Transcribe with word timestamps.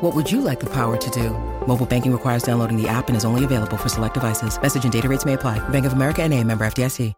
What 0.00 0.14
would 0.14 0.30
you 0.30 0.40
like 0.40 0.60
the 0.60 0.70
power 0.70 0.96
to 0.96 1.10
do? 1.10 1.30
Mobile 1.66 1.84
banking 1.84 2.12
requires 2.12 2.44
downloading 2.44 2.80
the 2.80 2.88
app 2.88 3.08
and 3.08 3.16
is 3.16 3.24
only 3.24 3.44
available 3.44 3.76
for 3.76 3.88
select 3.88 4.14
devices. 4.14 4.60
Message 4.62 4.84
and 4.84 4.92
data 4.92 5.08
rates 5.08 5.24
may 5.24 5.34
apply. 5.34 5.58
Bank 5.70 5.86
of 5.86 5.92
America 5.92 6.22
and 6.22 6.32
a 6.34 6.44
member 6.44 6.64
FDIC. 6.66 7.14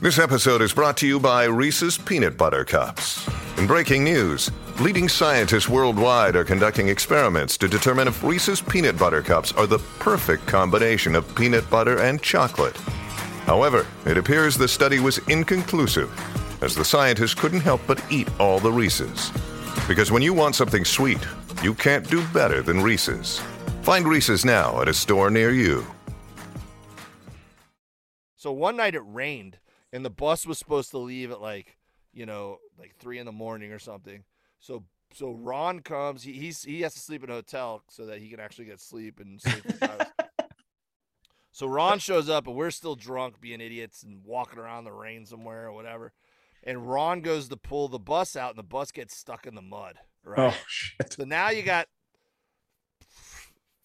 This 0.00 0.18
episode 0.18 0.62
is 0.62 0.72
brought 0.72 0.96
to 0.98 1.06
you 1.06 1.20
by 1.20 1.44
Reese's 1.44 1.96
Peanut 1.96 2.36
Butter 2.36 2.64
Cups. 2.64 3.26
In 3.56 3.68
breaking 3.68 4.02
news, 4.02 4.50
leading 4.80 5.08
scientists 5.08 5.68
worldwide 5.68 6.34
are 6.34 6.44
conducting 6.44 6.88
experiments 6.88 7.56
to 7.56 7.68
determine 7.68 8.08
if 8.08 8.22
Reese's 8.22 8.60
Peanut 8.60 8.98
Butter 8.98 9.22
Cups 9.22 9.52
are 9.52 9.66
the 9.66 9.78
perfect 10.00 10.44
combination 10.46 11.14
of 11.14 11.34
peanut 11.36 11.70
butter 11.70 12.00
and 12.00 12.20
chocolate. 12.20 12.76
However, 13.46 13.86
it 14.04 14.18
appears 14.18 14.56
the 14.56 14.66
study 14.66 14.98
was 14.98 15.18
inconclusive, 15.28 16.10
as 16.62 16.74
the 16.74 16.84
scientists 16.84 17.34
couldn't 17.34 17.60
help 17.60 17.80
but 17.86 18.04
eat 18.10 18.28
all 18.40 18.58
the 18.58 18.72
Reese's. 18.72 19.30
Because 19.86 20.10
when 20.10 20.20
you 20.20 20.34
want 20.34 20.56
something 20.56 20.84
sweet, 20.84 21.24
you 21.62 21.74
can't 21.74 22.08
do 22.08 22.26
better 22.28 22.62
than 22.62 22.82
Reese's. 22.82 23.40
Find 23.82 24.06
Reese's 24.06 24.44
now 24.44 24.80
at 24.82 24.88
a 24.88 24.94
store 24.94 25.30
near 25.30 25.50
you. 25.50 25.86
So 28.36 28.52
one 28.52 28.76
night 28.76 28.94
it 28.94 29.02
rained, 29.04 29.58
and 29.92 30.04
the 30.04 30.10
bus 30.10 30.46
was 30.46 30.58
supposed 30.58 30.90
to 30.90 30.98
leave 30.98 31.30
at 31.30 31.40
like, 31.40 31.76
you 32.12 32.26
know, 32.26 32.58
like 32.78 32.94
three 32.98 33.18
in 33.18 33.26
the 33.26 33.32
morning 33.32 33.72
or 33.72 33.78
something. 33.78 34.24
So 34.60 34.84
so 35.12 35.32
Ron 35.32 35.80
comes. 35.80 36.22
He 36.22 36.32
he's, 36.32 36.62
he 36.62 36.82
has 36.82 36.94
to 36.94 37.00
sleep 37.00 37.24
in 37.24 37.30
a 37.30 37.34
hotel 37.34 37.82
so 37.88 38.06
that 38.06 38.18
he 38.18 38.28
can 38.28 38.40
actually 38.40 38.66
get 38.66 38.80
sleep 38.80 39.20
and 39.20 39.40
sleep. 39.40 39.64
so 41.52 41.66
Ron 41.66 41.98
shows 41.98 42.28
up, 42.28 42.46
and 42.46 42.54
we're 42.54 42.70
still 42.70 42.96
drunk, 42.96 43.40
being 43.40 43.60
idiots 43.60 44.02
and 44.02 44.22
walking 44.24 44.58
around 44.58 44.84
the 44.84 44.92
rain 44.92 45.24
somewhere 45.24 45.66
or 45.66 45.72
whatever. 45.72 46.12
And 46.62 46.90
Ron 46.90 47.20
goes 47.20 47.48
to 47.48 47.56
pull 47.56 47.88
the 47.88 47.98
bus 47.98 48.36
out, 48.36 48.50
and 48.50 48.58
the 48.58 48.62
bus 48.64 48.90
gets 48.90 49.16
stuck 49.16 49.46
in 49.46 49.54
the 49.54 49.62
mud. 49.62 49.94
Right. 50.26 50.52
Oh 50.52 50.56
shit. 50.66 51.12
So 51.12 51.24
now 51.24 51.50
you 51.50 51.62
got 51.62 51.86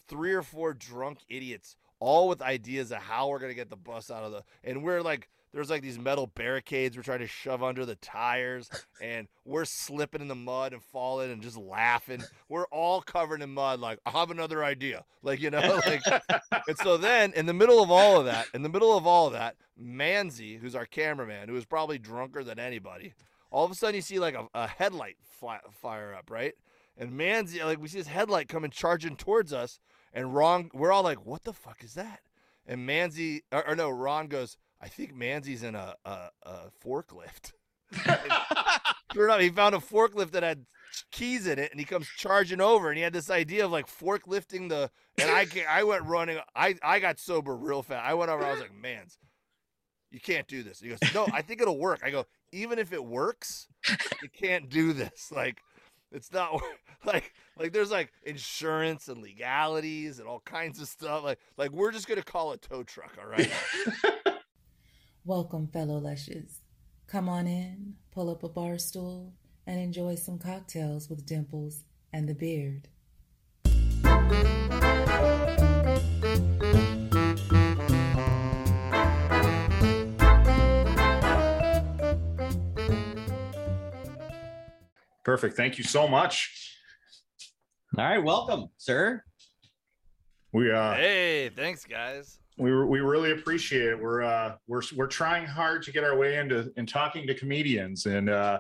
three 0.08 0.34
or 0.34 0.42
four 0.42 0.74
drunk 0.74 1.20
idiots, 1.30 1.78
all 2.00 2.28
with 2.28 2.42
ideas 2.42 2.92
of 2.92 2.98
how 2.98 3.30
we're 3.30 3.40
gonna 3.40 3.54
get 3.54 3.70
the 3.70 3.76
bus 3.76 4.10
out 4.10 4.24
of 4.24 4.32
the. 4.32 4.44
And 4.64 4.84
we're 4.84 5.04
like, 5.04 5.30
there's 5.54 5.70
like 5.70 5.84
these 5.84 6.00
metal 6.00 6.28
barricades 6.28 6.98
we're 6.98 7.04
trying 7.04 7.20
to 7.20 7.28
shove 7.28 7.62
under 7.62 7.86
the 7.86 7.96
tires, 7.96 8.70
and 9.02 9.28
we're 9.46 9.66
slipping 9.66 10.22
in 10.22 10.28
the 10.28 10.36
mud 10.36 10.74
and 10.74 10.82
falling 10.82 11.32
and 11.32 11.44
just 11.44 11.58
laughing. 11.58 12.24
We're 12.50 12.66
all 12.66 13.02
covered 13.02 13.42
in 13.42 13.54
mud. 13.54 13.80
Like, 13.80 14.00
I 14.06 14.12
have 14.12 14.32
another 14.32 14.64
idea. 14.64 15.06
Like, 15.22 15.42
you 15.42 15.52
know, 15.52 15.80
like. 15.86 16.02
and 16.68 16.78
so 16.78 16.98
then, 16.98 17.34
in 17.34 17.46
the 17.46 17.54
middle 17.54 17.84
of 17.84 17.92
all 17.92 18.18
of 18.18 18.26
that, 18.26 18.48
in 18.54 18.64
the 18.64 18.70
middle 18.70 18.98
of 18.98 19.06
all 19.06 19.28
of 19.28 19.34
that, 19.34 19.58
Manzi, 19.80 20.58
who's 20.60 20.76
our 20.76 20.86
cameraman, 20.86 21.50
who 21.50 21.56
is 21.56 21.66
probably 21.66 21.98
drunker 22.00 22.44
than 22.44 22.58
anybody, 22.58 23.14
all 23.52 23.66
of 23.66 23.72
a 23.72 23.76
sudden 23.76 23.96
you 23.96 24.02
see 24.02 24.20
like 24.20 24.36
a, 24.36 24.48
a 24.54 24.68
headlight 24.68 25.18
fly, 25.24 25.60
fire 25.72 26.14
up, 26.14 26.32
right? 26.32 26.54
And 26.98 27.12
Manzi, 27.12 27.64
like 27.64 27.80
we 27.80 27.88
see 27.88 27.98
his 27.98 28.08
headlight 28.08 28.48
coming 28.48 28.72
charging 28.72 29.16
towards 29.16 29.54
us, 29.54 29.80
and 30.14 30.34
Ron, 30.34 30.70
we're 30.74 30.92
all 30.92 31.04
like, 31.04 31.26
"What 31.26 31.44
the 31.44 31.54
fuck 31.54 31.84
is 31.84 31.94
that?" 31.94 32.22
And 32.66 32.88
Manzi, 32.88 33.42
or, 33.52 33.68
or 33.68 33.76
no, 33.76 33.90
Ron 33.90 34.28
goes, 34.28 34.58
"I 34.82 34.88
think 34.88 35.14
Manzi's 35.14 35.64
in 35.64 35.76
a 35.76 35.96
a, 36.06 36.30
a 36.44 36.60
forklift." 36.84 37.54
sure 39.14 39.26
enough, 39.26 39.42
he 39.42 39.50
found 39.50 39.76
a 39.76 39.80
forklift 39.80 40.32
that 40.32 40.44
had 40.44 40.66
keys 41.12 41.48
in 41.48 41.60
it, 41.60 41.72
and 41.72 41.80
he 41.80 41.86
comes 41.86 42.08
charging 42.18 42.62
over, 42.62 42.90
and 42.90 42.98
he 42.98 43.04
had 43.04 43.14
this 43.14 43.30
idea 43.30 43.66
of 43.66 43.72
like 43.72 43.88
forklifting 43.88 44.70
the. 44.70 44.90
And 45.18 45.30
I 45.30 45.48
I 45.70 45.84
went 45.84 46.04
running. 46.06 46.40
I 46.56 46.76
I 46.84 47.00
got 47.00 47.20
sober 47.20 47.56
real 47.56 47.84
fast. 47.84 48.06
I 48.06 48.14
went 48.14 48.32
over. 48.32 48.44
I 48.44 48.52
was 48.52 48.62
like, 48.62 48.76
"Mans, 48.76 49.18
you 50.12 50.20
can't 50.20 50.48
do 50.48 50.64
this." 50.64 50.80
He 50.80 50.90
goes, 50.90 51.00
"No, 51.14 51.28
I 51.34 51.42
think 51.42 51.62
it'll 51.62 51.80
work." 51.80 52.02
I 52.04 52.12
go, 52.12 52.26
"Even 52.52 52.80
if 52.80 52.94
it 52.94 53.04
works, 53.04 53.68
you 54.22 54.30
can't 54.30 54.70
do 54.70 54.94
this. 54.94 55.32
Like, 55.36 55.62
it's 56.12 56.32
not 56.32 56.62
like 57.06 57.34
like 57.58 57.74
there's 57.74 57.92
like 57.92 58.12
insurance 58.24 59.08
and 59.08 59.22
legalities 59.22 60.20
and 60.20 60.28
all 60.28 60.42
kinds 60.42 60.82
of 60.82 60.88
stuff. 60.88 61.24
Like 61.24 61.40
like 61.58 61.72
we're 61.72 61.92
just 61.92 62.08
gonna 62.08 62.22
call 62.22 62.52
a 62.52 62.58
tow 62.58 62.84
truck, 62.84 63.18
all 63.20 63.28
right? 63.28 63.52
Welcome, 65.26 65.68
fellow 65.68 65.98
Lushes. 65.98 66.62
Come 67.08 67.30
on 67.30 67.48
in, 67.48 67.96
pull 68.12 68.30
up 68.30 68.44
a 68.44 68.50
bar 68.50 68.78
stool, 68.78 69.34
and 69.68 69.80
enjoy 69.80 70.16
some 70.16 70.38
cocktails 70.40 71.10
with 71.10 71.26
Dimples 71.26 71.84
and 72.12 72.28
the 72.28 72.34
Beard. 72.34 72.88
Perfect. 85.24 85.56
Thank 85.56 85.78
you 85.78 85.84
so 85.84 86.08
much. 86.08 86.78
All 87.98 88.04
right, 88.04 88.18
welcome, 88.18 88.70
sir. 88.78 89.24
We 90.54 90.72
uh 90.72 90.96
hey, 90.96 91.50
thanks 91.50 91.86
guys. 91.86 92.40
we 92.58 92.74
we 92.86 93.00
really 93.00 93.32
appreciate 93.32 93.88
it. 93.88 94.02
We're 94.02 94.24
uh 94.24 94.56
we're 94.68 94.82
we're 94.96 95.08
trying 95.08 95.46
hard 95.46 95.84
to 95.84 95.92
get 95.92 96.04
our 96.04 96.18
way 96.18 96.38
into 96.38 96.72
in 96.76 96.86
talking 96.86 97.26
to 97.28 97.34
comedians 97.34 98.06
and 98.06 98.30
uh 98.30 98.60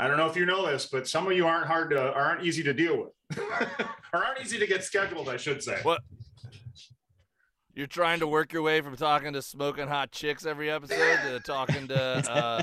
I 0.00 0.06
don't 0.06 0.16
know 0.16 0.26
if 0.26 0.36
you 0.36 0.46
know 0.46 0.64
this, 0.66 0.86
but 0.86 1.08
some 1.08 1.26
of 1.26 1.32
you 1.32 1.46
aren't 1.46 1.66
hard 1.66 1.90
to 1.90 2.12
aren't 2.12 2.44
easy 2.44 2.62
to 2.62 2.72
deal 2.72 2.98
with. 2.98 3.38
or 4.12 4.24
aren't 4.24 4.40
easy 4.40 4.58
to 4.58 4.66
get 4.66 4.84
scheduled, 4.84 5.28
I 5.28 5.36
should 5.36 5.62
say. 5.62 5.78
What 5.82 6.00
you're 7.74 7.86
trying 7.86 8.20
to 8.20 8.26
work 8.26 8.52
your 8.52 8.62
way 8.62 8.80
from 8.80 8.96
talking 8.96 9.32
to 9.32 9.42
smoking 9.42 9.86
hot 9.86 10.10
chicks 10.10 10.46
every 10.46 10.70
episode 10.70 11.20
to 11.22 11.40
talking 11.40 11.88
to 11.88 12.00
uh, 12.30 12.62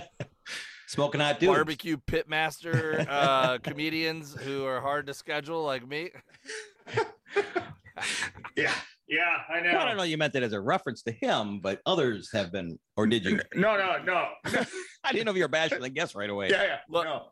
Smoking 0.95 1.19
hot 1.19 1.41
dudes. 1.41 1.53
barbecue 1.53 1.97
pitmaster 1.97 3.05
uh, 3.09 3.57
comedians 3.63 4.33
who 4.33 4.63
are 4.63 4.79
hard 4.79 5.07
to 5.07 5.13
schedule 5.13 5.61
like 5.63 5.85
me. 5.87 6.09
Yeah. 8.57 8.73
Yeah, 9.07 9.19
I 9.53 9.59
know. 9.61 9.77
I 9.77 9.85
don't 9.85 9.97
know. 9.97 10.03
You 10.03 10.17
meant 10.17 10.33
that 10.33 10.43
as 10.43 10.53
a 10.53 10.59
reference 10.59 11.01
to 11.03 11.11
him, 11.11 11.59
but 11.59 11.81
others 11.85 12.29
have 12.33 12.51
been, 12.51 12.79
or 12.97 13.05
did 13.07 13.23
you? 13.23 13.39
No, 13.53 13.77
no, 13.77 13.97
no. 14.03 14.29
I 15.03 15.11
didn't 15.11 15.25
know 15.25 15.31
if 15.31 15.37
you 15.37 15.43
were 15.43 15.47
bashful. 15.49 15.83
I 15.85 15.89
guess 15.89 16.15
right 16.15 16.29
away. 16.29 16.49
yeah, 16.49 16.63
yeah. 16.63 16.77
Look- 16.89 17.05
no. 17.05 17.27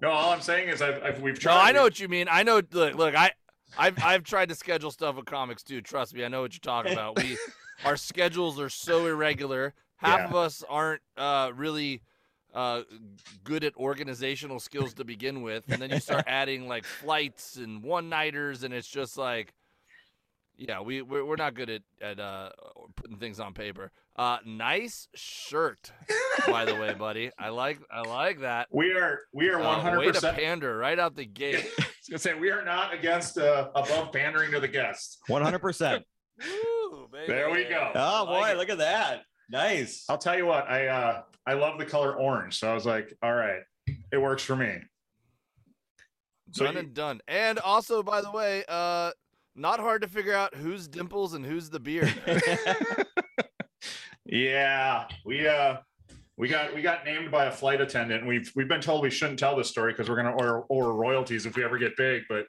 No, 0.00 0.10
all 0.10 0.30
I'm 0.32 0.40
saying 0.40 0.68
is 0.70 0.80
I've, 0.80 1.02
I've 1.02 1.20
we've 1.20 1.34
No, 1.34 1.40
tried. 1.40 1.68
I 1.68 1.72
know 1.72 1.82
what 1.82 2.00
you 2.00 2.08
mean. 2.08 2.26
I 2.30 2.42
know. 2.42 2.62
Look, 2.72 2.94
look, 2.94 3.14
I, 3.14 3.32
I've, 3.76 4.02
I've 4.02 4.22
tried 4.24 4.48
to 4.48 4.54
schedule 4.54 4.90
stuff 4.90 5.16
with 5.16 5.26
comics 5.26 5.62
too. 5.62 5.80
Trust 5.82 6.14
me, 6.14 6.24
I 6.24 6.28
know 6.28 6.40
what 6.40 6.54
you're 6.54 6.60
talking 6.60 6.92
about. 6.94 7.18
We, 7.22 7.36
our 7.84 7.96
schedules 7.98 8.58
are 8.58 8.70
so 8.70 9.06
irregular. 9.06 9.74
Half 9.96 10.20
Yeah. 10.20 10.28
of 10.28 10.34
us 10.36 10.64
aren't 10.68 11.02
uh, 11.18 11.50
really 11.54 12.00
uh, 12.54 12.82
good 13.44 13.64
at 13.64 13.74
organizational 13.76 14.58
skills 14.60 14.94
to 14.94 15.04
begin 15.04 15.42
with, 15.42 15.64
and 15.68 15.80
then 15.80 15.90
you 15.90 16.00
start 16.00 16.24
adding 16.28 16.66
like 16.68 16.84
flights 16.84 17.56
and 17.56 17.82
one 17.82 18.08
nighters, 18.08 18.62
and 18.64 18.74
it's 18.74 18.88
just 18.88 19.16
like, 19.16 19.52
yeah, 20.56 20.80
we 20.80 21.02
we're, 21.02 21.24
we're 21.24 21.36
not 21.36 21.54
good 21.54 21.70
at 21.70 21.82
at 22.02 22.18
uh, 22.20 22.50
putting 22.96 23.16
things 23.16 23.40
on 23.40 23.54
paper. 23.54 23.92
Uh, 24.16 24.36
nice 24.44 25.08
shirt, 25.14 25.92
by 26.46 26.64
the 26.66 26.74
way, 26.74 26.92
buddy. 26.92 27.30
I 27.38 27.48
like 27.48 27.78
I 27.90 28.02
like 28.02 28.40
that. 28.40 28.66
We 28.70 28.92
are 28.92 29.20
we 29.32 29.48
are 29.48 29.60
Uh, 29.60 29.80
hundred 29.80 30.00
way 30.00 30.06
to 30.06 30.12
percent. 30.12 30.36
pander 30.36 30.76
right 30.76 30.98
out 30.98 31.16
the 31.16 31.24
gate. 31.24 31.56
I 31.78 31.84
was 31.84 32.08
gonna 32.10 32.18
say 32.18 32.34
we 32.34 32.50
are 32.50 32.64
not 32.64 32.92
against 32.92 33.38
uh, 33.38 33.70
above 33.74 34.12
pandering 34.12 34.50
to 34.52 34.60
the 34.60 34.68
guests. 34.68 35.18
One 35.28 35.42
hundred 35.42 35.60
percent. 35.60 36.04
There 37.26 37.50
we 37.50 37.64
go. 37.64 37.90
Oh 37.94 37.98
I 37.98 38.20
like 38.20 38.28
boy, 38.42 38.50
it. 38.50 38.56
look 38.58 38.68
at 38.70 38.78
that. 38.78 39.22
Nice. 39.50 40.04
I'll 40.08 40.18
tell 40.18 40.36
you 40.36 40.46
what, 40.46 40.68
I 40.70 40.86
uh 40.86 41.22
I 41.46 41.54
love 41.54 41.78
the 41.78 41.86
color 41.86 42.14
orange, 42.14 42.58
so 42.58 42.70
I 42.70 42.74
was 42.74 42.86
like, 42.86 43.12
all 43.22 43.34
right, 43.34 43.60
it 44.12 44.18
works 44.18 44.42
for 44.42 44.54
me. 44.56 44.78
So 46.52 46.64
done 46.64 46.74
you- 46.74 46.80
and 46.80 46.94
done. 46.94 47.20
And 47.28 47.58
also, 47.58 48.02
by 48.02 48.20
the 48.20 48.30
way, 48.30 48.64
uh, 48.68 49.10
not 49.56 49.80
hard 49.80 50.02
to 50.02 50.08
figure 50.08 50.34
out 50.34 50.54
who's 50.54 50.86
dimples 50.88 51.34
and 51.34 51.44
who's 51.44 51.70
the 51.70 51.80
beard. 51.80 52.12
Yeah, 54.26 55.08
we 55.24 55.48
uh 55.48 55.78
we 56.36 56.46
got 56.46 56.72
we 56.72 56.82
got 56.82 57.04
named 57.04 57.32
by 57.32 57.46
a 57.46 57.50
flight 57.50 57.80
attendant. 57.80 58.24
We've 58.26 58.50
we've 58.54 58.68
been 58.68 58.80
told 58.80 59.02
we 59.02 59.10
shouldn't 59.10 59.40
tell 59.40 59.56
this 59.56 59.68
story 59.68 59.92
because 59.92 60.08
we're 60.08 60.16
gonna 60.16 60.32
order, 60.36 60.60
order 60.68 60.92
royalties 60.92 61.46
if 61.46 61.56
we 61.56 61.64
ever 61.64 61.78
get 61.78 61.96
big, 61.96 62.22
but 62.28 62.46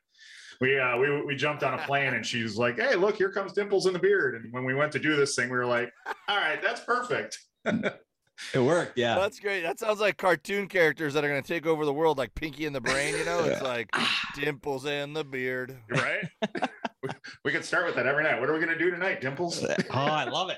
we 0.61 0.79
uh 0.79 0.97
we 0.97 1.21
we 1.23 1.35
jumped 1.35 1.63
on 1.63 1.73
a 1.73 1.85
plane 1.85 2.13
and 2.13 2.25
she's 2.25 2.57
like, 2.57 2.79
Hey, 2.79 2.95
look, 2.95 3.17
here 3.17 3.31
comes 3.31 3.51
Dimples 3.51 3.87
in 3.87 3.93
the 3.93 3.99
beard. 3.99 4.35
And 4.35 4.53
when 4.53 4.63
we 4.63 4.73
went 4.73 4.91
to 4.93 4.99
do 4.99 5.15
this 5.15 5.35
thing, 5.35 5.49
we 5.49 5.57
were 5.57 5.65
like, 5.65 5.91
All 6.29 6.37
right, 6.37 6.61
that's 6.61 6.81
perfect. 6.81 7.39
It 8.53 8.59
worked. 8.59 8.97
Yeah. 8.97 9.15
That's 9.15 9.39
great. 9.39 9.61
That 9.61 9.79
sounds 9.79 9.99
like 9.99 10.17
cartoon 10.17 10.67
characters 10.67 11.13
that 11.13 11.23
are 11.23 11.29
going 11.29 11.41
to 11.41 11.47
take 11.47 11.65
over 11.65 11.85
the 11.85 11.93
world, 11.93 12.17
like 12.17 12.33
Pinky 12.35 12.65
and 12.65 12.75
the 12.75 12.81
Brain. 12.81 13.15
You 13.15 13.25
know, 13.25 13.43
it's 13.43 13.61
like 13.61 13.89
dimples 14.35 14.85
and 14.85 15.15
the 15.15 15.23
beard. 15.23 15.77
Right? 15.89 16.27
we, 17.03 17.09
we 17.45 17.51
could 17.51 17.63
start 17.63 17.85
with 17.85 17.95
that 17.95 18.07
every 18.07 18.23
night. 18.23 18.39
What 18.39 18.49
are 18.49 18.53
we 18.53 18.59
gonna 18.59 18.77
do 18.77 18.91
tonight, 18.91 19.21
Dimples? 19.21 19.63
oh, 19.69 19.83
I 19.91 20.25
love 20.25 20.49
it. 20.49 20.57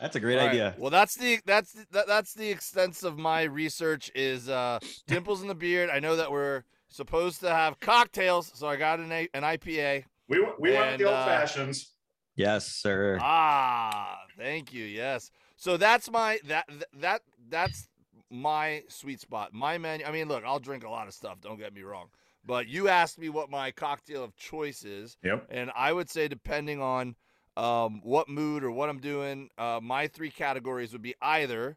That's 0.00 0.16
a 0.16 0.20
great 0.20 0.38
All 0.38 0.46
right. 0.46 0.50
idea. 0.50 0.74
Well, 0.78 0.90
that's 0.90 1.14
the 1.14 1.40
that's 1.44 1.72
the, 1.72 1.86
that, 1.90 2.06
that's 2.06 2.32
the 2.32 2.50
extent 2.50 3.02
of 3.02 3.18
my 3.18 3.42
research. 3.42 4.10
Is 4.14 4.48
uh, 4.48 4.78
dimples 5.06 5.42
in 5.42 5.48
the 5.48 5.54
beard. 5.54 5.90
I 5.90 6.00
know 6.00 6.16
that 6.16 6.30
we're 6.30 6.62
supposed 6.90 7.40
to 7.40 7.50
have 7.50 7.80
cocktails, 7.80 8.50
so 8.54 8.66
I 8.68 8.76
got 8.76 9.00
an 9.00 9.10
A- 9.10 9.28
an 9.32 9.42
IPA. 9.42 10.04
We 10.28 10.38
w- 10.38 10.56
we 10.58 10.70
went 10.72 10.80
with 10.82 10.88
And, 10.92 11.00
the 11.00 11.10
uh, 11.10 11.16
old 11.16 11.26
fashions. 11.26 11.94
Yes, 12.36 12.66
sir. 12.66 13.18
Ah, 13.20 14.20
thank 14.36 14.72
you. 14.72 14.84
Yes. 14.84 15.30
So 15.56 15.76
that's 15.76 16.10
my 16.10 16.38
that 16.46 16.68
that 16.94 17.22
that's 17.48 17.88
my 18.30 18.82
sweet 18.88 19.20
spot. 19.20 19.52
My 19.52 19.78
menu. 19.78 20.04
I 20.06 20.12
mean, 20.12 20.28
look, 20.28 20.44
I'll 20.44 20.60
drink 20.60 20.84
a 20.84 20.88
lot 20.90 21.08
of 21.08 21.14
stuff. 21.14 21.40
Don't 21.40 21.58
get 21.58 21.74
me 21.74 21.82
wrong. 21.82 22.08
But 22.46 22.68
you 22.68 22.88
asked 22.88 23.18
me 23.18 23.28
what 23.28 23.50
my 23.50 23.70
cocktail 23.70 24.24
of 24.24 24.34
choice 24.36 24.84
is, 24.84 25.16
Yep. 25.22 25.48
and 25.50 25.70
I 25.76 25.92
would 25.92 26.08
say 26.08 26.26
depending 26.28 26.80
on 26.80 27.14
um, 27.56 28.00
what 28.02 28.28
mood 28.28 28.64
or 28.64 28.70
what 28.70 28.88
I'm 28.88 29.00
doing, 29.00 29.50
uh, 29.58 29.80
my 29.82 30.06
three 30.06 30.30
categories 30.30 30.92
would 30.92 31.02
be 31.02 31.14
either 31.20 31.76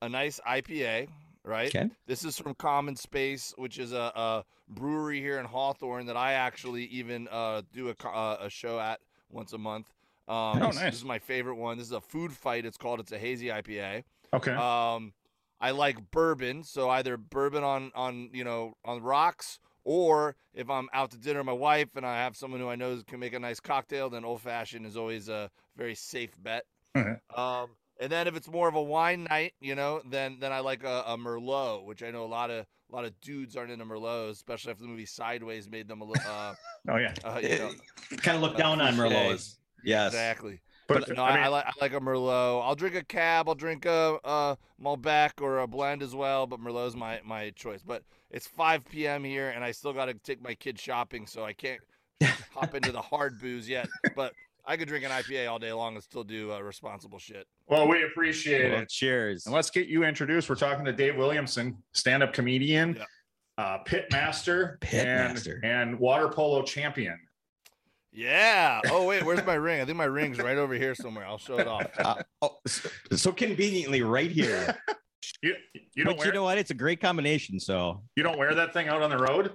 a 0.00 0.08
nice 0.08 0.40
IPA, 0.48 1.08
right? 1.48 1.74
Okay. 1.74 1.88
This 2.06 2.24
is 2.24 2.38
from 2.38 2.54
Common 2.54 2.94
Space, 2.94 3.54
which 3.56 3.78
is 3.78 3.92
a, 3.92 4.12
a 4.14 4.44
brewery 4.68 5.20
here 5.20 5.38
in 5.38 5.46
Hawthorne 5.46 6.06
that 6.06 6.16
I 6.16 6.34
actually 6.34 6.84
even 6.84 7.26
uh, 7.28 7.62
do 7.72 7.88
a, 7.88 8.06
uh, 8.08 8.36
a 8.42 8.50
show 8.50 8.78
at 8.78 9.00
once 9.30 9.52
a 9.54 9.58
month. 9.58 9.90
Um, 10.28 10.34
Oh, 10.62 10.66
this- 10.66 10.74
nice. 10.76 10.84
This 10.84 10.94
is 10.96 11.04
my 11.04 11.18
favorite 11.18 11.56
one. 11.56 11.78
This 11.78 11.86
is 11.86 11.92
a 11.92 12.00
food 12.00 12.32
fight. 12.32 12.66
It's 12.66 12.76
called. 12.76 13.00
It's 13.00 13.12
a 13.12 13.18
hazy 13.18 13.46
IPA. 13.46 14.04
Okay. 14.34 14.52
Um, 14.52 15.14
I 15.60 15.70
like 15.72 16.10
bourbon, 16.12 16.62
so 16.62 16.88
either 16.90 17.16
bourbon 17.16 17.64
on 17.64 17.90
on 17.94 18.30
you 18.32 18.44
know 18.44 18.74
on 18.84 19.02
rocks, 19.02 19.58
or 19.84 20.36
if 20.54 20.68
I'm 20.70 20.88
out 20.92 21.10
to 21.12 21.18
dinner 21.18 21.40
with 21.40 21.46
my 21.46 21.52
wife 21.52 21.96
and 21.96 22.04
I 22.06 22.16
have 22.18 22.36
someone 22.36 22.60
who 22.60 22.68
I 22.68 22.76
know 22.76 23.00
can 23.06 23.18
make 23.18 23.32
a 23.32 23.38
nice 23.40 23.58
cocktail, 23.58 24.08
then 24.10 24.24
old 24.24 24.42
fashioned 24.42 24.84
is 24.86 24.96
always 24.96 25.28
a 25.28 25.50
very 25.76 25.94
safe 25.94 26.30
bet. 26.42 26.64
Mhm. 26.94 27.18
Um, 27.36 27.70
and 28.00 28.10
then 28.10 28.26
if 28.26 28.36
it's 28.36 28.48
more 28.48 28.68
of 28.68 28.74
a 28.74 28.82
wine 28.82 29.24
night, 29.24 29.54
you 29.60 29.74
know, 29.74 30.00
then 30.08 30.38
then 30.40 30.52
I 30.52 30.60
like 30.60 30.84
a, 30.84 31.04
a 31.06 31.16
merlot, 31.16 31.84
which 31.84 32.02
I 32.02 32.10
know 32.10 32.24
a 32.24 32.26
lot 32.26 32.50
of 32.50 32.66
a 32.90 32.94
lot 32.94 33.04
of 33.04 33.18
dudes 33.20 33.56
aren't 33.56 33.70
into 33.70 33.84
merlots, 33.84 34.32
especially 34.32 34.72
after 34.72 34.82
the 34.82 34.88
movie 34.88 35.06
Sideways 35.06 35.68
made 35.68 35.88
them 35.88 36.00
a 36.00 36.04
little. 36.04 36.30
Uh, 36.30 36.54
oh 36.88 36.96
yeah. 36.96 37.14
uh, 37.24 37.40
you 37.42 37.58
know, 37.58 37.70
kind 38.18 38.36
of 38.36 38.42
look 38.42 38.54
uh, 38.54 38.58
down 38.58 38.80
on. 38.80 38.94
Merlots. 38.94 39.56
Yes. 39.84 40.08
exactly. 40.08 40.60
But, 40.88 41.14
No, 41.14 41.22
I 41.22 41.30
I, 41.30 41.34
mean, 41.34 41.44
I, 41.44 41.48
like 41.48 41.66
I 41.66 41.72
like 41.80 41.92
a 41.92 42.00
Merlot. 42.00 42.64
I'll 42.64 42.74
drink 42.74 42.94
a 42.94 43.04
Cab. 43.04 43.48
I'll 43.48 43.54
drink 43.54 43.84
a, 43.84 44.18
a 44.24 44.56
Malbec 44.82 45.42
or 45.42 45.58
a 45.58 45.66
blend 45.66 46.02
as 46.02 46.14
well. 46.14 46.46
But 46.46 46.60
Merlot's 46.60 46.96
my 46.96 47.20
my 47.24 47.50
choice. 47.50 47.82
But 47.86 48.02
it's 48.30 48.46
5 48.46 48.86
p.m. 48.88 49.22
here, 49.22 49.50
and 49.50 49.62
I 49.62 49.72
still 49.72 49.92
got 49.92 50.06
to 50.06 50.14
take 50.14 50.42
my 50.42 50.54
kid 50.54 50.78
shopping, 50.78 51.26
so 51.26 51.44
I 51.44 51.52
can't 51.52 51.80
hop 52.54 52.74
into 52.74 52.90
the 52.90 53.02
hard 53.02 53.38
booze 53.38 53.68
yet. 53.68 53.86
But 54.16 54.32
I 54.68 54.76
could 54.76 54.86
drink 54.86 55.04
an 55.06 55.10
IPA 55.10 55.50
all 55.50 55.58
day 55.58 55.72
long 55.72 55.94
and 55.94 56.04
still 56.04 56.22
do 56.24 56.52
uh, 56.52 56.60
responsible 56.60 57.18
shit. 57.18 57.46
well, 57.68 57.88
we 57.88 58.04
appreciate 58.04 58.70
Well, 58.70 58.82
it. 58.82 58.90
cheers. 58.90 59.46
And 59.46 59.54
let's 59.54 59.70
get 59.70 59.88
you 59.88 60.04
introduced. 60.04 60.48
We're 60.50 60.56
talking 60.56 60.84
to 60.84 60.92
Dave 60.92 61.16
Williamson, 61.16 61.82
stand-up 61.94 62.34
comedian, 62.34 62.96
Yeah. 62.98 63.04
uh, 63.64 63.78
pit 63.78 64.08
master, 64.12 64.76
Pit 64.82 65.06
and, 65.06 65.32
master. 65.34 65.60
and 65.64 65.98
water 65.98 66.28
polo 66.28 66.62
champion. 66.62 67.18
Yeah. 68.12 68.80
Oh 68.90 69.06
wait, 69.06 69.24
where's 69.24 69.44
my 69.46 69.54
ring? 69.68 69.80
I 69.80 69.84
think 69.86 69.96
my 69.96 70.04
ring's 70.04 70.38
right 70.38 70.58
over 70.58 70.74
here 70.74 70.94
somewhere. 70.94 71.24
I'll 71.26 71.38
show 71.38 71.58
it 71.58 71.66
off. 71.66 71.86
Uh, 71.98 72.22
oh, 72.42 72.58
so, 72.66 72.88
so 73.12 73.32
conveniently 73.32 74.02
right 74.02 74.30
here. 74.30 74.76
You 75.42 75.54
you 75.94 76.04
don't 76.04 76.14
but 76.14 76.18
wear 76.18 76.26
you 76.28 76.32
know 76.32 76.42
what? 76.44 76.58
It's 76.58 76.70
a 76.70 76.74
great 76.74 77.00
combination. 77.00 77.60
So 77.60 78.02
you 78.16 78.22
don't 78.22 78.38
wear 78.38 78.54
that 78.54 78.72
thing 78.72 78.88
out 78.88 79.02
on 79.02 79.10
the 79.10 79.18
road. 79.18 79.52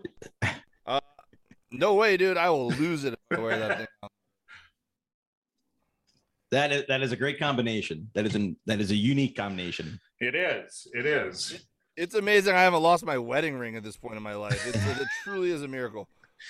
No 1.71 1.95
way, 1.95 2.15
dude. 2.17 2.37
I 2.37 2.49
will 2.51 2.67
lose 2.69 3.03
it 3.05 3.13
if 3.31 3.39
I 3.39 3.41
wear 3.41 3.57
that 3.59 3.77
thing. 3.79 3.87
that 6.53 6.71
is 6.71 6.83
that 6.87 7.01
is 7.01 7.11
a 7.11 7.15
great 7.15 7.37
combination. 7.39 8.09
That 8.13 8.25
is 8.25 8.35
an 8.35 8.55
that 8.65 8.79
is 8.79 8.91
a 8.91 8.95
unique 8.95 9.35
combination. 9.35 9.99
It 10.19 10.35
is. 10.35 10.87
It 10.93 11.05
is. 11.05 11.65
It's 11.95 12.15
amazing 12.15 12.55
I 12.55 12.61
haven't 12.63 12.81
lost 12.81 13.05
my 13.05 13.17
wedding 13.17 13.55
ring 13.55 13.75
at 13.75 13.83
this 13.83 13.97
point 13.97 14.15
in 14.17 14.23
my 14.23 14.33
life. 14.35 14.65
It's, 14.67 14.99
it 15.01 15.07
truly 15.23 15.51
is 15.51 15.61
a 15.61 15.67
miracle. 15.67 16.07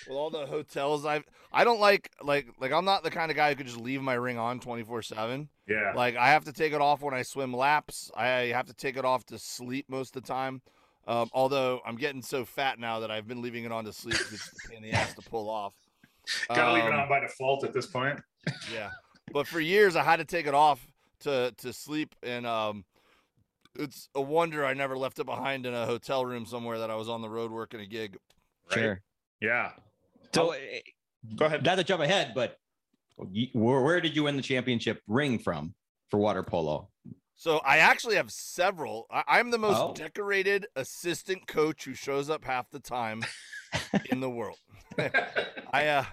With 0.08 0.16
all 0.18 0.30
the 0.30 0.46
hotels 0.48 1.06
I've, 1.06 1.24
I 1.52 1.64
don't 1.64 1.80
like 1.80 2.10
like 2.24 2.48
like 2.60 2.72
I'm 2.72 2.86
not 2.86 3.04
the 3.04 3.12
kind 3.12 3.30
of 3.30 3.36
guy 3.38 3.50
who 3.50 3.56
could 3.56 3.68
just 3.68 3.80
leave 3.80 4.02
my 4.02 4.14
ring 4.14 4.38
on 4.38 4.60
24 4.60 5.02
seven. 5.02 5.50
Yeah. 5.68 5.94
Like 5.96 6.16
I 6.16 6.30
have 6.30 6.46
to 6.46 6.54
take 6.54 6.74
it 6.74 6.82
off 6.82 7.02
when 7.02 7.14
I 7.14 7.22
swim 7.24 7.54
laps. 7.54 8.10
I 8.16 8.28
have 8.54 8.66
to 8.68 8.74
take 8.74 8.96
it 8.98 9.06
off 9.06 9.26
to 9.28 9.38
sleep 9.38 9.86
most 9.90 10.16
of 10.16 10.24
the 10.24 10.28
time. 10.28 10.62
Um, 11.06 11.30
although 11.34 11.82
I'm 11.86 11.98
getting 11.98 12.22
so 12.22 12.46
fat 12.46 12.80
now 12.80 13.02
that 13.02 13.12
I've 13.12 13.28
been 13.28 13.42
leaving 13.42 13.66
it 13.66 13.72
on 13.74 13.84
to 13.86 13.92
sleep. 13.94 14.16
It's 14.16 14.50
a 14.66 14.70
pain 14.70 14.78
in 14.78 14.84
the 14.84 14.94
ass 14.98 15.14
to 15.16 15.22
pull 15.30 15.50
off. 15.50 15.74
Gotta 16.48 16.74
leave 16.74 16.86
it 16.86 16.94
Um, 16.94 17.02
on 17.02 17.10
by 17.10 17.20
default 17.20 17.66
at 17.66 17.74
this 17.74 17.88
point. 17.88 18.20
yeah. 18.74 18.90
But 19.34 19.48
for 19.48 19.60
years 19.60 19.96
I 19.98 20.04
had 20.04 20.18
to 20.18 20.26
take 20.26 20.48
it 20.48 20.54
off 20.54 20.88
to 21.22 21.54
to 21.58 21.74
sleep 21.74 22.16
and 22.24 22.46
um 22.48 22.86
it's 23.78 24.08
a 24.14 24.22
wonder 24.22 24.64
I 24.66 24.74
never 24.76 24.96
left 24.98 25.18
it 25.20 25.26
behind 25.26 25.66
in 25.66 25.74
a 25.74 25.86
hotel 25.86 26.26
room 26.26 26.46
somewhere 26.46 26.78
that 26.80 26.92
I 26.92 26.96
was 26.96 27.10
on 27.10 27.22
the 27.22 27.30
road 27.30 27.52
working 27.52 27.80
a 27.82 27.86
gig. 27.88 28.18
Right? 28.70 28.80
Sure. 28.80 29.02
Yeah. 29.42 29.72
So 30.34 30.52
eh, 30.52 30.80
Go 31.36 31.46
ahead. 31.48 31.64
not 31.64 31.76
to 31.76 31.84
jump 31.84 32.02
ahead, 32.02 32.34
but 32.36 32.60
where, 33.18 33.82
where 33.82 34.00
did 34.02 34.16
you 34.16 34.24
win 34.24 34.36
the 34.36 34.42
championship 34.44 35.02
ring 35.08 35.40
from 35.40 35.74
for 36.12 36.18
water 36.20 36.44
polo? 36.44 36.90
So 37.36 37.58
I 37.66 37.78
actually 37.80 38.16
have 38.18 38.32
several. 38.32 39.08
I, 39.10 39.24
I'm 39.28 39.50
the 39.52 39.58
most 39.58 39.78
Oh. 39.80 39.94
decorated 39.96 40.68
assistant 40.76 41.48
coach 41.48 41.86
who 41.86 41.94
shows 41.94 42.30
up 42.30 42.44
half 42.46 42.70
the 42.70 42.80
time 42.80 43.24
in 44.12 44.20
the 44.20 44.30
world. 44.30 44.58
I 45.74 45.88
uh 45.88 46.06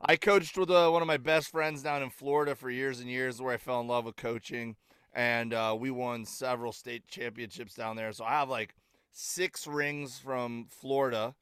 I 0.00 0.16
coached 0.16 0.58
with 0.58 0.70
uh, 0.70 0.90
one 0.90 1.00
of 1.00 1.08
my 1.08 1.16
best 1.16 1.48
friends 1.48 1.82
down 1.82 2.02
in 2.02 2.10
Florida 2.10 2.54
for 2.54 2.68
years 2.68 3.00
and 3.00 3.08
years, 3.08 3.40
where 3.40 3.54
I 3.54 3.56
fell 3.56 3.80
in 3.80 3.88
love 3.88 4.04
with 4.04 4.16
coaching, 4.16 4.76
and 5.14 5.54
uh, 5.54 5.74
we 5.78 5.90
won 5.90 6.26
several 6.26 6.72
state 6.72 7.06
championships 7.08 7.74
down 7.74 7.96
there. 7.96 8.12
So 8.12 8.24
I 8.24 8.32
have 8.32 8.50
like 8.50 8.74
six 9.12 9.66
rings 9.66 10.18
from 10.18 10.66
Florida. 10.68 11.34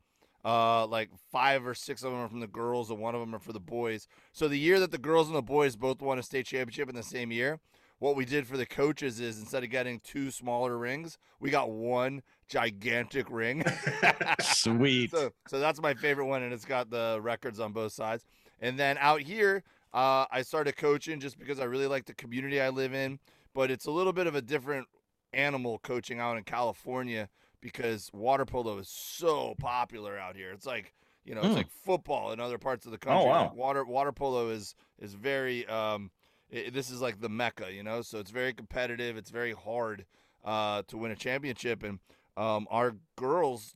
Uh, 0.45 0.87
like 0.87 1.09
five 1.33 1.67
or 1.67 1.75
six 1.75 2.03
of 2.05 2.13
them 2.13 2.21
are 2.21 2.29
from 2.29 2.41
the 2.41 2.47
girls, 2.47 2.91
and 2.91 3.01
one 3.01 3.15
of 3.15 3.21
them 3.21 3.35
are 3.35 3.41
for 3.41 3.53
the 3.53 3.61
boys. 3.61 4.07
So 4.33 4.47
the 4.47 4.59
year 4.59 4.79
that 4.79 4.93
the 4.93 4.99
girls 4.99 5.27
and 5.27 5.37
the 5.37 5.43
boys 5.43 5.75
both 5.75 6.01
won 6.01 6.19
a 6.19 6.23
state 6.23 6.47
championship 6.47 6.89
in 6.89 6.95
the 6.95 7.03
same 7.03 7.33
year, 7.33 7.61
what 7.99 8.15
we 8.15 8.27
did 8.27 8.47
for 8.47 8.59
the 8.59 8.67
coaches 8.67 9.21
is 9.21 9.39
instead 9.39 9.65
of 9.65 9.71
getting 9.71 10.01
two 10.01 10.31
smaller 10.31 10.77
rings, 10.77 11.17
we 11.41 11.49
got 11.49 11.71
one 11.71 12.23
gigantic 12.49 13.31
ring. 13.31 13.65
Sweet. 14.41 15.11
So, 15.11 15.31
so 15.49 15.59
that's 15.59 15.81
my 15.81 15.95
favorite 15.95 16.27
one, 16.27 16.43
and 16.43 16.53
it's 16.53 16.67
got 16.67 16.91
the 16.91 17.19
records 17.23 17.59
on 17.59 17.73
both 17.73 17.93
sides. 17.93 18.27
And 18.65 18.79
then 18.79 18.97
out 18.99 19.21
here, 19.21 19.63
uh, 19.93 20.25
I 20.31 20.41
started 20.41 20.77
coaching 20.77 21.21
just 21.21 21.39
because 21.39 21.61
I 21.61 21.65
really 21.65 21.87
like 21.87 22.07
the 22.07 22.15
community 22.15 22.63
I 22.63 22.71
live 22.71 22.95
in, 22.95 23.19
but 23.55 23.71
it's 23.71 23.85
a 23.85 23.91
little 23.91 24.15
bit 24.15 24.27
of 24.27 24.35
a 24.35 24.41
different 24.41 24.89
animal 25.35 25.79
coaching 25.81 26.19
out 26.19 26.39
in 26.39 26.45
California 26.45 27.29
because 27.61 28.11
water 28.15 28.47
polo 28.47 28.79
is 28.79 28.89
so 28.89 29.55
popular 29.61 30.19
out 30.19 30.35
here. 30.35 30.51
It's 30.51 30.67
like 30.67 30.95
you 31.27 31.35
know, 31.35 31.43
it's 31.43 31.51
Hmm. 31.51 31.57
like 31.57 31.71
football 31.71 32.33
in 32.33 32.41
other 32.41 32.59
parts 32.59 32.87
of 32.87 32.93
the 32.93 32.99
country. 32.99 33.27
Oh, 33.27 33.31
wow. 33.31 33.43
Like 33.45 33.55
water 33.55 33.85
water 33.85 34.13
polo 34.13 34.49
is 34.49 34.75
is 34.99 35.13
very 35.15 35.67
um, 35.67 36.11
i 36.55 36.71
this 36.71 36.91
is 36.91 37.03
like 37.03 37.21
the 37.21 37.29
mecca, 37.29 37.71
you 37.73 37.83
know. 37.83 38.01
So 38.03 38.19
it's 38.19 38.31
very 38.31 38.55
competitive. 38.55 39.17
It's 39.19 39.31
very 39.31 39.53
hard 39.53 40.07
uh, 40.45 40.83
to 40.89 40.97
win 40.97 41.11
a 41.13 41.17
championship, 41.17 41.83
and 41.83 41.99
um, 42.37 42.67
our 42.71 42.97
girls 43.17 43.75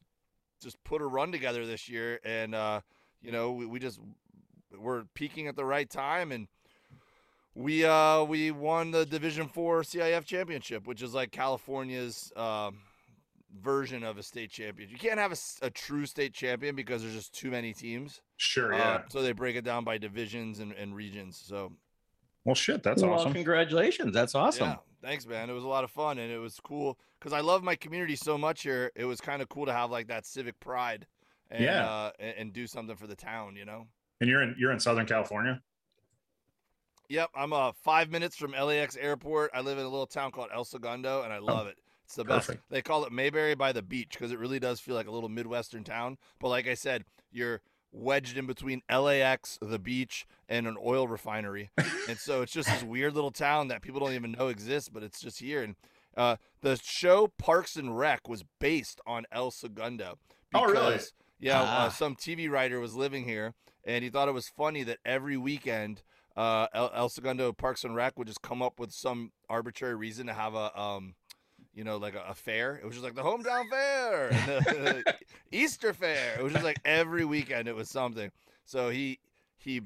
just 0.62 0.82
put 0.84 1.00
a 1.02 1.06
run 1.06 1.30
together 1.32 1.66
this 1.66 1.88
year, 1.88 2.20
and 2.24 2.54
uh, 2.54 2.80
you 3.22 3.32
know 3.32 3.52
we, 3.52 3.66
we 3.66 3.78
just 3.78 3.98
we're 4.76 5.04
peaking 5.14 5.46
at 5.46 5.56
the 5.56 5.64
right 5.64 5.88
time, 5.88 6.32
and 6.32 6.48
we 7.54 7.84
uh, 7.84 8.22
we 8.24 8.50
won 8.50 8.90
the 8.90 9.06
Division 9.06 9.48
Four 9.48 9.82
CIF 9.82 10.24
championship, 10.24 10.86
which 10.86 11.02
is 11.02 11.14
like 11.14 11.32
California's 11.32 12.32
um, 12.36 12.78
version 13.60 14.04
of 14.04 14.18
a 14.18 14.22
state 14.22 14.50
champion. 14.50 14.90
You 14.90 14.98
can't 14.98 15.18
have 15.18 15.38
a 15.62 15.70
true 15.70 16.06
state 16.06 16.34
champion 16.34 16.76
because 16.76 17.02
there's 17.02 17.14
just 17.14 17.34
too 17.34 17.50
many 17.50 17.72
teams. 17.72 18.20
Sure. 18.36 18.74
Uh, 18.74 18.78
Yeah. 18.78 19.02
so 19.08 19.22
they 19.22 19.32
break 19.32 19.56
it 19.56 19.64
down 19.64 19.84
by 19.84 19.98
divisions 19.98 20.60
and, 20.60 20.72
and 20.72 20.94
regions. 20.94 21.42
So 21.44 21.72
well, 22.44 22.54
shit. 22.54 22.82
That's 22.82 23.02
well, 23.02 23.14
awesome. 23.14 23.32
Congratulations. 23.32 24.14
That's 24.14 24.34
awesome. 24.34 24.68
Yeah, 24.68 24.76
thanks, 25.02 25.26
man. 25.26 25.50
It 25.50 25.54
was 25.54 25.64
a 25.64 25.68
lot 25.68 25.84
of 25.84 25.90
fun, 25.90 26.18
and 26.18 26.30
it 26.30 26.38
was 26.38 26.60
cool 26.62 26.98
because 27.18 27.32
I 27.32 27.40
love 27.40 27.62
my 27.62 27.74
community 27.74 28.16
so 28.16 28.38
much 28.38 28.62
here. 28.62 28.92
It 28.94 29.04
was 29.04 29.20
kind 29.20 29.42
of 29.42 29.48
cool 29.48 29.66
to 29.66 29.72
have 29.72 29.90
like 29.90 30.06
that 30.08 30.24
civic 30.26 30.58
pride, 30.60 31.06
and, 31.50 31.64
Yeah. 31.64 31.86
uh, 31.86 32.10
and, 32.20 32.34
and 32.38 32.52
do 32.52 32.66
something 32.66 32.96
for 32.96 33.06
the 33.06 33.16
town. 33.16 33.56
You 33.56 33.64
know. 33.64 33.86
And 34.20 34.28
you're 34.28 34.42
in 34.42 34.54
you're 34.58 34.72
in 34.72 34.80
Southern 34.80 35.06
California. 35.06 35.60
Yep, 37.08 37.30
I'm 37.34 37.52
uh 37.52 37.72
five 37.72 38.10
minutes 38.10 38.36
from 38.36 38.52
LAX 38.52 38.96
airport. 38.96 39.50
I 39.54 39.60
live 39.60 39.78
in 39.78 39.84
a 39.84 39.88
little 39.88 40.06
town 40.06 40.30
called 40.30 40.48
El 40.52 40.64
Segundo, 40.64 41.22
and 41.22 41.32
I 41.32 41.38
love 41.38 41.66
it. 41.66 41.78
It's 42.04 42.14
the 42.14 42.24
best. 42.24 42.50
They 42.70 42.82
call 42.82 43.04
it 43.04 43.12
Mayberry 43.12 43.54
by 43.54 43.72
the 43.72 43.82
beach 43.82 44.10
because 44.12 44.32
it 44.32 44.38
really 44.38 44.58
does 44.58 44.80
feel 44.80 44.94
like 44.94 45.06
a 45.06 45.10
little 45.10 45.28
midwestern 45.28 45.84
town. 45.84 46.16
But 46.38 46.48
like 46.48 46.66
I 46.66 46.74
said, 46.74 47.04
you're 47.30 47.60
wedged 47.92 48.36
in 48.36 48.46
between 48.46 48.82
LAX, 48.90 49.58
the 49.60 49.78
beach, 49.78 50.26
and 50.48 50.66
an 50.66 50.76
oil 50.82 51.06
refinery, 51.06 51.70
and 52.08 52.18
so 52.18 52.42
it's 52.42 52.52
just 52.52 52.68
this 52.68 52.82
weird 52.82 53.14
little 53.14 53.30
town 53.30 53.68
that 53.68 53.82
people 53.82 54.00
don't 54.00 54.12
even 54.12 54.32
know 54.32 54.48
exists, 54.48 54.88
but 54.88 55.02
it's 55.02 55.20
just 55.20 55.38
here. 55.38 55.62
And 55.62 55.76
uh, 56.16 56.36
the 56.62 56.76
show 56.82 57.28
Parks 57.38 57.76
and 57.76 57.98
Rec 57.98 58.28
was 58.28 58.44
based 58.58 59.00
on 59.06 59.24
El 59.30 59.50
Segundo. 59.50 60.18
Oh, 60.54 60.64
really? 60.64 60.98
Yeah, 61.40 61.60
Ah. 61.62 61.86
uh, 61.86 61.90
some 61.90 62.16
TV 62.16 62.48
writer 62.50 62.80
was 62.80 62.94
living 62.94 63.24
here, 63.24 63.54
and 63.84 64.02
he 64.04 64.10
thought 64.10 64.28
it 64.28 64.32
was 64.32 64.48
funny 64.48 64.82
that 64.84 64.98
every 65.04 65.36
weekend 65.36 66.02
uh, 66.36 66.66
El, 66.72 66.90
El 66.94 67.08
Segundo 67.08 67.52
Parks 67.52 67.84
and 67.84 67.94
Rec 67.96 68.16
would 68.18 68.26
just 68.28 68.42
come 68.42 68.62
up 68.62 68.78
with 68.78 68.92
some 68.92 69.32
arbitrary 69.48 69.94
reason 69.96 70.26
to 70.28 70.32
have 70.34 70.54
a 70.54 70.78
um, 70.80 71.14
you 71.74 71.84
know, 71.84 71.96
like 71.96 72.14
a, 72.14 72.24
a 72.28 72.34
fair. 72.34 72.76
It 72.76 72.84
was 72.84 72.94
just 72.94 73.04
like 73.04 73.14
the 73.14 73.22
hometown 73.22 73.68
fair, 73.70 74.28
the 74.30 75.14
Easter 75.52 75.92
fair. 75.92 76.36
It 76.38 76.42
was 76.42 76.52
just 76.52 76.64
like 76.64 76.80
every 76.84 77.24
weekend 77.24 77.68
it 77.68 77.74
was 77.74 77.88
something. 77.88 78.30
So 78.64 78.88
he 78.90 79.18
he 79.56 79.82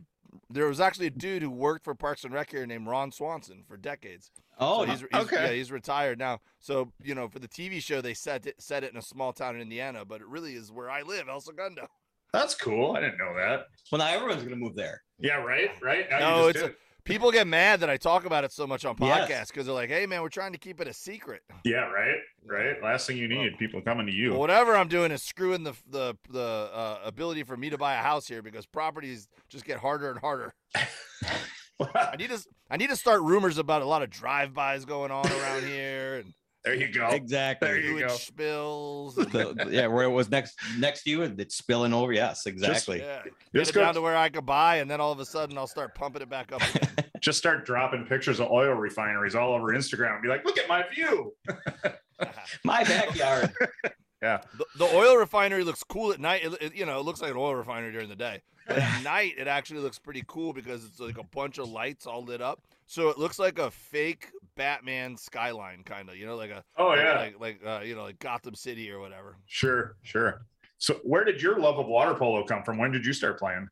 there 0.50 0.66
was 0.66 0.80
actually 0.80 1.06
a 1.06 1.10
dude 1.10 1.42
who 1.42 1.50
worked 1.50 1.84
for 1.84 1.94
Parks 1.94 2.24
and 2.24 2.32
Rec 2.32 2.50
here 2.50 2.66
named 2.66 2.86
Ron 2.86 3.12
Swanson 3.12 3.64
for 3.68 3.76
decades. 3.76 4.30
Oh, 4.58 4.84
so 4.84 4.90
he's, 4.90 5.00
he's 5.00 5.08
okay. 5.24 5.36
yeah, 5.46 5.52
he's 5.52 5.72
retired 5.72 6.18
now. 6.18 6.40
So 6.60 6.92
you 7.02 7.14
know, 7.14 7.28
for 7.28 7.38
the 7.38 7.48
TV 7.48 7.82
show, 7.82 8.00
they 8.00 8.14
set 8.14 8.46
it 8.46 8.60
set 8.60 8.84
it 8.84 8.92
in 8.92 8.98
a 8.98 9.02
small 9.02 9.32
town 9.32 9.56
in 9.56 9.62
Indiana, 9.62 10.04
but 10.04 10.20
it 10.20 10.26
really 10.26 10.54
is 10.54 10.70
where 10.72 10.90
I 10.90 11.02
live, 11.02 11.28
El 11.28 11.40
Segundo. 11.40 11.86
That's 12.32 12.54
cool. 12.54 12.96
I 12.96 13.00
didn't 13.00 13.18
know 13.18 13.34
that. 13.36 13.66
well, 13.90 13.98
now 13.98 14.06
everyone's 14.08 14.42
gonna 14.42 14.56
move 14.56 14.74
there. 14.74 15.02
Yeah, 15.18 15.36
right, 15.36 15.70
right. 15.82 16.08
Now 16.10 16.18
No, 16.20 16.42
you 16.44 16.48
it's 16.48 16.58
just 16.60 16.64
a- 16.64 16.68
did. 16.68 16.76
People 17.04 17.32
get 17.32 17.46
mad 17.48 17.80
that 17.80 17.90
I 17.90 17.96
talk 17.96 18.24
about 18.24 18.44
it 18.44 18.52
so 18.52 18.66
much 18.66 18.84
on 18.84 18.94
Yes. 19.00 19.28
podcasts 19.28 19.48
because 19.48 19.66
they're 19.66 19.74
like, 19.74 19.88
"Hey, 19.90 20.06
man, 20.06 20.22
we're 20.22 20.28
trying 20.28 20.52
to 20.52 20.58
keep 20.58 20.80
it 20.80 20.86
a 20.86 20.92
secret." 20.92 21.42
yeah, 21.64 21.90
right, 21.90 22.18
right. 22.46 22.82
Last 22.82 23.06
thing 23.08 23.16
you 23.16 23.26
need, 23.28 23.58
people 23.58 23.80
coming 23.82 24.06
to 24.06 24.12
you. 24.12 24.30
Well, 24.30 24.38
whatever 24.40 24.76
I'm 24.76 24.88
doing 24.88 25.10
is 25.10 25.22
screwing 25.22 25.64
the 25.64 25.74
the 25.88 26.16
the 26.30 26.70
uh, 26.72 26.98
ability 27.04 27.42
for 27.42 27.56
me 27.56 27.70
to 27.70 27.78
buy 27.78 27.94
a 27.94 28.02
house 28.02 28.28
here 28.28 28.40
because 28.42 28.66
properties 28.66 29.28
just 29.48 29.64
get 29.64 29.78
harder 29.78 30.10
and 30.10 30.20
harder. 30.20 30.54
I 30.74 32.16
need 32.16 32.30
to 32.30 32.38
I 32.70 32.76
need 32.76 32.90
to 32.90 32.96
start 32.96 33.22
rumors 33.22 33.58
about 33.58 33.82
a 33.82 33.86
lot 33.86 34.02
of 34.02 34.10
drive-bys 34.10 34.84
going 34.84 35.10
on 35.10 35.26
around 35.26 35.64
here 35.64 36.16
and 36.16 36.32
there 36.64 36.74
you 36.74 36.88
go. 36.92 37.08
Exactly. 37.08 37.68
There 37.68 37.80
you 37.80 37.88
sewage 37.98 38.08
go. 38.08 38.14
spills. 38.14 39.14
The- 39.16 39.68
yeah, 39.70 39.86
where 39.88 40.04
it 40.04 40.10
was 40.10 40.30
next 40.30 40.56
next 40.78 41.02
to 41.04 41.10
you 41.10 41.22
it's 41.22 41.56
spilling 41.56 41.92
over. 41.92 42.12
Yes, 42.12 42.46
exactly. 42.46 43.00
yeah, 43.00 43.22
get 43.24 43.32
Just 43.54 43.70
it 43.70 43.74
go- 43.74 43.80
down 43.82 43.94
to 43.94 44.00
where 44.00 44.16
I 44.16 44.28
could 44.28 44.46
buy, 44.46 44.76
and 44.76 44.90
then 44.90 45.00
all 45.00 45.12
of 45.12 45.18
a 45.20 45.24
sudden 45.26 45.58
I'll 45.58 45.66
start 45.66 45.94
pumping 45.94 46.22
it 46.22 46.28
back 46.28 46.52
up 46.52 46.62
again. 46.74 46.88
Just 47.20 47.38
start 47.38 47.64
dropping 47.66 48.04
pictures 48.06 48.40
of 48.40 48.50
oil 48.50 48.72
refineries 48.74 49.34
all 49.34 49.54
over 49.54 49.72
Instagram 49.72 50.14
and 50.14 50.22
be 50.22 50.28
like, 50.28 50.44
look 50.44 50.58
at 50.58 50.68
my 50.68 50.84
view. 50.92 51.34
My 52.64 52.84
backyard. 52.84 53.52
the, 54.20 54.40
the 54.76 54.84
oil 54.94 55.16
refinery 55.16 55.64
looks 55.64 55.82
cool 55.82 56.12
at 56.12 56.20
night. 56.20 56.44
It, 56.44 56.52
it- 56.60 56.74
you 56.74 56.86
know, 56.86 56.98
it 57.00 57.04
looks 57.04 57.20
like 57.20 57.30
an 57.32 57.36
oil 57.36 57.54
refinery 57.54 57.92
during 57.92 58.08
the 58.08 58.16
day. 58.16 58.42
But 58.66 58.78
at 58.78 59.02
night, 59.02 59.34
it 59.38 59.48
actually 59.48 59.80
looks 59.80 59.98
pretty 59.98 60.22
cool 60.28 60.52
because 60.52 60.84
it's 60.84 61.00
like 61.00 61.18
a 61.18 61.24
bunch 61.24 61.58
of 61.58 61.68
lights 61.68 62.06
all 62.06 62.22
lit 62.24 62.40
up. 62.40 62.60
So 62.86 63.08
it 63.08 63.18
looks 63.18 63.38
like 63.40 63.58
a 63.58 63.70
fake 63.72 64.28
Batman 64.56 65.16
skyline, 65.16 65.82
kind 65.84 66.08
of. 66.08 66.16
You 66.16 66.26
know, 66.26 66.36
like 66.36 66.50
a 66.50 66.64
Oh 66.76 66.88
like- 66.88 66.98
yeah, 67.00 67.18
like 67.18 67.40
like 67.40 67.60
uh, 67.66 67.80
you 67.84 67.94
know, 67.94 68.02
like 68.02 68.18
Gotham 68.18 68.54
City 68.54 68.90
or 68.90 69.00
whatever. 69.00 69.36
sure, 69.46 69.96
sure. 70.02 70.42
So 70.78 70.94
where 71.04 71.24
did 71.24 71.40
your 71.40 71.58
love 71.58 71.78
of 71.78 71.86
water 71.86 72.14
polo 72.14 72.44
come 72.44 72.62
from? 72.64 72.76
When 72.78 72.90
did 72.90 73.06
you 73.06 73.12
start 73.12 73.38
playing? 73.38 73.68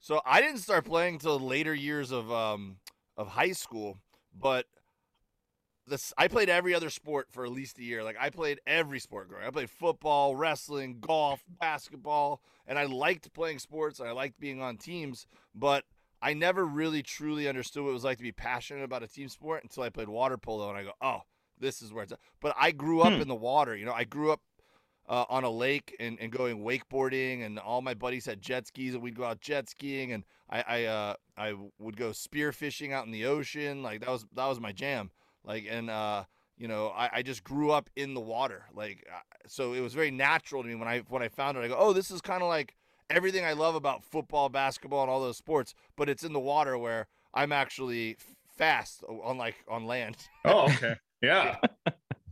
So 0.00 0.20
I 0.24 0.40
didn't 0.40 0.58
start 0.60 0.86
playing 0.86 1.18
till 1.18 1.38
later 1.38 1.74
years 1.74 2.10
of 2.10 2.30
um 2.32 2.76
of 3.16 3.28
high 3.28 3.52
school, 3.52 3.98
but 4.38 4.64
this 5.86 6.12
I 6.16 6.28
played 6.28 6.48
every 6.48 6.74
other 6.74 6.88
sport 6.88 7.28
for 7.30 7.44
at 7.44 7.50
least 7.50 7.78
a 7.78 7.82
year. 7.82 8.02
Like 8.04 8.16
I 8.18 8.30
played 8.30 8.60
every 8.66 8.98
sport 9.00 9.28
growing. 9.28 9.44
up. 9.44 9.48
I 9.48 9.52
played 9.52 9.70
football, 9.70 10.36
wrestling, 10.36 10.98
golf, 11.00 11.42
basketball, 11.60 12.40
and 12.66 12.78
I 12.78 12.84
liked 12.84 13.32
playing 13.34 13.58
sports 13.58 14.00
and 14.00 14.08
I 14.08 14.12
liked 14.12 14.38
being 14.40 14.62
on 14.62 14.76
teams, 14.78 15.26
but 15.54 15.84
I 16.22 16.34
never 16.34 16.64
really 16.66 17.02
truly 17.02 17.48
understood 17.48 17.82
what 17.84 17.90
it 17.90 17.94
was 17.94 18.04
like 18.04 18.18
to 18.18 18.22
be 18.22 18.32
passionate 18.32 18.84
about 18.84 19.02
a 19.02 19.08
team 19.08 19.28
sport 19.28 19.62
until 19.62 19.82
I 19.82 19.88
played 19.88 20.08
water 20.08 20.36
polo 20.36 20.68
and 20.68 20.78
I 20.78 20.84
go, 20.84 20.92
"Oh, 21.00 21.22
this 21.58 21.82
is 21.82 21.92
where 21.92 22.02
it's 22.02 22.12
at." 22.12 22.18
But 22.40 22.54
I 22.58 22.70
grew 22.72 23.00
up 23.00 23.14
Hmm. 23.14 23.22
in 23.22 23.28
the 23.28 23.34
water, 23.34 23.76
you 23.76 23.84
know. 23.86 23.92
I 23.92 24.04
grew 24.04 24.32
up 24.32 24.40
uh, 25.08 25.24
on 25.28 25.44
a 25.44 25.50
lake 25.50 25.96
and, 25.98 26.18
and 26.20 26.30
going 26.30 26.58
wakeboarding, 26.62 27.44
and 27.44 27.58
all 27.58 27.82
my 27.82 27.94
buddies 27.94 28.26
had 28.26 28.40
jet 28.40 28.66
skis, 28.66 28.94
and 28.94 29.02
we'd 29.02 29.16
go 29.16 29.24
out 29.24 29.40
jet 29.40 29.68
skiing, 29.68 30.12
and 30.12 30.24
I 30.48 30.62
I 30.66 30.84
uh, 30.84 31.14
I 31.36 31.54
would 31.78 31.96
go 31.96 32.12
spear 32.12 32.52
fishing 32.52 32.92
out 32.92 33.06
in 33.06 33.12
the 33.12 33.24
ocean. 33.26 33.82
Like 33.82 34.00
that 34.00 34.10
was 34.10 34.26
that 34.34 34.46
was 34.46 34.60
my 34.60 34.72
jam. 34.72 35.10
Like 35.42 35.66
and 35.68 35.90
uh, 35.90 36.24
you 36.58 36.68
know 36.68 36.88
I, 36.88 37.10
I 37.14 37.22
just 37.22 37.42
grew 37.42 37.70
up 37.72 37.88
in 37.96 38.14
the 38.14 38.20
water. 38.20 38.66
Like 38.74 39.06
uh, 39.12 39.20
so 39.48 39.72
it 39.72 39.80
was 39.80 39.94
very 39.94 40.10
natural 40.10 40.62
to 40.62 40.68
me 40.68 40.74
when 40.76 40.86
I 40.88 40.98
when 41.08 41.22
I 41.22 41.28
found 41.28 41.56
it. 41.56 41.64
I 41.64 41.68
go, 41.68 41.76
oh, 41.78 41.92
this 41.92 42.10
is 42.10 42.20
kind 42.20 42.42
of 42.42 42.48
like 42.48 42.76
everything 43.10 43.44
I 43.44 43.52
love 43.52 43.74
about 43.74 44.04
football, 44.04 44.48
basketball, 44.48 45.02
and 45.02 45.10
all 45.10 45.20
those 45.20 45.36
sports, 45.36 45.74
but 45.96 46.08
it's 46.08 46.22
in 46.24 46.32
the 46.32 46.40
water 46.40 46.78
where 46.78 47.08
I'm 47.34 47.52
actually 47.52 48.12
f- 48.18 48.34
fast, 48.56 49.02
uh, 49.08 49.14
unlike 49.28 49.56
on 49.68 49.84
land. 49.86 50.16
Oh, 50.44 50.64
okay. 50.64 50.94
Yeah. 51.22 51.56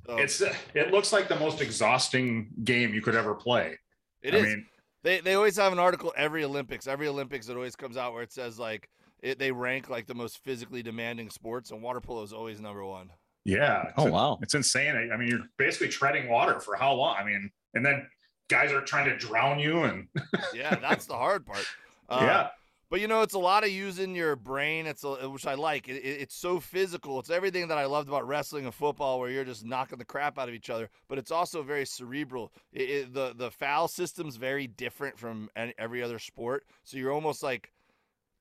So 0.07 0.17
it's 0.17 0.41
uh, 0.41 0.55
it 0.75 0.91
looks 0.91 1.13
like 1.13 1.29
the 1.29 1.39
most 1.39 1.61
exhausting 1.61 2.49
game 2.65 2.95
you 2.95 3.03
could 3.03 3.15
ever 3.15 3.35
play. 3.35 3.79
it 4.23 4.33
I 4.35 4.39
is. 4.39 4.43
mean, 4.45 4.67
They 5.03 5.21
they 5.21 5.35
always 5.35 5.57
have 5.59 5.71
an 5.71 5.79
article 5.79 6.15
every 6.17 6.45
Olympics. 6.45 6.87
Every 6.87 7.09
Olympics 7.09 7.51
it 7.51 7.57
always 7.57 7.77
comes 7.77 7.99
out 7.99 8.15
where 8.15 8.23
it 8.23 8.33
says 8.33 8.59
like 8.59 8.89
it, 9.23 9.39
they 9.39 9.53
rank 9.53 9.91
like 9.91 10.07
the 10.07 10.15
most 10.15 10.39
physically 10.43 10.83
demanding 10.83 11.29
sports, 11.29 11.73
and 11.73 11.83
water 11.83 12.01
polo 12.01 12.23
is 12.23 12.33
always 12.33 12.59
number 12.59 12.83
one. 12.87 13.11
yeah. 13.45 13.83
It's, 13.89 13.93
Oh 13.99 14.07
wow. 14.11 14.39
it's 14.41 14.55
insane. 14.55 14.97
I, 14.97 15.13
I 15.13 15.19
mean, 15.19 15.29
you're 15.29 15.45
basically 15.59 15.89
treading 15.89 16.31
water 16.31 16.59
for 16.59 16.75
how 16.75 16.95
long? 16.95 17.15
I 17.19 17.25
mean, 17.27 17.51
and 17.75 17.85
then 17.85 18.07
guys 18.49 18.73
are 18.73 18.81
trying 18.81 19.05
to 19.09 19.17
drown 19.17 19.59
you 19.59 19.83
and 19.85 20.09
Yeah, 20.55 20.75
that's 20.76 21.07
the 21.07 21.14
hard 21.14 21.47
part. 21.47 21.64
Uh, 22.11 22.21
yeah. 22.23 22.49
But 22.88 23.02
you 23.02 23.07
know, 23.07 23.21
it's 23.21 23.35
a 23.35 23.38
lot 23.38 23.64
of 23.64 23.71
using 23.71 24.14
your 24.14 24.35
brain. 24.35 24.87
It's 24.87 25.05
a, 25.05 25.28
which 25.28 25.47
I 25.47 25.52
like. 25.52 25.88
It, 25.90 25.97
it- 25.97 26.23
it's 26.23 26.35
so 26.35 26.59
physical. 26.59 27.19
It's 27.21 27.28
everything 27.28 27.69
that 27.69 27.76
I 27.76 27.85
loved 27.85 28.09
about 28.09 28.26
wrestling 28.26 28.64
and 28.64 28.73
football, 28.73 29.21
where 29.21 29.28
you're 29.28 29.45
just 29.45 29.62
knocking 29.67 29.99
the 29.99 30.07
crap 30.07 30.38
out 30.38 30.49
of 30.49 30.55
each 30.55 30.71
other. 30.71 30.88
But 31.07 31.19
it's 31.19 31.31
also 31.31 31.62
very 31.62 31.85
cerebral. 31.85 32.50
It, 32.73 33.12
the 33.12 33.35
the 33.37 33.50
foul 33.50 33.88
system's 33.88 34.37
very 34.37 34.67
different 34.67 35.19
from 35.19 35.50
any, 35.55 35.75
every 35.76 36.02
other 36.02 36.19
sport. 36.19 36.64
So 36.85 36.97
you're 36.97 37.12
almost 37.12 37.43
like, 37.43 37.71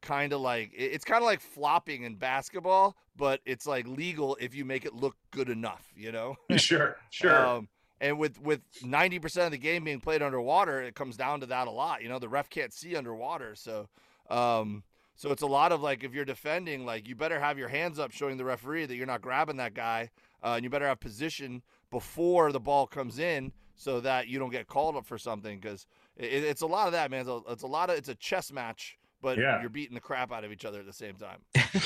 kind 0.01 0.31
of 0.31 0.39
like 0.39 0.71
it- 0.73 0.93
it's 0.93 1.03
kind 1.03 1.21
of 1.21 1.25
like 1.25 1.41
flopping 1.41 2.03
in 2.03 2.15
basketball, 2.15 2.95
but 3.17 3.41
it's 3.45 3.67
like 3.67 3.85
legal 3.85 4.37
if 4.39 4.55
you 4.55 4.63
make 4.63 4.85
it 4.85 4.93
look 4.93 5.17
good 5.31 5.49
enough. 5.49 5.91
You 5.93 6.13
know. 6.13 6.37
Sure. 6.57 6.95
Sure. 7.09 7.45
Um, 7.45 7.67
and 7.99 8.17
with 8.19 8.39
with 8.41 8.61
ninety 8.83 9.19
percent 9.19 9.45
of 9.45 9.51
the 9.51 9.57
game 9.57 9.83
being 9.83 9.99
played 9.99 10.21
underwater, 10.21 10.81
it 10.81 10.95
comes 10.95 11.17
down 11.17 11.39
to 11.41 11.45
that 11.47 11.67
a 11.67 11.71
lot. 11.71 12.01
You 12.03 12.09
know, 12.09 12.19
the 12.19 12.29
ref 12.29 12.49
can't 12.49 12.73
see 12.73 12.95
underwater, 12.95 13.55
so 13.55 13.87
um, 14.29 14.83
so 15.15 15.31
it's 15.31 15.41
a 15.41 15.47
lot 15.47 15.71
of 15.71 15.81
like 15.81 16.03
if 16.03 16.13
you're 16.13 16.25
defending, 16.25 16.85
like 16.85 17.07
you 17.07 17.15
better 17.15 17.39
have 17.39 17.57
your 17.57 17.69
hands 17.69 17.97
up, 17.99 18.11
showing 18.11 18.37
the 18.37 18.45
referee 18.45 18.85
that 18.85 18.95
you're 18.95 19.05
not 19.07 19.21
grabbing 19.21 19.57
that 19.57 19.73
guy, 19.73 20.09
uh, 20.43 20.53
and 20.55 20.63
you 20.63 20.69
better 20.69 20.87
have 20.87 20.99
position 20.99 21.61
before 21.91 22.51
the 22.51 22.59
ball 22.59 22.85
comes 22.85 23.17
in, 23.17 23.51
so 23.75 23.99
that 24.01 24.27
you 24.27 24.37
don't 24.39 24.51
get 24.51 24.67
called 24.67 24.95
up 24.95 25.05
for 25.05 25.17
something. 25.17 25.59
Because 25.59 25.87
it, 26.17 26.43
it's 26.43 26.61
a 26.61 26.67
lot 26.67 26.87
of 26.87 26.93
that, 26.93 27.09
man. 27.09 27.21
It's 27.21 27.29
a, 27.29 27.39
it's 27.49 27.63
a 27.63 27.67
lot 27.67 27.89
of 27.89 27.97
it's 27.97 28.09
a 28.09 28.15
chess 28.15 28.51
match, 28.51 28.97
but 29.21 29.37
Yeah. 29.37 29.59
you're 29.61 29.69
beating 29.69 29.95
the 29.95 30.01
crap 30.01 30.31
out 30.31 30.43
of 30.43 30.51
each 30.51 30.65
other 30.65 30.79
at 30.81 30.85
the 30.85 30.93
same 30.93 31.15
time. 31.15 31.39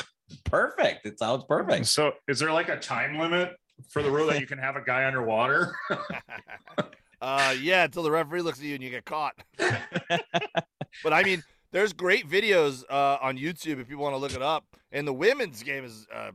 Perfect. 0.45 1.05
It 1.05 1.19
sounds 1.19 1.43
perfect. 1.47 1.85
so 1.87 2.13
is 2.27 2.39
there 2.39 2.51
like 2.51 2.69
a 2.69 2.77
time 2.77 3.17
limit 3.17 3.51
for 3.89 4.03
the 4.03 4.11
rule 4.11 4.27
that 4.27 4.39
you 4.39 4.47
can 4.47 4.57
have 4.57 4.75
a 4.75 4.81
guy 4.81 5.05
underwater? 5.05 5.75
uh, 7.21 7.55
yeah, 7.59 7.85
until 7.85 8.03
the 8.03 8.11
referee 8.11 8.41
looks 8.41 8.59
at 8.59 8.65
you 8.65 8.75
and 8.75 8.83
you 8.83 8.89
get 8.89 9.05
caught. 9.05 9.35
but 9.57 11.13
I 11.13 11.23
mean, 11.23 11.43
there's 11.71 11.93
great 11.93 12.29
videos 12.29 12.83
uh, 12.89 13.17
on 13.21 13.37
YouTube 13.37 13.79
if 13.79 13.89
you 13.89 13.97
want 13.97 14.13
to 14.13 14.17
look 14.17 14.33
it 14.33 14.41
up. 14.41 14.65
And 14.91 15.07
the 15.07 15.13
women's 15.13 15.63
game 15.63 15.85
is 15.85 16.05
uh, 16.13 16.31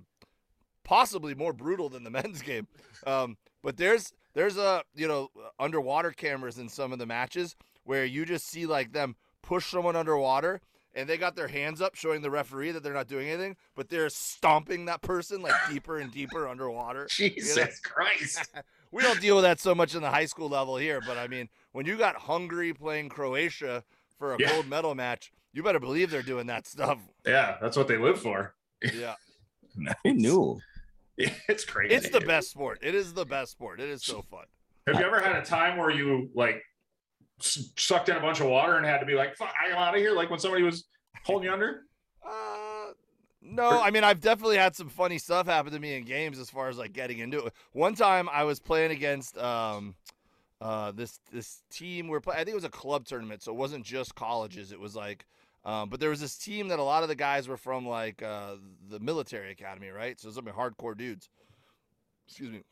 possibly 0.85 1.35
more 1.35 1.53
brutal 1.53 1.89
than 1.89 2.05
the 2.05 2.11
men's 2.11 2.41
game. 2.43 2.67
Um, 3.07 3.37
but 3.63 3.77
there's 3.77 4.13
there's 4.35 4.57
a 4.57 4.83
you 4.95 5.09
know 5.09 5.29
underwater 5.59 6.13
cameras 6.13 6.59
in 6.59 6.69
some 6.69 6.93
of 6.93 6.99
the 6.99 7.07
matches 7.07 7.57
where 7.85 8.05
you 8.05 8.25
just 8.25 8.47
see 8.47 8.67
like 8.67 8.93
them 8.93 9.17
push 9.43 9.71
someone 9.71 9.97
underwater 9.97 10.61
and 10.97 11.09
they 11.09 11.17
got 11.17 11.37
their 11.37 11.47
hands 11.47 11.81
up 11.81 11.95
showing 11.95 12.23
the 12.23 12.31
referee 12.31 12.73
that 12.73 12.83
they're 12.83 12.93
not 12.95 13.07
doing 13.07 13.29
anything, 13.29 13.55
but 13.77 13.89
they're 13.89 14.09
stomping 14.09 14.87
that 14.87 15.03
person 15.03 15.43
like 15.43 15.55
deeper 15.71 15.99
and 15.99 16.11
deeper 16.11 16.49
underwater. 16.49 17.07
Jesus 17.09 17.79
Christ. 17.85 18.49
We 18.91 19.03
don't 19.03 19.21
deal 19.21 19.37
with 19.37 19.45
that 19.45 19.61
so 19.61 19.75
much 19.75 19.95
in 19.95 20.03
the 20.03 20.11
high 20.11 20.25
school 20.27 20.49
level 20.49 20.77
here, 20.77 21.01
but 21.07 21.17
I 21.19 21.29
mean, 21.29 21.49
when 21.73 21.87
you 21.87 21.97
got 21.97 22.17
Hungary 22.17 22.73
playing 22.73 23.11
Croatia 23.11 23.85
for 24.19 24.35
a 24.35 24.37
Yeah. 24.41 24.49
gold 24.51 24.67
medal 24.69 24.95
match, 24.95 25.31
you 25.53 25.63
better 25.63 25.81
believe 25.81 26.11
they're 26.11 26.23
doing 26.23 26.47
that 26.49 26.67
stuff. 26.67 26.99
Yeah, 27.27 27.59
that's 27.61 27.77
what 27.77 27.89
they 27.89 27.99
live 27.99 28.21
for. 28.21 28.55
Yeah. 28.83 29.15
Who 30.05 30.15
knew? 30.15 30.61
It's 31.19 31.65
crazy. 31.65 31.95
It's 31.95 32.09
the 32.11 32.21
best 32.21 32.51
sport. 32.51 32.79
It 32.83 32.95
is 32.95 33.13
the 33.15 33.25
best 33.25 33.53
sport. 33.53 33.81
It 33.81 33.89
is 33.89 34.03
so 34.05 34.23
fun. 34.23 34.45
Have 34.87 34.99
you 34.99 35.05
ever 35.07 35.19
had 35.21 35.37
a 35.37 35.45
time 35.45 35.77
where 35.79 35.91
you 35.91 36.31
like 36.35 36.57
s- 36.57 36.63
sucked 37.41 38.09
in 38.09 38.17
a 38.17 38.21
bunch 38.21 38.41
of 38.41 38.49
water 38.49 38.77
and 38.77 38.87
had 38.87 38.99
to 38.99 39.07
be 39.07 39.15
like, 39.15 39.37
"Fuck, 39.37 39.53
I'm 39.65 39.77
out 39.77 39.95
of 39.95 40.01
here"? 40.01 40.13
Like 40.13 40.31
when 40.31 40.39
somebody 40.39 40.63
was 40.63 40.85
holding 41.25 41.47
you 41.47 41.53
under? 41.53 41.83
Uh, 42.25 42.93
no, 43.43 43.83
I 43.83 43.91
mean 43.91 44.05
I've 44.05 44.21
definitely 44.21 44.57
had 44.57 44.75
some 44.75 44.89
funny 44.89 45.19
stuff 45.19 45.47
happen 45.47 45.73
to 45.73 45.79
me 45.79 45.95
in 45.95 46.05
games 46.05 46.39
as 46.39 46.51
far 46.51 46.69
as 46.69 46.79
like 46.79 46.93
getting 46.93 47.19
into 47.19 47.47
it. 47.47 47.53
One 47.73 47.95
time 47.95 48.29
I 48.33 48.45
was 48.45 48.59
playing 48.61 48.91
against 48.91 49.39
um 49.39 49.95
uh 50.61 50.93
this 50.93 51.21
this 51.33 51.63
team 51.71 52.09
we're 52.09 52.21
playing. 52.21 52.41
I 52.41 52.45
think 52.45 52.53
it 52.53 52.57
was 52.57 52.65
a 52.65 52.71
club 52.71 53.07
tournament, 53.07 53.43
so 53.43 53.53
it 53.53 53.57
wasn't 53.57 53.85
just 53.85 54.15
colleges. 54.15 54.73
It 54.73 54.81
was 54.81 54.97
like 54.97 55.27
um, 55.67 55.89
but 55.89 55.99
there 55.99 56.11
was 56.11 56.21
this 56.21 56.39
team 56.39 56.69
that 56.69 56.79
a 56.79 56.83
lot 56.83 57.03
of 57.03 57.09
the 57.09 57.17
guys 57.17 57.49
were 57.49 57.57
from 57.57 57.89
like 57.89 58.23
uh, 58.23 58.55
the 58.89 59.01
military 59.01 59.51
academy, 59.51 59.89
right? 59.89 60.19
So 60.19 60.31
some 60.31 60.45
hardcore 60.45 60.97
dudes. 60.97 61.29
Excuse 62.29 62.53
me. 62.53 62.63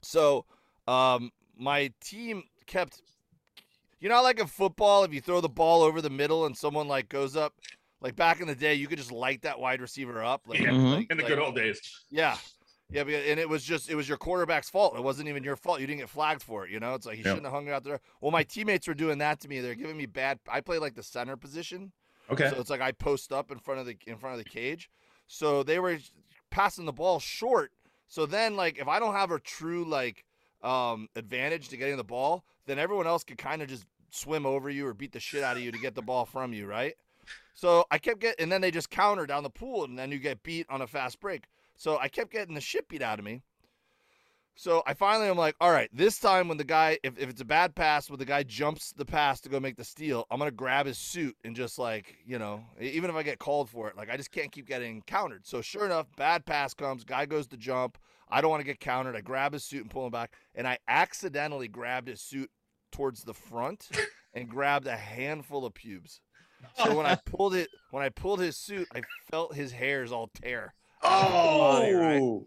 So 0.00 0.46
um, 0.88 1.30
my 1.58 1.92
team 2.02 2.44
kept, 2.66 3.02
you 4.00 4.08
know, 4.08 4.16
how, 4.16 4.22
like 4.22 4.38
in 4.40 4.46
football, 4.46 5.04
if 5.04 5.12
you 5.14 5.20
throw 5.20 5.40
the 5.40 5.48
ball 5.48 5.82
over 5.82 6.00
the 6.02 6.10
middle 6.10 6.46
and 6.46 6.56
someone 6.56 6.88
like 6.88 7.08
goes 7.08 7.36
up 7.36 7.54
Like 8.02 8.14
back 8.14 8.40
in 8.42 8.46
the 8.46 8.54
day, 8.54 8.74
you 8.74 8.88
could 8.88 8.98
just 8.98 9.10
light 9.10 9.40
that 9.42 9.58
wide 9.58 9.80
receiver 9.80 10.22
up. 10.22 10.42
Like, 10.46 10.60
Yeah, 10.60 10.68
Mhm. 10.68 10.94
like- 10.96 11.10
in 11.10 11.16
the 11.16 11.22
like- 11.22 11.30
good 11.32 11.38
old 11.38 11.54
days. 11.56 11.80
Yeah. 12.10 12.36
Yeah, 12.90 13.04
because, 13.04 13.24
and 13.26 13.40
it 13.40 13.48
was 13.48 13.64
just 13.64 13.88
it 13.88 13.94
was 13.96 14.06
your 14.06 14.18
quarterback's 14.18 14.68
fault. 14.68 14.94
It 14.96 15.02
wasn't 15.02 15.28
even 15.30 15.42
your 15.42 15.56
fault. 15.56 15.80
You 15.80 15.86
didn't 15.86 16.00
get 16.00 16.10
flagged 16.10 16.42
for 16.42 16.64
it. 16.66 16.70
You 16.70 16.78
know, 16.78 16.94
it's 16.94 17.06
like 17.06 17.16
he 17.16 17.22
Yep. 17.22 17.26
shouldn't 17.36 17.46
have 17.46 17.52
hung 17.54 17.70
out 17.70 17.84
there. 17.84 18.00
Well, 18.20 18.30
my 18.30 18.42
teammates 18.44 18.86
were 18.86 18.94
doing 18.94 19.16
that 19.18 19.40
to 19.40 19.48
me. 19.48 19.60
They're 19.60 19.74
giving 19.74 19.96
me 19.96 20.04
bad. 20.06 20.38
I 20.46 20.60
play 20.60 20.78
like 20.78 20.94
the 20.94 21.02
center 21.02 21.36
position, 21.38 21.90
Okay. 22.30 22.50
so 22.50 22.60
it's 22.60 22.68
like 22.70 22.82
I 22.82 22.92
post 22.92 23.32
up 23.32 23.50
in 23.50 23.58
front 23.58 23.80
of 23.80 23.86
the 23.86 23.96
in 24.06 24.18
front 24.18 24.38
of 24.38 24.44
the 24.44 24.48
cage. 24.48 24.90
So 25.26 25.62
they 25.64 25.78
were 25.80 25.98
passing 26.50 26.84
the 26.84 26.92
ball 26.92 27.18
short. 27.18 27.72
So 28.08 28.24
then, 28.26 28.54
like, 28.56 28.78
if 28.78 28.86
I 28.88 29.00
don't 29.00 29.14
have 29.14 29.30
a 29.32 29.40
true 29.40 29.84
like 29.86 30.24
um, 30.62 31.08
advantage 31.16 31.70
to 31.70 31.76
getting 31.78 31.96
the 31.96 32.04
ball, 32.04 32.44
then 32.66 32.78
everyone 32.78 33.06
else 33.06 33.24
could 33.24 33.38
kind 33.38 33.62
of 33.62 33.68
just 33.68 33.86
swim 34.10 34.46
over 34.46 34.70
you 34.70 34.86
or 34.86 34.94
beat 34.94 35.12
the 35.12 35.20
shit 35.20 35.42
out 35.42 35.56
of 35.56 35.62
you 35.62 35.72
to 35.72 35.78
get 35.78 35.94
the 35.94 36.02
ball 36.02 36.24
from 36.24 36.52
you, 36.52 36.66
right? 36.66 36.94
So 37.58 37.86
I 37.90 37.96
kept 37.96 38.20
getting, 38.20 38.42
and 38.42 38.52
then 38.52 38.60
they 38.60 38.70
just 38.70 38.90
counter 38.90 39.24
down 39.24 39.42
the 39.42 39.48
pool, 39.48 39.84
and 39.84 39.98
then 39.98 40.12
you 40.12 40.18
get 40.18 40.42
beat 40.42 40.66
on 40.68 40.82
a 40.82 40.86
fast 40.86 41.18
break. 41.20 41.44
So 41.74 41.98
I 41.98 42.08
kept 42.08 42.30
getting 42.30 42.54
the 42.54 42.60
shit 42.60 42.86
beat 42.86 43.00
out 43.00 43.18
of 43.18 43.24
me. 43.24 43.40
So 44.58 44.82
I 44.86 44.94
finally 44.94 45.28
am 45.28 45.36
like, 45.36 45.54
all 45.60 45.70
right, 45.70 45.90
this 45.92 46.18
time 46.18 46.48
when 46.48 46.56
the 46.56 46.64
guy, 46.64 46.98
if, 47.02 47.18
if 47.18 47.28
it's 47.28 47.42
a 47.42 47.46
bad 47.46 47.74
pass, 47.74 48.08
when 48.08 48.18
the 48.18 48.24
guy 48.24 48.42
jumps 48.42 48.92
the 48.92 49.04
pass 49.04 49.38
to 49.42 49.50
go 49.50 49.60
make 49.60 49.76
the 49.76 49.84
steal, 49.84 50.26
I'm 50.30 50.38
gonna 50.38 50.50
grab 50.50 50.86
his 50.86 50.96
suit 50.96 51.36
and 51.44 51.54
just 51.54 51.78
like, 51.78 52.16
you 52.24 52.38
know, 52.38 52.64
even 52.80 53.10
if 53.10 53.16
I 53.16 53.22
get 53.22 53.38
called 53.38 53.68
for 53.68 53.88
it, 53.88 53.98
like 53.98 54.08
I 54.10 54.16
just 54.16 54.32
can't 54.32 54.50
keep 54.50 54.66
getting 54.66 55.02
countered. 55.02 55.46
So 55.46 55.60
sure 55.60 55.84
enough, 55.84 56.06
bad 56.16 56.46
pass 56.46 56.72
comes, 56.72 57.04
guy 57.04 57.26
goes 57.26 57.46
to 57.48 57.58
jump. 57.58 57.98
I 58.30 58.40
don't 58.40 58.50
want 58.50 58.60
to 58.60 58.66
get 58.66 58.80
countered. 58.80 59.14
I 59.14 59.20
grab 59.20 59.52
his 59.52 59.62
suit 59.62 59.82
and 59.82 59.90
pull 59.90 60.06
him 60.06 60.10
back, 60.10 60.32
and 60.54 60.66
I 60.66 60.78
accidentally 60.88 61.68
grabbed 61.68 62.08
his 62.08 62.22
suit 62.22 62.50
towards 62.92 63.24
the 63.24 63.34
front 63.34 63.88
and 64.34 64.48
grabbed 64.48 64.86
a 64.86 64.96
handful 64.96 65.64
of 65.64 65.74
pubes. 65.74 66.20
So 66.76 66.90
oh. 66.90 66.96
when 66.96 67.06
I 67.06 67.14
pulled 67.14 67.54
it, 67.54 67.68
when 67.90 68.02
I 68.02 68.08
pulled 68.08 68.40
his 68.40 68.56
suit, 68.56 68.88
I 68.94 69.02
felt 69.30 69.54
his 69.54 69.72
hairs 69.72 70.12
all 70.12 70.28
tear. 70.28 70.74
Oh. 71.02 71.58
body, 71.58 71.92
right? 71.92 72.20
Oh, 72.20 72.46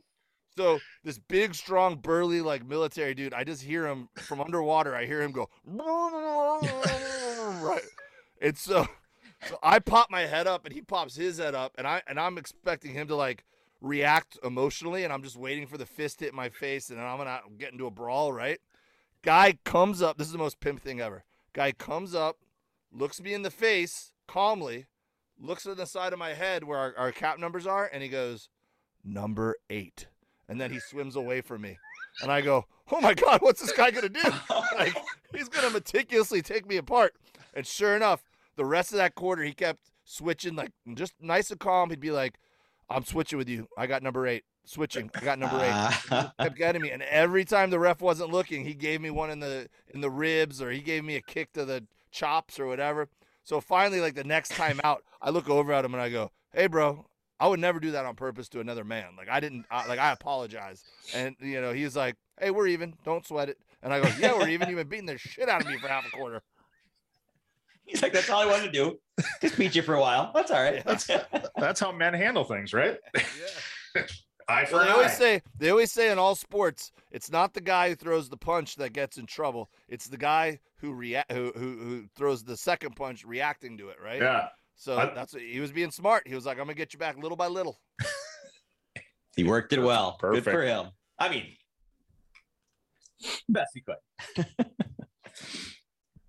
So 0.57 0.79
this 1.03 1.19
big, 1.19 1.55
strong, 1.55 1.97
burly, 1.97 2.41
like 2.41 2.65
military 2.65 3.13
dude, 3.13 3.33
I 3.33 3.43
just 3.43 3.63
hear 3.63 3.87
him 3.87 4.09
from 4.15 4.41
underwater. 4.41 4.95
I 4.95 5.05
hear 5.05 5.21
him 5.21 5.31
go 5.31 5.49
right, 7.61 7.81
and 8.41 8.57
so, 8.57 8.87
so 9.47 9.57
I 9.63 9.79
pop 9.79 10.09
my 10.09 10.21
head 10.21 10.47
up, 10.47 10.65
and 10.65 10.73
he 10.73 10.81
pops 10.81 11.15
his 11.15 11.37
head 11.37 11.55
up, 11.55 11.73
and 11.77 11.87
I 11.87 12.01
and 12.07 12.19
I'm 12.19 12.37
expecting 12.37 12.93
him 12.93 13.07
to 13.07 13.15
like 13.15 13.45
react 13.81 14.37
emotionally, 14.43 15.03
and 15.03 15.13
I'm 15.13 15.23
just 15.23 15.37
waiting 15.37 15.67
for 15.67 15.77
the 15.77 15.85
fist 15.85 16.19
hit 16.19 16.33
my 16.33 16.49
face, 16.49 16.89
and 16.89 16.99
then 16.99 17.05
I'm 17.05 17.17
gonna 17.17 17.41
get 17.57 17.71
into 17.71 17.85
a 17.85 17.91
brawl, 17.91 18.33
right? 18.33 18.59
Guy 19.23 19.57
comes 19.65 20.01
up. 20.01 20.17
This 20.17 20.27
is 20.27 20.33
the 20.33 20.39
most 20.39 20.59
pimp 20.59 20.81
thing 20.81 21.01
ever. 21.01 21.23
Guy 21.53 21.71
comes 21.71 22.15
up, 22.15 22.37
looks 22.91 23.21
me 23.21 23.33
in 23.33 23.41
the 23.41 23.51
face 23.51 24.13
calmly, 24.27 24.85
looks 25.39 25.65
at 25.65 25.77
the 25.77 25.85
side 25.85 26.13
of 26.13 26.19
my 26.19 26.33
head 26.33 26.63
where 26.63 26.77
our, 26.77 26.93
our 26.97 27.11
cap 27.11 27.39
numbers 27.39 27.67
are, 27.67 27.89
and 27.91 28.01
he 28.03 28.09
goes, 28.09 28.49
"Number 29.03 29.55
eight. 29.69 30.07
And 30.47 30.59
then 30.59 30.71
he 30.71 30.79
swims 30.79 31.15
away 31.15 31.41
from 31.41 31.61
me, 31.61 31.77
and 32.21 32.31
I 32.31 32.41
go, 32.41 32.65
"Oh 32.91 33.01
my 33.01 33.13
God, 33.13 33.41
what's 33.41 33.61
this 33.61 33.73
guy 33.73 33.91
gonna 33.91 34.09
do? 34.09 34.21
Like 34.77 34.95
he's 35.35 35.49
gonna 35.49 35.69
meticulously 35.69 36.41
take 36.41 36.65
me 36.65 36.77
apart." 36.77 37.15
And 37.53 37.67
sure 37.67 37.95
enough, 37.95 38.23
the 38.55 38.65
rest 38.65 38.91
of 38.91 38.97
that 38.97 39.15
quarter, 39.15 39.43
he 39.43 39.53
kept 39.53 39.91
switching, 40.05 40.55
like 40.55 40.71
just 40.93 41.13
nice 41.19 41.51
and 41.51 41.59
calm. 41.59 41.89
He'd 41.89 41.99
be 41.99 42.11
like, 42.11 42.39
"I'm 42.89 43.03
switching 43.03 43.37
with 43.37 43.49
you. 43.49 43.67
I 43.77 43.87
got 43.87 44.03
number 44.03 44.25
eight. 44.25 44.43
Switching. 44.65 45.09
I 45.15 45.21
got 45.21 45.39
number 45.39 45.57
eight 45.57 45.71
Ah. 45.71 46.33
kept 46.39 46.55
getting 46.55 46.81
me, 46.81 46.91
and 46.91 47.01
every 47.03 47.43
time 47.43 47.69
the 47.71 47.79
ref 47.79 48.01
wasn't 48.01 48.31
looking, 48.31 48.63
he 48.65 48.75
gave 48.75 49.01
me 49.01 49.09
one 49.09 49.31
in 49.31 49.39
the 49.39 49.67
in 49.93 50.01
the 50.01 50.09
ribs, 50.11 50.61
or 50.61 50.69
he 50.71 50.79
gave 50.79 51.03
me 51.03 51.15
a 51.15 51.21
kick 51.21 51.53
to 51.53 51.65
the 51.65 51.85
chops, 52.11 52.59
or 52.59 52.67
whatever. 52.67 53.09
So 53.43 53.59
finally, 53.61 53.99
like 53.99 54.13
the 54.13 54.23
next 54.23 54.49
time 54.49 54.79
out, 54.83 55.03
I 55.21 55.31
look 55.31 55.49
over 55.49 55.73
at 55.73 55.83
him 55.85 55.93
and 55.95 56.03
I 56.03 56.09
go, 56.09 56.31
"Hey, 56.53 56.67
bro, 56.67 57.07
I 57.39 57.47
would 57.47 57.59
never 57.59 57.79
do 57.79 57.89
that 57.91 58.05
on 58.05 58.15
purpose 58.15 58.47
to 58.49 58.59
another 58.59 58.83
man. 58.83 59.15
Like 59.17 59.27
I 59.29 59.39
didn't. 59.39 59.65
I, 59.71 59.87
like 59.87 59.97
I 59.97 60.11
apologize." 60.11 60.83
And 61.15 61.35
you 61.39 61.59
know, 61.61 61.73
he's 61.73 61.95
like, 61.95 62.15
"Hey, 62.39 62.51
we're 62.51 62.67
even. 62.67 62.93
Don't 63.03 63.25
sweat 63.25 63.49
it." 63.49 63.57
And 63.81 63.91
I 63.91 64.01
go, 64.01 64.09
"Yeah, 64.19 64.37
we're 64.37 64.49
even. 64.49 64.69
You've 64.69 64.77
been 64.77 64.87
beating 64.87 65.05
the 65.07 65.17
shit 65.17 65.49
out 65.49 65.61
of 65.61 65.67
me 65.67 65.77
for 65.77 65.87
half 65.87 66.05
a 66.05 66.11
quarter." 66.11 66.43
He's 67.85 68.03
like, 68.03 68.13
that's 68.13 68.29
all 68.29 68.39
I 68.39 68.45
wanted 68.45 68.65
to 68.65 68.71
do. 68.71 68.99
Just 69.41 69.57
beat 69.57 69.73
you 69.73 69.81
for 69.81 69.95
a 69.95 69.99
while. 69.99 70.31
That's 70.35 70.51
all 70.51 70.61
right. 70.61 70.83
That's 71.57 71.79
how 71.79 71.91
men 71.91 72.13
handle 72.13 72.43
things, 72.43 72.71
right? 72.71 72.99
Yeah. 73.15 74.03
Eye 74.49 74.65
for 74.65 74.75
Well, 74.77 74.83
they 74.83 74.89
an 74.89 74.95
always 74.95 75.11
eye. 75.11 75.15
say 75.15 75.41
they 75.57 75.69
always 75.69 75.91
say 75.91 76.11
in 76.11 76.17
all 76.17 76.33
sports, 76.35 76.91
it's 77.11 77.31
not 77.31 77.53
the 77.53 77.61
guy 77.61 77.89
who 77.89 77.95
throws 77.95 78.29
the 78.29 78.37
punch 78.37 78.75
that 78.77 78.93
gets 78.93 79.17
in 79.17 79.25
trouble. 79.25 79.69
It's 79.87 80.07
the 80.07 80.17
guy 80.17 80.59
who 80.77 80.93
react 80.93 81.31
who, 81.31 81.51
who 81.55 81.77
who 81.77 82.05
throws 82.15 82.43
the 82.43 82.57
second 82.57 82.95
punch 82.95 83.23
reacting 83.25 83.77
to 83.77 83.89
it, 83.89 83.97
right? 84.03 84.21
Yeah. 84.21 84.47
So 84.75 84.97
I- 84.97 85.13
that's 85.13 85.33
what, 85.33 85.43
he 85.43 85.59
was 85.59 85.71
being 85.71 85.91
smart. 85.91 86.27
He 86.27 86.33
was 86.35 86.45
like, 86.45 86.57
"I'm 86.57 86.63
gonna 86.65 86.73
get 86.73 86.93
you 86.93 86.99
back 86.99 87.17
little 87.17 87.37
by 87.37 87.47
little." 87.47 87.79
He 89.35 89.43
worked 89.45 89.71
it 89.71 89.79
well. 89.79 90.17
Good 90.19 90.43
for 90.43 90.63
him. 90.63 90.87
I 91.17 91.29
mean, 91.29 91.45
best 93.47 93.71
he 93.73 93.81
could. 93.81 94.45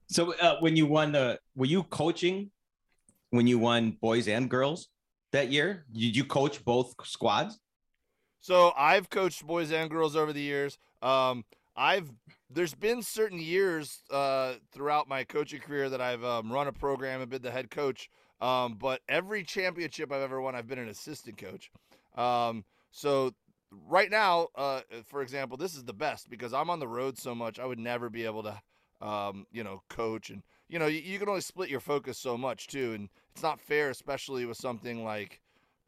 so, 0.08 0.32
uh, 0.40 0.58
when 0.60 0.76
you 0.76 0.86
won 0.86 1.12
the, 1.12 1.40
were 1.56 1.66
you 1.66 1.82
coaching 1.84 2.52
when 3.30 3.46
you 3.48 3.58
won 3.58 3.96
boys 4.00 4.28
and 4.28 4.48
girls 4.48 4.88
that 5.32 5.50
year? 5.50 5.86
Did 5.92 6.14
you 6.16 6.24
coach 6.24 6.64
both 6.64 6.94
squads? 7.04 7.58
So 8.40 8.72
I've 8.76 9.10
coached 9.10 9.46
boys 9.46 9.70
and 9.70 9.90
girls 9.90 10.16
over 10.16 10.32
the 10.32 10.40
years. 10.40 10.78
Um, 11.02 11.44
I've 11.76 12.10
there's 12.50 12.74
been 12.74 13.02
certain 13.02 13.38
years 13.38 14.02
uh, 14.10 14.54
throughout 14.72 15.08
my 15.08 15.24
coaching 15.24 15.60
career 15.60 15.88
that 15.88 16.00
I've 16.00 16.24
um, 16.24 16.52
run 16.52 16.66
a 16.66 16.72
program 16.72 17.20
and 17.20 17.30
been 17.30 17.42
the 17.42 17.50
head 17.50 17.70
coach. 17.70 18.10
Um, 18.40 18.74
but 18.74 19.00
every 19.08 19.44
championship 19.44 20.10
I've 20.10 20.22
ever 20.22 20.40
won, 20.40 20.54
I've 20.54 20.66
been 20.66 20.78
an 20.78 20.88
assistant 20.88 21.36
coach. 21.36 21.70
Um, 22.16 22.64
so 22.90 23.32
right 23.88 24.10
now, 24.10 24.48
uh, 24.56 24.80
for 25.04 25.22
example, 25.22 25.56
this 25.56 25.74
is 25.74 25.84
the 25.84 25.92
best 25.92 26.28
because 26.28 26.52
I'm 26.52 26.70
on 26.70 26.80
the 26.80 26.88
road 26.88 27.18
so 27.18 27.34
much. 27.34 27.58
I 27.58 27.66
would 27.66 27.78
never 27.78 28.10
be 28.10 28.24
able 28.24 28.42
to, 28.42 29.06
um, 29.06 29.46
you 29.52 29.62
know, 29.62 29.82
coach 29.88 30.30
and 30.30 30.42
you 30.68 30.78
know 30.78 30.86
you, 30.86 31.00
you 31.00 31.18
can 31.18 31.28
only 31.28 31.40
split 31.40 31.68
your 31.68 31.80
focus 31.80 32.18
so 32.18 32.36
much 32.36 32.66
too, 32.66 32.94
and 32.94 33.08
it's 33.32 33.42
not 33.42 33.60
fair, 33.60 33.90
especially 33.90 34.46
with 34.46 34.56
something 34.56 35.04
like 35.04 35.40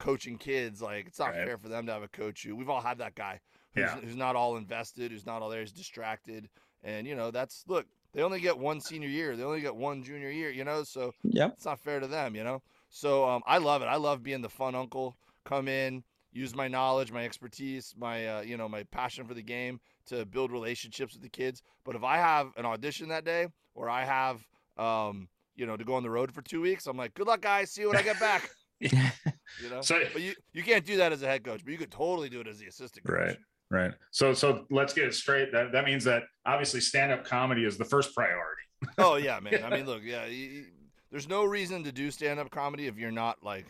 coaching 0.02 0.36
kids. 0.38 0.82
Like 0.82 1.06
it's 1.06 1.18
not 1.18 1.30
Right. 1.30 1.46
fair 1.46 1.58
for 1.58 1.68
them 1.68 1.86
to 1.86 1.92
have 1.92 2.02
a 2.02 2.08
coach 2.08 2.42
who 2.42 2.56
we've 2.56 2.68
all 2.68 2.80
had 2.80 2.98
that 2.98 3.14
guy 3.14 3.40
who's, 3.74 3.82
Yeah. 3.82 4.00
who's 4.00 4.16
not 4.16 4.36
all 4.36 4.56
invested, 4.56 5.10
who's 5.12 5.24
not 5.26 5.40
all 5.42 5.48
there, 5.48 5.60
who's 5.60 5.72
distracted, 5.72 6.48
and 6.82 7.06
you 7.06 7.14
know 7.14 7.30
that's 7.30 7.64
look. 7.68 7.86
They 8.12 8.22
only 8.22 8.40
get 8.40 8.58
one 8.58 8.80
senior 8.80 9.08
year. 9.08 9.36
They 9.36 9.42
only 9.42 9.62
get 9.62 9.74
one 9.74 10.02
junior 10.02 10.30
year. 10.30 10.50
You 10.50 10.64
know, 10.64 10.82
so 10.84 11.12
Yep. 11.22 11.52
it's 11.54 11.64
not 11.64 11.80
fair 11.80 11.98
to 12.00 12.06
them, 12.06 12.34
you 12.34 12.44
know. 12.44 12.62
So 12.90 13.26
um, 13.26 13.42
I 13.46 13.56
love 13.58 13.80
it. 13.80 13.86
I 13.86 13.96
love 13.96 14.22
being 14.22 14.42
the 14.42 14.50
fun 14.50 14.74
uncle. 14.74 15.16
Come 15.44 15.66
in, 15.66 16.04
use 16.30 16.54
my 16.54 16.68
knowledge, 16.68 17.10
my 17.10 17.24
expertise, 17.24 17.94
my 17.96 18.26
uh, 18.26 18.40
you 18.42 18.56
know 18.58 18.68
my 18.68 18.82
passion 18.84 19.26
for 19.26 19.34
the 19.34 19.42
game 19.42 19.80
to 20.06 20.26
build 20.26 20.50
relationships 20.52 21.14
with 21.14 21.22
the 21.22 21.28
kids. 21.30 21.62
But 21.84 21.94
if 21.96 22.02
I 22.04 22.16
have 22.18 22.48
an 22.56 22.66
audition 22.66 23.08
that 23.08 23.24
day, 23.24 23.46
or 23.74 23.88
I 23.88 24.04
have 24.04 24.44
um, 24.76 25.28
you 25.56 25.64
know 25.66 25.76
to 25.76 25.84
go 25.84 25.94
on 25.94 26.02
the 26.02 26.10
road 26.10 26.32
for 26.32 26.42
two 26.42 26.60
weeks, 26.60 26.86
I'm 26.86 26.96
like, 26.98 27.14
good 27.14 27.26
luck, 27.28 27.40
guys. 27.40 27.70
See 27.70 27.82
you 27.82 27.88
when 27.88 27.96
I 27.96 28.02
get 28.02 28.18
back. 28.20 28.50
you 29.62 29.70
know. 29.70 29.80
So- 29.80 30.02
but 30.12 30.22
you 30.22 30.34
you 30.52 30.62
can't 30.62 30.84
do 30.84 30.96
that 30.98 31.12
as 31.12 31.22
a 31.22 31.26
head 31.26 31.44
coach, 31.44 31.62
but 31.64 31.72
you 31.72 31.78
could 31.78 31.90
totally 31.90 32.28
do 32.28 32.40
it 32.40 32.46
as 32.48 32.58
the 32.58 32.66
assistant 32.66 33.06
coach. 33.06 33.16
Right. 33.18 33.36
Right. 33.70 33.92
So 34.10 34.34
so 34.34 34.66
let's 34.70 34.92
get 34.92 35.04
it 35.04 35.14
straight. 35.14 35.50
That 35.52 35.72
that 35.72 35.84
means 35.86 36.04
that 36.04 36.24
obviously 36.44 36.80
stand-up 36.80 37.24
comedy 37.24 37.64
is 37.64 37.78
the 37.78 37.84
first 37.86 38.14
priority. 38.14 38.62
Oh 38.98 39.16
yeah, 39.16 39.40
man. 39.42 39.64
I 39.64 39.70
mean, 39.70 39.86
look, 39.86 40.02
yeah. 40.04 40.24
y- 40.24 40.50
y- 40.54 40.64
there's 41.10 41.28
no 41.28 41.44
reason 41.44 41.82
to 41.84 41.92
do 41.92 42.10
stand-up 42.10 42.50
comedy 42.50 42.86
if 42.86 42.98
you're 42.98 43.10
not 43.10 43.42
like 43.42 43.66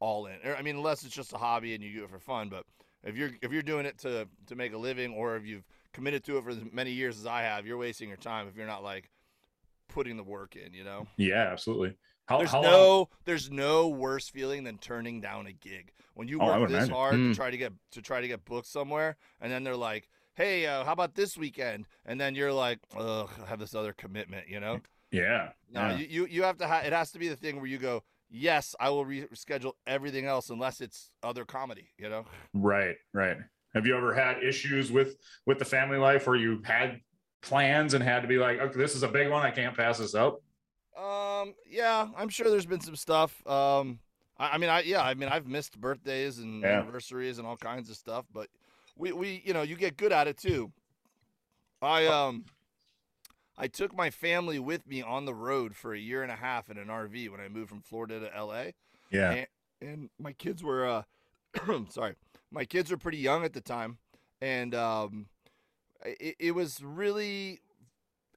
all 0.00 0.26
in. 0.26 0.34
I 0.44 0.62
mean, 0.62 0.76
unless 0.76 1.04
it's 1.04 1.14
just 1.14 1.32
a 1.32 1.36
hobby 1.38 1.74
and 1.74 1.82
you 1.84 1.92
do 1.92 2.04
it 2.04 2.10
for 2.10 2.18
fun. 2.18 2.48
But 2.48 2.64
if 3.04 3.16
you're 3.16 3.30
if 3.40 3.52
you're 3.52 3.62
doing 3.62 3.86
it 3.86 3.98
to 3.98 4.26
to 4.46 4.56
make 4.56 4.72
a 4.72 4.78
living, 4.78 5.12
or 5.14 5.36
if 5.36 5.46
you've 5.46 5.64
committed 5.92 6.24
to 6.24 6.38
it 6.38 6.44
for 6.44 6.50
as 6.50 6.58
many 6.72 6.90
years 6.90 7.16
as 7.18 7.26
I 7.26 7.42
have, 7.42 7.66
you're 7.66 7.76
wasting 7.78 8.08
your 8.08 8.16
time 8.18 8.48
if 8.48 8.56
you're 8.56 8.66
not 8.66 8.82
like 8.82 9.10
putting 9.88 10.16
the 10.16 10.24
work 10.24 10.56
in. 10.56 10.74
You 10.74 10.82
know. 10.84 11.06
Yeah, 11.16 11.48
absolutely. 11.52 11.96
How, 12.26 12.38
There's 12.38 12.50
how 12.50 12.60
no 12.60 12.96
long- 12.96 13.06
there's 13.24 13.50
no 13.50 13.88
worse 13.88 14.28
feeling 14.28 14.64
than 14.64 14.78
turning 14.78 15.20
down 15.20 15.46
a 15.46 15.52
gig 15.52 15.92
when 16.14 16.26
you 16.28 16.40
Oh, 16.40 16.46
work 16.60 16.68
this 16.68 16.76
imagine. 16.76 16.94
hard 16.94 17.14
Mm. 17.14 17.30
to 17.30 17.36
try 17.36 17.50
to 17.50 17.56
get 17.56 17.72
to 17.92 18.02
try 18.02 18.20
to 18.20 18.26
get 18.28 18.44
booked 18.44 18.66
somewhere, 18.66 19.16
and 19.40 19.50
then 19.52 19.62
they're 19.62 19.76
like, 19.76 20.08
"Hey, 20.34 20.66
uh, 20.66 20.84
how 20.84 20.92
about 20.92 21.14
this 21.14 21.36
weekend?" 21.36 21.86
And 22.04 22.20
then 22.20 22.34
you're 22.34 22.52
like, 22.52 22.80
"Ugh, 22.96 23.30
I 23.42 23.46
have 23.46 23.60
this 23.60 23.74
other 23.74 23.92
commitment," 23.92 24.48
you 24.48 24.58
know. 24.60 24.80
Yeah. 25.12 25.50
No, 25.70 25.90
yeah. 25.90 25.96
you, 25.98 26.06
you 26.06 26.26
you 26.26 26.42
have 26.42 26.56
to. 26.58 26.66
Ha- 26.66 26.82
it 26.84 26.92
has 26.92 27.12
to 27.12 27.18
be 27.20 27.28
the 27.28 27.36
thing 27.36 27.56
where 27.56 27.66
you 27.66 27.78
go, 27.78 28.02
yes, 28.28 28.74
I 28.80 28.90
will 28.90 29.04
reschedule 29.06 29.74
everything 29.86 30.26
else 30.26 30.50
unless 30.50 30.80
it's 30.80 31.12
other 31.22 31.44
comedy. 31.44 31.90
You 31.96 32.08
know. 32.08 32.24
Right, 32.52 32.96
right. 33.14 33.36
Have 33.74 33.86
you 33.86 33.96
ever 33.96 34.12
had 34.14 34.42
issues 34.42 34.90
with 34.90 35.16
with 35.46 35.60
the 35.60 35.64
family 35.64 35.98
life 35.98 36.26
where 36.26 36.34
you 36.36 36.60
had 36.64 37.02
plans 37.40 37.94
and 37.94 38.02
had 38.02 38.22
to 38.22 38.28
be 38.28 38.38
like, 38.38 38.58
okay, 38.58 38.76
this 38.78 38.96
is 38.96 39.04
a 39.04 39.08
big 39.08 39.30
one, 39.30 39.46
I 39.46 39.52
can't 39.52 39.76
pass 39.76 39.98
this 39.98 40.16
up? 40.16 40.42
Um. 41.40 41.54
Yeah, 41.68 42.08
I'm 42.16 42.28
sure 42.28 42.50
there's 42.50 42.66
been 42.66 42.80
some 42.80 42.96
stuff. 42.96 43.46
Um. 43.46 44.00
I, 44.38 44.50
I 44.50 44.58
mean, 44.58 44.70
I 44.70 44.80
yeah, 44.82 45.02
I 45.02 45.14
mean, 45.14 45.28
I've 45.28 45.46
missed 45.46 45.80
birthdays 45.80 46.38
and 46.38 46.62
Yeah. 46.62 46.80
anniversaries 46.80 47.38
and 47.38 47.46
all 47.46 47.56
kinds 47.56 47.90
of 47.90 47.96
stuff, 47.96 48.24
but 48.32 48.48
we 48.96 49.12
we 49.12 49.42
you 49.44 49.52
know 49.52 49.62
you 49.62 49.76
get 49.76 49.96
good 49.96 50.12
at 50.12 50.26
it 50.28 50.38
too. 50.38 50.72
I 51.82 52.06
um. 52.06 52.44
I 53.58 53.68
took 53.68 53.96
my 53.96 54.10
family 54.10 54.58
with 54.58 54.86
me 54.86 55.00
on 55.00 55.24
the 55.24 55.34
road 55.34 55.74
for 55.74 55.94
a 55.94 55.98
year 55.98 56.22
and 56.22 56.30
a 56.30 56.36
half 56.36 56.68
in 56.68 56.76
an 56.76 56.88
RV 56.90 57.30
when 57.30 57.40
I 57.40 57.48
moved 57.48 57.70
from 57.70 57.80
Florida 57.80 58.20
to 58.20 58.44
LA. 58.44 58.64
Yeah. 59.10 59.32
and, 59.32 59.46
and 59.80 60.10
my 60.18 60.32
kids 60.32 60.62
were 60.62 60.86
uh 60.86 61.02
sorry 61.88 62.16
my 62.50 62.64
kids 62.66 62.90
were 62.90 62.96
pretty 62.98 63.16
young 63.18 63.44
at 63.44 63.54
the 63.54 63.60
time 63.62 63.96
and 64.42 64.74
um 64.74 65.26
it, 66.04 66.36
it 66.38 66.52
was 66.54 66.82
really 66.82 67.60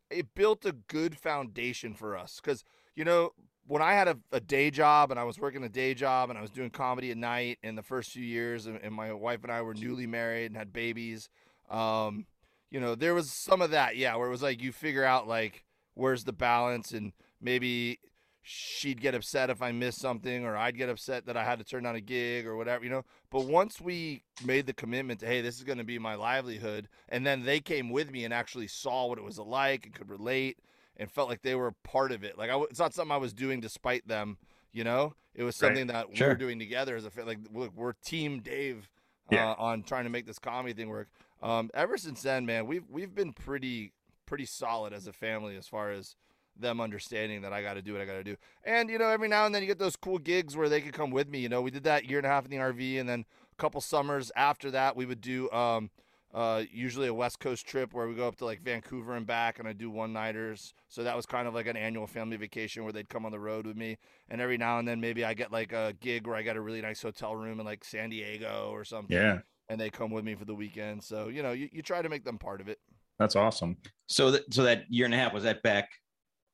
it 0.09 0.33
built 0.35 0.65
a 0.65 0.71
good 0.71 1.17
foundation 1.17 1.93
for 1.93 2.15
us 2.17 2.39
because 2.41 2.63
you 2.99 3.05
know 3.05 3.31
when 3.65 3.81
i 3.81 3.93
had 3.93 4.09
a, 4.09 4.17
a 4.33 4.41
day 4.41 4.69
job 4.69 5.09
and 5.09 5.17
i 5.17 5.23
was 5.23 5.39
working 5.39 5.63
a 5.63 5.69
day 5.69 5.93
job 5.93 6.29
and 6.29 6.37
i 6.37 6.41
was 6.41 6.51
doing 6.51 6.69
comedy 6.69 7.11
at 7.11 7.17
night 7.17 7.57
in 7.63 7.75
the 7.75 7.81
first 7.81 8.11
few 8.11 8.23
years 8.23 8.65
and, 8.65 8.77
and 8.83 8.93
my 8.93 9.13
wife 9.13 9.41
and 9.43 9.51
i 9.51 9.61
were 9.61 9.73
newly 9.73 10.05
married 10.05 10.47
and 10.47 10.57
had 10.57 10.73
babies 10.73 11.29
um 11.69 12.25
you 12.69 12.77
know 12.77 12.95
there 12.95 13.13
was 13.13 13.31
some 13.31 13.61
of 13.61 13.71
that 13.71 13.95
yeah 13.95 14.13
where 14.17 14.27
it 14.27 14.31
was 14.31 14.43
like 14.43 14.61
you 14.61 14.73
figure 14.73 15.05
out 15.05 15.29
like 15.29 15.63
where's 15.93 16.25
the 16.25 16.33
balance 16.33 16.91
and 16.91 17.13
maybe 17.39 17.99
she'd 18.41 18.99
get 18.99 19.13
upset 19.13 19.49
if 19.49 19.61
I 19.61 19.71
missed 19.71 19.99
something, 19.99 20.45
or 20.45 20.57
I'd 20.57 20.77
get 20.77 20.89
upset 20.89 21.25
that 21.27 21.37
I 21.37 21.43
had 21.43 21.59
to 21.59 21.65
turn 21.65 21.83
down 21.83 21.95
a 21.95 22.01
gig 22.01 22.47
or 22.47 22.55
whatever, 22.55 22.83
you 22.83 22.89
know. 22.89 23.03
But 23.29 23.45
once 23.45 23.79
we 23.79 24.23
made 24.43 24.65
the 24.65 24.73
commitment 24.73 25.19
to, 25.19 25.27
hey, 25.27 25.41
this 25.41 25.57
is 25.57 25.63
going 25.63 25.77
to 25.77 25.83
be 25.83 25.99
my 25.99 26.15
livelihood, 26.15 26.87
and 27.09 27.27
then 27.27 27.43
they 27.43 27.59
came 27.59 27.89
with 27.89 28.11
me 28.11 28.23
and 28.23 28.33
actually 28.33 28.67
saw 28.67 29.05
what 29.05 29.19
it 29.19 29.23
was 29.23 29.37
like 29.37 29.85
and 29.85 29.93
could 29.93 30.09
relate 30.09 30.57
and 30.99 31.09
felt 31.09 31.29
like 31.29 31.41
they 31.41 31.55
were 31.55 31.71
part 31.83 32.11
of 32.11 32.23
it. 32.23 32.37
Like 32.37 32.49
I, 32.49 32.53
w- 32.53 32.67
it's 32.69 32.79
not 32.79 32.93
something 32.93 33.11
I 33.11 33.17
was 33.17 33.33
doing 33.33 33.59
despite 33.61 34.07
them, 34.07 34.37
you 34.71 34.83
know. 34.83 35.15
It 35.33 35.43
was 35.43 35.59
Right. 35.61 35.69
something 35.69 35.87
that 35.87 36.09
we 36.09 36.15
Sure. 36.17 36.29
were 36.29 36.35
doing 36.35 36.59
together 36.59 36.95
as 36.95 37.05
a 37.05 37.11
like 37.25 37.39
look, 37.51 37.73
we're 37.75 37.93
team 37.93 38.41
Dave 38.41 38.89
uh, 39.31 39.35
Yeah. 39.35 39.53
on 39.57 39.81
trying 39.83 40.03
to 40.03 40.09
make 40.09 40.25
this 40.27 40.37
comedy 40.39 40.73
thing 40.73 40.89
work. 40.89 41.07
Um, 41.41 41.71
ever 41.73 41.97
since 41.97 42.21
then, 42.21 42.45
man, 42.45 42.67
we've 42.67 42.83
we've 42.89 43.15
been 43.15 43.33
pretty 43.33 43.93
pretty 44.25 44.45
solid 44.45 44.93
as 44.93 45.07
a 45.07 45.13
family 45.13 45.55
as 45.55 45.67
far 45.67 45.91
as 45.91 46.15
them 46.55 46.81
understanding 46.81 47.41
that 47.41 47.53
I 47.53 47.61
got 47.61 47.75
to 47.75 47.81
do 47.81 47.93
what 47.93 48.01
I 48.01 48.05
got 48.05 48.13
to 48.15 48.23
do. 48.23 48.35
And 48.65 48.89
you 48.89 48.97
know, 48.97 49.07
every 49.07 49.29
now 49.29 49.45
and 49.45 49.55
then 49.55 49.61
you 49.63 49.67
get 49.67 49.79
those 49.79 49.95
cool 49.95 50.17
gigs 50.19 50.57
where 50.57 50.67
they 50.67 50.81
could 50.81 50.91
come 50.93 51.09
with 51.11 51.29
me. 51.29 51.39
You 51.39 51.47
know, 51.49 51.61
we 51.61 51.71
did 51.71 51.83
that 51.85 52.09
year 52.09 52.19
and 52.19 52.25
a 52.27 52.29
half 52.29 52.43
in 52.43 52.51
the 52.51 52.57
RV, 52.57 52.99
and 52.99 53.07
then 53.07 53.23
a 53.53 53.55
couple 53.55 53.79
summers 53.79 54.29
after 54.35 54.69
that, 54.71 54.97
we 54.97 55.05
would 55.05 55.21
do 55.21 55.49
um, 55.51 55.89
uh, 56.33 56.63
usually 56.71 57.07
a 57.07 57.13
West 57.13 57.39
Coast 57.39 57.65
trip 57.67 57.93
where 57.93 58.07
we 58.07 58.13
go 58.13 58.27
up 58.27 58.35
to 58.37 58.45
like 58.45 58.61
Vancouver 58.61 59.15
and 59.15 59.25
back, 59.25 59.57
and 59.59 59.67
I 59.67 59.73
do 59.73 59.89
one 59.89 60.13
nighters. 60.13 60.73
So 60.87 61.03
that 61.03 61.15
was 61.15 61.25
kind 61.25 61.47
of 61.47 61.53
like 61.53 61.65
an 61.67 61.75
annual 61.75 62.05
family 62.05 62.37
vacation 62.37 62.83
where 62.83 62.93
they'd 62.93 63.09
come 63.09 63.25
on 63.25 63.31
the 63.31 63.39
road 63.39 63.65
with 63.65 63.75
me. 63.75 63.97
And 64.29 64.39
every 64.39 64.57
now 64.57 64.77
and 64.79 64.87
then, 64.87 65.01
maybe 65.01 65.25
I 65.25 65.33
get 65.33 65.51
like 65.51 65.73
a 65.73 65.95
gig 65.99 66.27
where 66.27 66.35
I 66.35 66.43
got 66.43 66.55
a 66.55 66.61
really 66.61 66.81
nice 66.81 67.01
hotel 67.01 67.35
room 67.35 67.59
in 67.59 67.65
like 67.65 67.83
San 67.83 68.09
Diego 68.11 68.69
or 68.71 68.83
something. 68.83 69.15
Yeah. 69.15 69.39
And 69.69 69.79
they 69.79 69.89
come 69.89 70.11
with 70.11 70.23
me 70.23 70.35
for 70.35 70.45
the 70.45 70.55
weekend. 70.55 71.03
So 71.03 71.29
you 71.29 71.41
know, 71.41 71.51
you, 71.51 71.69
you 71.71 71.81
try 71.81 72.01
to 72.01 72.09
make 72.09 72.23
them 72.23 72.37
part 72.37 72.61
of 72.61 72.67
it. 72.69 72.79
That's 73.17 73.35
awesome. 73.35 73.77
So 74.07 74.31
that 74.31 74.53
so 74.53 74.63
that 74.63 74.83
year 74.89 75.05
and 75.05 75.13
a 75.13 75.17
half 75.17 75.33
was 75.33 75.43
that 75.43 75.63
back 75.63 75.89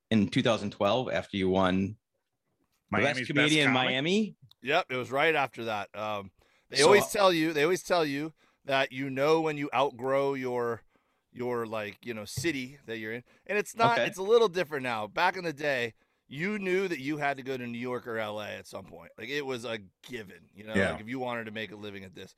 in 0.10 0.28
2012 0.30 1.12
after 1.12 1.36
you 1.38 1.50
won 1.50 1.96
the 2.92 2.98
Miami's 3.02 3.18
best 3.20 3.28
comedian 3.28 3.68
in 3.70 3.74
comic? 3.74 3.90
Miami. 3.92 4.36
Yep, 4.62 4.86
it 4.90 4.96
was 4.96 5.12
right 5.12 5.36
after 5.36 5.66
that. 5.66 5.90
Um, 5.96 6.32
they 6.70 6.78
So- 6.78 6.86
always 6.86 7.08
tell 7.08 7.32
you, 7.34 7.54
they 7.54 7.64
always 7.64 7.84
tell 7.84 8.06
you 8.06 8.34
that 8.66 8.92
you 8.92 9.10
know 9.10 9.42
when 9.42 9.58
you 9.58 9.70
outgrow 9.74 10.34
your 10.34 10.82
your 11.32 11.66
like 11.66 11.98
you 12.04 12.14
know 12.14 12.26
city 12.26 12.78
that 12.86 12.98
you're 12.98 13.14
in, 13.14 13.24
and 13.48 13.58
it's 13.58 13.76
not. 13.76 13.98
Okay. 14.00 14.08
It's 14.08 14.18
a 14.18 14.24
little 14.24 14.48
different 14.48 14.84
now. 14.84 15.08
Back 15.08 15.38
in 15.38 15.44
the 15.44 15.54
day, 15.54 15.94
you 16.28 16.58
knew 16.58 16.88
that 16.88 17.00
you 17.00 17.18
had 17.18 17.38
to 17.38 17.44
go 17.44 17.58
to 17.58 17.68
New 17.68 17.78
York 17.80 18.08
or 18.08 18.18
L.A. 18.18 18.48
at 18.48 18.68
some 18.68 18.86
point. 18.86 19.12
Like 19.18 19.30
it 19.30 19.46
was 19.46 19.66
a 19.66 19.80
given. 20.08 20.50
You 20.56 20.66
know, 20.66 20.74
Yeah. 20.76 20.92
like 20.94 21.02
if 21.02 21.10
you 21.10 21.20
wanted 21.20 21.46
to 21.46 21.52
make 21.52 21.72
a 21.72 21.76
living 21.76 22.04
at 22.04 22.16
this. 22.16 22.36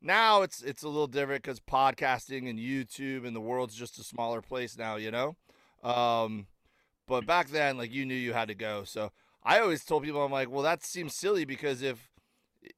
Now 0.00 0.42
it's 0.42 0.62
it's 0.62 0.82
a 0.82 0.88
little 0.88 1.06
different 1.08 1.42
because 1.42 1.60
podcasting 1.60 2.48
and 2.48 2.58
YouTube 2.58 3.26
and 3.26 3.34
the 3.34 3.40
world's 3.40 3.74
just 3.74 3.98
a 3.98 4.04
smaller 4.04 4.40
place 4.40 4.76
now. 4.78 4.96
You 4.96 5.10
know. 5.10 5.36
Um, 5.82 6.46
but 7.06 7.26
back 7.26 7.48
then, 7.48 7.76
like 7.78 7.92
you 7.92 8.04
knew 8.04 8.14
you 8.14 8.32
had 8.32 8.48
to 8.48 8.54
go. 8.54 8.84
So 8.84 9.12
I 9.42 9.60
always 9.60 9.84
told 9.84 10.02
people, 10.04 10.22
I'm 10.24 10.32
like, 10.32 10.50
well, 10.50 10.62
that 10.62 10.84
seems 10.84 11.14
silly 11.14 11.44
because 11.44 11.82
if 11.82 12.10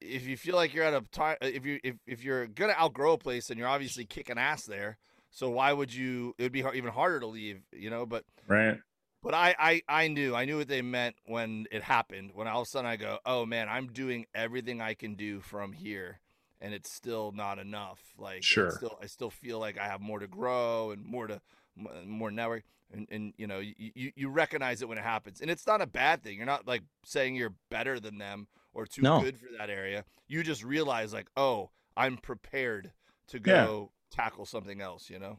if 0.00 0.26
you 0.26 0.36
feel 0.36 0.56
like 0.56 0.74
you're 0.74 0.84
at 0.84 0.94
a 0.94 1.02
time, 1.12 1.36
uh, 1.42 1.46
if 1.46 1.64
you 1.64 1.80
if 1.82 1.96
if 2.06 2.24
you're 2.24 2.46
gonna 2.46 2.74
outgrow 2.78 3.14
a 3.14 3.18
place 3.18 3.50
and 3.50 3.58
you're 3.58 3.68
obviously 3.68 4.04
kicking 4.04 4.38
ass 4.38 4.64
there, 4.64 4.98
so 5.30 5.50
why 5.50 5.72
would 5.72 5.94
you? 5.94 6.34
It 6.38 6.44
would 6.44 6.52
be 6.52 6.62
har- 6.62 6.74
even 6.74 6.92
harder 6.92 7.20
to 7.20 7.26
leave, 7.26 7.62
you 7.72 7.90
know. 7.90 8.06
But 8.06 8.24
Right. 8.46 8.78
but 9.22 9.34
I, 9.34 9.54
I 9.58 9.82
I 9.88 10.08
knew 10.08 10.34
I 10.34 10.44
knew 10.44 10.58
what 10.58 10.68
they 10.68 10.82
meant 10.82 11.16
when 11.24 11.66
it 11.70 11.82
happened. 11.82 12.32
When 12.34 12.46
all 12.46 12.62
of 12.62 12.66
a 12.66 12.70
sudden 12.70 12.90
I 12.90 12.96
go, 12.96 13.18
oh 13.24 13.46
man, 13.46 13.68
I'm 13.68 13.88
doing 13.88 14.26
everything 14.34 14.80
I 14.80 14.94
can 14.94 15.14
do 15.14 15.40
from 15.40 15.72
here, 15.72 16.20
and 16.60 16.74
it's 16.74 16.92
still 16.92 17.32
not 17.32 17.58
enough. 17.58 18.00
Like 18.18 18.42
Sure. 18.42 18.70
still 18.70 18.98
I 19.02 19.06
still 19.06 19.30
feel 19.30 19.58
like 19.58 19.78
I 19.78 19.84
have 19.84 20.00
more 20.00 20.18
to 20.18 20.26
grow 20.28 20.90
and 20.90 21.04
more 21.04 21.26
to 21.26 21.34
uh, 21.34 22.02
more 22.06 22.30
network. 22.30 22.64
And, 22.92 23.06
and 23.08 23.34
you 23.36 23.46
know 23.46 23.60
you 23.60 24.10
you 24.16 24.28
recognize 24.28 24.82
it 24.82 24.88
when 24.88 24.98
it 24.98 25.04
happens, 25.04 25.40
and 25.40 25.48
it's 25.48 25.64
not 25.64 25.80
a 25.80 25.86
bad 25.86 26.24
thing. 26.24 26.36
You're 26.36 26.46
not 26.46 26.66
like 26.66 26.82
saying 27.04 27.36
you're 27.36 27.54
better 27.70 28.00
than 28.00 28.18
them 28.18 28.48
or 28.72 28.86
too 28.86 29.02
No. 29.02 29.20
good 29.20 29.38
for 29.38 29.46
that 29.58 29.70
area. 29.70 30.04
You 30.28 30.42
just 30.42 30.62
realize 30.64 31.12
like, 31.12 31.28
oh, 31.36 31.70
I'm 31.96 32.16
prepared 32.16 32.92
to 33.28 33.38
Yeah. 33.38 33.64
go 33.64 33.92
tackle 34.10 34.46
something 34.46 34.80
else. 34.80 35.10
You 35.10 35.18
know. 35.18 35.38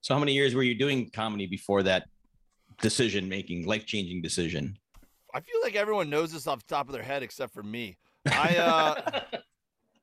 So 0.00 0.14
how 0.14 0.20
many 0.20 0.32
years 0.32 0.54
were 0.54 0.62
you 0.62 0.74
doing 0.74 1.10
comedy 1.10 1.46
before 1.46 1.82
that 1.84 2.04
decision 2.80 3.28
making, 3.28 3.66
life 3.66 3.86
changing 3.86 4.22
decision? 4.22 4.76
I 5.34 5.40
feel 5.40 5.60
like 5.62 5.76
everyone 5.76 6.10
knows 6.10 6.32
this 6.32 6.46
off 6.46 6.66
the 6.66 6.74
top 6.74 6.88
of 6.88 6.92
their 6.92 7.02
head 7.02 7.22
except 7.22 7.52
for 7.52 7.62
me. 7.62 7.98
I, 8.26 8.56
uh, 8.56 8.94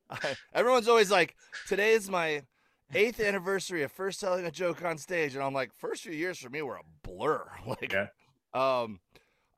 I 0.09 0.35
everyone's 0.53 0.87
always 0.87 1.11
like, 1.11 1.35
today 1.67 1.93
is 1.93 2.09
my 2.09 2.43
eighth 2.93 3.19
anniversary 3.19 3.83
of 3.83 3.91
first 3.91 4.21
telling 4.21 4.45
a 4.45 4.51
joke 4.51 4.85
on 4.85 4.97
stage, 4.97 5.35
and 5.35 5.43
I'm 5.43 5.53
like, 5.53 5.73
first 5.73 6.03
few 6.03 6.13
years 6.13 6.37
for 6.37 6.49
me 6.49 6.61
were 6.61 6.77
a 6.77 6.83
blur. 7.03 7.45
Like, 7.67 7.93
Yeah. 7.93 8.07
um, 8.53 8.99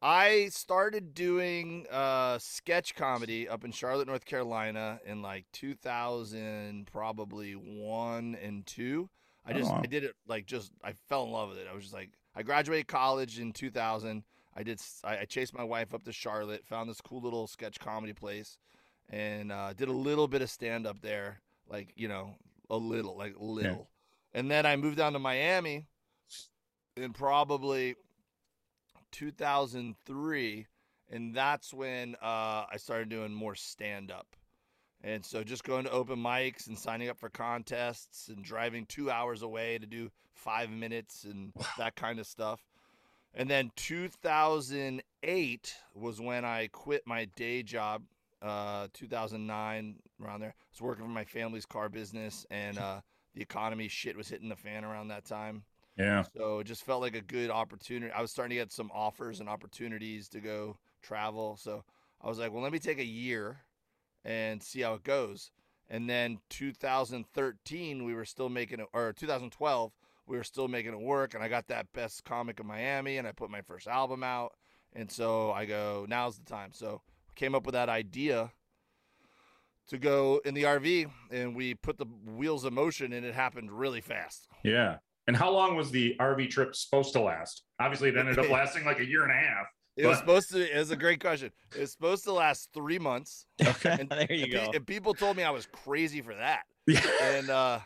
I 0.02 0.48
started 0.50 1.14
doing 1.14 1.86
uh 1.92 2.38
sketch 2.40 2.96
comedy 2.96 3.50
up 3.50 3.66
in 3.66 3.72
Charlotte, 3.72 4.08
North 4.08 4.26
Carolina, 4.26 5.00
in 5.06 5.22
like 5.22 5.46
2000, 5.52 6.88
probably 6.92 7.54
one 7.54 8.36
and 8.42 8.66
two. 8.66 9.10
I 9.46 9.54
just 9.54 9.72
Oh. 9.72 9.76
I 9.76 9.88
did 9.88 10.04
it 10.04 10.16
like 10.28 10.46
just 10.46 10.72
I 10.84 10.94
fell 11.10 11.24
in 11.26 11.32
love 11.32 11.50
with 11.50 11.58
it. 11.58 11.68
I 11.70 11.74
was 11.74 11.84
just 11.84 11.94
like 11.94 12.12
I 12.36 12.44
graduated 12.44 12.88
college 12.88 13.40
in 13.40 13.52
2000. 13.52 14.24
I 14.56 14.64
did 14.64 14.82
I 15.04 15.26
chased 15.26 15.54
my 15.54 15.64
wife 15.64 15.94
up 15.94 16.04
to 16.04 16.12
Charlotte, 16.14 16.66
found 16.66 16.90
this 16.90 17.02
cool 17.02 17.22
little 17.22 17.48
sketch 17.48 17.80
comedy 17.80 18.14
place, 18.14 18.58
and 19.10 19.52
uh, 19.52 19.74
did 19.74 19.88
a 19.90 19.94
little 19.94 20.28
bit 20.28 20.42
of 20.42 20.50
stand 20.50 20.88
up 20.88 21.02
there, 21.02 21.42
like 21.70 21.94
you 21.96 22.08
know 22.08 22.36
a 22.70 22.78
little, 22.78 23.18
like 23.18 23.36
little, 23.38 23.90
and 24.34 24.50
then 24.52 24.66
I 24.66 24.76
moved 24.76 24.98
down 24.98 25.14
to 25.14 25.20
Miami 25.20 25.86
and 26.98 27.14
probably 27.14 27.96
2003, 29.12 30.68
and 31.12 31.34
that's 31.34 31.74
when 31.74 32.16
uh, 32.16 32.66
I 32.72 32.78
started 32.78 33.10
doing 33.10 33.34
more 33.34 33.56
stand 33.56 34.12
up. 34.12 34.36
And 35.02 35.26
so 35.26 35.44
just 35.44 35.64
going 35.64 35.86
to 35.86 35.92
open 35.92 36.20
mics 36.20 36.68
and 36.68 36.78
signing 36.78 37.10
up 37.10 37.18
for 37.18 37.30
contests 37.30 38.28
and 38.28 38.44
driving 38.44 38.86
two 38.86 39.10
hours 39.10 39.42
away 39.42 39.78
to 39.78 39.86
do 39.86 40.12
five 40.34 40.70
minutes 40.70 41.24
and 41.24 41.54
that 41.78 41.96
kind 41.96 42.20
of 42.20 42.28
stuff. 42.28 42.60
And 43.34 43.50
then 43.50 43.72
2008 43.76 45.76
was 45.94 46.20
when 46.20 46.46
I 46.46 46.68
quit 46.68 47.04
my 47.06 47.26
day 47.36 47.64
job. 47.64 48.04
Uh, 48.42 48.88
2009 48.94 49.96
around 50.24 50.40
there. 50.40 50.56
I 50.58 50.64
was 50.72 50.82
working 50.82 51.04
for 51.04 51.12
my 51.12 51.26
family's 51.26 51.66
car 51.66 51.90
business, 51.90 52.46
and 52.50 52.78
uh, 52.78 53.02
the 53.36 53.42
economy 53.42 53.90
shit 53.90 54.16
was 54.16 54.30
hitting 54.30 54.48
the 54.48 54.56
fan 54.56 54.86
around 54.86 55.10
that 55.10 55.26
time. 55.26 55.64
Yeah. 56.00 56.24
So 56.36 56.60
it 56.60 56.64
just 56.64 56.86
felt 56.86 57.02
like 57.02 57.16
a 57.16 57.22
good 57.22 57.52
opportunity. 57.52 58.12
I 58.12 58.22
was 58.22 58.32
starting 58.32 58.58
to 58.58 58.64
get 58.64 58.72
some 58.72 58.90
offers 58.94 59.42
and 59.42 59.50
opportunities 59.50 60.30
to 60.30 60.40
go 60.40 60.78
travel. 61.02 61.58
So 61.58 61.84
I 62.22 62.28
was 62.30 62.40
like, 62.40 62.54
well, 62.54 62.64
let 62.64 62.72
me 62.72 62.80
take 62.80 63.00
a 63.00 63.06
year 63.06 63.58
and 64.24 64.64
see 64.64 64.82
how 64.82 64.94
it 64.94 65.04
goes. 65.04 65.52
And 65.90 66.10
then 66.10 66.38
2013, 66.52 68.06
we 68.06 68.14
were 68.14 68.26
still 68.26 68.48
making 68.48 68.80
it, 68.80 68.88
or 68.94 69.12
2012, 69.12 69.92
we 70.26 70.38
were 70.38 70.44
still 70.44 70.70
making 70.70 70.94
it 70.94 71.02
work. 71.02 71.34
And 71.34 71.44
I 71.44 71.50
got 71.50 71.68
that 71.68 71.92
best 71.92 72.24
comic 72.24 72.62
in 72.62 72.68
Miami 72.68 73.18
and 73.18 73.28
I 73.28 73.34
put 73.34 73.50
my 73.50 73.62
first 73.62 73.88
album 73.88 74.24
out. 74.24 74.54
And 74.94 75.12
so 75.12 75.52
I 75.52 75.66
go, 75.66 76.06
now's 76.08 76.38
the 76.38 76.46
time. 76.46 76.72
So 76.74 77.02
came 77.36 77.54
up 77.54 77.66
with 77.66 77.74
that 77.74 77.90
idea 77.90 78.52
to 79.88 79.98
go 79.98 80.40
in 80.46 80.54
the 80.54 80.64
RV 80.64 81.10
and 81.32 81.56
we 81.56 81.74
put 81.74 81.98
the 81.98 82.06
wheels 82.06 82.64
of 82.64 82.72
motion 82.72 83.12
and 83.12 83.26
it 83.26 83.36
happened 83.36 83.72
really 83.72 84.02
fast. 84.02 84.48
Yeah. 84.64 84.98
And 85.30 85.38
how 85.38 85.52
long 85.52 85.76
was 85.76 85.92
the 85.92 86.16
RV 86.20 86.50
trip 86.50 86.76
supposed 86.76 87.14
to 87.14 87.22
last? 87.22 87.62
Obviously, 87.80 88.10
it 88.10 88.18
ended 88.18 88.40
up 88.40 88.50
lasting 88.50 88.84
like 88.84 89.00
a 89.00 89.06
year 89.06 89.22
and 89.22 89.32
a 89.32 89.36
half. 89.36 89.68
It 89.96 90.08
was 90.08 90.18
supposed 90.18 90.50
to. 90.54 90.76
It 90.76 90.80
was 90.80 90.90
a 90.90 90.96
great 90.96 91.22
question. 91.22 91.52
It 91.76 91.82
was 91.82 91.92
supposed 91.92 92.24
to 92.24 92.34
last 92.34 92.70
three 92.74 92.98
months. 92.98 93.46
And, 93.60 94.10
there 94.10 94.32
you 94.32 94.46
and, 94.46 94.52
go. 94.52 94.60
pe- 94.72 94.78
and 94.78 94.88
people 94.88 95.14
told 95.14 95.38
me 95.38 95.44
I 95.44 95.52
was 95.52 95.68
crazy 95.68 96.22
for 96.22 96.34
that. 96.34 96.64
Yeah. 96.88 97.02
And 97.22 97.52
uh, 97.52 97.80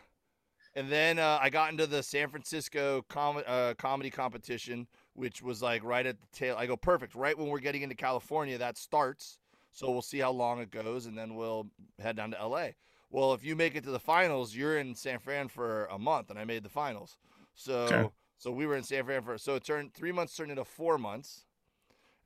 and 0.74 0.90
then 0.90 1.18
uh, 1.18 1.38
I 1.38 1.50
got 1.50 1.70
into 1.70 1.86
the 1.86 2.02
San 2.02 2.30
Francisco 2.30 3.04
com- 3.10 3.42
uh, 3.46 3.74
comedy 3.76 4.08
competition, 4.08 4.86
which 5.12 5.42
was 5.42 5.60
like 5.60 5.84
right 5.84 6.06
at 6.06 6.18
the 6.18 6.26
tail. 6.32 6.56
I 6.58 6.64
go 6.64 6.78
perfect. 6.78 7.14
Right 7.14 7.36
when 7.36 7.48
we're 7.48 7.58
getting 7.58 7.82
into 7.82 7.94
California, 7.94 8.56
that 8.56 8.78
starts. 8.78 9.38
So 9.72 9.90
we'll 9.90 10.00
see 10.00 10.20
how 10.20 10.30
long 10.30 10.60
it 10.60 10.70
goes, 10.70 11.04
and 11.04 11.18
then 11.18 11.34
we'll 11.34 11.66
head 12.00 12.16
down 12.16 12.30
to 12.30 12.46
LA. 12.46 12.68
Well, 13.10 13.34
if 13.34 13.44
you 13.44 13.54
make 13.54 13.76
it 13.76 13.84
to 13.84 13.90
the 13.90 14.00
finals, 14.00 14.56
you're 14.56 14.78
in 14.78 14.94
San 14.94 15.18
Fran 15.18 15.48
for 15.48 15.84
a 15.86 15.98
month, 15.98 16.30
and 16.30 16.38
I 16.38 16.44
made 16.44 16.62
the 16.62 16.70
finals. 16.70 17.18
So 17.54 17.84
Okay. 17.84 18.10
so 18.38 18.50
we 18.50 18.66
were 18.66 18.76
in 18.76 18.82
San 18.82 19.04
Fran 19.04 19.22
for 19.22 19.38
so 19.38 19.54
it 19.54 19.64
turned 19.64 19.94
three 19.94 20.12
months 20.12 20.36
turned 20.36 20.50
into 20.50 20.64
four 20.64 20.98
months, 20.98 21.44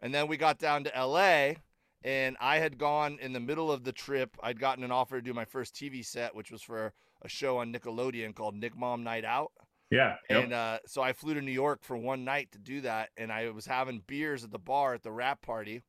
and 0.01 0.15
then 0.15 0.29
we 0.29 0.37
got 0.37 0.59
down 0.59 0.85
to 0.85 0.91
LA, 0.91 1.55
and 2.03 2.37
I 2.41 2.59
had 2.59 2.79
gone 2.79 3.19
in 3.21 3.33
the 3.33 3.41
middle 3.41 3.71
of 3.71 3.85
the 3.85 3.93
trip. 3.93 4.37
I'd 4.43 4.61
gotten 4.61 4.85
an 4.85 4.91
offer 4.91 5.17
to 5.17 5.23
do 5.23 5.35
my 5.35 5.45
first 5.45 5.75
TV 5.75 6.05
set, 6.05 6.35
which 6.35 6.51
was 6.51 6.63
for 6.63 6.93
a 7.23 7.29
show 7.29 7.59
on 7.59 7.73
Nickelodeon 7.73 8.35
called 8.35 8.55
Nick 8.55 8.77
Mom 8.77 9.03
Night 9.03 9.25
Out. 9.25 9.53
Yeah. 9.91 10.17
Yep. 10.31 10.45
And 10.45 10.53
uh, 10.53 10.79
so 10.87 11.03
I 11.03 11.13
flew 11.13 11.35
to 11.35 11.41
New 11.41 11.53
York 11.53 11.83
for 11.83 11.97
one 11.97 12.25
night 12.25 12.53
to 12.53 12.59
do 12.59 12.81
that, 12.83 13.11
and 13.17 13.33
I 13.33 13.51
was 13.51 13.67
having 13.67 14.03
beers 14.07 14.45
at 14.45 14.51
the 14.51 14.59
bar 14.59 14.95
at 14.95 15.03
the 15.03 15.11
wrap 15.11 15.41
party 15.43 15.83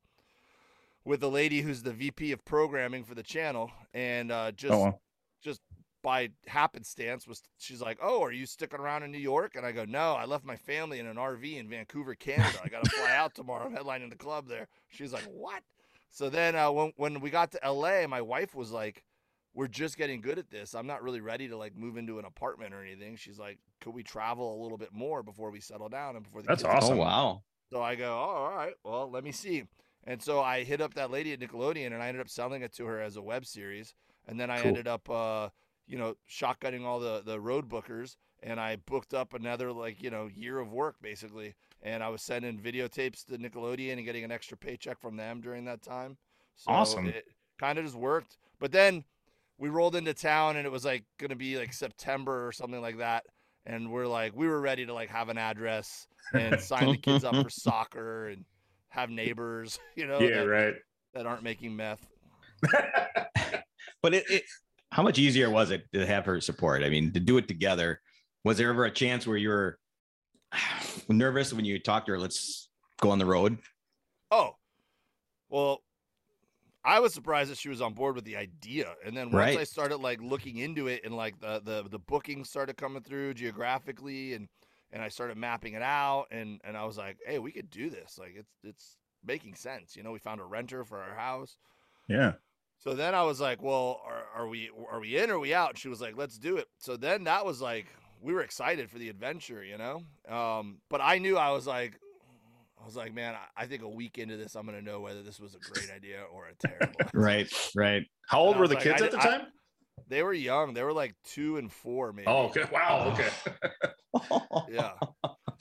with 1.04 1.22
a 1.22 1.28
lady 1.28 1.60
who's 1.60 1.82
the 1.82 1.92
VP 1.92 2.32
of 2.32 2.44
programming 2.44 3.04
for 3.04 3.14
the 3.14 3.22
channel, 3.22 3.70
and 3.94 4.30
uh, 4.32 4.52
just 4.52 4.72
oh, 4.72 4.98
just 5.42 5.60
by 6.02 6.30
happenstance 6.46 7.26
was 7.26 7.42
she's 7.58 7.80
like, 7.80 7.98
"Oh, 8.02 8.22
are 8.22 8.32
you 8.32 8.46
sticking 8.46 8.80
around 8.80 9.02
in 9.02 9.10
New 9.10 9.18
York?" 9.18 9.54
And 9.56 9.64
I 9.66 9.72
go, 9.72 9.84
"No, 9.84 10.12
I 10.14 10.24
left 10.24 10.44
my 10.44 10.56
family 10.56 10.98
in 10.98 11.06
an 11.06 11.16
RV 11.16 11.56
in 11.58 11.68
Vancouver, 11.68 12.14
Canada. 12.14 12.58
I 12.62 12.68
got 12.68 12.84
to 12.84 12.90
fly 12.90 13.14
out 13.14 13.34
tomorrow. 13.34 13.66
I'm 13.66 13.74
headlining 13.76 14.10
the 14.10 14.16
club 14.16 14.48
there." 14.48 14.68
She's 14.88 15.12
like, 15.12 15.24
"What?" 15.24 15.62
So 16.10 16.28
then 16.30 16.56
uh, 16.56 16.70
when 16.70 16.92
when 16.96 17.20
we 17.20 17.30
got 17.30 17.52
to 17.52 17.60
LA, 17.72 18.06
my 18.06 18.20
wife 18.20 18.54
was 18.54 18.70
like, 18.70 19.04
"We're 19.54 19.68
just 19.68 19.96
getting 19.96 20.20
good 20.20 20.38
at 20.38 20.50
this. 20.50 20.74
I'm 20.74 20.86
not 20.86 21.02
really 21.02 21.20
ready 21.20 21.48
to 21.48 21.56
like 21.56 21.76
move 21.76 21.96
into 21.96 22.18
an 22.18 22.24
apartment 22.24 22.74
or 22.74 22.82
anything." 22.82 23.16
She's 23.16 23.38
like, 23.38 23.58
"Could 23.80 23.94
we 23.94 24.02
travel 24.02 24.60
a 24.60 24.62
little 24.62 24.78
bit 24.78 24.92
more 24.92 25.22
before 25.22 25.50
we 25.50 25.60
settle 25.60 25.88
down 25.88 26.16
and 26.16 26.24
before 26.24 26.42
the 26.42 26.48
That's 26.48 26.64
awesome. 26.64 26.98
Oh 26.98 27.02
wow. 27.02 27.42
so 27.72 27.82
I 27.82 27.94
go, 27.94 28.10
oh, 28.12 28.44
all 28.44 28.50
right, 28.54 28.74
well, 28.84 29.10
let 29.10 29.22
me 29.22 29.32
see. 29.32 29.64
And 30.04 30.20
so 30.22 30.40
I 30.40 30.64
hit 30.64 30.80
up 30.80 30.94
that 30.94 31.10
lady 31.10 31.32
at 31.32 31.40
Nickelodeon 31.40 31.86
and 31.92 32.02
I 32.02 32.08
ended 32.08 32.22
up 32.22 32.28
selling 32.30 32.62
it 32.62 32.72
to 32.76 32.86
her 32.86 33.00
as 33.00 33.16
a 33.16 33.22
web 33.22 33.44
series. 33.44 33.94
And 34.26 34.40
then 34.40 34.50
I 34.50 34.58
Cool. 34.58 34.68
ended 34.68 34.88
up, 34.88 35.08
uh, 35.10 35.50
you 35.90 35.98
know, 35.98 36.14
shotgunning 36.30 36.84
all 36.84 37.00
the, 37.00 37.20
the 37.24 37.40
road 37.40 37.68
bookers 37.68 38.14
and 38.44 38.60
I 38.60 38.76
booked 38.76 39.12
up 39.12 39.34
another, 39.34 39.72
like, 39.72 40.00
you 40.00 40.08
know, 40.08 40.28
year 40.32 40.60
of 40.60 40.72
work 40.72 40.94
basically. 41.02 41.54
And 41.82 42.02
I 42.02 42.08
was 42.08 42.22
sending 42.22 42.60
videotapes 42.60 43.26
to 43.26 43.38
Nickelodeon 43.38 43.94
and 43.94 44.04
getting 44.04 44.22
an 44.22 44.30
extra 44.30 44.56
paycheck 44.56 45.00
from 45.00 45.16
them 45.16 45.40
during 45.40 45.64
that 45.64 45.82
time. 45.82 46.16
So 46.54 46.70
Awesome. 46.70 47.08
It 47.08 47.26
kind 47.58 47.76
of 47.76 47.84
just 47.84 47.96
worked. 47.96 48.38
But 48.60 48.70
then 48.70 49.02
we 49.58 49.68
rolled 49.68 49.96
into 49.96 50.14
town 50.14 50.56
and 50.56 50.64
it 50.64 50.70
was 50.70 50.84
like 50.84 51.02
going 51.18 51.30
to 51.30 51.36
be 51.36 51.58
like 51.58 51.72
September 51.72 52.46
or 52.46 52.52
something 52.52 52.80
like 52.80 52.98
that. 52.98 53.24
And 53.66 53.90
we're 53.90 54.06
like, 54.06 54.34
we 54.36 54.46
were 54.46 54.60
ready 54.60 54.86
to 54.86 54.94
like 54.94 55.08
have 55.10 55.28
an 55.28 55.38
address 55.38 56.06
and 56.32 56.60
sign 56.60 56.92
the 56.92 56.98
kids 56.98 57.24
up 57.24 57.34
for 57.34 57.50
soccer 57.50 58.28
and 58.28 58.44
have 58.90 59.10
neighbors, 59.10 59.80
you 59.96 60.06
know, 60.06 60.20
yeah, 60.20 60.38
that, 60.38 60.48
right. 60.48 60.74
that 61.14 61.26
aren't 61.26 61.42
making 61.42 61.74
meth. 61.74 62.06
But 64.02 64.14
it, 64.14 64.24
it 64.30 64.42
how 64.90 65.02
much 65.02 65.18
easier 65.18 65.48
was 65.50 65.70
it 65.70 65.84
to 65.92 66.04
have 66.06 66.24
her 66.26 66.40
support? 66.40 66.82
I 66.82 66.88
mean, 66.88 67.12
to 67.12 67.20
do 67.20 67.36
it 67.38 67.48
together. 67.48 68.00
Was 68.44 68.58
there 68.58 68.70
ever 68.70 68.84
a 68.86 68.90
chance 68.90 69.26
where 69.26 69.36
you 69.36 69.48
were 69.50 69.78
nervous 71.08 71.52
when 71.52 71.64
you 71.64 71.78
talked 71.78 72.06
to 72.06 72.12
her? 72.12 72.18
Let's 72.18 72.68
go 73.00 73.10
on 73.10 73.18
the 73.18 73.26
road. 73.26 73.58
Oh, 74.30 74.56
well, 75.48 75.82
I 76.84 77.00
was 77.00 77.12
surprised 77.12 77.50
that 77.50 77.58
she 77.58 77.68
was 77.68 77.82
on 77.82 77.92
board 77.94 78.14
with 78.14 78.24
the 78.24 78.36
idea, 78.36 78.94
and 79.04 79.16
then 79.16 79.26
once 79.30 79.34
Right. 79.34 79.58
I 79.58 79.64
started 79.64 79.98
like 79.98 80.20
looking 80.22 80.56
into 80.58 80.86
it, 80.88 81.02
and 81.04 81.14
like 81.14 81.38
the 81.40 81.60
the 81.64 81.88
the 81.88 81.98
bookings 81.98 82.48
started 82.48 82.76
coming 82.76 83.02
through 83.02 83.34
geographically, 83.34 84.34
and 84.34 84.48
and 84.92 85.02
I 85.02 85.08
started 85.08 85.36
mapping 85.36 85.74
it 85.74 85.82
out, 85.82 86.26
and 86.30 86.60
and 86.64 86.76
I 86.76 86.84
was 86.84 86.96
like, 86.96 87.18
hey, 87.26 87.38
we 87.38 87.52
could 87.52 87.70
do 87.70 87.90
this. 87.90 88.18
Like 88.18 88.34
it's 88.36 88.52
it's 88.64 88.96
making 89.24 89.54
sense. 89.56 89.94
You 89.94 90.02
know, 90.02 90.12
we 90.12 90.18
found 90.18 90.40
a 90.40 90.44
renter 90.44 90.84
for 90.84 90.98
our 91.02 91.14
house. 91.14 91.58
yeah. 92.08 92.32
So 92.80 92.94
then 92.94 93.14
I 93.14 93.22
was 93.22 93.40
like, 93.40 93.62
"Well, 93.62 94.00
are, 94.06 94.24
are 94.42 94.48
we 94.48 94.70
are 94.90 95.00
we 95.00 95.16
in 95.18 95.30
or 95.30 95.34
are 95.34 95.38
we 95.38 95.52
out?" 95.54 95.70
And 95.70 95.78
she 95.78 95.88
was 95.88 96.00
like, 96.00 96.16
"Let's 96.16 96.38
do 96.38 96.56
it." 96.56 96.66
So 96.78 96.96
then 96.96 97.24
that 97.24 97.44
was 97.44 97.60
like 97.60 97.86
we 98.22 98.32
were 98.32 98.40
excited 98.42 98.90
for 98.90 98.98
the 98.98 99.08
adventure, 99.10 99.62
you 99.62 99.78
know. 99.78 100.02
Um, 100.28 100.78
but 100.88 101.00
I 101.02 101.18
knew 101.18 101.36
I 101.36 101.50
was 101.50 101.66
like, 101.66 101.98
I 102.80 102.84
was 102.84 102.96
like, 102.96 103.14
man, 103.14 103.34
I, 103.34 103.62
I 103.62 103.66
think 103.66 103.82
a 103.82 103.88
week 103.88 104.18
into 104.18 104.36
this, 104.36 104.54
I'm 104.54 104.64
gonna 104.66 104.82
know 104.82 105.00
whether 105.00 105.22
this 105.22 105.38
was 105.38 105.54
a 105.54 105.58
great 105.58 105.90
idea 105.94 106.22
or 106.32 106.48
a 106.48 106.54
terrible. 106.68 107.00
Right, 107.14 107.52
right. 107.76 108.02
How 108.28 108.40
old 108.40 108.56
were 108.56 108.66
the 108.68 108.74
like, 108.74 108.84
kids 108.84 109.02
I 109.02 109.06
at 109.06 109.10
the 109.12 109.18
I- 109.18 109.24
time? 109.24 109.46
They 110.08 110.22
were 110.24 110.32
young. 110.32 110.74
They 110.74 110.82
were 110.82 110.92
like 110.92 111.14
two 111.24 111.56
and 111.58 111.70
four, 111.70 112.12
maybe. 112.12 112.26
oh, 112.26 112.46
okay. 112.46 112.64
Wow. 112.72 113.14
Okay. 113.14 114.40
yeah. 114.72 114.92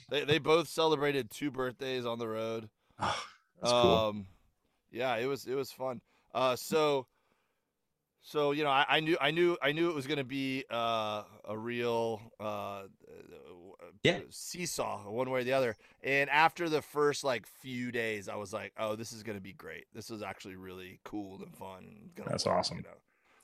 They 0.10 0.24
they 0.24 0.40
both 0.40 0.68
celebrated 0.68 1.30
two 1.30 1.52
birthdays 1.52 2.06
on 2.06 2.18
the 2.18 2.28
road. 2.28 2.68
That's 3.00 3.14
cool. 3.62 3.72
um, 3.74 4.26
yeah, 4.92 5.16
it 5.18 5.28
was 5.28 5.46
it 5.46 5.54
was 5.54 5.72
fun. 5.72 6.02
Uh, 6.34 6.56
so, 6.56 7.08
so 8.22 8.52
you 8.52 8.64
know, 8.64 8.70
I, 8.70 8.86
I 8.88 9.00
knew 9.00 9.18
I 9.20 9.32
knew 9.32 9.58
I 9.62 9.72
knew 9.72 9.90
it 9.90 9.96
was 9.96 10.08
gonna 10.08 10.24
be 10.24 10.66
uh, 10.70 11.24
a 11.46 11.58
real 11.58 12.22
uh, 12.40 12.84
Yeah. 14.04 14.20
seesaw 14.30 15.10
one 15.10 15.30
way 15.30 15.42
or 15.42 15.44
the 15.44 15.54
other. 15.54 15.76
And 16.04 16.30
after 16.30 16.70
the 16.70 16.82
first 16.82 17.24
like 17.24 17.46
few 17.48 17.92
days, 17.92 18.30
I 18.30 18.36
was 18.36 18.54
like, 18.54 18.74
oh, 18.78 18.96
this 18.96 19.12
is 19.12 19.24
gonna 19.24 19.40
be 19.42 19.54
great. 19.54 19.86
This 19.94 20.10
is 20.10 20.22
actually 20.22 20.56
really 20.56 21.00
cool 21.04 21.42
and 21.42 21.56
fun. 21.56 21.86
And 21.90 22.12
That's 22.26 22.46
work, 22.46 22.58
awesome. 22.58 22.78
You 22.78 22.84
know? 22.84 22.98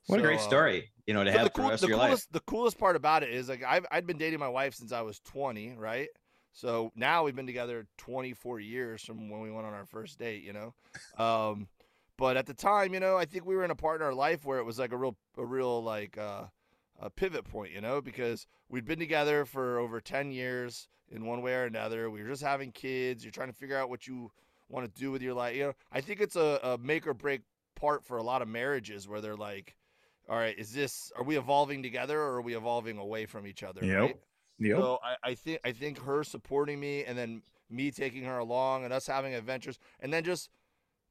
What 0.08 0.20
a 0.20 0.22
So, 0.22 0.28
great 0.28 0.40
uh, 0.40 0.42
story, 0.42 0.92
you 1.08 1.14
know, 1.14 1.24
to 1.24 1.32
but 1.32 1.40
have 1.40 1.44
the, 1.44 1.50
for 1.52 1.64
the 1.64 1.70
rest 1.70 1.82
the 1.82 1.86
of 1.86 1.90
your 1.90 1.98
coolest, 1.98 2.24
life. 2.24 2.34
The 2.34 2.40
coolest 2.42 2.78
part 2.78 2.96
about 2.96 3.24
it 3.24 3.30
is 3.32 3.50
like 3.50 3.64
I've 3.64 3.86
I'd 3.92 4.08
been 4.08 4.18
dating 4.18 4.40
my 4.40 4.50
wife 4.50 4.76
since 4.76 4.92
I 4.92 5.02
was 5.02 5.20
20, 5.22 5.76
right? 5.78 6.10
So 6.54 6.92
now 6.96 7.24
we've 7.24 7.36
been 7.36 7.48
together 7.48 7.88
24 7.98 8.60
years 8.62 9.04
from 9.04 9.30
when 9.30 9.42
we 9.42 9.52
went 9.52 9.68
on 9.68 9.74
our 9.74 9.86
first 9.86 10.20
date, 10.20 10.44
you 10.44 10.54
know. 10.54 10.74
Um, 11.18 11.68
but 12.18 12.38
at 12.38 12.46
the 12.46 12.54
time, 12.54 12.94
you 12.94 13.00
know, 13.00 13.18
I 13.18 13.26
think 13.26 13.46
we 13.46 13.56
were 13.56 13.66
in 13.66 13.72
a 13.72 13.76
part 13.76 14.02
in 14.02 14.06
our 14.06 14.14
life 14.14 14.46
where 14.46 14.60
it 14.60 14.64
was 14.64 14.80
like 14.80 14.92
a 14.92 14.98
real, 14.98 15.16
a 15.38 15.46
real 15.46 15.84
like 15.84 16.18
uh, 16.18 16.46
a 17.00 17.10
pivot 17.10 17.46
point, 17.46 17.72
you 17.74 17.82
know, 17.82 18.02
because 18.02 18.48
we'd 18.70 18.86
been 18.86 19.00
together 19.00 19.46
for 19.46 19.80
over 19.80 20.00
10 20.00 20.32
years 20.32 20.88
in 21.10 21.26
one 21.26 21.42
way 21.42 21.54
or 21.54 21.66
another. 21.66 22.10
We 22.10 22.24
were 22.24 22.30
just 22.30 22.44
having 22.44 22.72
kids. 22.72 23.24
You're 23.24 23.32
trying 23.32 23.50
to 23.50 23.56
figure 23.56 23.78
out 23.78 23.90
what 23.90 24.08
you 24.08 24.32
want 24.70 24.86
to 24.94 25.00
do 25.00 25.12
with 25.12 25.22
your 25.22 25.34
life. 25.34 25.56
You 25.56 25.64
know, 25.66 25.74
I 25.92 26.02
think 26.02 26.22
it's 26.22 26.36
a, 26.36 26.60
a 26.64 26.78
make 26.78 27.06
or 27.06 27.14
break 27.14 27.42
part 27.76 28.04
for 28.04 28.18
a 28.18 28.24
lot 28.24 28.42
of 28.42 28.48
marriages 28.48 29.08
where 29.08 29.22
they're 29.22 29.36
like, 29.36 29.76
all 30.28 30.38
right, 30.38 30.58
is 30.58 30.72
this 30.72 31.12
are 31.16 31.24
we 31.24 31.38
evolving 31.38 31.84
together 31.84 32.20
or 32.20 32.36
are 32.36 32.42
we 32.42 32.56
evolving 32.56 32.98
away 32.98 33.26
from 33.26 33.46
each 33.46 33.62
other? 33.64 33.86
Yep. 33.86 34.00
Right? 34.00 34.20
Yep. 34.60 34.78
So 34.78 35.00
I, 35.04 35.32
I 35.32 35.36
think 35.36 35.60
I 35.64 35.72
think 35.72 36.00
her 36.00 36.24
supporting 36.24 36.80
me 36.80 37.04
and 37.04 37.18
then 37.18 37.42
me 37.70 37.92
taking 37.92 38.24
her 38.24 38.38
along 38.38 38.86
and 38.86 38.94
us 38.94 39.06
having 39.06 39.36
adventures 39.36 39.78
and 40.00 40.12
then 40.12 40.24
just 40.24 40.50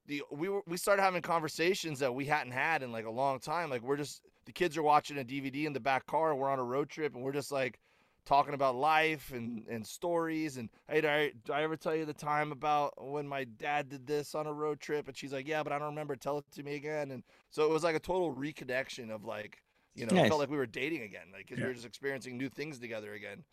the 0.06 0.22
we 0.30 0.48
were 0.48 0.62
we 0.66 0.76
started 0.76 1.02
having 1.02 1.22
conversations 1.22 1.98
that 2.00 2.14
we 2.14 2.24
hadn't 2.26 2.52
had 2.52 2.82
in 2.82 2.92
like 2.92 3.06
a 3.06 3.10
long 3.10 3.38
time. 3.40 3.70
Like 3.70 3.82
we're 3.82 3.96
just 3.96 4.22
the 4.44 4.52
kids 4.52 4.76
are 4.76 4.82
watching 4.82 5.18
a 5.18 5.24
DVD 5.24 5.64
in 5.64 5.72
the 5.72 5.80
back 5.80 6.06
car 6.06 6.30
and 6.30 6.38
we're 6.38 6.50
on 6.50 6.58
a 6.58 6.64
road 6.64 6.88
trip 6.90 7.14
and 7.14 7.24
we're 7.24 7.32
just 7.32 7.50
like 7.52 7.78
talking 8.26 8.54
about 8.54 8.74
life 8.74 9.32
and, 9.34 9.66
and 9.68 9.86
stories 9.86 10.56
and 10.56 10.70
hey 10.88 11.02
did 11.02 11.10
I, 11.10 11.32
did 11.44 11.50
I 11.52 11.62
ever 11.62 11.76
tell 11.76 11.94
you 11.94 12.06
the 12.06 12.14
time 12.14 12.52
about 12.52 12.94
when 12.96 13.28
my 13.28 13.44
dad 13.44 13.90
did 13.90 14.06
this 14.06 14.34
on 14.34 14.46
a 14.46 14.52
road 14.52 14.80
trip 14.80 15.08
and 15.08 15.16
she's 15.16 15.30
like 15.32 15.46
yeah 15.46 15.62
but 15.62 15.72
I 15.74 15.78
don't 15.78 15.88
remember 15.88 16.16
tell 16.16 16.38
it 16.38 16.44
to 16.54 16.62
me 16.62 16.74
again 16.74 17.10
and 17.10 17.22
so 17.50 17.64
it 17.64 17.70
was 17.70 17.84
like 17.84 17.94
a 17.94 18.00
total 18.00 18.34
reconnection 18.34 19.10
of 19.10 19.26
like 19.26 19.62
you 19.94 20.06
know 20.06 20.16
it 20.16 20.28
felt 20.28 20.40
like 20.40 20.48
we 20.50 20.56
were 20.56 20.64
dating 20.64 21.02
again 21.02 21.26
like 21.34 21.42
because 21.46 21.58
Yeah. 21.58 21.64
we 21.64 21.68
were 21.68 21.74
just 21.74 21.86
experiencing 21.86 22.38
new 22.38 22.48
things 22.48 22.78
together 22.78 23.12
again 23.12 23.44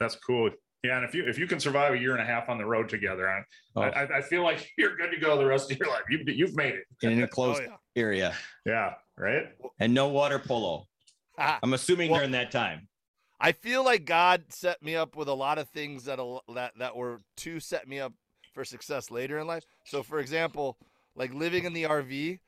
That's 0.00 0.16
cool. 0.16 0.50
Yeah, 0.84 0.96
and 0.96 1.04
if 1.04 1.14
you 1.14 1.24
if 1.26 1.38
you 1.38 1.46
can 1.48 1.58
survive 1.58 1.92
a 1.94 1.98
year 1.98 2.12
and 2.12 2.22
a 2.22 2.24
half 2.24 2.48
on 2.48 2.56
the 2.58 2.64
road 2.64 2.88
together, 2.88 3.28
I, 3.28 3.42
Oh, 3.76 3.82
I, 3.82 4.18
I 4.18 4.22
feel 4.22 4.42
like 4.44 4.70
you're 4.78 4.96
good 4.96 5.10
to 5.10 5.18
go 5.18 5.36
the 5.36 5.44
rest 5.46 5.70
of 5.72 5.78
your 5.78 5.88
life. 5.88 6.02
You've 6.08 6.28
you've 6.28 6.56
made 6.56 6.74
it. 6.74 6.84
in 7.02 7.20
an 7.20 7.28
oh 7.36 7.58
yeah 7.60 7.76
area 7.96 8.34
Yeah. 8.64 8.94
Right. 9.16 9.48
and 9.80 9.92
no 9.92 10.06
water 10.08 10.38
polo. 10.38 10.86
Ah, 11.36 11.58
I'm 11.62 11.72
assuming 11.74 12.10
Well- 12.10 12.20
during 12.20 12.32
that 12.32 12.50
time. 12.50 12.88
I 13.40 13.52
feel 13.52 13.84
like 13.84 14.04
God 14.04 14.42
set 14.48 14.82
me 14.82 14.96
up 14.96 15.14
with 15.14 15.28
a 15.28 15.32
lot 15.34 15.58
of 15.58 15.68
things 15.68 16.04
that 16.06 16.18
al- 16.18 16.42
that 16.54 16.72
that 16.78 16.96
were 16.96 17.20
to 17.38 17.60
set 17.60 17.86
me 17.86 18.00
up 18.00 18.12
for 18.52 18.64
success 18.64 19.10
later 19.12 19.38
in 19.38 19.46
life. 19.46 19.64
So, 19.84 20.02
for 20.02 20.18
example, 20.18 20.76
like 21.14 21.32
living 21.32 21.64
in 21.64 21.72
the 21.72 21.84
RV 21.84 22.40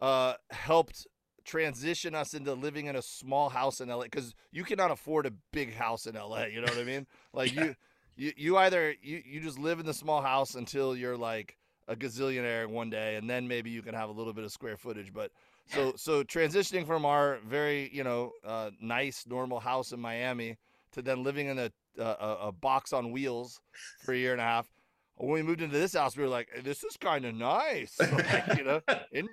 uh, 0.00 0.34
helped 0.50 1.08
transition 1.48 2.14
us 2.14 2.34
into 2.34 2.52
living 2.52 2.86
in 2.86 2.94
a 2.94 3.02
small 3.02 3.48
house 3.48 3.80
in 3.80 3.88
LA 3.88 4.02
because 4.04 4.34
you 4.52 4.62
cannot 4.62 4.90
afford 4.90 5.26
a 5.26 5.32
big 5.52 5.74
house 5.74 6.06
in 6.06 6.14
LA. 6.14 6.44
You 6.44 6.60
know 6.60 6.68
what 6.72 6.78
I 6.78 6.84
mean? 6.84 7.06
Like 7.32 7.54
you, 7.54 7.74
you, 8.16 8.32
you 8.36 8.56
either 8.58 8.94
you 9.02 9.22
you 9.24 9.40
just 9.40 9.58
live 9.58 9.80
in 9.80 9.86
the 9.86 9.94
small 9.94 10.20
house 10.22 10.54
until 10.54 10.94
you're 10.94 11.16
like 11.16 11.56
a 11.88 11.96
gazillionaire 11.96 12.66
one 12.66 12.90
day, 12.90 13.16
and 13.16 13.28
then 13.30 13.48
maybe 13.48 13.70
you 13.70 13.80
can 13.82 13.94
have 13.94 14.08
a 14.10 14.12
little 14.12 14.32
bit 14.32 14.44
of 14.44 14.52
square 14.52 14.76
footage, 14.76 15.12
but 15.12 15.30
so 15.74 15.92
so 15.96 16.22
transitioning 16.22 16.86
from 16.86 17.04
our 17.04 17.38
very 17.46 17.90
you 17.92 18.04
know 18.04 18.32
uh, 18.44 18.70
nice 18.80 19.24
normal 19.26 19.60
house 19.60 19.92
in 19.92 20.00
Miami 20.00 20.56
to 20.92 21.02
then 21.02 21.22
living 21.22 21.46
in 21.48 21.58
a, 21.58 21.70
a 21.98 22.02
a- 22.02 22.38
a 22.48 22.52
box 22.52 22.92
on 22.92 23.10
wheels 23.12 23.60
for 24.04 24.12
a 24.12 24.16
year 24.18 24.32
and 24.32 24.40
a 24.40 24.44
half. 24.44 24.68
When 25.16 25.32
we 25.32 25.42
moved 25.42 25.60
into 25.62 25.76
this 25.78 25.94
house, 25.94 26.16
we 26.16 26.22
were 26.22 26.28
like, 26.28 26.48
"This 26.62 26.84
is 26.84 26.96
kind 26.96 27.24
of 27.24 27.34
nice," 27.34 27.98
Like, 28.12 28.56
you 28.58 28.64
know, 28.64 28.80
in, 29.12 29.28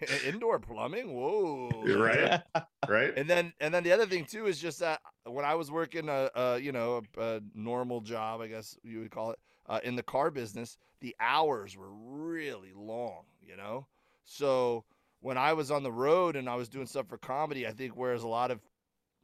indoor 0.26 0.58
plumbing. 0.58 1.14
Whoa, 1.14 1.70
You're 1.84 2.02
right. 2.02 2.42
Right. 2.88 3.12
And 3.16 3.28
then 3.28 3.52
and 3.58 3.74
then 3.74 3.82
the 3.82 3.90
other 3.90 4.06
thing 4.06 4.24
too 4.24 4.46
is 4.46 4.60
just 4.60 4.78
that 4.78 5.00
when 5.24 5.44
I 5.44 5.56
was 5.56 5.72
working 5.72 6.08
a, 6.08 6.30
a 6.36 6.58
you 6.58 6.70
know 6.70 7.02
a, 7.16 7.20
a 7.20 7.40
normal 7.52 8.00
job, 8.00 8.40
I 8.40 8.46
guess 8.46 8.78
you 8.84 9.00
would 9.00 9.10
call 9.10 9.32
it, 9.32 9.40
uh, 9.66 9.80
in 9.82 9.96
the 9.96 10.04
car 10.04 10.30
business, 10.30 10.78
the 11.00 11.16
hours 11.18 11.76
were 11.76 11.90
really 11.92 12.72
long. 12.76 13.24
You 13.44 13.56
know, 13.56 13.88
so 14.22 14.84
when 15.20 15.36
I 15.36 15.52
was 15.52 15.72
on 15.72 15.82
the 15.82 15.90
road 15.90 16.36
and 16.36 16.48
I 16.48 16.54
was 16.54 16.68
doing 16.68 16.86
stuff 16.86 17.08
for 17.08 17.18
comedy, 17.18 17.66
I 17.66 17.72
think 17.72 17.96
whereas 17.96 18.22
a 18.22 18.28
lot 18.28 18.52
of 18.52 18.60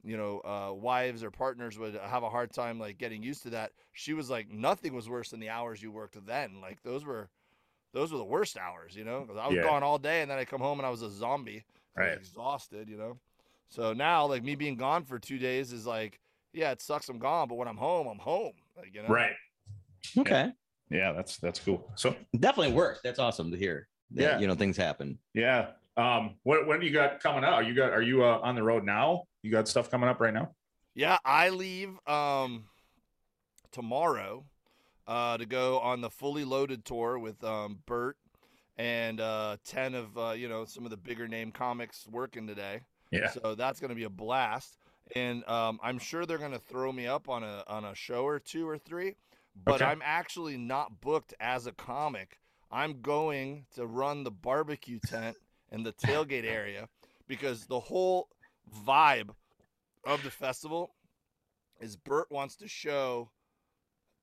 you 0.02 0.16
know 0.16 0.40
uh, 0.40 0.74
wives 0.74 1.22
or 1.22 1.30
partners 1.30 1.78
would 1.78 1.94
have 1.94 2.24
a 2.24 2.30
hard 2.30 2.52
time 2.52 2.80
like 2.80 2.98
getting 2.98 3.22
used 3.22 3.44
to 3.44 3.50
that, 3.50 3.70
she 3.92 4.12
was 4.12 4.28
like 4.28 4.50
nothing 4.50 4.92
was 4.92 5.08
worse 5.08 5.30
than 5.30 5.38
the 5.38 5.50
hours 5.50 5.80
you 5.80 5.92
worked 5.92 6.16
then. 6.26 6.61
Like 6.61 6.82
those 6.82 7.04
were 7.04 7.30
those 7.92 8.11
were 8.12 8.18
the 8.18 8.24
worst 8.24 8.57
hours, 8.59 8.94
you 8.96 9.05
know, 9.05 9.20
because 9.20 9.37
I 9.37 9.46
was 9.48 9.57
Yeah. 9.57 9.62
gone 9.62 9.83
all 9.83 9.98
day 9.98 10.22
and 10.22 10.31
then 10.31 10.38
I 10.38 10.44
come 10.44 10.61
home 10.61 10.78
and 10.78 10.87
I 10.87 10.90
was 10.90 11.02
a 11.02 11.11
zombie, 11.11 11.64
Right. 11.96 12.12
exhausted, 12.16 12.88
you 12.88 12.96
know. 12.96 13.18
So 13.68 13.92
now, 13.92 14.26
like 14.26 14.42
me 14.42 14.55
being 14.55 14.76
gone 14.76 15.05
for 15.05 15.18
two 15.18 15.38
days 15.38 15.72
is 15.72 15.87
like, 15.87 16.20
yeah, 16.52 16.70
it 16.72 16.83
sucks. 16.83 17.09
I'm 17.09 17.18
gone, 17.18 17.48
but 17.48 17.55
when 17.57 17.68
I'm 17.68 17.76
home, 17.76 18.07
I'm 18.07 18.18
home. 18.18 18.52
Like, 18.76 18.94
you 18.94 19.02
know, 19.02 19.09
Right. 19.09 19.33
Okay. 20.18 20.52
Yeah, 20.90 21.12
that's 21.12 21.38
that's 21.38 21.59
cool. 21.61 21.90
So 21.94 22.14
Definitely 22.38 22.74
worked. 22.74 23.00
That's 23.02 23.18
awesome 23.18 23.50
to 23.50 23.57
hear. 23.57 23.88
that, 24.11 24.22
Yeah. 24.22 24.38
You 24.40 24.46
know, 24.46 24.55
things 24.55 24.76
happen. 24.76 25.18
yeah. 25.35 25.70
Um, 25.96 26.37
what 26.42 26.66
when 26.66 26.81
do 26.81 26.87
you 26.87 26.92
got 26.92 27.20
coming 27.20 27.44
out? 27.44 27.66
You 27.66 27.74
got 27.74 27.92
are 27.92 28.00
you 28.02 28.24
uh, 28.24 28.40
on 28.42 28.55
the 28.55 28.62
road 28.62 28.85
now? 28.85 29.24
You 29.42 29.50
got 29.50 29.68
stuff 29.68 29.90
coming 29.90 30.09
up 30.09 30.20
right 30.20 30.33
now? 30.33 30.55
Yeah, 30.94 31.18
I 31.24 31.50
leave 31.50 31.98
um 32.07 32.64
tomorrow 33.72 34.44
uh 35.06 35.36
to 35.36 35.46
go 35.46 35.78
on 35.80 36.00
the 36.00 36.10
fully 36.10 36.44
loaded 36.44 36.84
tour 36.84 37.18
with 37.18 37.42
um 37.44 37.78
Bert 37.86 38.16
and 38.76 39.20
uh 39.20 39.56
10 39.64 39.94
of 39.94 40.18
uh 40.18 40.30
you 40.32 40.48
know 40.48 40.64
some 40.64 40.84
of 40.84 40.90
the 40.90 40.96
bigger 40.96 41.28
name 41.28 41.50
comics 41.52 42.06
working 42.10 42.46
today. 42.46 42.80
Yeah. 43.10 43.30
So 43.30 43.54
that's 43.54 43.80
going 43.80 43.90
to 43.90 43.94
be 43.94 44.04
a 44.04 44.10
blast 44.10 44.78
and 45.14 45.46
um 45.48 45.78
I'm 45.82 45.98
sure 45.98 46.24
they're 46.26 46.38
going 46.38 46.52
to 46.52 46.58
throw 46.58 46.92
me 46.92 47.06
up 47.06 47.28
on 47.28 47.42
a 47.42 47.64
on 47.66 47.84
a 47.84 47.94
show 47.94 48.24
or 48.24 48.38
two 48.38 48.68
or 48.68 48.78
three, 48.78 49.16
but 49.64 49.82
Okay. 49.82 49.84
I'm 49.84 50.02
actually 50.04 50.56
not 50.56 51.00
booked 51.00 51.34
as 51.40 51.66
a 51.66 51.72
comic. 51.72 52.38
I'm 52.70 53.02
going 53.02 53.66
to 53.74 53.86
run 53.86 54.24
the 54.24 54.30
barbecue 54.30 54.98
tent 55.06 55.36
and 55.70 55.84
the 55.84 55.92
tailgate 55.92 56.44
area 56.50 56.88
because 57.28 57.66
the 57.66 57.80
whole 57.80 58.28
vibe 58.86 59.30
of 60.04 60.22
the 60.22 60.30
festival 60.30 60.94
is 61.80 61.96
Bert 61.96 62.30
wants 62.30 62.56
to 62.56 62.68
show 62.68 63.30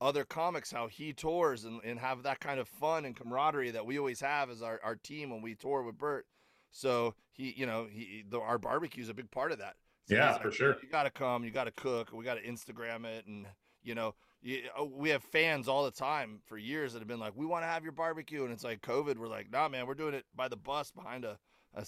other 0.02 0.24
comics 0.24 0.72
how 0.72 0.88
he 0.88 1.14
tours 1.14 1.66
and, 1.66 1.82
and 1.84 2.00
have 2.00 2.24
that 2.24 2.40
kind 2.40 2.60
of 2.60 2.68
fun 2.68 3.06
and 3.06 3.16
camaraderie 3.16 3.72
that 3.72 3.86
we 3.86 4.00
always 4.00 4.20
have 4.22 4.50
as 4.50 4.62
our, 4.62 4.80
our 4.84 4.96
team 4.96 5.30
when 5.30 5.42
we 5.42 5.56
tour 5.56 5.84
with 5.84 5.98
Bert. 5.98 6.26
So 6.72 7.16
he, 7.34 7.54
you 7.58 7.66
know, 7.66 7.88
he 7.90 8.24
the, 8.28 8.40
our 8.40 8.58
barbecue 8.58 9.04
is 9.04 9.10
a 9.10 9.14
big 9.14 9.30
part 9.32 9.52
of 9.52 9.60
that. 9.60 9.76
So 10.06 10.16
Yeah, 10.16 10.34
he's 10.34 10.42
for 10.42 10.52
sure. 10.52 10.78
You 10.82 10.90
got 10.90 11.04
to 11.04 11.10
come, 11.10 11.44
you 11.44 11.52
got 11.52 11.66
to 11.66 11.72
cook, 11.72 12.12
we 12.14 12.24
got 12.24 12.36
to 12.36 12.44
Instagram 12.44 13.06
it, 13.06 13.26
and 13.28 13.46
you 13.84 13.96
know, 13.96 14.16
you, 14.42 14.62
uh, 14.80 14.86
we 14.86 15.10
have 15.10 15.24
fans 15.24 15.68
all 15.68 15.84
the 15.84 15.92
time 15.92 16.40
for 16.46 16.58
years 16.58 16.94
that 16.94 17.00
have 17.00 17.08
been 17.08 17.20
like, 17.20 17.34
we 17.36 17.46
want 17.46 17.64
to 17.64 17.68
have 17.68 17.84
your 17.84 17.92
barbecue, 17.92 18.44
and 18.44 18.54
it's 18.54 18.64
like 18.64 18.82
COVID. 18.82 19.18
We're 19.18 19.28
like, 19.28 19.52
nah, 19.52 19.68
man, 19.68 19.88
we're 19.88 19.94
doing 19.96 20.14
it 20.14 20.26
by 20.36 20.48
the 20.48 20.58
bus 20.58 20.92
behind 20.92 21.26
a 21.26 21.38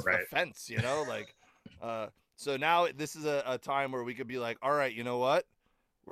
Right. 0.06 0.28
fence, 0.28 0.70
you 0.70 0.82
know, 0.82 1.04
like. 1.04 1.36
Uh, 1.82 2.08
so 2.36 2.58
now 2.58 2.88
this 2.96 3.16
is 3.16 3.26
a, 3.26 3.44
a 3.46 3.58
time 3.58 3.92
where 3.92 4.04
we 4.04 4.14
could 4.14 4.28
be 4.28 4.38
like, 4.38 4.58
all 4.62 4.72
right, 4.72 4.94
you 4.94 5.04
know 5.04 5.18
what? 5.18 5.46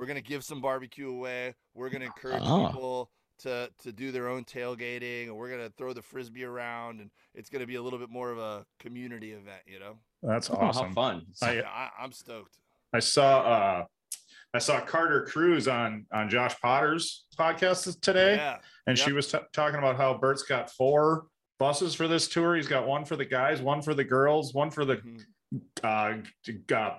We're 0.00 0.06
gonna 0.06 0.22
give 0.22 0.42
some 0.42 0.62
barbecue 0.62 1.10
away. 1.10 1.54
We're 1.74 1.90
gonna 1.90 2.06
encourage 2.06 2.42
Ah. 2.42 2.68
people 2.68 3.10
to 3.40 3.70
to 3.82 3.92
do 3.92 4.10
their 4.12 4.28
own 4.28 4.44
tailgating, 4.44 5.24
and 5.24 5.36
we're 5.36 5.50
gonna 5.50 5.68
throw 5.76 5.92
the 5.92 6.00
frisbee 6.00 6.44
around, 6.44 7.00
and 7.00 7.10
it's 7.34 7.50
gonna 7.50 7.66
be 7.66 7.74
a 7.74 7.82
little 7.82 7.98
bit 7.98 8.08
more 8.08 8.30
of 8.30 8.38
a 8.38 8.64
community 8.78 9.32
event, 9.32 9.60
you 9.66 9.78
know. 9.78 9.98
That's 10.22 10.48
Oh, 10.48 10.56
how 10.56 10.68
awesome. 10.68 10.94
fun. 10.94 11.26
I, 11.42 11.60
I, 11.60 11.90
I'm 12.00 12.12
stoked. 12.12 12.56
I 12.94 13.00
saw 13.00 13.40
uh 13.42 13.84
I 14.54 14.58
saw 14.58 14.80
Carter 14.80 15.26
Cruise 15.26 15.68
on 15.68 16.06
on 16.12 16.30
Josh 16.30 16.58
Potter's 16.62 17.26
podcast 17.38 18.00
today, 18.00 18.36
Yeah, 18.36 18.58
and 18.86 18.98
she 18.98 19.12
was 19.12 19.30
t- 19.30 19.38
talking 19.52 19.78
about 19.78 19.96
how 19.96 20.16
Bert's 20.16 20.44
got 20.44 20.70
four 20.70 21.26
buses 21.58 21.94
for 21.94 22.08
this 22.08 22.26
tour. 22.26 22.56
He's 22.56 22.68
got 22.68 22.86
one 22.86 23.04
for 23.04 23.16
the 23.16 23.26
guys, 23.26 23.60
one 23.60 23.82
for 23.82 23.92
the 23.92 24.04
girls, 24.04 24.54
one 24.54 24.70
for 24.70 24.86
the 24.86 24.96
Mhm. 24.96 25.24
uh, 25.84 26.74
uh 26.74 26.98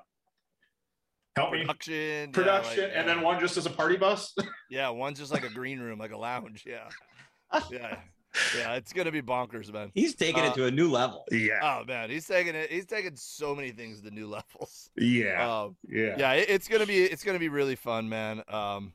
help 1.35 1.51
me 1.53 1.61
production, 1.61 1.93
yeah, 1.93 2.21
like, 2.25 2.33
production, 2.33 2.91
and 2.93 3.07
then 3.07 3.21
one 3.21 3.39
just 3.39 3.57
as 3.57 3.65
a 3.65 3.69
party 3.69 3.97
bus. 3.97 4.33
Yeah, 4.69 4.89
one's 4.89 5.19
just 5.19 5.33
like 5.33 5.43
a 5.43 5.49
green 5.49 5.79
room, 5.79 5.99
like 5.99 6.11
a 6.13 6.17
lounge. 6.17 6.63
Yeah, 6.65 6.87
yeah, 7.71 7.97
yeah. 8.57 8.73
It's 8.75 8.93
gonna 8.93 9.11
be 9.11 9.21
bonkers, 9.21 9.71
man. 9.73 9.91
He's 9.93 10.15
taking 10.15 10.43
Uh, 10.43 10.47
it 10.47 10.53
to 10.55 10.65
a 10.65 10.71
new 10.71 10.89
level. 10.89 11.25
yeah, 11.31 11.59
Oh 11.61 11.83
man, 11.85 12.09
he's 12.09 12.25
taking 12.25 12.55
it. 12.55 12.71
He's 12.71 12.85
taking 12.85 13.15
so 13.17 13.53
many 13.53 13.71
things 13.71 14.01
to 14.01 14.11
new 14.11 14.27
levels. 14.37 14.89
yeah, 14.95 15.61
Um, 15.63 15.75
yeah, 15.87 16.15
yeah, 16.17 16.31
it, 16.33 16.49
it's 16.49 16.67
gonna 16.69 16.85
be 16.85 17.03
it's 17.03 17.23
gonna 17.25 17.37
be 17.39 17.49
really 17.49 17.75
fun, 17.75 18.07
man. 18.07 18.43
Um, 18.47 18.93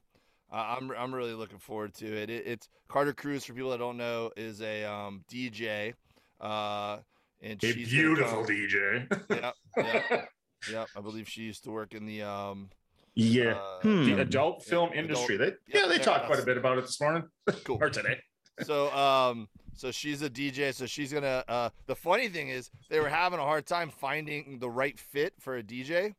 I- 0.51 0.77
I'm 0.77 0.90
I'm 0.92 1.14
really 1.14 1.35
looking 1.35 1.59
forward 1.59 1.92
to 1.96 2.07
it. 2.07 2.31
it. 2.31 2.46
It's 2.46 2.68
Carter 2.88 3.12
Cruise 3.12 3.44
for 3.44 3.53
people 3.53 3.70
that 3.72 3.79
don't 3.79 3.99
know 3.99 4.31
is 4.37 4.62
a 4.62 4.85
um, 4.85 5.25
DJ, 5.31 5.92
uh, 6.40 6.99
and 7.42 7.62
A 7.62 7.72
she's 7.72 7.90
beautiful 7.90 8.44
come- 8.44 8.46
DJ. 8.46 9.07
Yep, 9.29 9.55
yep, 9.77 10.29
yep. 10.70 10.88
I 10.96 11.00
believe 11.00 11.29
she 11.29 11.42
used 11.42 11.64
to 11.64 11.70
work 11.70 11.94
in 11.94 12.07
the 12.07 12.22
um, 12.22 12.70
yeah. 13.14 13.52
uh, 13.55 13.81
Hmm. 13.81 14.05
the 14.05 14.20
adult 14.20 14.64
film 14.64 14.90
adult- 14.90 14.98
industry. 15.05 15.37
They, 15.37 15.44
Yep, 15.46 15.59
yeah, 15.68 15.83
they 15.87 15.88
there- 15.96 16.05
talked 16.05 16.26
quite 16.26 16.38
a 16.40 16.44
bit 16.44 16.57
about 16.57 16.79
it 16.79 16.83
this 16.83 17.00
morning 17.00 17.24
cool. 17.64 17.79
or 17.81 17.90
today. 17.90 18.18
so 18.62 18.90
um 18.94 19.48
so 19.74 19.90
she's 19.90 20.22
a 20.22 20.31
DJ 20.31 20.72
so 20.74 20.87
she's 20.87 21.12
gonna 21.12 21.44
uh 21.48 21.68
the 21.87 21.94
funny 21.94 22.29
thing 22.29 22.48
is 22.48 22.70
they 22.88 22.98
were 23.00 23.09
having 23.11 23.38
a 23.38 23.42
hard 23.42 23.66
time 23.66 23.90
finding 23.90 24.59
the 24.59 24.70
right 24.70 24.98
fit 24.98 25.35
for 25.38 25.59
a 25.59 25.62
DJ 25.62 26.14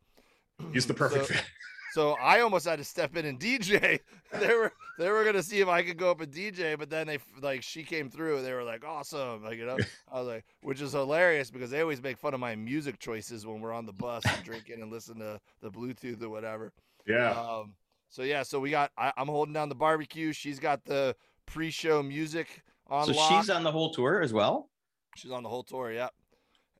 He's 0.73 0.85
the 0.87 0.93
perfect 0.93 1.27
So- 1.27 1.33
fit. 1.33 1.43
so 1.97 2.11
I 2.21 2.41
almost 2.41 2.67
had 2.67 2.77
to 2.77 2.83
step 2.83 3.15
in 3.17 3.25
and 3.25 3.39
DJ 3.39 3.99
they 4.39 4.53
were 4.55 4.71
they 4.99 5.09
were 5.09 5.23
gonna 5.23 5.41
see 5.41 5.59
if 5.61 5.67
I 5.67 5.81
could 5.81 5.97
go 5.97 6.11
up 6.11 6.21
and 6.21 6.31
DJ 6.31 6.77
but 6.77 6.89
then 6.89 7.07
they 7.07 7.17
like 7.41 7.63
she 7.63 7.83
came 7.83 8.09
through 8.09 8.37
and 8.37 8.45
they 8.45 8.53
were 8.53 8.63
like 8.63 8.85
awesome 8.85 9.43
like 9.43 9.57
you 9.57 9.65
know 9.65 9.77
I 10.11 10.19
was 10.19 10.27
like 10.27 10.45
which 10.61 10.79
is 10.81 10.91
hilarious 10.93 11.49
because 11.49 11.71
they 11.71 11.81
always 11.81 12.01
make 12.01 12.17
fun 12.17 12.33
of 12.33 12.39
my 12.39 12.55
music 12.55 12.99
choices 12.99 13.45
when 13.47 13.61
we're 13.61 13.73
on 13.73 13.85
the 13.85 13.93
bus 13.93 14.23
and 14.27 14.43
drinking 14.43 14.81
and 14.81 14.91
listen 14.91 15.17
to 15.19 15.39
the 15.61 15.71
Bluetooth 15.71 16.21
or 16.21 16.29
whatever 16.29 16.71
Yeah. 17.07 17.31
um, 17.31 17.73
so 18.09 18.21
yeah, 18.23 18.43
so 18.43 18.59
we 18.59 18.69
got 18.69 18.91
I, 18.97 19.11
I'm 19.17 19.27
holding 19.27 19.53
down 19.53 19.67
the 19.67 19.75
barbecue. 19.75 20.31
She's 20.31 20.59
got 20.59 20.85
the 20.85 21.13
pre-show 21.45 22.01
music 22.01 22.63
on 22.87 23.05
So 23.05 23.11
lock. 23.11 23.41
she's 23.43 23.49
on 23.49 23.63
the 23.63 23.71
whole 23.71 23.91
tour 23.91 24.21
as 24.21 24.31
well. 24.31 24.69
She's 25.17 25.31
on 25.31 25.43
the 25.43 25.49
whole 25.49 25.63
tour, 25.63 25.91
yep. 25.91 26.13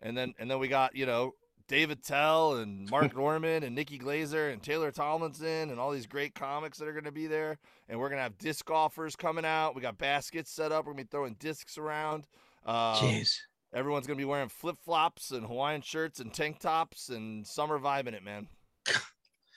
And 0.01 0.15
then 0.17 0.33
and 0.39 0.49
then 0.49 0.57
we 0.59 0.69
got 0.69 0.95
you 0.95 1.05
know 1.05 1.33
Dave 1.67 1.89
Attell 1.91 2.55
and 2.57 2.89
Mark 2.89 3.15
Normand 3.15 3.63
and 3.65 3.75
Nikki 3.75 3.99
Glazer 3.99 4.51
and 4.53 4.61
Taylor 4.63 4.91
Tomlinson 4.91 5.69
and 5.69 5.79
all 5.79 5.91
these 5.91 6.07
great 6.07 6.33
comics 6.33 6.77
that 6.77 6.87
are 6.87 6.93
going 6.93 7.03
to 7.03 7.11
be 7.11 7.27
there. 7.27 7.57
And 7.89 7.99
we're 7.99 8.09
gonna 8.09 8.21
have 8.21 8.37
disc 8.37 8.65
golfers 8.65 9.15
coming 9.15 9.45
out. 9.45 9.75
We 9.75 9.81
got 9.81 9.97
baskets 9.97 10.51
set 10.51 10.71
up. 10.71 10.85
We're 10.85 10.93
gonna 10.93 11.03
be 11.03 11.09
throwing 11.09 11.35
discs 11.39 11.77
around. 11.77 12.25
Um, 12.65 12.95
Jeez. 12.95 13.37
everyone's 13.73 14.07
gonna 14.07 14.17
be 14.17 14.25
wearing 14.25 14.49
flip 14.49 14.75
flops 14.83 15.31
and 15.31 15.45
Hawaiian 15.45 15.81
shirts 15.81 16.19
and 16.19 16.33
tank 16.33 16.59
tops 16.59 17.07
and 17.09 17.47
summer 17.47 17.79
vibing 17.79 18.13
it, 18.13 18.23
man. 18.23 18.47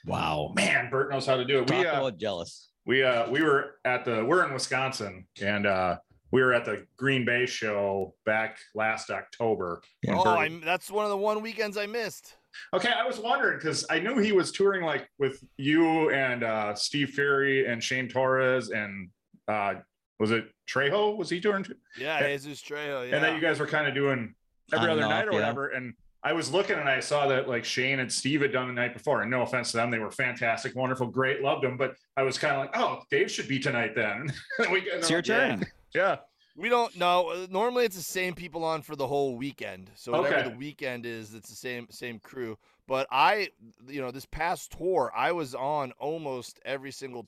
Wow. 0.06 0.52
Man, 0.54 0.88
Bert 0.90 1.10
knows 1.10 1.26
how 1.26 1.36
to 1.36 1.44
do 1.44 1.60
it. 1.60 1.66
Talk 1.66 1.78
We 1.80 1.86
uh, 1.86 2.10
jealous. 2.12 2.70
we 2.86 3.02
uh 3.02 3.28
we 3.30 3.42
were 3.42 3.76
at 3.84 4.04
the 4.04 4.24
we're 4.24 4.44
in 4.46 4.52
Wisconsin 4.54 5.26
and 5.42 5.66
uh 5.66 5.98
we 6.32 6.42
were 6.42 6.52
at 6.52 6.64
the 6.64 6.86
Green 6.96 7.24
Bay 7.24 7.46
show 7.46 8.14
back 8.24 8.58
last 8.74 9.10
October. 9.10 9.82
Yeah. 10.02 10.16
Oh, 10.18 10.24
Bert- 10.24 10.38
I, 10.38 10.60
that's 10.64 10.90
one 10.90 11.04
of 11.04 11.10
the 11.10 11.16
one 11.16 11.42
weekends 11.42 11.76
I 11.76 11.86
missed. 11.86 12.34
okay, 12.74 12.90
I 12.92 13.06
was 13.06 13.18
wondering 13.18 13.58
because 13.58 13.84
I 13.90 13.98
knew 14.00 14.18
he 14.18 14.32
was 14.32 14.50
touring 14.52 14.84
like 14.84 15.08
with 15.18 15.42
you 15.56 16.10
and 16.10 16.42
uh 16.44 16.74
Steve 16.74 17.10
Fury 17.10 17.66
and 17.66 17.82
Shane 17.82 18.08
Torres 18.08 18.70
and 18.70 19.08
uh 19.48 19.74
was 20.18 20.30
it 20.32 20.44
Trejo? 20.68 21.16
Was 21.16 21.30
he 21.30 21.40
touring? 21.40 21.64
too? 21.64 21.74
Yeah, 21.98 22.20
Yeah. 22.20 22.36
Jesus 22.36 22.60
Trejo. 22.62 23.08
Yeah. 23.08 23.14
And 23.16 23.24
then 23.24 23.34
you 23.34 23.40
guys 23.40 23.58
were 23.58 23.66
kind 23.66 23.86
of 23.88 23.94
doing 23.94 24.34
every 24.72 24.86
On 24.88 24.90
and 24.98 25.00
other 25.00 25.08
night 25.14 25.28
or 25.28 25.32
yeah. 25.32 25.38
whatever. 25.38 25.68
And 25.68 25.94
I 26.22 26.34
was 26.34 26.52
looking 26.52 26.76
and 26.76 26.88
I 26.88 27.00
saw 27.00 27.26
that 27.28 27.48
like 27.48 27.64
Shane 27.64 28.00
and 28.00 28.12
Steve 28.12 28.42
had 28.42 28.52
done 28.52 28.66
the 28.66 28.74
night 28.74 28.92
before. 28.92 29.22
And 29.22 29.30
no 29.30 29.40
offense 29.42 29.70
to 29.70 29.78
them, 29.78 29.90
they 29.90 29.98
were 29.98 30.10
fantastic, 30.10 30.76
wonderful, 30.76 31.06
great, 31.06 31.40
loved 31.40 31.64
them. 31.64 31.78
But 31.78 31.94
I 32.18 32.22
was 32.22 32.36
kind 32.36 32.54
of 32.54 32.60
like, 32.60 32.70
oh, 32.76 33.00
Dave 33.10 33.30
should 33.30 33.48
be 33.48 33.58
tonight 33.58 33.94
then. 33.94 34.30
we, 34.70 34.80
It's 34.82 35.08
your 35.08 35.22
Yeah. 35.24 35.56
turn. 35.56 35.66
Yeah. 35.94 36.18
We 36.56 36.68
don't 36.68 36.94
know. 36.96 37.28
Uh, 37.30 37.46
Normally, 37.50 37.84
it's 37.84 37.96
the 37.96 38.02
same 38.02 38.34
people 38.34 38.64
on 38.64 38.82
for 38.82 38.96
the 38.96 39.06
whole 39.06 39.36
weekend. 39.36 39.90
So 39.94 40.12
whatever 40.12 40.36
Okay. 40.36 40.42
the 40.42 40.50
weekend 40.50 41.06
is, 41.06 41.34
it's 41.34 41.48
the 41.48 41.56
same 41.56 41.86
same 41.90 42.18
crew. 42.18 42.58
But 42.86 43.06
I, 43.10 43.50
you 43.88 44.00
know, 44.00 44.10
this 44.10 44.26
past 44.26 44.72
tour, 44.76 45.12
I 45.14 45.32
was 45.32 45.54
on 45.54 45.92
almost 45.92 46.60
every 46.64 46.90
single 46.90 47.26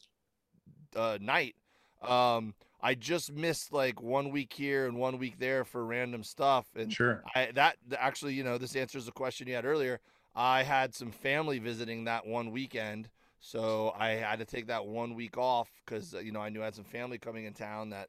uh, 0.97 1.19
night. 1.21 1.55
Um, 2.03 2.55
I 2.81 2.95
just 2.95 3.33
missed 3.33 3.73
like 3.73 4.03
one 4.03 4.31
week 4.31 4.53
here 4.53 4.87
and 4.87 4.97
one 4.97 5.19
week 5.19 5.39
there 5.39 5.65
for 5.65 5.85
random 5.87 6.25
stuff, 6.25 6.67
and 6.77 6.91
Sure. 6.93 7.23
I 7.35 7.51
that 7.55 7.77
actually, 7.97 8.35
you 8.35 8.43
know, 8.43 8.59
this 8.59 8.75
answers 8.75 9.07
the 9.07 9.13
question 9.13 9.47
you 9.47 9.55
had 9.55 9.65
earlier. 9.65 10.01
I 10.35 10.63
had 10.65 10.95
some 10.95 11.11
family 11.13 11.59
visiting 11.59 12.05
that 12.05 12.27
one 12.27 12.51
weekend, 12.51 13.09
so 13.39 13.95
I 13.97 14.11
had 14.11 14.41
to 14.41 14.45
take 14.45 14.67
that 14.67 14.87
one 14.87 15.15
week 15.15 15.39
off 15.39 15.71
because 15.85 16.13
you 16.15 16.33
know 16.33 16.41
I 16.41 16.49
knew 16.49 16.61
I 16.63 16.67
had 16.67 16.75
some 16.75 16.85
family 16.85 17.19
coming 17.19 17.45
in 17.45 17.53
town 17.53 17.91
that 17.91 18.09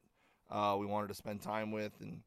uh, 0.53 0.77
we 0.79 0.85
wanted 0.85 1.07
to 1.07 1.13
spend 1.15 1.41
time 1.41 1.71
with, 1.71 1.91
and 1.99 2.21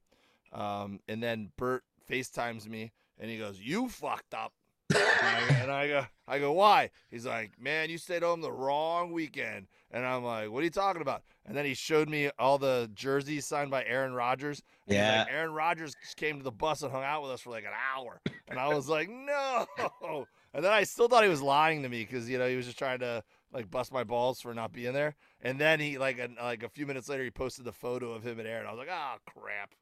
um, 0.52 1.00
and 1.08 1.22
then 1.22 1.50
Bert 1.56 1.82
FaceTimes 2.10 2.68
me 2.68 2.92
and 3.18 3.30
he 3.30 3.38
goes, 3.38 3.58
"You 3.60 3.88
fucked 3.88 4.34
up." 4.34 4.52
and, 4.94 5.00
I, 5.22 5.40
and 5.62 5.70
I 5.72 5.88
go, 5.88 6.06
I 6.28 6.38
go, 6.38 6.52
why? 6.52 6.90
He's 7.10 7.26
like, 7.26 7.60
man, 7.60 7.90
you 7.90 7.98
stayed 7.98 8.22
home 8.22 8.40
the 8.40 8.52
wrong 8.52 9.10
weekend. 9.10 9.66
And 9.90 10.06
I'm 10.06 10.22
like, 10.22 10.48
what 10.50 10.60
are 10.60 10.64
you 10.64 10.70
talking 10.70 11.02
about? 11.02 11.22
And 11.44 11.56
then 11.56 11.64
he 11.64 11.74
showed 11.74 12.08
me 12.08 12.30
all 12.38 12.56
the 12.56 12.88
jerseys 12.94 13.46
signed 13.46 13.70
by 13.70 13.84
Aaron 13.84 14.14
Rodgers. 14.14 14.62
And 14.86 14.96
he's 14.96 15.04
Yeah. 15.04 15.18
like, 15.24 15.28
Aaron 15.32 15.52
Rodgers 15.52 15.96
came 16.14 16.38
to 16.38 16.44
the 16.44 16.52
bus 16.52 16.82
and 16.82 16.92
hung 16.92 17.02
out 17.02 17.22
with 17.22 17.32
us 17.32 17.40
for 17.40 17.50
like 17.50 17.64
an 17.64 17.72
hour. 17.96 18.20
And 18.46 18.60
I 18.60 18.68
was 18.68 18.88
like, 18.88 19.08
no. 19.10 19.66
And 20.54 20.64
then 20.64 20.72
I 20.72 20.84
still 20.84 21.08
thought 21.08 21.24
he 21.24 21.28
was 21.28 21.42
lying 21.42 21.82
to 21.82 21.88
me 21.88 22.02
because, 22.02 22.30
you 22.30 22.38
know, 22.38 22.48
he 22.48 22.56
was 22.56 22.64
just 22.64 22.78
trying 22.78 23.00
to 23.00 23.24
like 23.52 23.70
bust 23.70 23.92
my 23.92 24.04
balls 24.04 24.40
for 24.40 24.54
not 24.54 24.72
being 24.72 24.92
there. 24.92 25.14
And 25.40 25.58
then 25.58 25.80
he 25.80 25.98
like 25.98 26.18
a, 26.18 26.28
like 26.42 26.62
a 26.62 26.68
few 26.68 26.86
minutes 26.86 27.08
later 27.08 27.24
he 27.24 27.30
posted 27.30 27.64
the 27.64 27.72
photo 27.72 28.12
of 28.12 28.22
him 28.22 28.38
and 28.38 28.48
Aaron. 28.48 28.66
I 28.66 28.72
was 28.72 28.78
like, 28.78 28.88
oh 28.90 29.16
crap. 29.26 29.72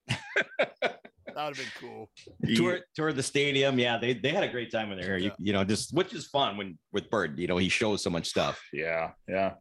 that 1.34 1.46
would 1.46 1.56
have 1.56 1.56
been 1.56 1.66
cool. 1.80 2.10
Tour, 2.54 2.80
tour 2.94 3.12
the 3.12 3.22
stadium. 3.22 3.78
Yeah, 3.78 3.98
they, 3.98 4.14
they 4.14 4.30
had 4.30 4.44
a 4.44 4.48
great 4.48 4.70
time 4.70 4.88
when 4.88 4.98
they're 4.98 5.18
here. 5.18 5.28
You, 5.28 5.32
you 5.38 5.52
know, 5.52 5.64
just 5.64 5.92
which 5.92 6.12
is 6.14 6.26
fun 6.26 6.56
when 6.56 6.78
with 6.92 7.10
Bert. 7.10 7.36
You 7.38 7.46
know, 7.46 7.56
he 7.56 7.68
shows 7.68 8.02
so 8.02 8.10
much 8.10 8.26
stuff. 8.26 8.60
Yeah, 8.72 9.12
yeah. 9.28 9.54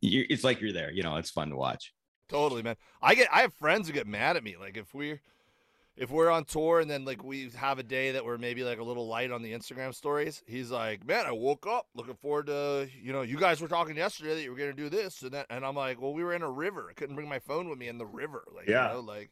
You, 0.00 0.24
it's 0.28 0.44
like 0.44 0.60
you're 0.60 0.72
there. 0.72 0.92
You 0.92 1.02
know, 1.02 1.16
it's 1.16 1.30
fun 1.30 1.50
to 1.50 1.56
watch. 1.56 1.92
Totally, 2.28 2.62
man. 2.62 2.76
I 3.02 3.14
get 3.14 3.28
I 3.32 3.40
have 3.40 3.54
friends 3.54 3.88
who 3.88 3.94
get 3.94 4.06
mad 4.06 4.36
at 4.36 4.44
me. 4.44 4.56
Like 4.58 4.76
if 4.76 4.94
we're 4.94 5.20
if 5.98 6.10
we're 6.10 6.30
on 6.30 6.44
tour 6.44 6.80
and 6.80 6.88
then 6.90 7.04
like 7.04 7.24
we 7.24 7.50
have 7.56 7.78
a 7.78 7.82
day 7.82 8.12
that 8.12 8.24
we're 8.24 8.38
maybe 8.38 8.62
like 8.62 8.78
a 8.78 8.82
little 8.84 9.06
light 9.08 9.30
on 9.32 9.42
the 9.42 9.52
Instagram 9.52 9.94
stories, 9.94 10.42
he's 10.46 10.70
like, 10.70 11.06
Man, 11.06 11.26
I 11.26 11.32
woke 11.32 11.66
up 11.66 11.86
looking 11.94 12.14
forward 12.14 12.46
to 12.46 12.88
you 13.02 13.12
know, 13.12 13.22
you 13.22 13.36
guys 13.36 13.60
were 13.60 13.68
talking 13.68 13.96
yesterday 13.96 14.34
that 14.36 14.42
you 14.42 14.50
were 14.50 14.56
gonna 14.56 14.72
do 14.72 14.88
this 14.88 15.22
and 15.22 15.32
that 15.32 15.46
and 15.50 15.64
I'm 15.66 15.74
like, 15.74 16.00
Well, 16.00 16.14
we 16.14 16.22
were 16.22 16.34
in 16.34 16.42
a 16.42 16.50
river. 16.50 16.86
I 16.90 16.94
couldn't 16.94 17.16
bring 17.16 17.28
my 17.28 17.40
phone 17.40 17.68
with 17.68 17.78
me 17.78 17.88
in 17.88 17.98
the 17.98 18.06
river. 18.06 18.44
Like 18.54 18.68
Yeah. 18.68 18.88
you 18.88 18.94
know, 18.94 19.00
like 19.00 19.30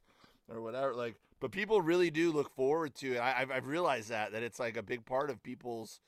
or 0.48 0.60
whatever. 0.60 0.94
Like 0.94 1.14
but 1.38 1.52
people 1.52 1.80
really 1.80 2.10
do 2.10 2.32
look 2.32 2.50
forward 2.54 2.94
to 2.96 3.14
it. 3.14 3.18
I 3.18 3.42
I've, 3.42 3.50
I've 3.50 3.66
realized 3.68 4.08
that 4.10 4.32
that 4.32 4.42
it's 4.42 4.58
like 4.58 4.76
a 4.76 4.82
big 4.82 5.04
part 5.04 5.30
of 5.30 5.42
people's 5.42 6.00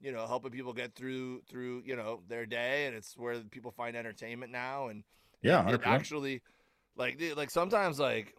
you 0.00 0.10
know, 0.10 0.26
helping 0.26 0.50
people 0.50 0.72
get 0.72 0.94
through 0.96 1.40
through, 1.48 1.84
you 1.86 1.94
know, 1.96 2.20
their 2.28 2.44
day 2.44 2.86
and 2.86 2.94
it's 2.96 3.16
where 3.16 3.38
people 3.50 3.70
find 3.70 3.96
entertainment 3.96 4.50
now 4.52 4.88
and 4.88 5.04
Yeah, 5.42 5.66
it 5.70 5.80
100%. 5.80 5.86
actually 5.86 6.42
like 6.96 7.22
like 7.36 7.50
sometimes 7.50 7.98
like 7.98 8.34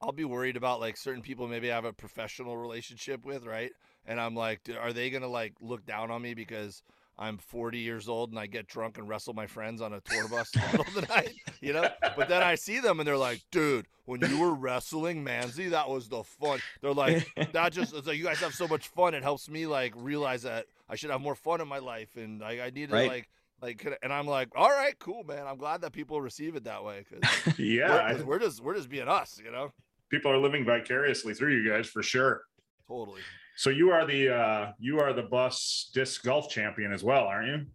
I'll 0.00 0.12
be 0.12 0.24
worried 0.24 0.56
about 0.56 0.80
like 0.80 0.96
certain 0.96 1.22
people 1.22 1.48
maybe 1.48 1.72
I 1.72 1.74
have 1.74 1.84
a 1.84 1.92
professional 1.92 2.56
relationship 2.56 3.24
with, 3.24 3.44
right? 3.44 3.72
And 4.06 4.20
I'm 4.20 4.34
like, 4.34 4.60
are 4.80 4.92
they 4.92 5.10
gonna 5.10 5.26
like 5.28 5.54
look 5.60 5.84
down 5.86 6.10
on 6.10 6.22
me 6.22 6.34
because 6.34 6.82
I'm 7.18 7.36
40 7.36 7.78
years 7.78 8.08
old 8.08 8.30
and 8.30 8.38
I 8.38 8.46
get 8.46 8.68
drunk 8.68 8.96
and 8.96 9.08
wrestle 9.08 9.34
my 9.34 9.48
friends 9.48 9.80
on 9.80 9.92
a 9.92 10.00
tour 10.00 10.28
bus 10.28 10.54
in 10.54 10.60
the 10.62 10.68
middle 10.68 10.86
of 10.86 10.94
the 10.94 11.02
night, 11.02 11.36
you 11.60 11.72
know? 11.72 11.88
But 12.14 12.28
then 12.28 12.42
I 12.44 12.54
see 12.54 12.78
them 12.78 13.00
and 13.00 13.06
they're 13.08 13.16
like, 13.16 13.42
dude, 13.50 13.88
when 14.04 14.22
you 14.22 14.38
were 14.38 14.54
wrestling 14.54 15.24
Manzi, 15.24 15.70
that 15.70 15.88
was 15.88 16.08
the 16.08 16.22
fun. 16.22 16.60
They're 16.80 16.94
like, 16.94 17.18
that 17.52 17.72
just 17.72 17.92
it's 17.92 18.06
like 18.06 18.18
you 18.18 18.24
guys 18.24 18.40
have 18.40 18.54
so 18.54 18.68
much 18.68 18.88
fun. 18.88 19.14
It 19.14 19.24
helps 19.24 19.48
me 19.50 19.66
like 19.66 19.94
realize 19.96 20.42
that 20.42 20.66
I 20.88 20.94
should 20.94 21.10
have 21.10 21.20
more 21.20 21.34
fun 21.34 21.60
in 21.60 21.66
my 21.66 21.78
life 21.78 22.16
and 22.16 22.42
I, 22.44 22.66
I 22.66 22.70
need 22.70 22.90
to 22.90 22.96
Right. 22.96 23.02
like 23.02 23.28
like 23.60 23.84
and 24.02 24.12
I'm 24.12 24.28
like, 24.28 24.50
all 24.54 24.70
right, 24.70 24.96
cool, 25.00 25.24
man. 25.24 25.46
I'm 25.46 25.58
glad 25.58 25.80
that 25.80 25.92
people 25.92 26.20
receive 26.20 26.54
it 26.54 26.64
that 26.64 26.84
way 26.84 27.04
because 27.08 27.42
Yeah, 27.58 27.88
we're, 27.88 28.02
'cause 28.04 28.22
we're 28.24 28.38
just 28.38 28.60
we're 28.62 28.74
just 28.76 28.88
being 28.88 29.08
us, 29.08 29.40
you 29.44 29.50
know. 29.50 29.72
People 30.10 30.30
are 30.30 30.38
living 30.38 30.64
vicariously 30.64 31.34
through 31.34 31.54
you 31.54 31.68
guys 31.68 31.88
for 31.88 32.02
sure. 32.02 32.42
Totally. 32.86 33.20
So 33.56 33.70
you 33.70 33.90
are 33.90 34.06
the 34.06 34.34
uh 34.34 34.72
you 34.78 35.00
are 35.00 35.12
the 35.12 35.22
bus 35.22 35.90
disc 35.92 36.22
golf 36.22 36.48
champion 36.48 36.92
as 36.92 37.02
well, 37.02 37.24
aren't 37.24 37.48
you? 37.48 37.66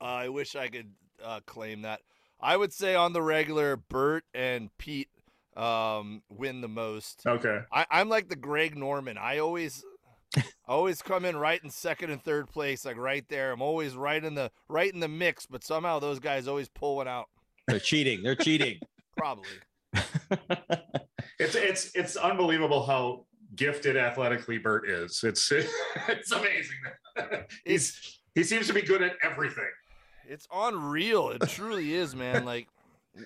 Uh, 0.00 0.04
I 0.04 0.28
wish 0.28 0.56
I 0.56 0.68
could 0.68 0.90
uh, 1.22 1.40
claim 1.46 1.82
that. 1.82 2.00
I 2.40 2.56
would 2.56 2.72
say 2.72 2.96
on 2.96 3.12
the 3.12 3.22
regular, 3.22 3.76
Bert 3.76 4.24
and 4.34 4.68
Pete 4.76 5.08
um, 5.56 6.22
win 6.28 6.60
the 6.60 6.68
most. 6.68 7.22
Okay. 7.24 7.60
I, 7.72 7.86
I'm 7.90 8.08
like 8.08 8.28
the 8.28 8.36
Greg 8.36 8.76
Norman. 8.76 9.16
I 9.16 9.38
always, 9.38 9.84
I 10.36 10.42
always 10.68 11.02
come 11.02 11.24
in 11.24 11.36
right 11.36 11.62
in 11.62 11.70
second 11.70 12.10
and 12.10 12.22
third 12.22 12.48
place, 12.48 12.84
like 12.84 12.96
right 12.96 13.24
there. 13.28 13.52
I'm 13.52 13.62
always 13.62 13.94
right 13.94 14.22
in 14.22 14.34
the 14.34 14.50
right 14.68 14.92
in 14.92 14.98
the 14.98 15.08
mix, 15.08 15.46
but 15.46 15.62
somehow 15.62 16.00
those 16.00 16.18
guys 16.18 16.48
always 16.48 16.68
pull 16.68 16.96
one 16.96 17.08
out. 17.08 17.28
They're 17.68 17.78
cheating. 17.78 18.22
They're 18.22 18.34
cheating. 18.34 18.80
Probably. 19.16 19.46
It's 21.42 21.54
it's 21.54 21.94
it's 21.94 22.16
unbelievable 22.16 22.84
how 22.84 23.26
gifted 23.56 23.96
athletically 23.96 24.58
Bert 24.58 24.88
is. 24.88 25.22
It's 25.24 25.50
it's 26.08 26.32
amazing. 26.32 26.76
He's 27.64 28.20
he 28.34 28.42
seems 28.42 28.66
to 28.68 28.72
be 28.72 28.82
good 28.82 29.02
at 29.02 29.16
everything. 29.22 29.70
It's 30.26 30.46
unreal. 30.52 31.30
It 31.30 31.42
truly 31.48 31.94
is, 31.94 32.14
man. 32.14 32.44
Like 32.52 32.68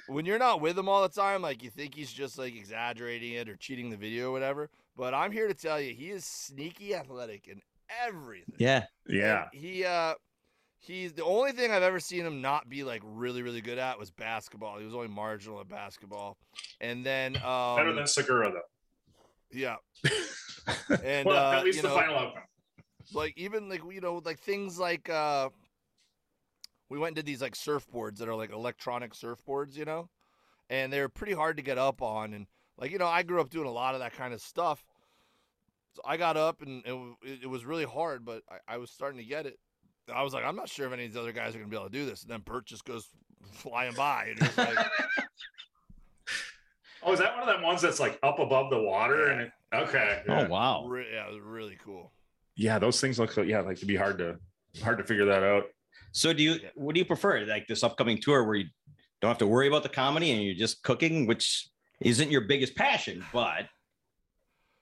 when 0.08 0.26
you're 0.26 0.38
not 0.38 0.60
with 0.60 0.76
him 0.76 0.88
all 0.88 1.02
the 1.02 1.08
time, 1.08 1.42
like 1.42 1.62
you 1.62 1.70
think 1.70 1.94
he's 1.94 2.12
just 2.12 2.38
like 2.38 2.56
exaggerating 2.56 3.34
it 3.34 3.48
or 3.48 3.54
cheating 3.56 3.88
the 3.90 3.96
video 3.96 4.30
or 4.30 4.32
whatever. 4.32 4.68
But 4.96 5.14
I'm 5.14 5.30
here 5.30 5.46
to 5.46 5.54
tell 5.54 5.80
you, 5.80 5.94
he 5.94 6.10
is 6.10 6.24
sneaky 6.24 6.94
athletic 6.94 7.46
in 7.46 7.60
everything. 8.04 8.54
yeah. 8.58 8.84
Yeah. 9.06 9.46
And 9.52 9.60
he 9.60 9.84
uh 9.84 10.14
he's 10.78 11.12
the 11.12 11.24
only 11.24 11.52
thing 11.52 11.70
I've 11.72 11.82
ever 11.82 12.00
seen 12.00 12.24
him 12.24 12.40
not 12.40 12.68
be 12.68 12.84
like 12.84 13.02
really, 13.04 13.42
really 13.42 13.60
good 13.60 13.78
at 13.78 13.98
was 13.98 14.10
basketball. 14.10 14.78
He 14.78 14.84
was 14.84 14.94
only 14.94 15.08
marginal 15.08 15.60
at 15.60 15.68
basketball. 15.68 16.36
And 16.80 17.04
then 17.04 17.36
um 17.36 17.76
Better 17.76 17.92
than 17.94 18.06
Segura 18.06 18.52
though. 18.52 18.60
yeah. 19.52 19.76
And 21.04 21.26
well, 21.28 21.52
uh, 21.54 21.58
at 21.58 21.64
least 21.64 21.76
you 21.76 21.82
the 21.82 21.88
know, 21.88 21.94
final 21.94 22.16
outcome. 22.18 22.42
like 23.14 23.34
even 23.36 23.68
like 23.68 23.82
you 23.90 24.00
know 24.00 24.20
like 24.24 24.40
things 24.40 24.78
like 24.80 25.08
uh 25.08 25.48
we 26.88 26.98
went 26.98 27.10
and 27.10 27.16
did 27.16 27.26
these 27.26 27.40
like 27.42 27.54
surfboards 27.54 28.16
that 28.18 28.28
are 28.28 28.34
like 28.34 28.50
electronic 28.52 29.12
surfboards 29.14 29.76
you 29.76 29.84
know 29.84 30.08
and 30.68 30.92
they're 30.92 31.08
pretty 31.08 31.34
hard 31.34 31.56
to 31.56 31.62
get 31.62 31.78
up 31.78 32.02
on 32.02 32.32
and 32.34 32.46
like 32.78 32.90
you 32.90 32.98
know 32.98 33.06
i 33.06 33.22
grew 33.22 33.40
up 33.40 33.48
doing 33.48 33.68
a 33.68 33.70
lot 33.70 33.94
of 33.94 34.00
that 34.00 34.12
kind 34.12 34.34
of 34.34 34.40
stuff 34.40 34.84
so 35.92 36.02
i 36.04 36.16
got 36.16 36.36
up 36.36 36.62
and 36.62 36.82
it, 36.84 36.94
it, 37.22 37.38
it 37.44 37.46
was 37.46 37.64
really 37.64 37.84
hard 37.84 38.24
but 38.24 38.42
I, 38.50 38.74
I 38.74 38.76
was 38.78 38.90
starting 38.90 39.18
to 39.18 39.24
get 39.24 39.46
it 39.46 39.58
i 40.14 40.22
was 40.22 40.32
like 40.34 40.44
i'm 40.44 40.56
not 40.56 40.68
sure 40.68 40.86
if 40.86 40.92
any 40.92 41.04
of 41.06 41.12
these 41.12 41.20
other 41.20 41.32
guys 41.32 41.54
are 41.54 41.58
gonna 41.58 41.68
be 41.70 41.76
able 41.76 41.86
to 41.86 41.92
do 41.92 42.06
this 42.06 42.22
and 42.22 42.30
then 42.30 42.40
bert 42.40 42.64
just 42.66 42.84
goes 42.84 43.08
flying 43.52 43.94
by 43.94 44.26
and 44.30 44.42
he's 44.42 44.58
like 44.58 44.76
Oh, 47.02 47.12
is 47.12 47.20
that 47.20 47.36
one 47.38 47.48
of 47.48 47.54
them 47.54 47.62
ones 47.62 47.80
that's 47.82 48.00
like 48.00 48.18
up 48.24 48.40
above 48.40 48.68
the 48.68 48.80
water? 48.82 49.28
And 49.28 49.42
it, 49.42 49.52
okay. 49.72 50.22
Oh 50.28 50.32
yeah. 50.38 50.48
wow. 50.48 50.86
re- 50.86 51.06
yeah 51.12 51.28
it 51.28 51.32
was 51.32 51.40
really 51.40 51.78
cool 51.84 52.10
yeah, 52.58 52.78
those 52.78 53.00
things 53.02 53.18
look 53.18 53.36
yeah 53.36 53.60
like 53.60 53.76
to 53.80 53.86
be 53.86 53.94
hard 53.96 54.16
to 54.18 54.38
hard 54.82 54.96
to 54.98 55.04
figure 55.04 55.26
that 55.26 55.42
out. 55.42 55.64
So 56.12 56.32
do 56.32 56.42
you? 56.42 56.52
Yeah. 56.52 56.68
What 56.74 56.94
do 56.94 56.98
you 56.98 57.04
prefer? 57.04 57.44
Like 57.44 57.66
this 57.66 57.84
upcoming 57.84 58.18
tour 58.18 58.44
where 58.44 58.54
you 58.56 58.64
don't 59.20 59.28
have 59.28 59.36
to 59.38 59.46
worry 59.46 59.68
about 59.68 59.82
the 59.82 59.90
comedy 59.90 60.30
and 60.30 60.42
you're 60.42 60.54
just 60.54 60.82
cooking, 60.82 61.26
which 61.26 61.68
isn't 62.00 62.30
your 62.30 62.40
biggest 62.40 62.74
passion, 62.74 63.22
but 63.32 63.66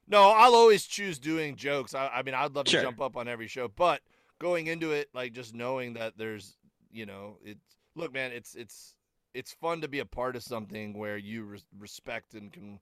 No, 0.07 0.31
I'll 0.31 0.55
always 0.55 0.85
choose 0.87 1.19
doing 1.19 1.57
jokes. 1.57 1.95
I, 1.95 2.07
I 2.15 2.23
mean, 2.23 2.35
I'd 2.35 2.55
love 2.55 2.69
Sure. 2.69 2.81
to 2.81 2.87
jump 2.87 3.01
up 3.01 3.17
on 3.17 3.27
every 3.27 3.49
show, 3.49 3.67
but 3.67 4.01
going 4.39 4.67
into 4.67 4.93
it, 4.93 5.09
like 5.15 5.33
just 5.33 5.55
knowing 5.55 5.95
that 5.95 6.17
there's, 6.17 6.57
you 6.91 7.07
know, 7.07 7.39
it's 7.45 7.77
look, 7.95 8.13
man, 8.13 8.33
it's 8.33 8.55
it's 8.55 8.95
it's 9.33 9.53
fun 9.53 9.81
to 9.81 9.89
be 9.89 9.99
a 9.99 10.05
part 10.05 10.37
of 10.37 10.43
something 10.43 10.97
where 10.97 11.17
you 11.17 11.45
res- 11.45 11.67
respect 11.79 12.35
and 12.35 12.53
can, 12.53 12.79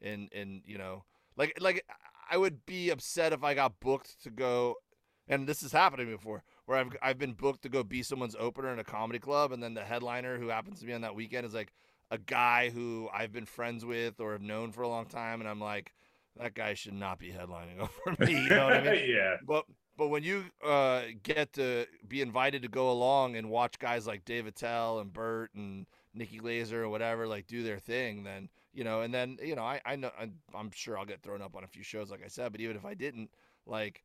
and 0.00 0.28
and 0.32 0.62
you 0.64 0.78
know, 0.78 1.04
like 1.36 1.56
like 1.60 1.84
I 2.30 2.36
would 2.36 2.64
be 2.66 2.90
upset 2.90 3.32
if 3.32 3.42
I 3.44 3.54
got 3.54 3.80
booked 3.80 4.22
to 4.24 4.30
go, 4.30 4.76
and 5.28 5.46
this 5.46 5.62
has 5.62 5.72
happened 5.72 6.00
to 6.00 6.06
me 6.06 6.12
before, 6.12 6.42
where 6.66 6.78
I've 6.78 6.96
I've 7.02 7.18
been 7.18 7.32
booked 7.32 7.62
to 7.62 7.68
go 7.68 7.82
be 7.82 8.02
someone's 8.02 8.36
opener 8.38 8.72
in 8.72 8.78
a 8.78 8.84
comedy 8.84 9.18
club, 9.18 9.52
and 9.52 9.62
then 9.62 9.74
the 9.74 9.84
headliner 9.84 10.38
who 10.38 10.48
happens 10.48 10.80
to 10.80 10.86
be 10.86 10.92
on 10.92 11.02
that 11.02 11.14
weekend 11.14 11.46
is 11.46 11.54
like 11.54 11.72
a 12.10 12.18
guy 12.18 12.70
who 12.70 13.08
I've 13.12 13.32
been 13.32 13.46
friends 13.46 13.84
with 13.84 14.20
or 14.20 14.32
have 14.32 14.42
known 14.42 14.72
for 14.72 14.82
a 14.82 14.88
long 14.88 15.06
time, 15.06 15.40
and 15.40 15.48
I'm 15.48 15.60
like 15.60 15.92
that 16.36 16.54
guy 16.54 16.74
should 16.74 16.94
not 16.94 17.18
be 17.18 17.32
headlining 17.32 17.78
over 17.80 18.24
me. 18.24 18.44
You 18.44 18.48
know 18.50 18.64
what 18.66 18.74
I 18.74 18.90
mean? 18.90 19.04
yeah. 19.08 19.36
But 19.46 19.64
but 19.96 20.08
when 20.08 20.22
you 20.22 20.44
uh, 20.64 21.02
get 21.22 21.52
to 21.54 21.86
be 22.06 22.20
invited 22.20 22.62
to 22.62 22.68
go 22.68 22.90
along 22.90 23.36
and 23.36 23.50
watch 23.50 23.78
guys 23.78 24.06
like 24.06 24.24
Dave 24.24 24.46
Attell 24.46 24.98
and 24.98 25.12
Bert 25.12 25.50
and 25.54 25.86
Nikki 26.14 26.38
Glazer 26.38 26.74
or 26.74 26.88
whatever 26.88 27.26
like 27.26 27.46
do 27.46 27.62
their 27.62 27.78
thing, 27.78 28.24
then 28.24 28.48
you 28.72 28.84
know, 28.84 29.00
and 29.00 29.12
then 29.12 29.38
you 29.42 29.56
know, 29.56 29.62
I 29.62 29.80
I 29.84 29.96
know 29.96 30.10
I'm, 30.18 30.34
I'm 30.54 30.70
sure 30.72 30.98
I'll 30.98 31.06
get 31.06 31.22
thrown 31.22 31.42
up 31.42 31.56
on 31.56 31.64
a 31.64 31.68
few 31.68 31.82
shows, 31.82 32.10
like 32.10 32.22
I 32.24 32.28
said. 32.28 32.52
But 32.52 32.60
even 32.60 32.76
if 32.76 32.84
I 32.84 32.94
didn't, 32.94 33.30
like, 33.66 34.04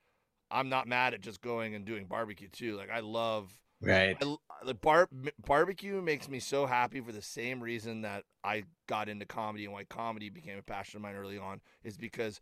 I'm 0.50 0.70
not 0.70 0.88
mad 0.88 1.14
at 1.14 1.22
just 1.22 1.42
going 1.42 1.76
and 1.76 1.86
doing 1.86 2.06
barbecue 2.06 2.48
too. 2.50 2.78
Like 2.78 2.90
I 2.90 3.00
love 3.00 3.52
right. 3.82 4.18
I, 4.22 4.36
the 4.66 4.74
bar 4.74 5.10
barbecue 5.46 6.02
makes 6.02 6.30
me 6.30 6.40
so 6.40 6.66
happy 6.66 7.02
for 7.02 7.12
the 7.12 7.22
same 7.22 7.62
reason 7.62 8.02
that 8.02 8.24
I 8.44 8.64
got 8.88 9.10
into 9.10 9.26
comedy 9.26 9.66
and 9.66 9.74
why 9.74 9.86
comedy 9.86 10.30
became 10.30 10.58
a 10.58 10.64
passion 10.64 10.98
of 10.98 11.02
mine 11.02 11.16
early 11.16 11.38
on 11.38 11.62
is 11.84 11.98
because 11.98 12.40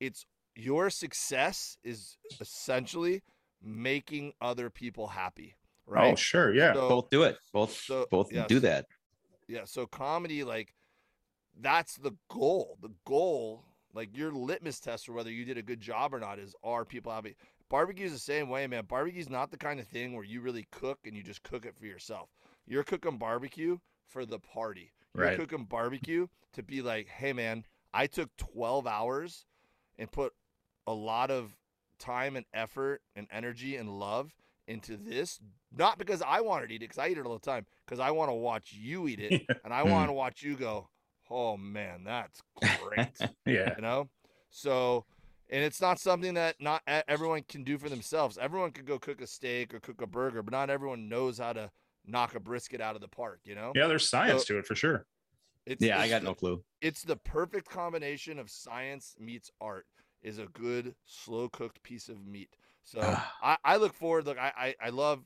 it's 0.00 0.26
your 0.54 0.90
success 0.90 1.76
is 1.82 2.16
essentially 2.40 3.22
making 3.62 4.32
other 4.40 4.70
people 4.70 5.06
happy, 5.08 5.54
oh, 5.88 5.92
right? 5.92 6.12
Oh, 6.12 6.16
sure. 6.16 6.52
Yeah. 6.54 6.74
So- 6.74 6.88
Both 6.88 7.10
do 7.10 7.22
it. 7.24 7.38
Both 7.52 7.72
so- 7.76 8.06
both 8.10 8.32
yes. 8.32 8.48
do 8.48 8.60
that. 8.60 8.86
Yeah, 9.48 9.64
so 9.64 9.86
comedy 9.86 10.44
like 10.44 10.74
that's 11.60 11.96
the 11.96 12.12
goal. 12.28 12.78
The 12.80 12.92
goal, 13.04 13.64
like 13.92 14.16
your 14.16 14.32
litmus 14.32 14.80
test 14.80 15.06
for 15.06 15.12
whether 15.12 15.30
you 15.30 15.44
did 15.44 15.58
a 15.58 15.62
good 15.62 15.80
job 15.80 16.14
or 16.14 16.20
not 16.20 16.38
is 16.38 16.54
are 16.62 16.84
people 16.84 17.12
happy. 17.12 17.36
Barbecue's 17.68 18.12
the 18.12 18.18
same 18.18 18.48
way, 18.48 18.66
man. 18.66 18.84
Barbecue's 18.84 19.28
not 19.30 19.50
the 19.50 19.56
kind 19.58 19.80
of 19.80 19.86
thing 19.86 20.14
where 20.14 20.24
you 20.24 20.40
really 20.40 20.66
cook 20.70 21.00
and 21.06 21.14
you 21.16 21.22
just 21.22 21.42
cook 21.42 21.64
it 21.66 21.74
for 21.76 21.86
yourself. 21.86 22.28
You're 22.66 22.84
cooking 22.84 23.18
barbecue 23.18 23.78
for 24.06 24.24
the 24.26 24.38
party. 24.38 24.92
You're 25.14 25.24
Right. 25.26 25.38
cooking 25.38 25.64
barbecue 25.64 26.26
to 26.52 26.62
be 26.62 26.80
like, 26.82 27.08
"Hey 27.08 27.32
man, 27.32 27.66
I 27.92 28.06
took 28.06 28.34
12 28.36 28.86
hours 28.86 29.44
and 29.98 30.10
put 30.10 30.32
a 30.86 30.92
lot 30.92 31.30
of 31.30 31.56
time 31.98 32.36
and 32.36 32.46
effort 32.52 33.00
and 33.14 33.26
energy 33.30 33.76
and 33.76 33.88
love 33.98 34.32
into 34.68 34.96
this 34.96 35.40
not 35.76 35.98
because 35.98 36.22
I 36.22 36.40
wanted 36.40 36.68
to 36.68 36.74
eat 36.74 36.82
it 36.82 36.88
because 36.88 36.98
I 36.98 37.08
eat 37.08 37.18
it 37.18 37.26
all 37.26 37.34
the 37.34 37.40
time 37.40 37.66
because 37.86 38.00
I 38.00 38.10
want 38.10 38.30
to 38.30 38.34
watch 38.34 38.72
you 38.72 39.08
eat 39.08 39.20
it 39.20 39.42
and 39.64 39.72
I 39.72 39.82
hmm. 39.82 39.90
want 39.90 40.08
to 40.08 40.12
watch 40.12 40.42
you 40.42 40.56
go 40.56 40.88
oh 41.30 41.56
man 41.56 42.04
that's 42.04 42.40
great 42.82 43.18
Yeah. 43.46 43.74
you 43.76 43.82
know 43.82 44.08
so 44.50 45.04
and 45.52 45.62
it's 45.62 45.80
not 45.80 46.00
something 46.00 46.34
that 46.34 46.56
not 46.60 46.82
e- 46.90 47.02
everyone 47.06 47.42
can 47.46 47.62
do 47.62 47.76
for 47.76 47.90
themselves. 47.90 48.38
Everyone 48.40 48.70
could 48.72 48.86
go 48.86 48.98
cook 48.98 49.20
a 49.20 49.26
steak 49.26 49.74
or 49.74 49.80
cook 49.80 50.00
a 50.00 50.06
burger, 50.06 50.42
but 50.42 50.50
not 50.50 50.70
everyone 50.70 51.10
knows 51.10 51.38
how 51.38 51.52
to 51.52 51.70
knock 52.06 52.34
a 52.34 52.40
brisket 52.40 52.80
out 52.80 52.94
of 52.94 53.02
the 53.02 53.08
park. 53.08 53.40
You 53.44 53.54
know? 53.54 53.70
Yeah, 53.74 53.86
there's 53.86 54.08
science 54.08 54.46
So- 54.46 54.54
to 54.54 54.58
it 54.60 54.66
for 54.66 54.74
sure. 54.74 55.06
It's, 55.66 55.84
Yeah, 55.84 56.00
I 56.00 56.08
got 56.08 56.22
the- 56.22 56.28
no 56.28 56.34
clue. 56.34 56.64
It's 56.80 57.02
the 57.02 57.16
perfect 57.16 57.68
combination 57.68 58.38
of 58.38 58.50
science 58.50 59.14
meets 59.20 59.50
art. 59.60 59.86
Is 60.22 60.38
a 60.38 60.46
good 60.46 60.94
slow 61.04 61.48
cooked 61.48 61.82
piece 61.82 62.08
of 62.08 62.26
meat. 62.26 62.50
So. 62.84 63.00
I, 63.42 63.56
I 63.64 63.76
look 63.76 63.92
forward. 63.92 64.26
Look, 64.26 64.38
I, 64.38 64.52
I, 64.56 64.74
I 64.86 64.90
love, 64.90 65.22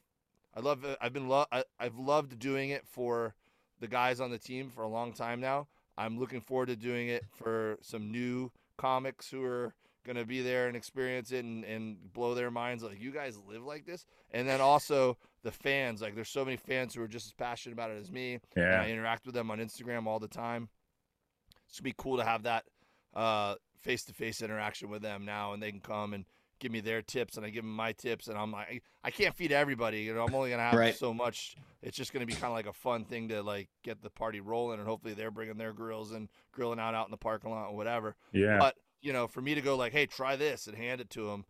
I 0.55 0.61
love. 0.61 0.85
Uh, 0.85 0.97
I've 1.01 1.13
been 1.13 1.29
lo- 1.29 1.47
I, 1.53 1.65
I've 1.79 1.99
loved 1.99 2.39
doing 2.39 2.71
it 2.71 2.87
for 2.87 3.35
the 3.81 3.89
guys 3.89 4.21
on 4.21 4.31
the 4.31 4.39
team 4.39 4.71
for 4.71 4.83
a 4.83 4.89
long 4.89 5.13
time 5.13 5.41
now. 5.41 5.69
I'm 5.99 6.19
looking 6.19 6.41
forward 6.41 6.67
to 6.67 6.77
doing 6.77 7.09
it 7.09 7.25
for 7.33 7.79
some 7.83 8.11
new 8.11 8.51
comics 8.77 9.31
who 9.31 9.43
are 9.45 9.75
gonna 10.07 10.25
be 10.25 10.41
there 10.41 10.69
and 10.69 10.77
experience 10.77 11.33
it 11.33 11.45
and, 11.45 11.65
and 11.65 12.13
blow 12.13 12.35
their 12.35 12.51
minds. 12.51 12.83
Like 12.83 13.01
you 13.01 13.11
guys 13.11 13.39
live 13.49 13.65
like 13.65 13.87
this, 13.87 14.05
and 14.31 14.49
then 14.49 14.61
also 14.61 15.17
the 15.43 15.51
fans. 15.51 16.01
Like 16.01 16.15
there's 16.15 16.29
so 16.29 16.45
many 16.45 16.57
fans 16.57 16.95
who 16.95 17.03
are 17.03 17.09
just 17.09 17.27
as 17.27 17.33
passionate 17.33 17.75
about 17.75 17.91
it 17.91 18.01
as 18.01 18.11
me. 18.11 18.39
Yeah. 18.57 18.83
I 18.83 18.89
interact 18.89 19.27
with 19.27 19.35
them 19.35 19.51
on 19.51 19.59
Instagram 19.59 20.07
all 20.07 20.19
the 20.19 20.29
time. 20.29 20.69
It's 21.69 21.81
gonna 21.81 21.85
be 21.85 21.95
cool 21.97 22.19
to 22.19 22.25
have 22.25 22.45
that 22.45 22.65
uh, 23.15 23.57
face 23.79 24.05
to 24.05 24.13
face 24.13 24.43
interaction 24.43 24.89
with 24.91 25.03
them 25.03 25.25
now, 25.25 25.53
and 25.53 25.63
they 25.63 25.71
can 25.71 25.81
come 25.81 26.15
and 26.15 26.25
give 26.59 26.73
me 26.73 26.81
their 26.81 27.03
tips, 27.03 27.37
and 27.37 27.45
I 27.45 27.51
give 27.51 27.65
them 27.65 27.75
my 27.77 27.93
tips, 27.93 28.29
and 28.29 28.39
I'm 28.39 28.51
like, 28.51 28.83
I 29.05 29.11
can't 29.11 29.35
feed 29.35 29.53
everybody. 29.53 30.01
You 30.01 30.15
know, 30.15 30.25
I'm 30.25 30.35
only 30.35 30.49
gonna 30.51 30.63
have 30.63 30.75
Right. 30.75 30.95
so 30.95 31.13
much. 31.13 31.55
It's 31.83 31.97
just 31.97 32.13
gonna 32.15 32.25
be 32.27 32.33
kind 32.33 32.47
of 32.47 32.53
like 32.53 32.67
a 32.67 32.73
fun 32.73 33.05
thing 33.05 33.29
to 33.29 33.43
like 33.43 33.69
get 33.83 34.01
the 34.03 34.09
party 34.11 34.41
rolling, 34.41 34.79
and 34.79 34.89
hopefully 34.89 35.13
they're 35.15 35.31
bringing 35.31 35.59
their 35.59 35.73
grills 35.75 36.13
and 36.13 36.29
grilling 36.53 36.81
out 36.81 36.95
out 36.95 37.07
in 37.07 37.11
the 37.11 37.17
parking 37.19 37.51
lot 37.51 37.69
or 37.69 37.77
whatever. 37.77 38.17
Yeah. 38.33 38.59
But 38.59 38.77
you 39.03 39.13
know, 39.13 39.27
for 39.29 39.43
me 39.43 39.55
to 39.55 39.61
go 39.61 39.77
like, 39.77 39.93
hey, 39.93 40.07
try 40.07 40.35
this 40.37 40.67
and 40.67 40.77
hand 40.77 41.01
it 41.03 41.11
to 41.11 41.27
them, 41.27 41.45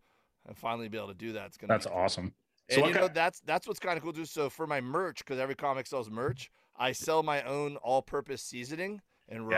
and 0.45 0.57
finally 0.57 0.89
be 0.89 0.97
able 0.97 1.07
to 1.07 1.13
do 1.13 1.31
that, 1.33 1.45
it's 1.47 1.57
gonna. 1.57 1.73
That's 1.73 1.87
be 1.87 1.93
awesome. 1.93 2.33
So 2.69 2.81
and 2.83 2.87
you 2.87 2.93
know 2.99 3.07
ki- 3.07 3.13
that's 3.13 3.39
that's 3.45 3.65
what's 3.65 3.79
kind 3.79 3.95
of 3.97 4.03
cool 4.03 4.11
too. 4.11 4.25
So 4.25 4.49
for 4.49 4.67
my 4.67 4.81
merch, 4.81 5.19
because 5.19 5.39
every 5.39 5.55
comic 5.55 5.87
sells 5.87 6.09
merch, 6.09 6.51
I 6.75 6.91
sell 6.91 7.23
my 7.23 7.41
own 7.43 7.77
all-purpose 7.77 8.41
seasoning 8.43 8.99
and 9.29 9.49
Yeah. 9.49 9.57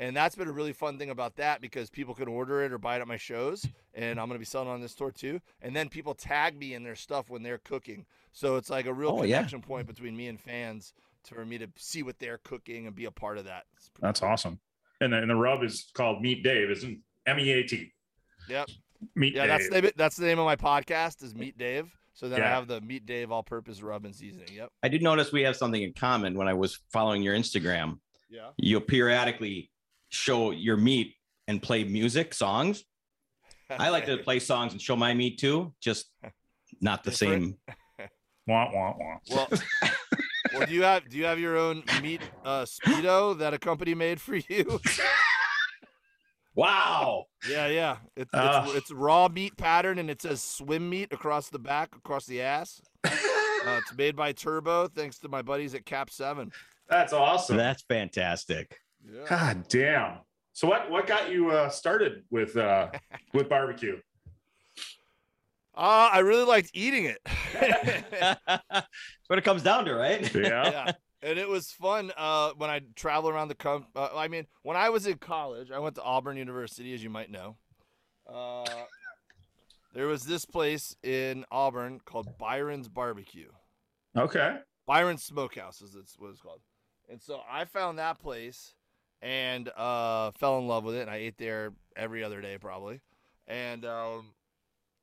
Rub, 0.00 0.06
and 0.08 0.16
that's 0.16 0.34
been 0.34 0.48
a 0.48 0.52
really 0.52 0.72
fun 0.72 0.98
thing 0.98 1.10
about 1.10 1.36
that 1.36 1.60
because 1.60 1.90
people 1.90 2.14
can 2.14 2.28
order 2.28 2.62
it 2.64 2.72
or 2.72 2.78
buy 2.78 2.96
it 2.96 3.00
at 3.00 3.08
my 3.08 3.16
shows, 3.16 3.66
and 3.94 4.18
I'm 4.18 4.26
gonna 4.28 4.38
be 4.38 4.44
selling 4.44 4.68
on 4.68 4.80
this 4.80 4.94
tour 4.94 5.10
too. 5.10 5.40
And 5.62 5.74
then 5.76 5.88
people 5.88 6.14
tag 6.14 6.58
me 6.58 6.74
in 6.74 6.82
their 6.82 6.96
stuff 6.96 7.28
when 7.30 7.42
they're 7.42 7.58
cooking, 7.58 8.06
so 8.32 8.56
it's 8.56 8.70
like 8.70 8.86
a 8.86 8.92
real 8.92 9.10
Oh, 9.18 9.22
yeah. 9.22 9.36
connection 9.36 9.60
point 9.62 9.86
between 9.86 10.16
me 10.16 10.28
and 10.28 10.40
fans 10.40 10.92
to, 11.24 11.34
for 11.34 11.44
me 11.44 11.58
to 11.58 11.68
see 11.76 12.02
what 12.02 12.18
they're 12.18 12.40
cooking 12.44 12.86
and 12.86 12.96
be 12.96 13.04
a 13.04 13.10
part 13.10 13.38
of 13.38 13.44
that. 13.44 13.64
That's 14.00 14.20
cool. 14.20 14.28
awesome. 14.28 14.60
And 15.00 15.12
the, 15.12 15.18
and 15.18 15.30
the 15.30 15.36
rub 15.36 15.62
is 15.62 15.90
called 15.94 16.20
Meat 16.22 16.42
Dave, 16.42 16.70
isn't 16.70 17.00
M 17.26 17.38
E 17.38 17.50
A 17.52 17.62
T? 17.62 17.92
Yep. 18.48 18.68
Meet 19.14 19.34
Yeah, 19.34 19.46
that's 19.46 19.68
the 19.68 19.80
name, 19.80 19.90
that's 19.96 20.16
the 20.16 20.26
name 20.26 20.38
of 20.38 20.44
my 20.44 20.56
podcast 20.56 21.22
is 21.22 21.34
Meat 21.34 21.56
Dave. 21.56 21.90
So 22.12 22.28
then 22.28 22.42
I 22.42 22.46
have 22.48 22.66
the 22.66 22.80
Meat 22.82 23.06
Dave 23.06 23.30
all-purpose 23.32 23.80
rub 23.82 24.04
and 24.04 24.14
seasoning. 24.14 24.48
Yep. 24.52 24.70
I 24.82 24.88
did 24.88 25.02
notice 25.02 25.32
we 25.32 25.42
have 25.42 25.56
something 25.56 25.82
in 25.82 25.94
common 25.94 26.34
when 26.34 26.48
I 26.48 26.54
was 26.54 26.78
following 26.92 27.22
your 27.22 27.34
Instagram. 27.34 27.98
Yeah. 28.28 28.50
You 28.58 28.78
periodically 28.80 29.70
show 30.10 30.50
your 30.50 30.76
meat 30.76 31.14
and 31.48 31.62
play 31.62 31.84
music, 31.84 32.34
songs. 32.34 32.84
I 33.70 33.88
like 33.88 34.06
to 34.06 34.16
play 34.24 34.38
songs 34.38 34.72
and 34.72 34.80
show 34.80 34.96
my 34.96 35.14
meat 35.14 35.38
too, 35.38 35.72
just 35.80 36.10
not 36.80 37.02
the 37.04 37.10
Different? 37.10 37.56
same. 37.98 38.08
Wah, 38.46 38.68
wah, 38.72 38.94
wah. 38.98 39.18
Well, 39.30 39.48
well, 40.52 40.66
do 40.66 40.74
you 40.74 40.82
have 40.82 41.08
do 41.08 41.16
you 41.16 41.24
have 41.24 41.38
your 41.38 41.56
own 41.56 41.84
meat 42.02 42.20
uh, 42.44 42.62
speedo 42.64 43.38
that 43.38 43.54
a 43.54 43.58
company 43.58 43.94
made 43.94 44.20
for 44.20 44.36
you? 44.36 44.80
Wow. 46.56 47.26
yeah, 47.48 47.68
yeah. 47.68 47.96
It, 48.16 48.28
it's 48.32 48.74
it's 48.74 48.92
raw 48.92 49.28
meat 49.28 49.56
pattern 49.56 49.98
and 49.98 50.10
it 50.10 50.20
says 50.20 50.42
swim 50.42 50.90
meat 50.90 51.12
across 51.12 51.48
the 51.48 51.60
back, 51.60 51.94
across 51.96 52.26
the 52.26 52.42
ass. 52.42 52.80
Uh, 53.04 53.10
it's 53.78 53.94
made 53.96 54.16
by 54.16 54.32
Turbo, 54.32 54.88
thanks 54.88 55.18
to 55.20 55.28
my 55.28 55.42
buddies 55.42 55.74
at 55.74 55.86
Cap 55.86 56.10
Seven. 56.10 56.50
That's 56.88 57.12
awesome. 57.12 57.56
That's 57.56 57.82
fantastic. 57.82 58.76
Yeah. 59.08 59.24
God 59.28 59.68
damn. 59.68 60.18
So 60.52 60.68
what 60.68 60.90
what 60.90 61.06
got 61.06 61.30
you 61.30 61.50
uh, 61.50 61.68
started 61.70 62.24
with 62.30 62.56
uh, 62.56 62.90
with 63.34 63.48
barbecue? 63.48 63.98
Uh, 65.74 66.10
I 66.12 66.18
really 66.18 66.44
liked 66.44 66.70
eating 66.74 67.04
it. 67.04 67.18
That's 67.54 68.86
what 69.28 69.38
it 69.38 69.44
comes 69.44 69.62
down 69.62 69.84
to, 69.86 69.94
right? 69.94 70.34
Yeah. 70.34 70.42
yeah. 70.70 70.92
And 71.22 71.38
it 71.38 71.48
was 71.48 71.70
fun 71.70 72.12
uh, 72.16 72.50
when 72.56 72.70
I 72.70 72.80
travel 72.96 73.30
around 73.30 73.48
the 73.48 73.54
com- 73.54 73.86
uh, 73.94 74.08
I 74.14 74.28
mean, 74.28 74.46
when 74.62 74.76
I 74.76 74.90
was 74.90 75.06
in 75.06 75.18
college, 75.18 75.70
I 75.70 75.78
went 75.78 75.94
to 75.96 76.02
Auburn 76.02 76.36
University, 76.36 76.92
as 76.94 77.02
you 77.02 77.10
might 77.10 77.30
know. 77.30 77.56
Uh, 78.26 78.64
there 79.94 80.06
was 80.06 80.24
this 80.24 80.44
place 80.44 80.96
in 81.02 81.44
Auburn 81.50 82.00
called 82.04 82.38
Byron's 82.38 82.88
Barbecue. 82.88 83.50
Okay. 84.16 84.58
Byron's 84.86 85.22
Smokehouse 85.22 85.82
is 85.82 85.94
it's 85.94 86.18
what 86.18 86.30
it's 86.30 86.40
called. 86.40 86.60
And 87.08 87.20
so 87.20 87.40
I 87.50 87.64
found 87.64 87.98
that 87.98 88.18
place 88.20 88.74
and 89.22 89.68
uh, 89.76 90.30
fell 90.32 90.58
in 90.58 90.66
love 90.66 90.84
with 90.84 90.94
it. 90.96 91.02
And 91.02 91.10
I 91.10 91.16
ate 91.16 91.38
there 91.38 91.72
every 91.96 92.24
other 92.24 92.40
day 92.40 92.58
probably. 92.58 93.00
And 93.46 93.84
um, 93.84 94.32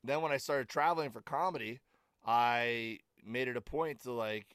then 0.04 0.22
when 0.22 0.32
I 0.32 0.38
started 0.38 0.70
traveling 0.70 1.12
for 1.12 1.22
comedy, 1.22 1.80
I 2.26 3.00
made 3.26 3.48
it 3.48 3.58
a 3.58 3.62
point 3.62 4.04
to 4.04 4.12
like 4.12 4.46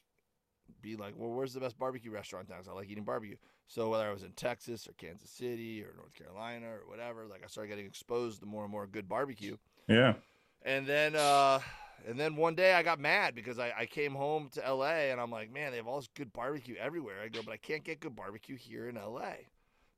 be 0.81 0.95
like, 0.95 1.13
well, 1.17 1.29
where's 1.31 1.53
the 1.53 1.59
best 1.59 1.77
barbecue 1.77 2.11
restaurant 2.11 2.47
in 2.47 2.53
town? 2.53 2.63
'Cause 2.63 2.69
I 2.71 2.75
like 2.75 2.89
eating 2.89 3.03
barbecue. 3.03 3.37
So 3.67 3.89
whether 3.89 4.07
I 4.07 4.11
was 4.11 4.23
in 4.23 4.33
Texas 4.33 4.87
or 4.87 4.93
Kansas 4.93 5.29
City 5.29 5.81
or 5.83 5.93
North 5.95 6.13
Carolina 6.13 6.67
or 6.67 6.81
whatever, 6.87 7.25
like 7.25 7.43
I 7.43 7.47
started 7.47 7.69
getting 7.69 7.85
exposed 7.85 8.41
to 8.41 8.45
more 8.45 8.63
and 8.63 8.71
more 8.71 8.85
good 8.87 9.07
barbecue. 9.07 9.57
Yeah. 9.87 10.15
And 10.63 10.85
then 10.85 11.15
uh 11.15 11.59
and 12.05 12.19
then 12.19 12.35
one 12.35 12.55
day 12.55 12.73
I 12.73 12.83
got 12.83 12.99
mad 12.99 13.33
because 13.35 13.59
I, 13.59 13.71
I 13.77 13.85
came 13.85 14.13
home 14.13 14.49
to 14.53 14.61
LA 14.73 15.11
and 15.11 15.21
I'm 15.21 15.31
like, 15.31 15.51
man, 15.51 15.71
they 15.71 15.77
have 15.77 15.87
all 15.87 15.99
this 15.99 16.09
good 16.13 16.33
barbecue 16.33 16.75
everywhere. 16.75 17.21
I 17.23 17.29
go, 17.29 17.41
but 17.43 17.53
I 17.53 17.57
can't 17.57 17.83
get 17.83 17.99
good 18.01 18.15
barbecue 18.15 18.57
here 18.57 18.89
in 18.89 18.95
LA. 18.95 19.35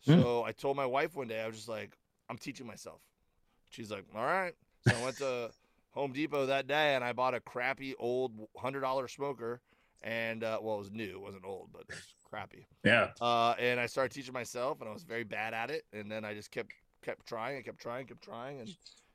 Hmm. 0.06 0.22
So 0.22 0.44
I 0.44 0.52
told 0.52 0.78
my 0.78 0.86
wife 0.86 1.16
one 1.16 1.28
day, 1.28 1.42
I 1.42 1.48
was 1.48 1.56
just 1.56 1.70
like, 1.70 1.98
I'm 2.30 2.38
teaching 2.38 2.68
myself. 2.68 3.02
She's 3.70 3.92
like, 3.92 4.06
all 4.16 4.24
right. 4.26 4.54
So 4.88 4.96
I 4.96 5.04
went 5.04 5.18
to 5.18 5.52
Home 5.92 6.12
Depot 6.12 6.46
that 6.48 6.68
day 6.68 6.96
and 6.96 7.04
I 7.04 7.14
bought 7.14 7.34
a 7.34 7.40
crappy 7.40 7.96
old 7.98 8.32
hundred 8.58 8.82
dollar 8.82 9.08
smoker 9.08 9.62
and 10.06 10.44
uh, 10.44 10.60
well 10.62 10.76
it 10.76 10.80
was 10.80 10.92
new, 10.92 11.12
it 11.12 11.22
wasn't 11.22 11.46
old, 11.46 11.70
but 11.74 11.82
it 11.82 11.96
was 11.96 12.16
crappy. 12.24 12.68
Yeah. 12.84 13.10
Uh, 13.20 13.56
and 13.60 13.80
I 13.80 13.88
started 13.88 14.14
teaching 14.14 14.34
myself, 14.34 14.80
and 14.80 14.90
I 14.90 14.94
was 14.94 15.04
very 15.04 15.24
bad 15.24 15.54
at 15.54 15.72
it. 15.72 15.84
And 15.92 16.10
then 16.10 16.24
I 16.24 16.34
just 16.34 16.52
kept 16.52 16.72
kept 17.04 17.26
trying, 17.26 17.56
and 17.56 17.66
kept 17.66 17.80
trying, 17.80 18.06
kept 18.06 18.24
trying, 18.24 18.60
and 18.62 18.70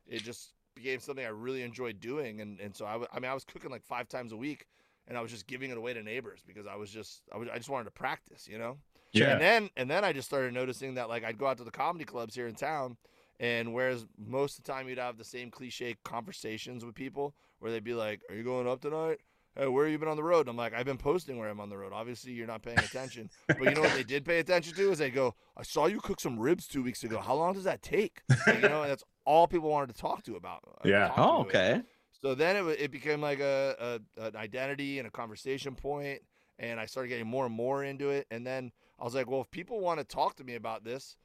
it 0.07 0.22
just 0.22 0.53
became 0.74 1.01
something 1.01 1.24
I 1.24 1.28
really 1.28 1.62
enjoyed 1.62 2.01
doing. 2.01 2.41
And 2.41 2.61
and 2.61 2.74
so 2.74 2.84
I, 2.86 2.93
w- 2.93 3.09
I 3.12 3.20
mean, 3.20 3.30
I 3.30 3.34
was 3.34 3.45
cooking 3.45 3.70
like 3.70 3.84
five 3.84 4.09
times 4.09 4.32
a 4.32 4.36
week, 4.36 4.66
and 5.07 5.16
I 5.16 5.20
was 5.20 5.30
just 5.30 5.47
giving 5.47 5.70
it 5.70 5.76
away 5.76 5.95
to 5.95 6.03
neighbors 6.03 6.43
because 6.45 6.66
I 6.66 6.74
was 6.74 6.91
just 6.91 7.22
I 7.32 7.38
was 7.38 7.49
I 7.49 7.57
just 7.57 7.70
wanted 7.70 7.84
to 7.84 7.93
practice, 7.93 8.49
you 8.49 8.59
know. 8.59 8.78
Yeah. 9.12 9.32
And 9.32 9.40
then 9.40 9.70
and 9.76 9.90
then 9.90 10.04
I 10.04 10.12
just 10.12 10.28
started 10.28 10.52
noticing 10.54 10.94
that 10.94 11.08
like 11.08 11.24
I'd 11.24 11.38
go 11.38 11.46
out 11.46 11.58
to 11.58 11.64
the 11.64 11.70
comedy 11.70 12.04
clubs 12.04 12.34
here 12.34 12.46
in 12.46 12.54
town, 12.54 12.96
and 13.38 13.72
whereas 13.74 14.06
most 14.18 14.58
of 14.58 14.64
the 14.64 14.72
time 14.72 14.88
you'd 14.88 14.98
have 14.98 15.18
the 15.18 15.24
same 15.24 15.50
cliche 15.50 15.96
conversations 16.04 16.84
with 16.84 16.94
people 16.94 17.34
where 17.58 17.70
they'd 17.72 17.84
be 17.84 17.94
like, 17.94 18.20
"Are 18.28 18.34
you 18.34 18.44
going 18.44 18.68
up 18.68 18.80
tonight?" 18.80 19.18
Hey, 19.56 19.66
where 19.66 19.84
have 19.84 19.90
you 19.90 19.98
been 19.98 20.06
on 20.08 20.16
the 20.16 20.22
road? 20.22 20.42
And 20.42 20.50
I'm 20.50 20.56
like, 20.56 20.72
I've 20.72 20.86
been 20.86 20.96
posting 20.96 21.36
where 21.36 21.48
I'm 21.48 21.58
on 21.58 21.68
the 21.68 21.76
road. 21.76 21.92
Obviously, 21.92 22.30
you're 22.30 22.46
not 22.46 22.62
paying 22.62 22.78
attention. 22.78 23.28
but 23.48 23.61
you 23.64 23.72
know 23.72 23.80
what 23.80 23.94
they 23.94 24.04
did 24.04 24.24
pay 24.24 24.38
attention 24.38 24.74
to 24.76 24.92
is 24.92 24.98
they 24.98 25.11
go, 25.11 25.34
I 25.56 25.64
saw 25.64 25.86
you 25.86 25.98
cook 26.00 26.20
some 26.20 26.38
ribs 26.38 26.68
two 26.68 26.84
weeks 26.84 27.02
ago. 27.02 27.18
How 27.18 27.34
long 27.34 27.54
does 27.54 27.64
that 27.64 27.82
take? 27.82 28.22
Like, 28.46 28.62
you 28.62 28.68
know, 28.68 28.82
and 28.82 28.90
that's 28.92 29.02
all 29.24 29.48
people 29.48 29.68
wanted 29.68 29.92
to 29.92 30.00
talk 30.00 30.22
to 30.26 30.36
about. 30.36 30.61
uh, 30.68 30.88
Yeah. 30.88 31.12
Oh, 31.16 31.42
me 31.42 31.48
about. 31.50 31.56
okay. 31.56 31.82
So 32.22 32.36
then 32.36 32.54
it, 32.64 32.80
it 32.80 32.90
became 32.92 33.20
like 33.20 33.40
a, 33.40 33.98
a 34.16 34.22
an 34.28 34.36
identity 34.36 35.00
and 35.00 35.08
a 35.08 35.11
conversation 35.11 35.74
point, 35.74 36.20
and 36.61 36.78
I 36.78 36.86
started 36.86 37.08
getting 37.08 37.26
more 37.26 37.44
and 37.44 37.54
more 37.54 37.82
into 37.82 38.11
it. 38.11 38.28
And 38.30 38.46
then 38.46 38.70
I 39.01 39.05
was 39.05 39.14
like, 39.14 39.30
well, 39.30 39.40
if 39.40 39.51
people 39.51 39.80
want 39.80 39.98
to 39.98 40.05
talk 40.05 40.36
to 40.36 40.44
me 40.44 40.55
about 40.57 40.84
this, 40.84 41.16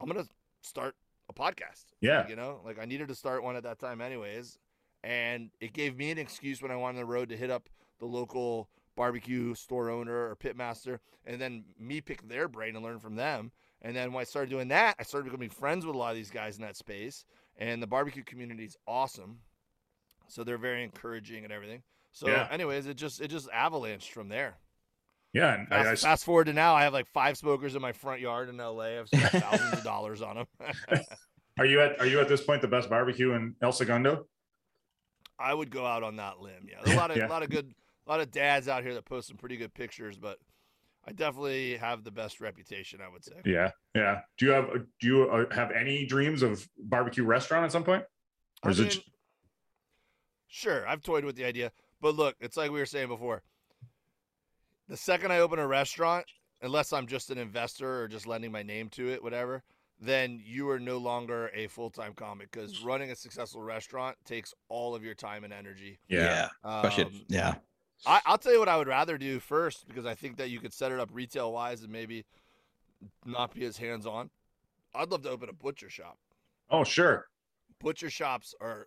I'm 0.00 0.08
gonna 0.08 0.26
start 0.62 0.96
a 1.28 1.32
podcast. 1.32 1.84
Yeah. 2.00 2.26
you 2.28 2.36
know, 2.36 2.60
like 2.64 2.78
I 2.80 2.84
needed 2.84 3.08
to 3.08 3.14
start 3.14 3.42
one 3.42 3.56
at 3.56 3.62
that 3.62 3.78
time, 3.78 4.00
anyways, 4.00 4.58
and 5.04 5.50
it 5.60 5.72
gave 5.72 5.96
me 5.96 6.10
an 6.10 6.18
excuse 6.18 6.60
when 6.62 6.70
I 6.70 6.76
went 6.76 6.88
on 6.90 6.96
the 6.96 7.04
road 7.04 7.28
to 7.30 7.36
hit 7.36 7.50
up 7.50 7.68
the 7.98 8.06
local 8.06 8.68
barbecue 8.96 9.54
store 9.54 9.90
owner 9.90 10.28
or 10.30 10.34
pit 10.36 10.56
master, 10.56 11.00
and 11.24 11.40
then 11.40 11.64
me 11.78 12.00
pick 12.00 12.26
their 12.28 12.48
brain 12.48 12.74
and 12.76 12.84
learn 12.84 12.98
from 12.98 13.14
them. 13.16 13.52
And 13.82 13.94
then 13.94 14.12
when 14.12 14.22
I 14.22 14.24
started 14.24 14.50
doing 14.50 14.68
that, 14.68 14.96
I 14.98 15.02
started 15.02 15.26
becoming 15.26 15.50
friends 15.50 15.84
with 15.86 15.94
a 15.94 15.98
lot 15.98 16.10
of 16.10 16.16
these 16.16 16.30
guys 16.30 16.56
in 16.56 16.62
that 16.62 16.76
space, 16.76 17.24
and 17.56 17.82
the 17.82 17.86
barbecue 17.86 18.24
community 18.24 18.64
is 18.64 18.76
awesome. 18.86 19.38
So 20.28 20.42
they're 20.44 20.58
very 20.58 20.82
encouraging 20.82 21.44
and 21.44 21.52
everything. 21.52 21.82
So, 22.12 22.26
Yeah. 22.28 22.48
anyways, 22.50 22.86
it 22.86 22.94
just 22.96 23.20
it 23.20 23.28
just 23.28 23.48
avalanched 23.50 24.10
from 24.10 24.28
there. 24.28 24.56
Yeah. 25.36 25.54
And 25.54 25.68
I, 25.70 25.80
I, 25.80 25.84
Fast, 25.84 26.02
fast 26.02 26.24
forward 26.24 26.44
to 26.46 26.52
now, 26.52 26.74
I 26.74 26.82
have 26.84 26.92
like 26.92 27.06
five 27.08 27.36
smokers 27.36 27.74
in 27.74 27.82
my 27.82 27.92
front 27.92 28.20
yard 28.20 28.48
in 28.48 28.56
LA. 28.56 28.98
I've 29.00 29.08
spent 29.08 29.24
thousands 29.44 29.72
of 29.74 29.84
dollars 29.84 30.22
on 30.22 30.36
them. 30.36 30.46
are 31.58 31.66
you 31.66 31.80
at 31.80 32.00
are 32.00 32.06
you 32.06 32.20
at 32.20 32.28
this 32.28 32.42
point 32.42 32.62
the 32.62 32.68
best 32.68 32.88
barbecue 32.88 33.32
in 33.32 33.54
El 33.60 33.72
Segundo? 33.72 34.26
I 35.38 35.52
would 35.52 35.70
go 35.70 35.84
out 35.84 36.02
on 36.02 36.16
that 36.16 36.40
limb. 36.40 36.66
Yeah, 36.68 36.76
There's 36.82 36.96
a 36.96 37.00
lot 37.00 37.10
of 37.10 37.16
Yeah. 37.18 37.26
a 37.26 37.28
lot 37.28 37.42
of 37.42 37.50
good, 37.50 37.74
a 38.06 38.10
lot 38.10 38.20
of 38.20 38.30
dads 38.30 38.68
out 38.68 38.82
here 38.82 38.94
that 38.94 39.04
post 39.04 39.28
some 39.28 39.36
pretty 39.36 39.58
good 39.58 39.74
pictures. 39.74 40.16
But 40.16 40.38
I 41.06 41.12
definitely 41.12 41.76
have 41.76 42.02
the 42.02 42.10
best 42.10 42.40
reputation. 42.40 43.00
I 43.02 43.08
would 43.12 43.22
say. 43.22 43.34
Yeah, 43.44 43.72
yeah. 43.94 44.20
Do 44.38 44.46
you 44.46 44.52
have 44.52 44.70
do 45.00 45.06
you 45.06 45.30
uh, 45.30 45.54
have 45.54 45.70
any 45.70 46.06
dreams 46.06 46.42
of 46.42 46.66
barbecue 46.78 47.24
restaurant 47.24 47.64
at 47.66 47.72
some 47.72 47.84
point? 47.84 48.04
Or 48.62 48.68
I 48.68 48.72
is 48.72 48.80
mean, 48.80 48.88
j- 48.88 49.04
sure, 50.48 50.88
I've 50.88 51.02
toyed 51.02 51.24
with 51.26 51.36
the 51.36 51.44
idea, 51.44 51.72
but 52.00 52.14
look, 52.14 52.36
it's 52.40 52.56
like 52.56 52.70
we 52.70 52.78
were 52.78 52.86
saying 52.86 53.08
before. 53.08 53.42
The 54.88 54.96
second 54.96 55.32
I 55.32 55.38
open 55.40 55.58
a 55.58 55.66
restaurant, 55.66 56.26
unless 56.62 56.92
I'm 56.92 57.06
just 57.06 57.30
an 57.30 57.38
investor 57.38 58.02
or 58.02 58.08
just 58.08 58.26
lending 58.26 58.52
my 58.52 58.62
name 58.62 58.88
to 58.90 59.08
it, 59.10 59.22
whatever, 59.22 59.62
then 60.00 60.40
you 60.44 60.68
are 60.70 60.78
no 60.78 60.98
longer 60.98 61.50
a 61.54 61.66
full 61.68 61.90
time 61.90 62.12
comic 62.14 62.50
because 62.50 62.82
running 62.84 63.10
a 63.10 63.16
successful 63.16 63.62
restaurant 63.62 64.16
takes 64.24 64.52
all 64.68 64.94
of 64.94 65.02
your 65.02 65.14
time 65.14 65.42
and 65.44 65.52
energy. 65.52 65.98
yeah. 66.08 66.48
Especially, 66.64 67.04
Um, 67.04 67.24
yeah. 67.28 67.54
I, 68.06 68.20
I'll 68.26 68.36
tell 68.38 68.52
you 68.52 68.58
what 68.58 68.68
I 68.68 68.76
would 68.76 68.88
rather 68.88 69.16
do 69.16 69.40
first 69.40 69.88
because 69.88 70.04
I 70.04 70.14
think 70.14 70.36
that 70.36 70.50
you 70.50 70.60
could 70.60 70.72
set 70.74 70.92
it 70.92 71.00
up 71.00 71.08
retail 71.12 71.50
wise 71.52 71.82
and 71.82 71.90
maybe 71.90 72.26
not 73.24 73.54
be 73.54 73.64
as 73.64 73.78
hands 73.78 74.06
on. 74.06 74.30
I'd 74.94 75.10
love 75.10 75.22
to 75.22 75.30
open 75.30 75.48
a 75.48 75.52
butcher 75.54 75.88
shop. 75.90 76.18
Oh, 76.70 76.84
sure. 76.84 77.26
Butcher 77.80 78.10
shops 78.10 78.54
are 78.60 78.86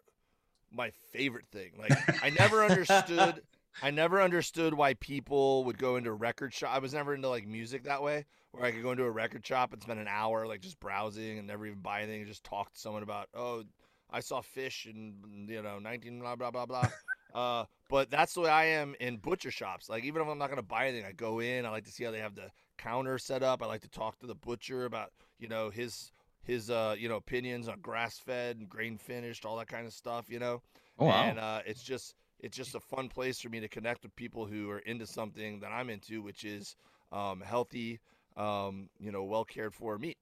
my 0.71 0.91
favorite 1.11 1.45
thing. 1.51 1.71
Like 1.77 2.23
I 2.23 2.29
never 2.29 2.63
understood 2.69 3.41
I 3.81 3.91
never 3.91 4.21
understood 4.21 4.73
why 4.73 4.95
people 4.95 5.63
would 5.65 5.77
go 5.77 5.95
into 5.95 6.09
a 6.09 6.13
record 6.13 6.53
shop. 6.53 6.71
I 6.73 6.79
was 6.79 6.93
never 6.93 7.13
into 7.13 7.29
like 7.29 7.47
music 7.47 7.83
that 7.83 8.03
way, 8.03 8.25
where 8.51 8.65
I 8.65 8.71
could 8.71 8.83
go 8.83 8.91
into 8.91 9.03
a 9.03 9.11
record 9.11 9.45
shop 9.45 9.73
and 9.73 9.81
spend 9.81 9.99
an 9.99 10.07
hour 10.07 10.47
like 10.47 10.61
just 10.61 10.79
browsing 10.79 11.37
and 11.37 11.47
never 11.47 11.65
even 11.65 11.79
buy 11.79 12.01
anything 12.01 12.21
and 12.21 12.27
just 12.27 12.43
talk 12.43 12.73
to 12.73 12.79
someone 12.79 13.03
about, 13.03 13.29
oh, 13.33 13.63
I 14.09 14.19
saw 14.19 14.41
Phish 14.41 14.85
in 14.85 15.47
you 15.47 15.61
know 15.61 15.79
19 15.79 16.19
blah 16.19 16.35
blah 16.35 16.51
blah 16.51 16.65
blah. 16.65 16.89
uh, 17.33 17.65
but 17.89 18.09
that's 18.09 18.33
the 18.33 18.41
way 18.41 18.49
I 18.49 18.65
am 18.65 18.95
in 18.99 19.17
butcher 19.17 19.51
shops. 19.51 19.89
Like 19.89 20.03
even 20.03 20.21
if 20.21 20.27
I'm 20.27 20.37
not 20.37 20.49
gonna 20.49 20.63
buy 20.63 20.87
anything, 20.87 21.05
I 21.05 21.11
go 21.11 21.39
in. 21.39 21.65
I 21.65 21.69
like 21.69 21.85
to 21.85 21.91
see 21.91 22.03
how 22.03 22.11
they 22.11 22.19
have 22.19 22.35
the 22.35 22.51
counter 22.77 23.17
set 23.17 23.43
up. 23.43 23.61
I 23.61 23.67
like 23.67 23.81
to 23.81 23.89
talk 23.89 24.19
to 24.19 24.27
the 24.27 24.35
butcher 24.35 24.85
about 24.85 25.11
you 25.37 25.47
know 25.47 25.69
his 25.69 26.11
his 26.41 26.69
uh 26.69 26.95
you 26.97 27.07
know 27.07 27.17
opinions 27.17 27.67
on 27.67 27.79
grass 27.81 28.17
fed 28.17 28.57
and 28.57 28.67
grain 28.67 28.97
finished, 28.97 29.45
all 29.45 29.57
that 29.57 29.67
kind 29.67 29.85
of 29.85 29.93
stuff. 29.93 30.29
You 30.29 30.39
know. 30.39 30.61
Oh, 30.97 31.05
wow. 31.05 31.23
And 31.23 31.39
uh, 31.39 31.61
it's 31.65 31.81
just 31.83 32.15
it's 32.39 32.55
just 32.57 32.75
a 32.75 32.79
fun 32.79 33.09
place 33.09 33.39
for 33.39 33.49
me 33.49 33.59
to 33.59 33.67
connect 33.67 34.03
with 34.03 34.15
people 34.15 34.45
who 34.45 34.69
are 34.69 34.79
into 34.79 35.05
something 35.05 35.59
that 35.59 35.71
I'm 35.71 35.89
into, 35.89 36.21
which 36.21 36.43
is 36.45 36.75
um, 37.11 37.41
healthy, 37.41 37.99
um, 38.37 38.89
you 38.99 39.11
know, 39.11 39.23
well 39.23 39.45
cared 39.45 39.73
for 39.73 39.97
meat. 39.97 40.17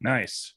Nice. 0.00 0.54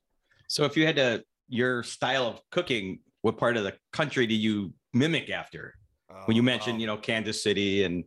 So 0.47 0.63
if 0.65 0.75
you 0.77 0.85
had 0.85 0.95
to, 0.97 1.23
your 1.49 1.83
style 1.83 2.25
of 2.27 2.41
cooking, 2.51 2.99
what 3.21 3.37
part 3.37 3.57
of 3.57 3.63
the 3.63 3.73
country 3.91 4.27
do 4.27 4.35
you 4.35 4.73
mimic 4.93 5.29
after? 5.29 5.73
When 6.25 6.35
you 6.35 6.41
Um, 6.41 6.45
mentioned, 6.45 6.75
um, 6.75 6.79
you 6.79 6.87
know, 6.87 6.97
Kansas 6.97 7.41
City 7.41 7.83
and 7.83 8.03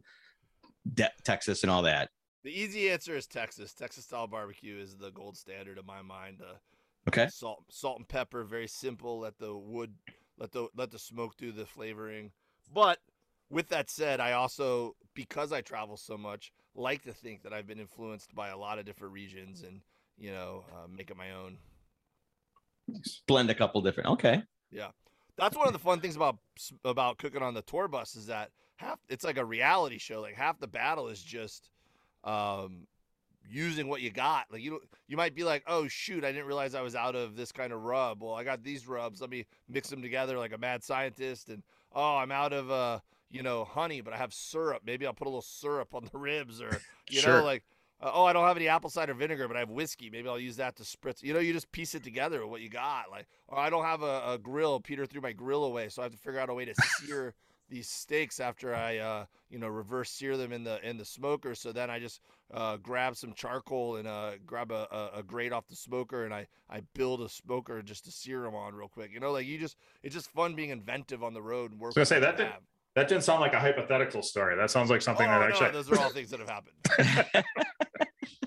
De- 0.94 1.10
Texas 1.24 1.62
and 1.62 1.70
all 1.70 1.82
that. 1.82 2.10
the 2.42 2.50
easy 2.50 2.90
answer 2.90 3.16
is 3.16 3.26
Texas. 3.26 3.74
Texas 3.74 4.04
style 4.04 4.26
barbecue 4.26 4.76
is 4.78 4.96
the 4.96 5.10
gold 5.10 5.36
standard 5.36 5.78
in 5.78 5.86
my 5.86 6.02
mind. 6.02 6.40
Uh, 6.42 6.54
Okay. 7.08 7.28
salt, 7.28 7.64
salt 7.70 7.98
and 7.98 8.08
pepper, 8.08 8.44
very 8.44 8.66
simple. 8.68 9.20
Let 9.20 9.38
the 9.38 9.56
wood, 9.56 9.94
let 10.38 10.52
the 10.52 10.68
let 10.74 10.90
the 10.90 10.98
smoke 10.98 11.36
do 11.36 11.50
the 11.52 11.66
flavoring. 11.66 12.30
But 12.72 12.98
with 13.50 13.68
that 13.68 13.90
said, 13.90 14.20
I 14.20 14.32
also 14.32 14.94
because 15.14 15.52
I 15.52 15.60
travel 15.60 15.96
so 15.96 16.16
much, 16.16 16.52
like 16.74 17.02
to 17.02 17.12
think 17.12 17.42
that 17.42 17.52
I've 17.52 17.66
been 17.66 17.80
influenced 17.80 18.34
by 18.34 18.48
a 18.48 18.56
lot 18.56 18.78
of 18.78 18.84
different 18.84 19.12
regions 19.12 19.62
and 19.62 19.80
you 20.18 20.30
know 20.30 20.64
uh, 20.72 20.86
make 20.88 21.10
it 21.10 21.16
my 21.16 21.32
own. 21.32 21.58
Blend 23.26 23.50
a 23.50 23.54
couple 23.54 23.80
different. 23.82 24.10
Okay. 24.10 24.42
Yeah. 24.70 24.88
That's 25.36 25.56
one 25.56 25.66
of 25.66 25.72
the 25.72 25.78
fun 25.78 26.00
things 26.00 26.16
about 26.16 26.38
about 26.84 27.18
cooking 27.18 27.42
on 27.42 27.54
the 27.54 27.62
tour 27.62 27.88
bus 27.88 28.14
is 28.16 28.26
that 28.26 28.50
half 28.76 28.98
it's 29.08 29.24
like 29.24 29.38
a 29.38 29.44
reality 29.44 29.98
show. 29.98 30.20
Like 30.20 30.34
half 30.34 30.58
the 30.58 30.66
battle 30.66 31.08
is 31.08 31.22
just 31.22 31.70
um, 32.24 32.86
using 33.48 33.88
what 33.88 34.02
you 34.02 34.10
got. 34.10 34.46
Like 34.50 34.62
you 34.62 34.80
you 35.08 35.16
might 35.16 35.34
be 35.34 35.44
like, 35.44 35.62
oh 35.66 35.88
shoot, 35.88 36.24
I 36.24 36.32
didn't 36.32 36.46
realize 36.46 36.74
I 36.74 36.82
was 36.82 36.94
out 36.94 37.16
of 37.16 37.36
this 37.36 37.52
kind 37.52 37.72
of 37.72 37.82
rub. 37.82 38.22
Well, 38.22 38.34
I 38.34 38.44
got 38.44 38.62
these 38.62 38.86
rubs. 38.86 39.20
Let 39.20 39.30
me 39.30 39.46
mix 39.68 39.88
them 39.88 40.02
together 40.02 40.38
like 40.38 40.52
a 40.52 40.58
mad 40.58 40.82
scientist. 40.82 41.48
And 41.48 41.62
oh, 41.92 42.16
I'm 42.16 42.32
out 42.32 42.52
of 42.52 42.70
uh 42.70 43.00
you 43.30 43.42
know 43.42 43.64
honey, 43.64 44.00
but 44.00 44.12
I 44.12 44.16
have 44.16 44.32
syrup. 44.34 44.82
Maybe 44.84 45.06
I'll 45.06 45.12
put 45.14 45.26
a 45.26 45.30
little 45.30 45.42
syrup 45.42 45.94
on 45.94 46.08
the 46.12 46.18
ribs, 46.18 46.60
or 46.60 46.80
you 47.08 47.20
Sure. 47.20 47.38
know 47.38 47.44
like. 47.44 47.64
Uh, 48.02 48.10
oh, 48.14 48.24
I 48.24 48.32
don't 48.32 48.46
have 48.46 48.56
any 48.56 48.66
apple 48.66 48.88
cider 48.88 49.12
vinegar, 49.12 49.46
but 49.46 49.58
I 49.58 49.60
have 49.60 49.68
whiskey. 49.68 50.08
Maybe 50.08 50.26
I'll 50.26 50.38
use 50.38 50.56
that 50.56 50.74
to 50.76 50.84
spritz. 50.84 51.22
You 51.22 51.34
know, 51.34 51.38
you 51.38 51.52
just 51.52 51.70
piece 51.70 51.94
it 51.94 52.02
together 52.02 52.40
with 52.40 52.48
what 52.48 52.60
you 52.62 52.70
got. 52.70 53.10
Like, 53.10 53.26
or 53.46 53.58
I 53.58 53.68
don't 53.68 53.84
have 53.84 54.00
a, 54.02 54.22
a 54.26 54.38
grill. 54.38 54.80
Peter 54.80 55.04
threw 55.04 55.20
my 55.20 55.32
grill 55.32 55.64
away, 55.64 55.90
so 55.90 56.00
I 56.00 56.06
have 56.06 56.12
to 56.12 56.16
figure 56.18 56.40
out 56.40 56.48
a 56.48 56.54
way 56.54 56.64
to 56.64 56.72
sear 57.04 57.34
these 57.70 57.88
steaks 57.88 58.40
after 58.40 58.74
I, 58.74 58.98
uh, 58.98 59.24
you 59.48 59.58
know, 59.58 59.68
reverse 59.68 60.10
sear 60.10 60.36
them 60.36 60.52
in 60.52 60.64
the 60.64 60.86
in 60.86 60.96
the 60.96 61.04
smoker. 61.04 61.54
So 61.54 61.72
then 61.72 61.88
I 61.88 61.98
just 61.98 62.20
uh, 62.52 62.76
grab 62.76 63.16
some 63.16 63.32
charcoal 63.32 63.96
and 63.96 64.06
uh, 64.06 64.32
grab 64.44 64.72
a, 64.72 64.86
a, 64.90 65.18
a 65.20 65.22
grate 65.22 65.52
off 65.52 65.66
the 65.68 65.76
smoker, 65.76 66.24
and 66.24 66.34
I 66.34 66.46
I 66.68 66.82
build 66.94 67.22
a 67.22 67.28
smoker 67.28 67.80
just 67.82 68.04
to 68.04 68.10
sear 68.10 68.42
them 68.42 68.54
on 68.54 68.74
real 68.74 68.88
quick. 68.88 69.12
You 69.12 69.20
know, 69.20 69.32
like 69.32 69.46
you 69.46 69.58
just 69.58 69.76
it's 70.02 70.14
just 70.14 70.30
fun 70.30 70.54
being 70.54 70.70
inventive 70.70 71.22
on 71.22 71.32
the 71.32 71.42
road 71.42 71.70
and 71.70 71.80
work. 71.80 71.96
I 71.96 72.00
was 72.00 72.10
gonna 72.10 72.20
say, 72.20 72.20
that 72.20 72.36
did- 72.36 72.48
That 72.96 73.08
didn't 73.08 73.22
sound 73.22 73.40
like 73.40 73.52
a 73.54 73.60
hypothetical 73.60 74.20
story. 74.20 74.56
That 74.56 74.70
sounds 74.70 74.90
like 74.90 75.00
something 75.00 75.26
oh, 75.26 75.30
that 75.30 75.40
no, 75.40 75.46
actually. 75.46 75.70
those 75.70 75.90
are 75.92 75.98
all 76.00 76.10
things 76.10 76.30
that 76.30 76.40
have 76.40 76.48
happened. 76.48 76.74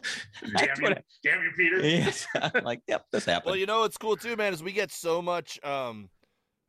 damn, 0.44 0.52
That's 0.54 0.80
you, 0.80 0.96
damn 1.24 1.44
you, 1.44 1.52
Peter. 1.56 1.80
Yes. 1.84 2.28
like, 2.64 2.82
yep, 2.88 3.06
this 3.12 3.26
happened. 3.26 3.52
Well, 3.52 3.56
you 3.56 3.66
know 3.66 3.82
what's 3.82 3.98
cool 3.98 4.18
too, 4.18 4.36
man, 4.36 4.54
is 4.54 4.62
we 4.62 4.74
get 4.74 4.92
so 4.92 5.22
much 5.22 5.64
um 5.64 6.10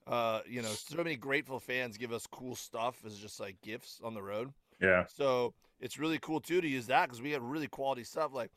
uh 0.07 0.41
you 0.49 0.63
know, 0.63 0.69
so 0.69 0.97
many 0.99 1.17
grateful 1.17 1.61
fans 1.61 1.97
give 1.97 2.13
us 2.13 2.27
cool 2.27 2.55
stuff 2.55 3.03
as 3.07 3.19
just 3.19 3.41
like 3.41 3.61
gifts 3.63 4.01
on 4.03 4.15
the 4.15 4.23
road. 4.23 4.53
Yeah. 4.81 5.05
So 5.07 5.55
it's 5.81 5.99
really 5.99 6.19
cool 6.19 6.41
too 6.41 6.61
to 6.61 6.69
use 6.69 6.87
that 6.87 7.07
because 7.07 7.23
we 7.23 7.31
get 7.31 7.43
really 7.43 7.69
quality 7.69 8.05
stuff, 8.05 8.33
like 8.33 8.51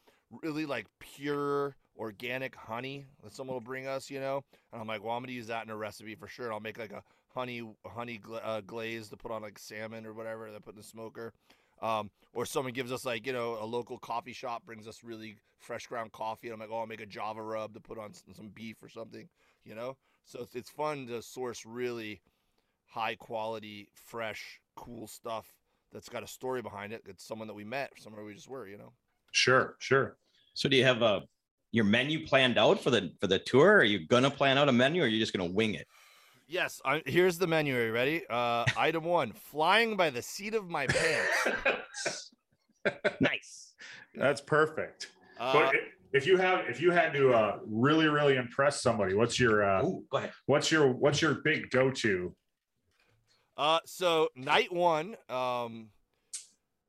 really 0.44 0.66
like 0.66 0.88
pure 1.00 1.76
organic 1.98 2.56
honey 2.56 3.06
that 3.24 3.34
someone 3.34 3.56
will 3.56 3.62
bring 3.62 3.88
us, 3.88 4.10
you 4.10 4.20
know. 4.20 4.44
And 4.72 4.82
I'm 4.82 4.88
like, 4.88 5.04
well, 5.04 5.16
I'm 5.16 5.24
gonna 5.24 5.34
use 5.34 5.48
that 5.48 5.66
in 5.66 5.72
a 5.72 5.78
recipe 5.78 6.16
for 6.16 6.28
sure. 6.28 6.46
And 6.46 6.54
I'll 6.54 6.60
make 6.60 6.78
like 6.78 6.92
a 6.92 7.04
honey 7.34 7.62
honey 7.86 8.18
gla- 8.18 8.40
uh, 8.40 8.62
glaze 8.62 9.10
to 9.10 9.18
put 9.18 9.32
on 9.32 9.42
like 9.42 9.60
salmon 9.60 10.06
or 10.06 10.14
whatever 10.14 10.52
that 10.52 10.64
put 10.64 10.74
in 10.74 10.80
the 10.80 10.84
smoker. 10.84 11.34
Um, 11.82 12.10
or 12.34 12.46
someone 12.46 12.74
gives 12.74 12.92
us 12.92 13.06
like 13.06 13.26
you 13.26 13.34
know 13.34 13.58
a 13.62 13.66
local 13.66 13.98
coffee 13.98 14.34
shop 14.34 14.66
brings 14.66 14.88
us 14.88 15.04
really 15.04 15.38
fresh 15.60 15.88
ground 15.88 16.12
coffee, 16.12 16.48
and 16.48 16.54
I'm 16.54 16.60
like, 16.60 16.70
oh, 16.72 16.80
I'll 16.80 16.88
make 16.88 17.02
a 17.02 17.06
Java 17.06 17.42
rub 17.42 17.74
to 17.74 17.80
put 17.80 17.98
on 17.98 18.12
s- 18.12 18.24
some 18.34 18.50
beef 18.50 18.82
or 18.84 18.90
something, 18.90 19.28
you 19.66 19.76
know. 19.76 19.98
So 20.26 20.42
it's, 20.42 20.56
it's 20.56 20.70
fun 20.70 21.08
to 21.08 21.22
source 21.22 21.66
really 21.66 22.22
high 22.86 23.16
quality, 23.16 23.90
fresh, 23.94 24.60
cool 24.76 25.08
stuff 25.08 25.54
that's 25.92 26.10
got 26.10 26.24
a 26.24 26.28
story 26.28 26.62
behind 26.62 26.94
it. 26.94 27.02
It's 27.08 27.24
someone 27.24 27.48
that 27.48 27.54
we 27.54 27.64
met, 27.64 27.92
somewhere 27.98 28.24
we 28.24 28.34
just 28.34 28.50
were, 28.50 28.68
you 28.68 28.78
know. 28.78 28.92
Sure. 29.32 29.76
Sure. 29.80 30.18
so 30.54 30.68
do 30.70 30.76
you 30.78 30.84
have 30.84 31.02
a 31.02 31.24
your 31.72 31.86
menu 31.86 32.26
planned 32.26 32.58
out 32.58 32.82
for 32.82 32.90
the 32.90 33.12
for 33.20 33.28
the 33.28 33.40
tour? 33.40 33.78
Are 33.78 33.84
you 33.84 34.08
gonna 34.08 34.32
plan 34.32 34.58
out 34.58 34.70
a 34.70 34.72
menu 34.72 35.02
or 35.02 35.06
are 35.06 35.08
you 35.08 35.20
just 35.20 35.34
gonna 35.34 35.52
wing 35.52 35.76
it? 35.76 35.88
Yes, 36.48 36.82
I, 36.86 37.02
here's 37.06 37.38
the 37.38 37.48
menu. 37.48 37.76
Are 37.78 37.86
you 37.88 37.92
ready? 37.92 38.24
Uh, 38.30 38.64
item 38.78 39.04
one: 39.04 39.34
flying 39.34 39.98
by 39.98 40.10
the 40.10 40.22
seat 40.22 40.54
of 40.54 40.70
my 40.70 40.88
pants. 40.88 42.32
Nice. 43.20 43.74
That's 44.16 44.40
perfect. 44.40 45.12
Uh, 45.40 45.52
but 45.54 45.76
if 46.14 46.26
you 46.26 46.38
have, 46.38 46.70
if 46.70 46.80
you 46.80 46.92
had 46.92 47.12
to 47.14 47.34
uh, 47.34 47.60
really, 47.66 48.08
really 48.08 48.38
impress 48.38 48.82
somebody, 48.82 49.14
what's 49.14 49.38
your, 49.40 49.64
uh, 49.70 49.84
Ooh, 49.84 50.06
go 50.10 50.20
ahead. 50.20 50.32
what's 50.46 50.72
your, 50.72 50.94
what's 50.94 51.22
your 51.22 51.36
big 51.44 51.70
go-to? 51.70 52.34
Uh, 53.58 53.80
so 53.86 54.30
night 54.38 54.72
one, 54.72 55.18
um, 55.30 55.90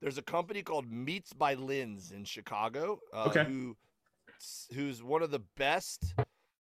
there's 0.01 0.19
a 0.19 0.23
company 0.23 0.63
called 0.63 0.91
Meats 0.91 1.33
by 1.33 1.55
Linz 1.55 2.13
in 2.13 2.25
Chicago. 2.25 3.01
Uh, 3.13 3.25
Okay. 3.29 3.45
Who, 3.45 3.77
who's 4.73 5.03
one 5.03 5.23
of 5.23 5.33
the 5.33 5.43
best. 5.57 6.15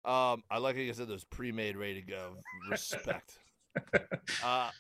Um, 0.05 0.43
I 0.51 0.59
like 0.59 0.77
how 0.77 0.83
you 0.83 0.93
said 0.93 1.09
those 1.09 1.25
pre-made, 1.25 1.77
ready 1.77 1.95
to 1.95 2.07
go. 2.07 2.37
Respect. 2.71 3.39
uh, 4.45 4.71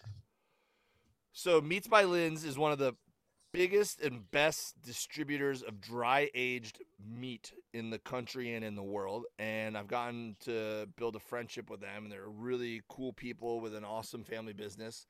so 1.32 1.60
Meats 1.60 1.88
by 1.88 2.04
Linz 2.04 2.44
is 2.44 2.58
one 2.58 2.72
of 2.72 2.78
the 2.78 2.94
biggest 3.52 4.00
and 4.02 4.28
best 4.32 4.74
distributors 4.82 5.62
of 5.62 5.80
dry 5.80 6.28
aged 6.34 6.82
meat 7.08 7.52
in 7.72 7.88
the 7.88 7.98
country 8.00 8.52
and 8.52 8.64
in 8.64 8.74
the 8.74 8.82
world. 8.82 9.24
And 9.38 9.78
I've 9.78 9.86
gotten 9.88 10.36
to 10.40 10.88
build 10.96 11.16
a 11.16 11.20
friendship 11.20 11.70
with 11.70 11.80
them, 11.80 12.04
and 12.04 12.12
they're 12.12 12.28
really 12.28 12.82
cool 12.88 13.12
people 13.12 13.60
with 13.60 13.74
an 13.74 13.84
awesome 13.84 14.24
family 14.24 14.52
business. 14.52 15.06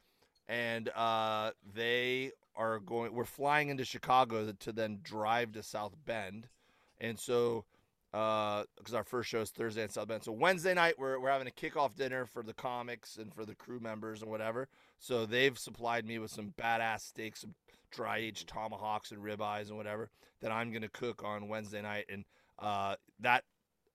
And 0.47 0.91
uh, 0.91 1.53
they 1.75 2.33
are 2.55 2.79
going. 2.79 3.15
We're 3.15 3.25
flying 3.25 3.71
into 3.71 3.85
Chicago 3.85 4.53
to 4.53 4.73
then 4.73 5.01
drive 5.03 5.53
to 5.53 5.63
South 5.63 5.95
Bend, 6.05 6.49
and 7.01 7.19
so 7.19 7.65
because 8.15 8.95
our 8.95 9.03
first 9.03 9.29
show 9.29 9.41
is 9.41 9.51
Thursday 9.51 9.83
in 9.83 9.89
South 9.89 10.07
Bend. 10.07 10.23
So 10.23 10.31
Wednesday 10.31 10.73
night 10.73 10.95
we're 10.99 11.19
we're 11.19 11.31
having 11.31 11.49
a 11.49 11.51
kickoff 11.51 11.97
dinner 11.97 12.27
for 12.27 12.43
the 12.43 12.55
comics 12.55 13.17
and 13.17 13.35
for 13.35 13.45
the 13.45 13.55
crew 13.55 13.81
members 13.81 14.23
and 14.23 14.31
whatever. 14.31 14.69
So 15.01 15.27
they've 15.27 15.59
supplied 15.59 16.07
me 16.07 16.19
with 16.21 16.31
some 16.31 16.55
badass 16.57 17.01
steaks, 17.01 17.41
some 17.41 17.55
dry 17.91 18.19
aged 18.19 18.49
tomahawks 18.49 19.11
and 19.11 19.21
ribeyes 19.21 19.69
and 19.69 19.77
whatever 19.77 20.11
that 20.41 20.53
I'm 20.53 20.73
gonna 20.73 20.89
cook 20.89 21.25
on 21.25 21.49
Wednesday 21.49 21.83
night, 21.83 22.05
and 22.09 22.25
uh, 22.61 22.95
that 23.21 23.45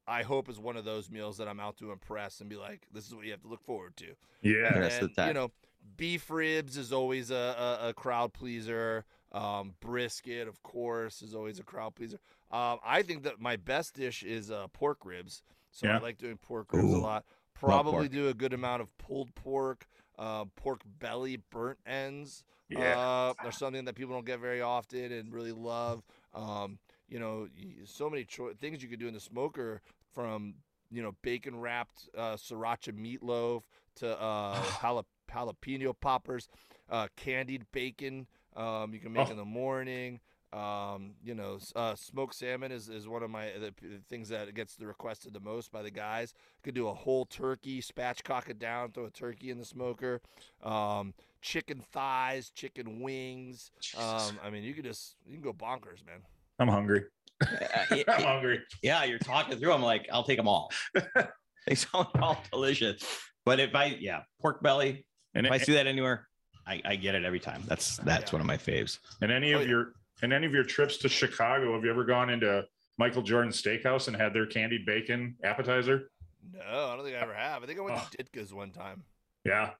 I 0.05 0.23
hope 0.23 0.49
is 0.49 0.59
one 0.59 0.75
of 0.75 0.85
those 0.85 1.09
meals 1.09 1.37
that 1.37 1.47
I'm 1.47 1.59
out 1.59 1.77
to 1.77 1.91
impress 1.91 2.41
and 2.41 2.49
be 2.49 2.55
like, 2.55 2.87
this 2.91 3.05
is 3.05 3.13
what 3.13 3.25
you 3.25 3.31
have 3.31 3.41
to 3.43 3.47
look 3.47 3.63
forward 3.63 3.95
to. 3.97 4.15
Yeah. 4.41 4.73
The 4.73 4.79
rest 4.79 5.01
of 5.01 5.15
And. 5.15 5.27
You 5.27 5.33
know, 5.33 5.51
beef 5.97 6.29
ribs 6.29 6.77
is 6.77 6.91
always 6.91 7.29
a, 7.29 7.79
a, 7.81 7.89
a 7.89 7.93
crowd 7.93 8.33
pleaser. 8.33 9.05
Um, 9.31 9.75
brisket, 9.79 10.47
of 10.47 10.63
course, 10.63 11.21
is 11.21 11.35
always 11.35 11.59
a 11.59 11.63
crowd 11.63 11.93
pleaser. 11.93 12.19
Um, 12.51 12.79
I 12.83 13.03
think 13.03 13.23
that 13.23 13.39
my 13.39 13.55
best 13.57 13.93
dish 13.95 14.23
is 14.23 14.49
uh, 14.51 14.67
pork 14.73 15.05
ribs. 15.05 15.43
So 15.71 15.87
I 15.87 15.99
like 15.99 16.17
doing 16.17 16.37
pork 16.37 16.73
ribs 16.73 16.91
a 16.93 16.97
lot. 16.97 17.25
Probably 17.53 18.07
do 18.09 18.29
a 18.29 18.33
good 18.33 18.53
amount 18.53 18.81
of 18.81 18.97
pulled 18.97 19.33
pork, 19.35 19.85
uh, 20.17 20.45
pork 20.55 20.81
belly, 20.99 21.37
burnt 21.51 21.77
ends. 21.85 22.43
Yeah. 22.69 22.97
Uh, 22.99 23.33
are 23.43 23.51
something 23.51 23.85
that 23.85 23.95
people 23.95 24.13
don't 24.13 24.25
get 24.25 24.39
very 24.39 24.61
often 24.61 25.11
and 25.11 25.33
really 25.33 25.51
love. 25.51 26.03
Um, 26.33 26.77
you 27.07 27.19
know, 27.19 27.47
so 27.85 28.09
many 28.09 28.23
cho- 28.25 28.53
things 28.53 28.81
you 28.83 28.89
could 28.89 28.99
do 28.99 29.07
in 29.07 29.13
the 29.13 29.19
smoker 29.19 29.81
from 30.13 30.55
you 30.91 31.01
know 31.03 31.15
bacon 31.23 31.59
wrapped 31.59 32.09
uh, 32.17 32.33
sriracha 32.35 32.93
meatloaf 32.93 33.61
to 33.95 34.19
uh, 34.21 34.59
jala- 34.81 35.05
jalapeno 35.31 35.93
poppers, 35.99 36.47
uh, 36.89 37.07
candied 37.15 37.65
bacon. 37.71 38.27
Um, 38.55 38.93
you 38.93 38.99
can 38.99 39.13
make 39.13 39.27
Oh. 39.27 39.31
in 39.31 39.37
the 39.37 39.45
morning. 39.45 40.19
Um, 40.51 41.11
you 41.23 41.35
know, 41.35 41.59
uh, 41.75 41.93
smoked 41.95 42.33
salmon 42.35 42.71
is, 42.71 42.89
is 42.89 43.07
one 43.07 43.21
of 43.21 43.29
my 43.29 43.51
the 43.59 43.71
p- 43.71 43.99
things 44.09 44.29
that 44.29 44.53
gets 44.55 44.75
the 44.75 44.87
requested 44.87 45.33
the 45.33 45.39
most 45.39 45.71
by 45.71 45.83
the 45.83 45.91
guys. 45.91 46.33
Could 46.63 46.73
do 46.73 46.87
a 46.87 46.93
whole 46.93 47.25
turkey, 47.25 47.81
spatchcock 47.81 48.49
it 48.49 48.57
down, 48.57 48.91
throw 48.91 49.05
a 49.05 49.11
turkey 49.11 49.51
in 49.51 49.59
the 49.59 49.65
smoker. 49.65 50.21
Um, 50.63 51.13
chicken 51.41 51.81
thighs, 51.91 52.49
chicken 52.49 52.99
wings. 53.01 53.69
Um, 53.97 54.39
I 54.43 54.49
mean, 54.49 54.63
you 54.63 54.73
could 54.73 54.85
just 54.85 55.15
you 55.27 55.33
can 55.33 55.41
go 55.43 55.53
bonkers, 55.53 56.03
man. 56.05 56.21
I'm 56.57 56.67
hungry. 56.67 57.05
Uh, 57.41 57.45
I'm 57.91 57.97
yeah, 58.07 58.21
hungry. 58.21 58.59
yeah, 58.81 59.03
you're 59.03 59.19
talking 59.19 59.57
through. 59.59 59.71
I'm 59.71 59.83
like, 59.83 60.07
I'll 60.11 60.23
take 60.23 60.37
them 60.37 60.47
all. 60.47 60.71
they 61.67 61.75
sound 61.75 62.07
all 62.21 62.41
delicious. 62.51 63.03
But 63.45 63.59
if 63.59 63.75
I, 63.75 63.97
yeah, 63.99 64.21
pork 64.41 64.61
belly, 64.63 65.05
And, 65.35 65.45
if 65.45 65.51
I 65.51 65.57
see 65.59 65.73
that 65.73 65.87
anywhere, 65.87 66.27
I, 66.67 66.81
I 66.83 66.95
get 66.97 67.15
it 67.15 67.23
every 67.23 67.39
time. 67.39 67.63
That's 67.67 67.97
that's 67.97 68.31
Yeah. 68.31 68.35
one 68.37 68.41
of 68.41 68.47
my 68.47 68.57
faves. 68.57 68.99
and 69.21 69.31
any 69.31 69.53
Oh, 69.53 69.57
of 69.57 69.63
yeah. 69.63 69.69
your 69.69 69.93
and 70.21 70.33
any 70.33 70.45
of 70.45 70.53
your 70.53 70.63
trips 70.63 70.97
to 70.97 71.09
Chicago, 71.09 71.73
have 71.73 71.83
you 71.83 71.89
ever 71.89 72.03
gone 72.05 72.29
into 72.29 72.65
Michael 72.97 73.21
Jordan 73.21 73.51
Steakhouse 73.51 74.07
and 74.07 74.15
had 74.15 74.33
their 74.33 74.45
candied 74.45 74.85
bacon 74.85 75.35
appetizer? 75.43 76.09
No, 76.53 76.59
I 76.89 76.95
don't 76.95 77.05
think 77.05 77.15
I 77.17 77.19
ever 77.21 77.33
have. 77.33 77.63
I 77.63 77.65
think 77.65 77.79
I 77.79 77.81
went 77.83 77.97
Oh. 77.97 78.07
to 78.11 78.17
Ditka's 78.23 78.53
one 78.53 78.71
time. 78.71 79.03
Yeah. 79.45 79.71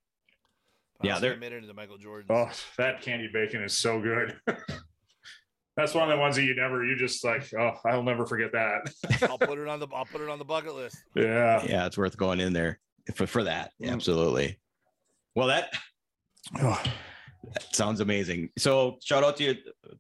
But 0.99 1.07
Yeah, 1.07 1.19
they're- 1.19 1.33
I 1.33 1.37
made 1.37 1.53
it 1.53 1.63
into 1.63 1.73
Michael 1.73 1.97
Jordan. 1.97 2.27
Oh, 2.29 2.49
that 2.77 3.01
candied 3.01 3.33
bacon 3.33 3.63
is 3.63 3.77
so 3.77 3.99
good. 4.01 4.39
That's 5.77 5.93
one 5.93 6.09
of 6.11 6.15
the 6.17 6.19
ones 6.19 6.35
that 6.35 6.43
you 6.43 6.53
never, 6.55 6.83
you 6.83 6.97
just 6.97 7.23
like, 7.23 7.53
oh, 7.57 7.71
I'll 7.85 8.03
never 8.03 8.25
forget 8.25 8.51
that. 8.51 8.91
I'll 9.29 9.37
put 9.37 9.57
it 9.57 9.67
on 9.69 9.79
the 9.79 9.87
I'll 9.93 10.05
put 10.05 10.19
it 10.21 10.27
on 10.29 10.37
the 10.37 10.45
bucket 10.45 10.75
list. 10.75 10.97
yeah. 11.15 11.63
Yeah, 11.65 11.85
it's 11.85 11.97
worth 11.97 12.17
going 12.17 12.41
in 12.41 12.51
there 12.51 12.79
for, 13.15 13.25
for 13.25 13.43
that. 13.45 13.71
Mm. 13.81 13.91
Absolutely. 13.93 14.59
Well, 15.35 15.47
that, 15.47 15.71
that 17.53 17.75
sounds 17.75 17.99
amazing. 17.99 18.49
So 18.57 18.97
shout 19.03 19.23
out 19.23 19.37
to 19.37 19.43
you. 19.43 19.55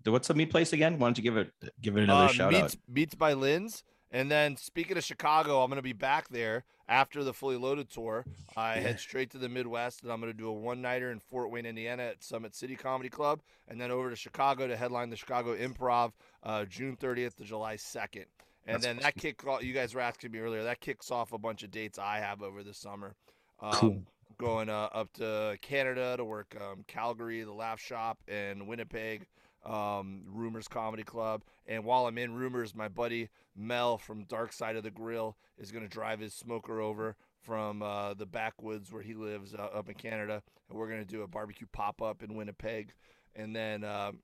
What's 0.05 0.27
the 0.27 0.33
meat 0.33 0.51
place 0.51 0.73
again? 0.73 0.99
Why 0.99 1.07
don't 1.07 1.17
you 1.17 1.23
give 1.23 1.37
it 1.37 1.51
give 1.81 1.97
it 1.97 2.03
another 2.03 2.25
Uh, 2.25 2.27
shout 2.29 2.51
meats, 2.51 2.75
out? 2.75 2.79
Meats 2.93 3.15
by 3.15 3.33
Linz. 3.33 3.83
And 4.11 4.29
then 4.31 4.57
speaking 4.57 4.97
of 4.97 5.03
Chicago, 5.03 5.61
I'm 5.61 5.69
going 5.69 5.77
to 5.77 5.83
be 5.83 5.93
back 5.93 6.29
there 6.29 6.63
after 6.87 7.23
the 7.23 7.31
Fully 7.33 7.57
Loaded 7.57 7.91
tour. 7.91 8.25
I 8.57 8.77
head 8.77 8.99
straight 8.99 9.29
to 9.31 9.37
the 9.37 9.47
Midwest, 9.47 10.01
and 10.01 10.11
I'm 10.11 10.19
going 10.19 10.31
to 10.33 10.37
do 10.37 10.47
a 10.47 10.51
one 10.51 10.81
nighter 10.81 11.11
in 11.11 11.19
Fort 11.19 11.51
Wayne, 11.51 11.67
Indiana, 11.67 12.03
at 12.03 12.23
Summit 12.23 12.55
City 12.55 12.75
Comedy 12.75 13.09
Club, 13.09 13.41
and 13.67 13.79
then 13.79 13.91
over 13.91 14.09
to 14.09 14.15
Chicago 14.15 14.67
to 14.67 14.75
headline 14.75 15.11
the 15.11 15.15
Chicago 15.15 15.55
Improv, 15.55 16.13
uh, 16.41 16.65
June 16.65 16.97
30th 16.97 17.35
to 17.35 17.43
July 17.43 17.75
2nd. 17.75 18.25
And 18.65 18.75
That's 18.75 18.83
then 18.83 18.97
that 18.97 19.15
kick, 19.15 19.45
off 19.47 19.63
you 19.63 19.73
guys 19.73 19.93
were 19.93 20.01
asking 20.01 20.31
me 20.31 20.39
earlier, 20.39 20.63
that 20.63 20.79
kicks 20.79 21.11
off 21.11 21.31
a 21.31 21.37
bunch 21.37 21.61
of 21.61 21.69
dates 21.69 21.99
I 21.99 22.17
have 22.19 22.41
over 22.41 22.63
the 22.63 22.73
summer. 22.73 23.15
Um, 23.61 23.71
Cool. 23.73 24.03
Going 24.39 24.69
uh, 24.69 24.87
up 24.93 25.11
to 25.15 25.57
Canada 25.61 26.15
to 26.15 26.23
work 26.23 26.55
um, 26.61 26.85
Calgary, 26.87 27.43
the 27.43 27.51
Laugh 27.51 27.77
Shop, 27.77 28.19
and 28.25 28.67
Winnipeg, 28.67 29.27
um, 29.65 30.21
Rumors 30.25 30.69
Comedy 30.69 31.03
Club. 31.03 31.43
And 31.67 31.83
while 31.83 32.07
I'm 32.07 32.17
in 32.17 32.33
Rumors, 32.33 32.73
my 32.73 32.87
buddy 32.87 33.27
Mel 33.53 33.97
from 33.97 34.23
Dark 34.23 34.53
Side 34.53 34.77
of 34.77 34.83
the 34.83 34.91
Grill 34.91 35.35
is 35.57 35.73
going 35.73 35.83
to 35.83 35.89
drive 35.89 36.21
his 36.21 36.33
smoker 36.33 36.79
over 36.79 37.17
from 37.41 37.83
uh, 37.83 38.13
the 38.13 38.25
backwoods 38.25 38.93
where 38.93 39.01
he 39.01 39.13
lives 39.13 39.53
uh, 39.53 39.77
up 39.77 39.89
in 39.89 39.95
Canada, 39.95 40.41
and 40.69 40.79
we're 40.79 40.87
going 40.87 41.01
to 41.01 41.05
do 41.05 41.23
a 41.23 41.27
barbecue 41.27 41.67
pop 41.73 42.01
up 42.01 42.23
in 42.23 42.33
Winnipeg. 42.33 42.93
And 43.35 43.53
then 43.53 43.83
um, 43.83 44.19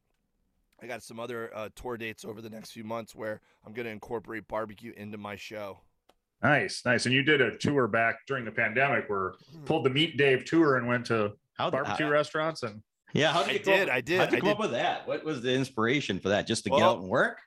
I 0.81 0.87
got 0.87 1.03
some 1.03 1.19
other 1.19 1.51
uh, 1.53 1.67
tour 1.75 1.97
dates 1.97 2.23
over 2.23 2.41
the 2.41 2.49
next 2.49 2.71
few 2.71 2.85
months 2.85 3.15
where 3.15 3.41
I'm 3.65 3.73
going 3.73 3.85
to 3.85 3.91
incorporate 3.91 4.47
barbecue 4.47 4.93
into 4.95 5.17
my 5.17 5.35
show. 5.35 5.81
Nice, 6.45 6.83
nice. 6.85 7.05
And 7.05 7.13
you 7.15 7.23
did 7.23 7.41
a 7.41 7.57
tour 7.57 7.87
back 7.87 8.25
during 8.27 8.45
the 8.45 8.51
pandemic 8.51 9.09
where 9.09 9.33
pulled 9.65 9.83
the 9.83 9.89
Meat 9.89 10.15
Dave 10.17 10.45
tour 10.45 10.77
and 10.77 10.87
went 10.87 11.05
to 11.07 11.33
How, 11.57 11.71
barbecue 11.71 12.07
restaurants 12.07 12.61
and 12.63 12.83
yeah, 13.13 13.31
how 13.31 13.43
I 13.43 13.51
you 13.51 13.59
come 13.59 13.73
did, 13.73 13.89
up- 13.89 13.95
I 13.95 14.01
did, 14.01 14.19
How'd 14.19 14.31
you 14.31 14.37
I 14.37 14.39
come 14.41 14.47
did. 14.49 14.53
up 14.53 14.59
with 14.59 14.71
that? 14.71 15.07
What 15.07 15.23
was 15.23 15.41
the 15.41 15.53
inspiration 15.53 16.19
for 16.19 16.29
that? 16.29 16.45
Just 16.45 16.65
to 16.65 16.69
get 16.69 16.81
out 16.81 16.99
and 16.99 17.07
work? 17.09 17.39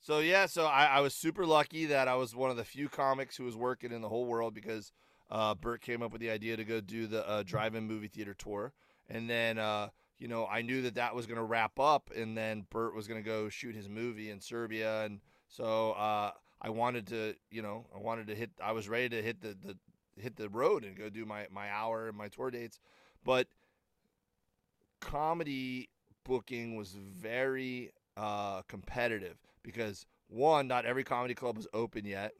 So 0.00 0.20
yeah, 0.20 0.46
so 0.46 0.64
I, 0.64 0.86
I 0.86 1.00
was 1.00 1.14
super 1.14 1.44
lucky 1.44 1.86
that 1.86 2.08
I 2.08 2.14
was 2.14 2.34
one 2.34 2.50
of 2.50 2.56
the 2.56 2.64
few 2.64 2.88
comics 2.88 3.36
who 3.36 3.44
was 3.44 3.56
working 3.56 3.92
in 3.92 4.00
the 4.00 4.08
whole 4.08 4.24
world 4.24 4.54
because 4.54 4.92
uh, 5.30 5.54
Bert 5.54 5.82
came 5.82 6.00
up 6.00 6.10
with 6.12 6.20
the 6.22 6.30
idea 6.30 6.56
to 6.56 6.64
go 6.64 6.80
do 6.80 7.06
the 7.06 7.28
uh, 7.28 7.42
drive-in 7.42 7.86
movie 7.86 8.08
theater 8.08 8.32
tour, 8.34 8.72
and 9.10 9.28
then 9.28 9.58
uh, 9.58 9.88
you 10.18 10.28
know 10.28 10.46
I 10.46 10.62
knew 10.62 10.80
that 10.82 10.94
that 10.94 11.14
was 11.14 11.26
going 11.26 11.36
to 11.36 11.44
wrap 11.44 11.78
up, 11.78 12.10
and 12.16 12.36
then 12.36 12.64
Bert 12.70 12.94
was 12.94 13.06
going 13.06 13.22
to 13.22 13.28
go 13.28 13.48
shoot 13.50 13.74
his 13.74 13.88
movie 13.88 14.30
in 14.30 14.40
Serbia, 14.40 15.04
and 15.04 15.20
so 15.48 15.92
uh, 15.92 16.30
I 16.60 16.70
wanted 16.70 17.06
to, 17.08 17.34
you 17.50 17.62
know, 17.62 17.86
I 17.94 17.98
wanted 17.98 18.26
to 18.28 18.34
hit, 18.34 18.50
I 18.62 18.72
was 18.72 18.88
ready 18.88 19.08
to 19.10 19.22
hit 19.22 19.40
the, 19.40 19.56
the 19.60 19.76
hit 20.20 20.36
the 20.36 20.48
road 20.48 20.84
and 20.84 20.96
go 20.96 21.08
do 21.08 21.24
my 21.24 21.46
my 21.50 21.70
hour 21.70 22.08
and 22.08 22.16
my 22.16 22.28
tour 22.28 22.50
dates, 22.50 22.78
but 23.24 23.48
comedy 25.00 25.88
booking 26.24 26.76
was 26.76 26.90
very 26.92 27.90
uh, 28.16 28.62
competitive 28.62 29.36
because 29.62 30.06
one, 30.28 30.68
not 30.68 30.84
every 30.84 31.04
comedy 31.04 31.34
club 31.34 31.56
was 31.56 31.66
open 31.72 32.04
yet. 32.04 32.32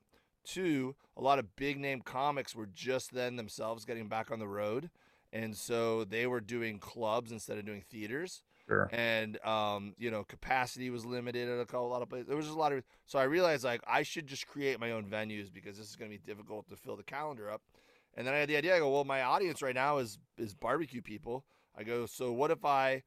Two, 0.44 0.94
a 1.16 1.20
lot 1.20 1.38
of 1.38 1.56
big 1.56 1.78
name 1.78 2.00
comics 2.00 2.54
were 2.54 2.68
just 2.72 3.12
then 3.12 3.36
themselves 3.36 3.84
getting 3.84 4.08
back 4.08 4.30
on 4.30 4.38
the 4.38 4.48
road, 4.48 4.90
and 5.32 5.56
so 5.56 6.04
they 6.04 6.26
were 6.26 6.40
doing 6.40 6.78
clubs 6.78 7.32
instead 7.32 7.58
of 7.58 7.66
doing 7.66 7.82
theaters. 7.90 8.42
Sure. 8.70 8.88
And 8.92 9.44
um, 9.44 9.94
you 9.98 10.10
know, 10.10 10.24
capacity 10.24 10.90
was 10.90 11.04
limited 11.04 11.48
at 11.48 11.60
a 11.60 11.66
couple, 11.66 11.86
a 11.86 11.88
lot 11.88 12.02
of 12.02 12.08
places. 12.08 12.28
There 12.28 12.36
was 12.36 12.46
just 12.46 12.56
a 12.56 12.60
lot 12.60 12.72
of. 12.72 12.82
So 13.06 13.18
I 13.18 13.24
realized 13.24 13.64
like 13.64 13.82
I 13.86 14.02
should 14.02 14.26
just 14.26 14.46
create 14.46 14.78
my 14.80 14.92
own 14.92 15.04
venues 15.04 15.52
because 15.52 15.76
this 15.76 15.88
is 15.88 15.96
going 15.96 16.10
to 16.10 16.16
be 16.16 16.22
difficult 16.24 16.68
to 16.70 16.76
fill 16.76 16.96
the 16.96 17.02
calendar 17.02 17.50
up. 17.50 17.62
And 18.14 18.26
then 18.26 18.34
I 18.34 18.38
had 18.38 18.48
the 18.48 18.56
idea. 18.56 18.76
I 18.76 18.78
go, 18.78 18.90
well, 18.90 19.04
my 19.04 19.22
audience 19.22 19.62
right 19.62 19.74
now 19.74 19.98
is 19.98 20.18
is 20.38 20.54
barbecue 20.54 21.02
people. 21.02 21.44
I 21.76 21.84
go, 21.84 22.06
so 22.06 22.32
what 22.32 22.50
if 22.50 22.64
I, 22.64 23.02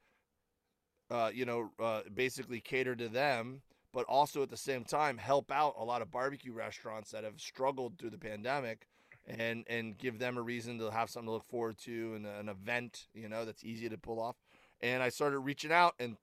uh, 1.10 1.30
you 1.32 1.44
know, 1.44 1.70
uh, 1.78 2.00
basically 2.14 2.60
cater 2.60 2.96
to 2.96 3.08
them, 3.08 3.60
but 3.92 4.06
also 4.06 4.42
at 4.42 4.50
the 4.50 4.56
same 4.56 4.84
time 4.84 5.18
help 5.18 5.52
out 5.52 5.74
a 5.78 5.84
lot 5.84 6.02
of 6.02 6.10
barbecue 6.10 6.52
restaurants 6.52 7.10
that 7.10 7.24
have 7.24 7.38
struggled 7.40 7.98
through 7.98 8.10
the 8.10 8.18
pandemic, 8.18 8.88
and 9.26 9.64
and 9.68 9.98
give 9.98 10.18
them 10.18 10.36
a 10.36 10.42
reason 10.42 10.78
to 10.78 10.90
have 10.90 11.10
something 11.10 11.28
to 11.28 11.32
look 11.32 11.44
forward 11.44 11.78
to 11.78 12.14
and 12.14 12.26
an 12.26 12.48
event, 12.48 13.06
you 13.14 13.28
know, 13.28 13.44
that's 13.44 13.64
easy 13.64 13.88
to 13.88 13.98
pull 13.98 14.20
off. 14.20 14.36
And 14.80 15.02
I 15.02 15.08
started 15.08 15.38
reaching 15.38 15.72
out, 15.72 15.94
and 15.98 16.16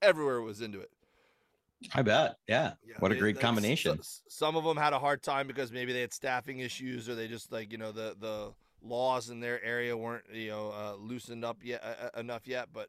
everywhere 0.00 0.40
was 0.42 0.60
into 0.60 0.80
it. 0.80 0.90
I 1.94 2.02
bet. 2.02 2.36
Yeah. 2.46 2.74
Yeah, 2.86 2.94
what 3.00 3.10
a 3.10 3.14
they- 3.14 3.20
great 3.20 3.36
like, 3.36 3.42
combination. 3.42 3.98
some 4.28 4.54
of 4.56 4.64
them 4.64 4.76
had 4.76 4.92
a 4.92 4.98
hard 4.98 5.22
time 5.22 5.46
because 5.46 5.72
maybe 5.72 5.92
they 5.92 6.00
had 6.02 6.12
staffing 6.12 6.60
issues, 6.60 7.08
or 7.08 7.14
they 7.14 7.26
just 7.28 7.50
like 7.50 7.72
you 7.72 7.78
know 7.78 7.92
the 7.92 8.16
the 8.18 8.52
laws 8.82 9.30
in 9.30 9.40
their 9.40 9.62
area 9.64 9.96
weren't 9.96 10.24
you 10.32 10.50
know 10.50 10.70
uh, 10.72 10.94
loosened 10.96 11.44
up 11.44 11.58
yet 11.62 11.82
uh, 11.82 12.08
uh, 12.16 12.20
enough 12.20 12.46
yet. 12.46 12.68
But 12.72 12.88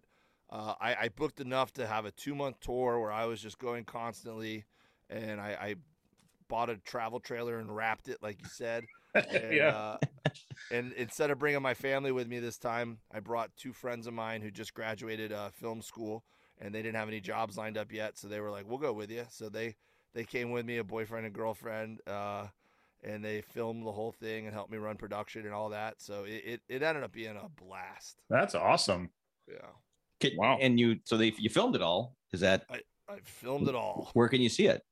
uh, 0.50 0.76
I, 0.80 0.96
I 0.96 1.10
booked 1.10 1.40
enough 1.40 1.74
to 1.74 1.88
have 1.88 2.06
a 2.06 2.12
two 2.12 2.36
month 2.36 2.60
tour 2.60 3.00
where 3.00 3.12
I 3.12 3.26
was 3.26 3.42
just 3.42 3.58
going 3.58 3.86
constantly, 3.86 4.66
and 5.10 5.42
I, 5.42 5.58
I 5.60 5.76
bought 6.48 6.70
a 6.70 6.78
travel 6.78 7.20
trailer 7.20 7.58
and 7.58 7.76
wrapped 7.76 8.10
it 8.10 8.22
like 8.22 8.42
you 8.44 8.50
said. 8.50 8.84
And, 9.30 9.54
Yeah. 9.54 9.70
uh, 9.70 9.98
and 10.72 10.94
instead 10.94 11.30
of 11.32 11.40
bringing 11.40 11.62
my 11.62 11.74
family 11.74 12.12
with 12.12 12.28
me 12.28 12.40
this 12.40 12.58
time, 12.58 12.98
I 13.12 13.20
brought 13.20 13.56
two 13.56 13.74
friends 13.74 14.08
of 14.08 14.14
mine 14.14 14.42
who 14.42 14.50
just 14.52 14.74
graduated 14.74 15.32
uh, 15.32 15.50
film 15.50 15.82
school, 15.82 16.24
and 16.60 16.74
they 16.74 16.82
didn't 16.82 16.96
have 16.96 17.08
any 17.08 17.20
jobs 17.20 17.58
lined 17.58 17.78
up 17.78 17.92
yet. 17.92 18.18
So 18.18 18.28
they 18.28 18.40
were 18.40 18.50
like, 18.52 18.68
"We'll 18.68 18.78
go 18.80 18.94
with 18.94 19.12
you." 19.12 19.26
So 19.30 19.50
they 19.50 19.76
they 20.14 20.24
came 20.24 20.52
with 20.52 20.66
me, 20.66 20.78
a 20.78 20.84
boyfriend 20.84 21.26
and 21.26 21.36
girlfriend, 21.36 22.00
uh, 22.08 22.48
and 23.04 23.24
they 23.24 23.42
filmed 23.42 23.86
the 23.86 23.92
whole 23.92 24.12
thing 24.14 24.46
and 24.46 24.54
helped 24.54 24.72
me 24.72 24.78
run 24.78 24.96
production 24.96 25.46
and 25.46 25.54
all 25.54 25.70
that. 25.70 26.02
So 26.02 26.24
it, 26.24 26.44
it, 26.46 26.62
it 26.70 26.84
ended 26.84 27.04
up 27.04 27.12
being 27.12 27.36
a 27.36 27.50
blast. 27.50 28.22
That's 28.30 28.56
awesome. 28.56 29.10
Yeah, 29.48 29.58
Can- 30.20 30.38
Wow. 30.38 30.58
And 30.62 30.80
you, 30.80 31.00
so 31.04 31.18
they, 31.18 31.34
you 31.38 31.50
filmed 31.50 31.76
it 31.76 31.82
all. 31.82 32.16
Is 32.32 32.40
that, 32.40 32.66
I 32.70 32.80
filmed 33.24 33.68
it 33.68 33.76
all. 33.76 34.10
where 34.14 34.30
can 34.30 34.40
you 34.42 34.50
see 34.50 34.68
it? 34.68 34.84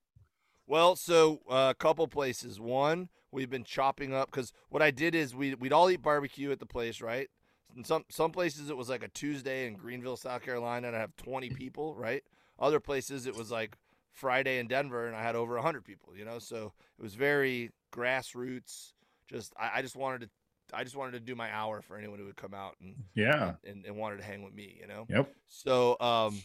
Well, 0.68 0.96
so 0.96 1.42
uh, 1.50 1.72
a 1.72 1.76
couple 1.76 2.08
places. 2.08 2.60
One, 2.60 3.08
we've 3.32 3.50
been 3.50 3.64
chopping 3.64 4.14
up 4.14 4.30
because 4.32 4.52
what 4.70 4.82
I 4.82 4.92
did 4.92 5.16
is 5.16 5.34
we 5.36 5.56
we'd 5.56 5.74
all 5.74 5.90
eat 5.90 6.02
barbecue 6.02 6.52
at 6.52 6.60
the 6.60 6.66
place, 6.66 7.02
right? 7.02 7.30
In 7.76 7.84
some 7.84 8.04
some 8.10 8.32
places 8.32 8.70
it 8.70 8.78
was 8.78 8.90
like 8.90 9.04
a 9.04 9.08
Tuesday 9.10 9.68
in 9.68 9.76
Greenville, 9.76 10.18
South 10.18 10.42
Carolina, 10.44 10.88
and 10.88 10.96
I 10.96 11.00
have 11.00 11.16
20 11.18 11.50
people, 11.52 11.96
right? 11.96 12.24
Other 12.60 12.80
places 12.80 13.26
it 13.28 13.36
was 13.36 13.50
like 13.52 13.78
Friday 14.12 14.60
in 14.60 14.68
Denver, 14.68 15.08
and 15.08 15.16
I 15.16 15.22
had 15.24 15.36
over 15.36 15.56
100 15.56 15.84
people. 15.86 16.14
You 16.16 16.26
know, 16.26 16.38
so 16.40 16.74
it 17.00 17.02
was 17.02 17.16
very 17.16 17.72
grassroots. 17.94 18.94
Just 19.30 19.54
I, 19.58 19.72
I 19.76 19.82
just 19.82 19.96
wanted 19.96 20.22
to 20.22 20.30
I 20.74 20.84
just 20.84 20.96
wanted 20.96 21.14
to 21.14 21.20
do 21.20 21.36
my 21.36 21.52
hour 21.54 21.82
for 21.82 21.98
anyone 21.98 22.20
who 22.20 22.26
would 22.26 22.36
come 22.38 22.54
out 22.54 22.76
and 22.82 22.96
Yeah. 23.14 23.54
and, 23.66 23.86
and 23.86 23.96
wanted 23.96 24.18
to 24.18 24.24
hang 24.24 24.44
with 24.44 24.54
me. 24.54 24.78
You 24.80 24.88
know. 24.88 25.06
Yep. 25.10 25.34
So 25.48 25.98
um, 26.00 26.42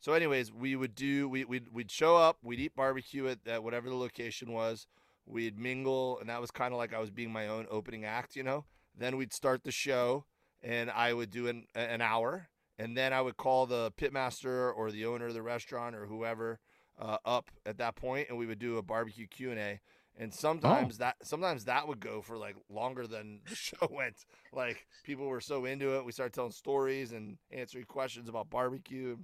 so 0.00 0.12
anyways, 0.14 0.52
we 0.52 0.74
would 0.76 0.94
do 0.94 1.28
we 1.28 1.44
we'd, 1.44 1.68
we'd 1.72 1.90
show 1.90 2.16
up, 2.16 2.38
we'd 2.42 2.60
eat 2.60 2.74
barbecue 2.76 3.28
at, 3.28 3.38
at 3.46 3.62
whatever 3.62 3.88
the 3.88 3.96
location 3.96 4.52
was. 4.52 4.86
We'd 5.26 5.58
mingle, 5.58 6.18
and 6.18 6.28
that 6.28 6.40
was 6.40 6.50
kind 6.50 6.72
of 6.72 6.78
like 6.78 6.92
I 6.92 6.98
was 6.98 7.10
being 7.10 7.32
my 7.32 7.46
own 7.48 7.66
opening 7.70 8.04
act, 8.04 8.36
you 8.36 8.42
know. 8.42 8.64
Then 8.96 9.16
we'd 9.16 9.32
start 9.32 9.64
the 9.64 9.72
show, 9.72 10.24
and 10.62 10.90
I 10.90 11.12
would 11.12 11.30
do 11.30 11.46
an 11.48 11.66
an 11.74 12.00
hour, 12.00 12.48
and 12.78 12.96
then 12.96 13.12
I 13.12 13.20
would 13.20 13.36
call 13.36 13.66
the 13.66 13.92
pitmaster 13.92 14.74
or 14.74 14.90
the 14.90 15.06
owner 15.06 15.26
of 15.26 15.34
the 15.34 15.42
restaurant 15.42 15.94
or 15.94 16.06
whoever 16.06 16.58
uh, 16.98 17.18
up 17.24 17.50
at 17.64 17.78
that 17.78 17.96
point, 17.96 18.28
and 18.28 18.38
we 18.38 18.46
would 18.46 18.58
do 18.58 18.78
a 18.78 18.82
barbecue 18.82 19.26
Q 19.26 19.50
and 19.50 19.60
A. 19.60 19.80
And 20.18 20.32
sometimes 20.32 20.98
that 20.98 21.16
sometimes 21.22 21.64
that 21.64 21.88
would 21.88 22.00
go 22.00 22.20
for 22.20 22.36
like 22.36 22.56
longer 22.68 23.06
than 23.06 23.40
the 23.48 23.54
show 23.54 23.88
went. 23.90 24.16
Like 24.52 24.86
people 25.04 25.26
were 25.26 25.40
so 25.40 25.64
into 25.64 25.96
it, 25.96 26.04
we 26.04 26.12
started 26.12 26.34
telling 26.34 26.52
stories 26.52 27.12
and 27.12 27.38
answering 27.50 27.84
questions 27.84 28.28
about 28.28 28.50
barbecue. 28.50 29.16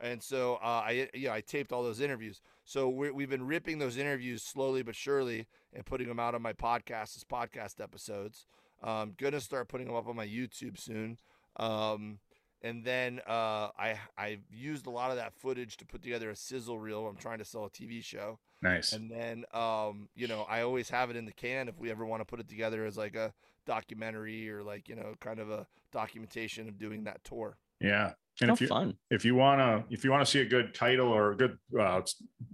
And 0.00 0.22
so 0.22 0.54
uh, 0.62 0.82
I 0.86 1.08
yeah 1.14 1.32
I 1.32 1.40
taped 1.40 1.72
all 1.72 1.82
those 1.82 2.00
interviews. 2.00 2.40
So 2.64 2.88
we 2.88 3.10
we've 3.10 3.30
been 3.30 3.46
ripping 3.46 3.78
those 3.78 3.96
interviews 3.96 4.42
slowly 4.42 4.82
but 4.82 4.94
surely 4.94 5.46
and 5.72 5.84
putting 5.84 6.08
them 6.08 6.18
out 6.18 6.34
on 6.34 6.42
my 6.42 6.52
podcast 6.52 7.16
as 7.16 7.24
podcast 7.24 7.82
episodes. 7.82 8.46
Um, 8.82 9.14
gonna 9.18 9.40
start 9.40 9.68
putting 9.68 9.86
them 9.86 9.96
up 9.96 10.08
on 10.08 10.16
my 10.16 10.26
YouTube 10.26 10.78
soon. 10.78 11.18
Um, 11.56 12.18
and 12.62 12.84
then 12.84 13.20
uh, 13.26 13.68
I 13.78 13.98
I 14.16 14.38
used 14.50 14.86
a 14.86 14.90
lot 14.90 15.10
of 15.10 15.16
that 15.16 15.34
footage 15.34 15.76
to 15.78 15.86
put 15.86 16.02
together 16.02 16.30
a 16.30 16.36
sizzle 16.36 16.78
reel. 16.78 17.06
I'm 17.06 17.16
trying 17.16 17.38
to 17.38 17.44
sell 17.44 17.64
a 17.64 17.70
TV 17.70 18.02
show. 18.02 18.38
Nice. 18.62 18.92
And 18.92 19.10
then, 19.10 19.44
um, 19.54 20.08
you 20.14 20.28
know, 20.28 20.42
I 20.48 20.62
always 20.62 20.90
have 20.90 21.10
it 21.10 21.16
in 21.16 21.24
the 21.24 21.32
can 21.32 21.68
if 21.68 21.78
we 21.78 21.90
ever 21.90 22.04
want 22.04 22.20
to 22.20 22.26
put 22.26 22.40
it 22.40 22.48
together 22.48 22.84
as 22.84 22.96
like 22.96 23.16
a 23.16 23.32
documentary 23.66 24.50
or 24.50 24.62
like, 24.62 24.88
you 24.88 24.96
know, 24.96 25.14
kind 25.20 25.38
of 25.38 25.50
a 25.50 25.66
documentation 25.92 26.68
of 26.68 26.78
doing 26.78 27.04
that 27.04 27.24
tour. 27.24 27.56
Yeah. 27.80 28.12
And 28.40 28.48
How 28.50 28.54
if 28.54 28.60
you 28.60 28.66
fun. 28.68 28.94
if 29.10 29.24
you 29.24 29.34
wanna 29.34 29.84
if 29.90 30.04
you 30.04 30.10
wanna 30.10 30.24
see 30.26 30.40
a 30.40 30.44
good 30.46 30.74
title 30.74 31.08
or 31.08 31.32
a 31.32 31.36
good 31.36 31.58
uh, 31.78 32.00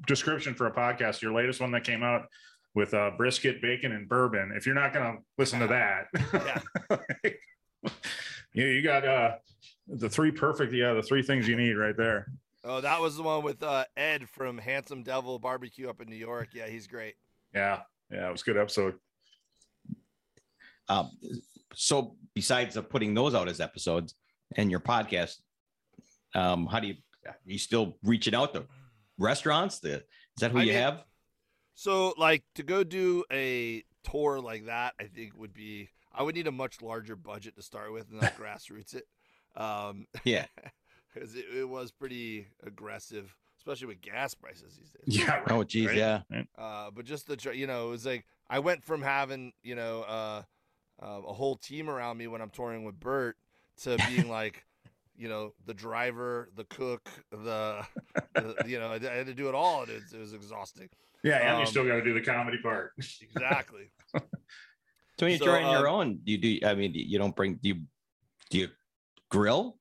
description 0.07 0.55
for 0.55 0.67
a 0.67 0.73
podcast, 0.75 1.23
your 1.23 1.33
latest 1.33 1.61
one 1.61 1.71
that 1.73 1.85
came 1.85 2.03
out 2.03 2.27
with 2.75 2.93
uh, 2.93 3.13
brisket, 3.17 3.63
bacon, 3.63 3.93
and 3.93 4.09
bourbon. 4.09 4.53
If 4.57 4.67
you're 4.67 4.75
not 4.75 4.93
gonna 4.93 5.19
listen 5.39 5.61
to 5.61 5.67
that, 5.69 6.61
Yeah. 6.93 7.91
you 8.53 8.67
you 8.67 8.83
got 8.83 9.07
uh, 9.07 9.37
the 9.87 10.09
three 10.11 10.31
perfect 10.33 10.73
yeah 10.73 10.93
the 10.95 11.03
three 11.03 11.23
things 11.23 11.47
you 11.47 11.57
need 11.57 11.75
right 11.75 11.97
there. 11.97 12.27
Oh, 12.65 12.81
that 12.81 13.01
was 13.01 13.17
the 13.17 13.23
one 13.23 13.45
with 13.45 13.63
uh, 13.63 13.85
Ed 13.97 14.29
from 14.29 14.59
Handsome 14.59 15.05
Devil 15.05 15.39
Barbecue 15.39 15.89
up 15.89 16.01
in 16.01 16.09
New 16.09 16.17
York. 16.17 16.49
Yeah, 16.53 16.67
he's 16.67 16.89
great. 16.89 17.15
Yeah. 17.55 17.83
Yeah. 18.11 18.29
It 18.29 18.33
was 18.33 18.43
a 18.43 18.45
good 18.45 18.57
episode. 18.57 18.95
Um, 20.89 21.11
so 21.75 22.17
besides 22.35 22.77
of 22.77 22.91
putting 22.91 23.15
those 23.15 23.37
out 23.37 23.49
as 23.49 23.61
episodes 23.61 24.15
and 24.57 24.69
your 24.71 24.81
podcast, 24.81 25.37
um, 26.37 26.67
how 26.67 26.81
do 26.81 26.87
you 26.89 26.95
are 27.27 27.35
you 27.45 27.59
still 27.59 27.97
reaching 28.05 28.35
out 28.35 28.53
to 28.55 28.67
restaurants? 29.19 29.79
The 29.81 29.95
is 29.97 30.03
that 30.41 30.51
who 30.53 30.59
I 30.59 30.63
you 30.63 30.73
mean- 30.73 30.83
have? 30.83 31.05
So, 31.79 32.15
like, 32.17 32.43
to 32.55 32.63
go 32.63 32.85
do 32.85 33.23
a 33.31 33.85
tour 34.03 34.41
like 34.41 34.65
that, 34.65 34.95
I 34.99 35.05
think 35.05 35.37
would 35.37 35.53
be, 35.53 35.91
I 36.11 36.23
would 36.23 36.35
need 36.35 36.47
a 36.47 36.53
much 36.53 36.81
larger 36.81 37.17
budget 37.17 37.55
to 37.57 37.63
start 37.63 37.93
with 37.93 38.11
and 38.11 38.21
not 38.23 38.35
grassroots 38.41 38.95
it. 38.95 39.05
Um, 39.61 40.07
Yeah. 40.25 40.47
because 41.13 41.35
it, 41.35 41.45
it 41.55 41.69
was 41.69 41.91
pretty 41.93 42.47
aggressive, 42.65 43.35
especially 43.59 43.89
with 43.89 44.01
gas 44.01 44.33
prices 44.35 44.75
these 44.79 44.91
days. 44.91 45.19
Yeah. 45.27 45.37
Right, 45.41 45.45
Oh, 45.51 45.65
geez, 45.65 45.89
right? 45.89 45.97
yeah. 45.97 46.21
Uh, 46.57 46.91
but 46.95 47.05
just 47.05 47.27
the, 47.27 47.37
you 47.55 47.67
know, 47.67 47.89
it 47.89 47.91
was 47.91 48.07
like 48.07 48.25
I 48.49 48.59
went 48.61 48.83
from 48.83 49.03
having, 49.03 49.53
you 49.63 49.75
know, 49.75 50.01
uh, 50.09 50.43
uh, 51.03 51.21
a 51.29 51.33
whole 51.35 51.57
team 51.57 51.91
around 51.91 52.17
me 52.17 52.27
when 52.27 52.41
I'm 52.41 52.49
touring 52.51 52.85
with 52.85 52.99
Bert 52.99 53.37
to 53.83 53.99
being 54.09 54.31
like, 54.31 54.65
you 55.19 55.29
know, 55.29 55.53
the 55.67 55.75
driver, 55.75 56.51
the 56.57 56.65
cook, 56.65 57.09
the, 57.31 57.85
the 58.35 58.55
you 58.67 58.79
know, 58.79 58.89
I, 58.89 58.95
I 58.97 59.15
had 59.17 59.27
to 59.27 59.35
do 59.35 59.49
it 59.49 59.55
all. 59.55 59.83
and 59.83 59.91
It, 59.91 60.03
was- 60.03 60.13
it 60.13 60.19
was 60.21 60.33
exhausting. 60.35 60.89
Yeah. 61.25 61.39
And 61.39 61.59
you 61.59 61.65
Um, 61.65 61.67
still 61.67 61.87
got 61.87 61.95
to 61.97 62.05
do 62.05 62.15
the 62.15 62.21
comedy 62.21 62.59
part. 62.63 62.93
Exactly. 63.23 63.91
So 64.15 64.21
when 65.25 65.31
you're 65.31 65.39
So, 65.39 65.45
trying 65.47 65.71
your 65.71 65.89
um, 65.89 65.95
own, 65.95 66.19
you 66.25 66.37
do? 66.39 66.59
I 66.67 66.75
mean, 66.75 66.93
you 66.95 67.19
don't 67.19 67.35
bring. 67.35 67.55
Do 67.55 67.69
you? 67.71 67.75
Do 68.51 68.59
you 68.59 68.69
grill? 69.31 69.79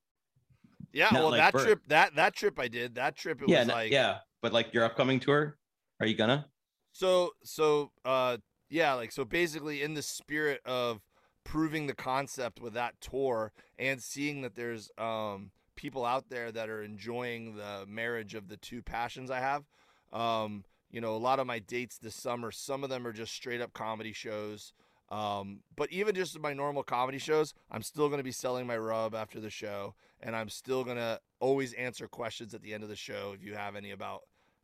Yeah. 0.94 1.10
Not 1.12 1.14
well, 1.22 1.32
like 1.32 1.40
that 1.42 1.54
Bert. 1.54 1.64
trip, 1.66 1.80
that 1.90 2.16
that 2.16 2.36
trip 2.36 2.58
I 2.58 2.70
did, 2.70 2.96
that 2.96 3.18
trip 3.18 3.42
it 3.42 3.50
yeah, 3.50 3.60
was 3.60 3.68
no- 3.68 3.74
like, 3.74 3.92
yeah. 3.92 4.20
But 4.42 4.54
like 4.54 4.74
your 4.74 4.86
upcoming 4.86 5.20
tour, 5.20 5.58
are 6.00 6.06
you 6.08 6.16
gonna? 6.16 6.46
So 6.94 7.32
so 7.44 7.92
uh 8.06 8.38
yeah, 8.70 8.94
like 8.94 9.12
so 9.12 9.26
basically 9.26 9.82
in 9.84 9.94
the 9.94 10.02
spirit 10.02 10.62
of 10.66 11.02
proving 11.46 11.88
the 11.88 11.96
concept 11.96 12.60
with 12.60 12.74
that 12.74 13.00
tour 13.00 13.54
and 13.80 14.04
seeing 14.04 14.42
that 14.42 14.56
there's 14.56 14.92
um 14.98 15.52
people 15.78 16.06
out 16.06 16.30
there 16.30 16.52
that 16.52 16.70
are 16.70 16.84
enjoying 16.84 17.56
the 17.56 17.86
marriage 17.88 18.34
of 18.36 18.50
the 18.50 18.58
two 18.58 18.82
passions 18.82 19.32
I 19.32 19.40
have. 19.40 19.64
Um 20.12 20.66
you 20.92 21.02
know, 21.02 21.16
a 21.16 21.18
lot 21.18 21.40
of 21.40 21.48
my 21.48 21.60
dates 21.60 21.98
this 21.98 22.16
summer, 22.16 22.52
some 22.52 22.84
of 22.84 22.90
them 22.90 23.06
are 23.06 23.12
just 23.12 23.34
straight 23.34 23.60
up 23.60 23.74
comedy 23.74 24.14
shows. 24.14 24.72
Um, 25.10 25.60
but 25.76 25.92
even 25.92 26.16
just 26.16 26.40
my 26.40 26.54
normal 26.54 26.84
comedy 26.84 27.18
shows, 27.18 27.54
I'm 27.70 27.82
still 27.82 28.08
going 28.08 28.20
to 28.20 28.24
be 28.24 28.32
selling 28.32 28.66
my 28.66 28.78
rub 28.78 29.14
after 29.14 29.40
the 29.40 29.50
show, 29.50 29.94
and 30.22 30.36
I'm 30.36 30.50
still 30.50 30.84
going 30.84 30.98
to 30.98 31.20
always 31.40 31.74
answer 31.74 32.08
questions 32.08 32.54
at 32.54 32.62
the 32.62 32.74
end 32.74 32.82
of 32.82 32.90
the 32.90 32.96
show 32.96 33.34
if 33.36 33.44
you 33.44 33.56
have 33.56 33.76
any 33.76 33.92
about 33.92 34.22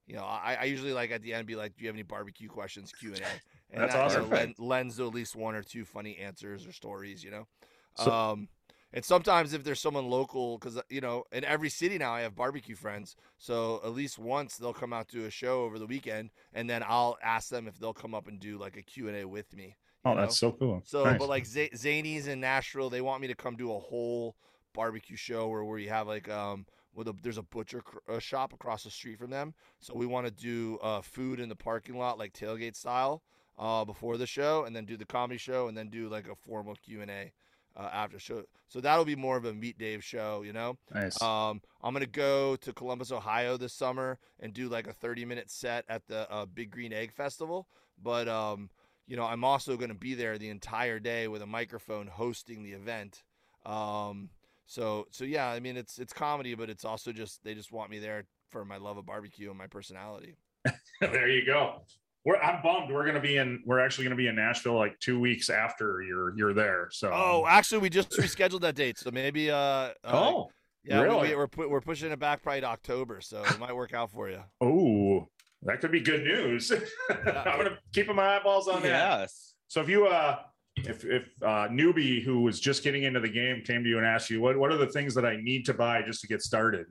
you 0.07 0.15
know, 0.15 0.23
I, 0.23 0.57
I 0.59 0.63
usually 0.65 0.93
like 0.93 1.11
at 1.11 1.21
the 1.21 1.34
end 1.34 1.47
be 1.47 1.55
like, 1.55 1.77
"Do 1.77 1.84
you 1.84 1.88
have 1.88 1.95
any 1.95 2.03
barbecue 2.03 2.49
questions?" 2.49 2.91
Q 2.91 3.13
and 3.13 3.21
A, 3.21 3.25
and 3.72 3.82
That's 3.82 3.93
that 3.93 4.01
awesome. 4.05 4.30
kinda 4.30 4.53
lends 4.57 4.97
to 4.97 5.07
at 5.07 5.13
least 5.13 5.36
one 5.36 5.55
or 5.55 5.63
two 5.63 5.86
funny 5.86 6.17
answers 6.17 6.65
or 6.67 6.72
stories, 6.72 7.24
you 7.24 7.32
know. 7.32 7.47
So- 7.95 8.11
um, 8.11 8.49
and 8.93 9.05
sometimes 9.05 9.53
if 9.53 9.63
there's 9.63 9.80
someone 9.80 10.09
local, 10.09 10.57
because 10.57 10.78
you 10.89 10.99
know, 10.99 11.24
in 11.32 11.45
every 11.45 11.69
city 11.69 11.97
now 11.97 12.13
I 12.13 12.22
have 12.22 12.36
barbecue 12.36 12.76
friends, 12.76 13.15
so 13.38 13.80
at 13.86 13.93
least 13.93 14.19
once 14.19 14.57
they'll 14.57 14.74
come 14.74 14.91
out 14.91 15.07
to 15.09 15.26
a 15.26 15.30
show 15.30 15.63
over 15.63 15.80
the 15.80 15.88
weekend, 15.88 16.32
and 16.53 16.69
then 16.69 16.84
I'll 16.86 17.17
ask 17.24 17.49
them 17.49 17.67
if 17.67 17.80
they'll 17.80 17.93
come 17.93 18.13
up 18.13 18.28
and 18.28 18.38
do 18.39 18.57
like 18.57 18.76
a 18.76 18.82
Q 18.82 19.07
and 19.07 19.15
A 19.15 19.26
with 19.26 19.55
me. 19.55 19.63
you 19.63 20.11
Oh, 20.11 20.15
that's 20.15 20.38
so 20.38 20.51
cool. 20.51 20.82
so, 20.84 21.05
Nice. 21.05 21.19
but 21.19 21.30
like 21.30 21.45
Z- 21.45 21.69
Zanies 21.74 22.28
in 22.28 22.41
Nashville, 22.41 22.89
they 22.89 23.01
want 23.01 23.22
me 23.22 23.28
to 23.28 23.36
come 23.36 23.55
do 23.55 23.72
a 23.74 23.80
whole 23.80 24.36
barbecue 24.74 25.15
show 25.15 25.47
where 25.47 25.63
where 25.63 25.80
you 25.80 25.89
have 25.89 26.07
like 26.07 26.28
um 26.30 26.65
with 26.93 27.07
a 27.07 27.13
there's 27.22 27.38
a 27.38 27.43
butcher 27.43 27.82
cr- 27.82 27.97
uh, 28.09 28.19
shop 28.19 28.51
across 28.51 28.84
the 28.84 28.89
street 28.91 29.19
from 29.19 29.30
them. 29.30 29.53
So 29.80 29.93
we 29.93 30.05
want 30.05 30.26
to 30.28 30.32
do 30.32 30.80
uh 30.82 31.01
food 31.01 31.39
in 31.39 31.47
the 31.47 31.55
parking 31.55 31.97
lot 31.97 32.17
like 32.17 32.34
tailgate 32.34 32.76
style 32.76 33.24
uh 33.62 33.86
before 33.86 34.18
the 34.18 34.28
show, 34.28 34.66
and 34.66 34.76
then 34.76 34.84
do 34.86 34.97
the 34.97 35.05
comedy 35.05 35.38
show, 35.38 35.70
and 35.70 35.78
then 35.78 35.89
do 35.89 36.09
like 36.09 36.28
a 36.28 36.36
formal 36.36 36.76
Q 36.84 37.01
and 37.01 37.12
A 37.12 37.32
uh, 37.76 37.89
after 37.93 38.20
show. 38.20 38.43
So 38.68 38.82
that'll 38.82 39.05
be 39.05 39.16
more 39.16 39.38
of 39.38 39.45
a 39.45 39.53
meat 39.53 39.78
Dave 39.78 40.03
show, 40.03 40.41
you 40.41 40.53
know. 40.53 40.78
nice. 40.93 41.22
Um, 41.22 41.62
I'm 41.82 41.93
gonna 41.93 42.05
go 42.05 42.55
to 42.57 42.74
Columbus, 42.74 43.12
Ohio 43.12 43.57
this 43.57 43.74
summer 43.74 44.20
and 44.39 44.53
do 44.53 44.68
like 44.68 44.88
a 44.88 44.93
30 44.93 45.26
minute 45.26 45.49
set 45.49 45.86
at 45.88 46.07
the 46.07 46.30
uh, 46.32 46.45
Big 46.45 46.72
Green 46.72 46.93
Egg 46.93 47.14
Festival. 47.14 47.68
But 48.01 48.28
um, 48.28 48.70
you 49.07 49.16
know, 49.16 49.26
I'm 49.26 49.43
also 49.43 49.78
gonna 49.78 49.93
be 49.93 50.14
there 50.14 50.38
the 50.38 50.49
entire 50.49 50.99
day 50.99 51.28
with 51.28 51.41
a 51.41 51.47
microphone 51.47 52.07
hosting 52.07 52.64
the 52.64 52.74
event. 52.74 53.24
Um, 53.66 54.30
so 54.66 55.07
so 55.12 55.24
yeah, 55.24 55.47
I 55.47 55.59
mean 55.59 55.78
it's 55.78 55.99
it's 55.99 56.14
comedy, 56.14 56.55
but 56.55 56.70
it's 56.70 56.86
also 56.86 57.12
just 57.12 57.43
they 57.43 57.53
just 57.53 57.72
want 57.72 57.91
me 57.91 57.99
there 57.99 58.26
for 58.49 58.66
my 58.66 58.78
love 58.78 58.97
of 58.97 59.05
barbecue 59.05 59.49
and 59.49 59.57
my 59.57 59.68
personality. 59.68 60.36
there 61.01 61.30
you 61.30 61.45
go. 61.45 61.82
We're, 62.24 62.38
I'm 62.38 62.61
bummed. 62.61 62.91
We're 62.91 63.05
gonna 63.05 63.19
be 63.22 63.38
in. 63.38 63.63
We're 63.65 63.80
actually 63.80 64.03
gonna 64.03 64.15
be 64.15 64.28
in 64.28 64.36
Nashville 64.36 64.76
like 64.76 64.99
two 64.99 65.19
weeks 65.19 65.49
after 65.49 66.03
you're 66.03 66.38
you're 66.38 66.53
there. 66.53 66.88
So 66.91 67.09
Oh, 67.11 67.45
actually, 67.47 67.80
we 67.80 67.89
just 67.89 68.11
rescheduled 68.11 68.61
that 68.61 68.76
date, 68.76 68.99
so 68.99 69.09
maybe 69.11 69.49
uh, 69.49 69.55
uh 69.55 69.91
Oh, 70.05 70.49
yeah, 70.84 70.99
we- 70.99 71.05
really? 71.05 71.30
we, 71.30 71.36
we're 71.36 71.47
pu- 71.47 71.67
we're 71.69 71.82
pushing 71.82 72.11
it 72.11 72.19
back 72.19 72.43
probably 72.43 72.61
to 72.61 72.67
October, 72.67 73.22
so 73.22 73.43
it 73.43 73.59
might 73.59 73.76
work 73.76 73.93
out 73.95 74.11
for 74.11 74.30
you. 74.30 74.39
oh, 74.61 75.28
that 75.63 75.82
could 75.82 75.91
be 75.91 75.99
good 75.99 76.24
news. 76.24 76.72
I'm 77.09 77.24
gonna 77.57 77.78
keep 77.91 78.07
my 78.13 78.38
eyeballs 78.38 78.67
on 78.67 78.84
that. 78.84 79.19
yes. 79.22 79.55
So 79.67 79.82
if 79.82 79.89
you 79.89 80.05
uh 80.05 80.38
if 80.78 81.03
if 81.03 81.24
uh 81.41 81.67
newbie 81.69 82.24
who 82.24 82.41
was 82.41 82.59
just 82.59 82.84
getting 82.84 83.03
into 83.03 83.19
the 83.19 83.30
game 83.30 83.63
came 83.65 83.84
to 83.84 83.89
you 83.89 83.97
and 83.97 84.05
asked 84.05 84.30
you 84.30 84.41
what 84.41 84.57
what 84.59 84.72
are 84.72 84.78
the 84.78 84.88
things 84.88 85.15
that 85.15 85.26
I 85.26 85.38
need 85.41 85.65
to 85.65 85.74
buy 85.74 86.03
just 86.03 86.22
to 86.22 86.28
get 86.28 86.41
started? 86.43 86.86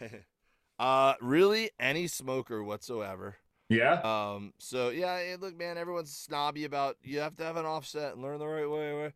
uh, 0.78 1.14
really, 1.20 1.70
any 1.80 2.06
smoker 2.08 2.62
whatsoever. 2.62 3.36
Yeah. 3.68 3.94
Um, 3.94 4.52
so 4.58 4.90
yeah, 4.90 5.18
hey, 5.18 5.36
look, 5.40 5.56
man, 5.56 5.78
everyone's 5.78 6.16
snobby 6.16 6.64
about 6.64 6.96
you 7.02 7.20
have 7.20 7.36
to 7.36 7.44
have 7.44 7.56
an 7.56 7.66
offset 7.66 8.14
and 8.14 8.22
learn 8.22 8.38
the 8.38 8.46
right 8.46 8.70
way. 8.70 9.12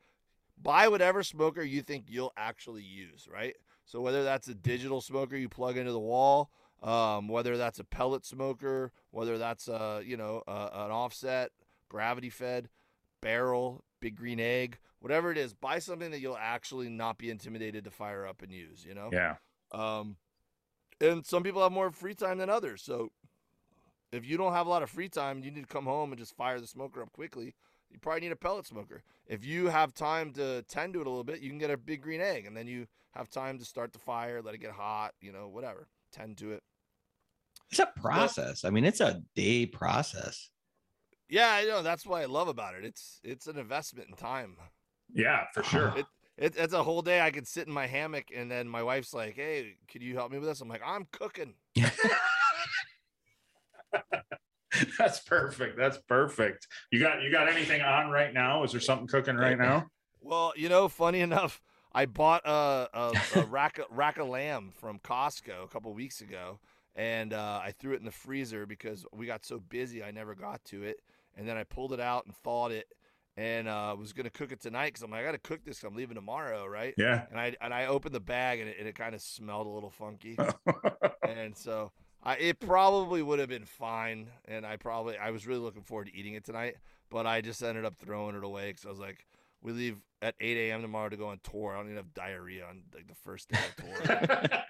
Buy 0.61 0.89
whatever 0.89 1.23
smoker 1.23 1.63
you 1.63 1.83
think 1.83 2.07
you'll 2.09 2.33
actually 2.37 2.83
use, 2.83 3.29
right? 3.33 3.57
So 3.87 4.01
whether 4.01 4.25
that's 4.25 4.49
a 4.49 4.55
digital 4.55 5.01
smoker 5.01 5.37
you 5.37 5.49
plug 5.49 5.77
into 5.77 5.93
the 5.93 5.99
wall, 5.99 6.51
um, 6.83 7.29
whether 7.29 7.57
that's 7.57 7.79
a 7.79 7.85
pellet 7.85 8.25
smoker, 8.25 8.93
whether 9.11 9.39
that's 9.39 9.69
a 9.69 10.03
you 10.05 10.17
know 10.17 10.43
a, 10.47 10.71
an 10.73 10.91
offset, 10.91 11.51
gravity 11.89 12.31
fed, 12.31 12.69
barrel, 13.21 13.85
big 14.01 14.17
green 14.17 14.41
egg, 14.41 14.79
whatever 14.99 15.31
it 15.31 15.39
is, 15.39 15.55
buy 15.55 15.79
something 15.79 16.11
that 16.11 16.21
you'll 16.21 16.39
actually 16.39 16.89
not 16.89 17.19
be 17.19 17.31
intimidated 17.31 17.85
to 17.85 17.91
fire 17.91 18.27
up 18.27 18.43
and 18.43 18.53
use. 18.53 18.85
You 18.87 18.95
know. 18.95 19.11
Yeah. 19.13 19.37
Um, 19.73 20.17
and 21.01 21.25
some 21.25 21.43
people 21.43 21.63
have 21.63 21.73
more 21.73 21.91
free 21.91 22.15
time 22.15 22.39
than 22.39 22.51
others. 22.51 22.83
So 22.83 23.11
if 24.13 24.27
you 24.27 24.37
don't 24.37 24.53
have 24.53 24.67
a 24.67 24.71
lot 24.71 24.83
of 24.83 24.91
free 24.91 25.09
time 25.09 25.43
you 25.43 25.51
need 25.51 25.63
to 25.63 25.73
come 25.73 25.87
home 25.87 26.13
and 26.13 26.19
just 26.19 26.37
fire 26.37 26.61
the 26.61 26.67
smoker 26.67 27.03
up 27.03 27.13
quickly, 27.13 27.55
you 27.91 27.99
probably 27.99 28.21
need 28.21 28.33
a 28.33 28.37
pellet 28.37 28.67
smoker. 28.67 29.03
If 29.27 29.45
you 29.45 29.69
have 29.69 29.95
time 29.95 30.33
to 30.35 30.63
tend 30.63 30.95
to 30.95 31.01
it 31.01 31.07
a 31.07 31.11
little 31.11 31.25
bit, 31.25 31.41
you 31.41 31.49
can 31.49 31.59
get 31.59 31.71
a 31.71 31.77
big 31.77 32.03
green 32.03 32.21
egg 32.21 32.47
and 32.47 32.57
then 32.57 32.67
you 32.67 32.87
have 33.13 33.29
time 33.31 33.59
to 33.59 33.65
start 33.65 33.93
the 33.93 33.99
fire, 33.99 34.43
let 34.43 34.55
it 34.55 34.59
get 34.59 34.73
hot, 34.73 35.15
you 35.21 35.33
know, 35.33 35.49
whatever. 35.49 35.89
tend 36.13 36.37
to 36.39 36.53
it. 36.53 36.63
It's 37.71 37.79
a 37.79 37.87
process. 37.97 38.65
I 38.65 38.71
mean, 38.71 38.85
it's 38.85 39.01
a 39.01 39.23
day 39.37 39.67
process. 39.67 40.51
Yeah, 41.29 41.51
I 41.53 41.65
know. 41.65 41.83
That's 41.83 42.05
what 42.05 42.21
I 42.21 42.25
love 42.25 42.49
about 42.49 42.75
it. 42.75 42.85
It's 42.85 43.21
it's 43.23 43.47
an 43.47 43.57
investment 43.57 44.09
in 44.09 44.17
time. 44.17 44.57
Yeah, 45.13 45.45
for 45.55 45.63
sure. 45.63 45.95
It, 45.97 46.07
it 46.37 46.55
it's 46.57 46.73
a 46.73 46.83
whole 46.83 47.03
day. 47.03 47.21
I 47.21 47.31
could 47.31 47.47
sit 47.47 47.69
in 47.69 47.73
my 47.73 47.87
hammock, 47.87 48.27
and 48.35 48.51
then 48.51 48.69
my 48.69 48.83
wife's 48.83 49.15
like, 49.15 49.37
"Hey, 49.37 49.77
could 49.89 50.03
you 50.03 50.17
help 50.17 50.33
me 50.33 50.39
with 50.39 50.49
this?" 50.49 50.61
I'm 50.61 50.69
like, 50.69 50.83
"I'm 50.85 51.07
cooking." 51.13 51.55
That's 54.99 55.21
perfect. 55.21 55.77
That's 55.77 55.99
perfect. 56.09 56.67
You 56.91 57.01
got 57.01 57.23
you 57.23 57.31
got 57.31 57.49
anything 57.49 57.81
on 57.83 58.11
right 58.11 58.33
now? 58.33 58.63
Is 58.63 58.73
there 58.73 58.81
something 58.81 59.07
cooking 59.07 59.37
right 59.37 59.59
now? 59.59 59.87
Well, 60.23 60.53
you 60.55 60.69
know, 60.69 60.89
funny 60.89 61.21
enough, 61.21 61.63
I 61.95 62.05
bought 62.05 62.43
a 62.45 62.89
a, 62.93 63.13
a 63.37 63.45
rack 63.47 63.79
of, 63.79 63.87
rack 63.89 64.19
of 64.19 64.29
lamb 64.29 64.71
from 64.79 64.99
Costco 64.99 65.65
a 65.65 65.67
couple 65.67 65.95
weeks 65.95 66.21
ago, 66.21 66.59
and 66.95 67.33
uh, 67.33 67.61
I 67.65 67.73
threw 67.73 67.95
it 67.95 68.01
in 68.01 68.05
the 68.05 68.11
freezer 68.11 68.67
because 68.67 69.07
we 69.15 69.25
got 69.25 69.47
so 69.47 69.61
busy 69.61 70.05
I 70.05 70.11
never 70.11 70.35
got 70.35 70.63
to 70.67 70.83
it. 70.83 71.01
And 71.39 71.49
then 71.49 71.57
I 71.57 71.65
pulled 71.65 71.95
it 71.95 72.01
out 72.01 72.27
and 72.27 72.35
thawed 72.37 72.71
it, 72.71 72.93
and 73.39 73.67
uh, 73.67 73.97
was 73.99 74.13
gonna 74.13 74.29
cook 74.29 74.53
it 74.53 74.61
tonight 74.61 74.89
because 74.89 75.03
I'm 75.03 75.11
like, 75.11 75.21
I 75.21 75.25
gotta 75.25 75.39
cook 75.39 75.65
this. 75.65 75.83
I'm 75.85 75.95
leaving 75.97 76.17
tomorrow, 76.17 76.67
right? 76.67 76.93
Yeah. 76.99 77.25
And 77.31 77.41
I 77.41 77.57
and 77.63 77.73
I 77.73 77.87
opened 77.87 78.15
the 78.15 78.21
bag 78.21 78.61
and 78.61 78.69
it, 78.69 78.77
and 78.79 78.87
it 78.87 78.95
kind 78.95 79.15
of 79.15 79.23
smelled 79.23 79.67
a 79.67 79.71
little 79.71 79.91
funky, 79.91 80.37
and 81.27 81.57
so 81.57 81.93
I, 82.23 82.37
it 82.37 82.61
probably 82.61 83.23
would 83.23 83.39
have 83.39 83.49
been 83.49 83.65
fine. 83.65 84.29
And 84.47 84.67
I 84.67 84.77
probably 84.77 85.17
I 85.17 85.31
was 85.31 85.47
really 85.47 85.61
looking 85.61 85.83
forward 85.83 86.07
to 86.07 86.17
eating 86.17 86.35
it 86.35 86.45
tonight, 86.45 86.77
but 87.11 87.27
I 87.27 87.41
just 87.41 87.63
ended 87.63 87.85
up 87.85 87.97
throwing 87.97 88.37
it 88.37 88.45
away 88.45 88.71
because 88.71 88.87
I 88.87 88.91
was 88.91 88.99
like, 88.99 89.27
we 89.63 89.73
leave 89.73 89.97
at 90.23 90.35
8 90.41 90.57
a.m. 90.57 90.83
tomorrow 90.83 91.09
to 91.09 91.17
go 91.17 91.29
on 91.29 91.41
tour. 91.43 91.73
I 91.73 91.77
don't 91.77 91.87
even 91.87 91.97
have 91.97 92.15
diarrhea 92.15 92.67
on 92.67 92.83
like 92.95 93.09
the 93.09 93.15
first 93.15 93.49
day 93.49 93.59
of 93.59 94.07
tour. 94.07 94.63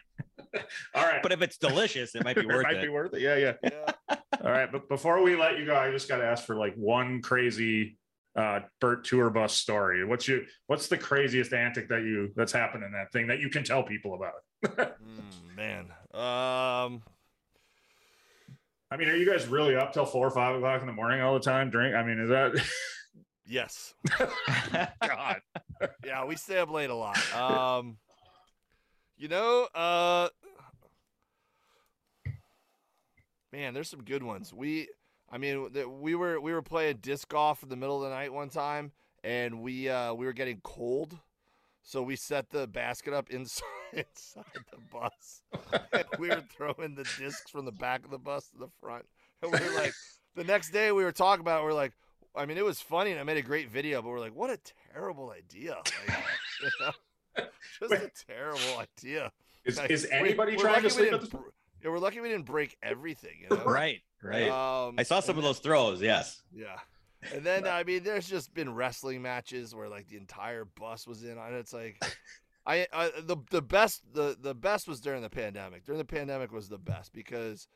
All 0.95 1.05
right. 1.05 1.23
But 1.23 1.33
if 1.33 1.43
it's 1.43 1.59
delicious, 1.59 2.15
it 2.15 2.25
might 2.25 2.37
be 2.37 2.47
worth 2.47 2.67
it. 2.67 2.73
might 2.73 2.77
it. 2.77 2.83
be 2.83 2.89
worth 2.89 3.15
it. 3.15 3.21
Yeah, 3.21 3.37
yeah. 3.37 3.53
yeah. 3.63 4.17
All 4.43 4.51
right, 4.51 4.71
but 4.73 4.89
before 4.89 5.23
we 5.23 5.37
let 5.37 5.59
you 5.59 5.67
go, 5.67 5.77
I 5.77 5.91
just 5.91 6.09
got 6.09 6.19
to 6.19 6.25
ask 6.25 6.45
for 6.45 6.57
like 6.57 6.75
one 6.75 7.21
crazy 7.23 7.99
uh 8.37 8.61
Bert 8.81 9.05
tour 9.05 9.29
bus 9.29 9.53
story. 9.55 10.05
What's 10.05 10.29
you 10.29 10.45
what's 10.69 10.87
the 10.87 10.97
craziest 10.97 11.53
antic 11.53 11.89
that 11.89 12.03
you 12.03 12.31
that's 12.37 12.53
happened 12.53 12.85
in 12.85 12.93
that 12.93 13.13
thing 13.13 13.27
that 13.27 13.41
you 13.41 13.51
can 13.51 13.65
tell 13.65 13.83
people 13.83 14.15
about? 14.15 14.97
Mm, 15.01 15.57
man. 15.57 15.87
Um. 16.15 17.03
I 18.91 18.97
mean, 18.97 19.09
are 19.09 19.17
you 19.17 19.31
guys 19.31 19.47
really 19.47 19.77
up 19.77 19.93
till 19.93 20.05
four 20.05 20.27
or 20.27 20.31
five 20.31 20.57
o'clock 20.57 20.81
in 20.81 20.87
the 20.87 20.93
morning 20.93 21.21
all 21.21 21.35
the 21.35 21.41
time? 21.41 21.71
Drink? 21.71 21.95
I 21.95 22.03
mean, 22.03 22.19
is 22.19 22.29
that 22.29 22.61
Yes. 23.47 23.95
God? 25.01 25.41
Yeah, 26.05 26.25
we 26.25 26.37
stay 26.37 26.59
up 26.59 26.71
late 26.71 26.91
a 26.91 26.95
lot. 26.95 27.19
Um. 27.35 27.99
You 29.17 29.29
know, 29.29 29.69
uh. 29.75 30.29
Man, 33.53 33.75
there's 33.75 33.89
some 33.89 34.05
good 34.05 34.23
ones. 34.23 34.55
We, 34.55 34.89
I 35.29 35.39
mean, 35.39 35.69
we 36.01 36.15
were 36.15 36.41
we 36.41 36.53
were 36.53 36.63
playing 36.63 36.99
disc 36.99 37.29
golf 37.29 37.63
in 37.65 37.69
the 37.69 37.77
middle 37.77 37.97
of 37.97 38.09
the 38.09 38.15
night 38.15 38.33
one 38.33 38.49
time, 38.49 38.93
and 39.25 39.61
we 39.61 39.89
uh 39.89 40.15
we 40.15 40.27
were 40.27 40.33
getting 40.33 40.61
cold, 40.63 41.19
so 41.83 42.03
we 42.03 42.15
set 42.15 42.51
the 42.51 42.69
basket 42.69 43.13
up 43.13 43.31
inside 43.31 43.65
inside 43.93 44.45
the 44.71 44.79
bus, 44.93 45.43
and 45.93 46.05
we 46.19 46.29
were 46.29 46.45
throwing 46.57 46.95
the 46.95 47.07
discs 47.19 47.51
from 47.51 47.65
the 47.65 47.73
back 47.73 48.05
of 48.05 48.11
the 48.11 48.19
bus 48.19 48.49
to 48.51 48.59
the 48.59 48.69
front, 48.81 49.05
and 49.43 49.53
we 49.53 49.59
were 49.59 49.75
like, 49.75 49.93
the 50.35 50.45
next 50.45 50.71
day 50.71 50.93
we 50.93 51.05
were 51.05 51.13
talking 51.13 51.41
about, 51.41 51.63
it, 51.63 51.67
we 51.67 51.71
are 51.71 51.75
like, 51.75 51.93
I 52.35 52.47
mean, 52.47 52.59
it 52.59 52.65
was 52.65 52.81
funny, 52.81 53.11
and 53.11 53.21
I 53.21 53.25
made 53.25 53.37
a 53.37 53.43
great 53.43 53.71
video, 53.71 54.03
but 54.03 54.09
we're 54.09 54.21
like, 54.21 54.35
what 54.35 54.51
a 54.51 54.59
terrible 54.93 55.31
idea, 55.31 55.77
like, 56.09 56.19
you 56.63 56.71
know? 56.81 56.93
just 57.81 57.93
a 57.93 58.11
terrible 58.27 58.79
idea. 58.79 59.33
Is, 59.65 59.79
Like, 59.79 59.91
is 59.91 60.07
anybody 60.11 60.57
we're 60.57 60.63
trying 60.63 60.83
to 60.83 60.91
sleep 60.91 61.13
at 61.13 61.21
didn't 61.21 61.33
the 61.33 61.39
Yeah, 61.83 61.91
we're 61.91 61.99
lucky 61.99 62.21
we 62.21 62.29
didn't 62.29 62.47
break 62.47 62.77
everything. 62.83 63.39
You 63.43 63.57
know? 63.57 63.65
right, 63.65 64.01
right. 64.23 64.49
Um, 64.49 64.95
I 64.99 65.03
saw 65.03 65.21
some 65.21 65.37
of 65.37 65.45
those 65.45 65.59
throws. 65.59 66.01
Yes. 66.01 66.43
Yeah. 66.53 66.79
And 67.35 67.45
then 67.45 67.67
I 67.67 67.85
mean, 67.85 68.03
there's 68.03 68.29
just 68.29 68.55
been 68.55 68.75
wrestling 68.75 69.21
matches 69.21 69.75
where 69.75 69.89
like 69.89 70.09
the 70.09 70.17
entire 70.17 70.65
bus 70.65 71.07
was 71.07 71.23
in 71.25 71.37
on 71.37 71.55
it. 71.55 71.59
It's 71.59 71.75
like, 71.75 72.03
I, 72.71 72.87
I 72.93 73.11
the 73.21 73.37
the 73.51 73.63
best 73.63 74.03
the 74.13 74.37
the 74.41 74.55
best 74.55 74.87
was 74.87 75.01
during 75.01 75.23
the 75.23 75.31
pandemic. 75.31 75.85
During 75.85 75.99
the 75.99 76.05
pandemic 76.05 76.53
was 76.53 76.69
the 76.69 76.79
best 76.79 77.13
because 77.13 77.67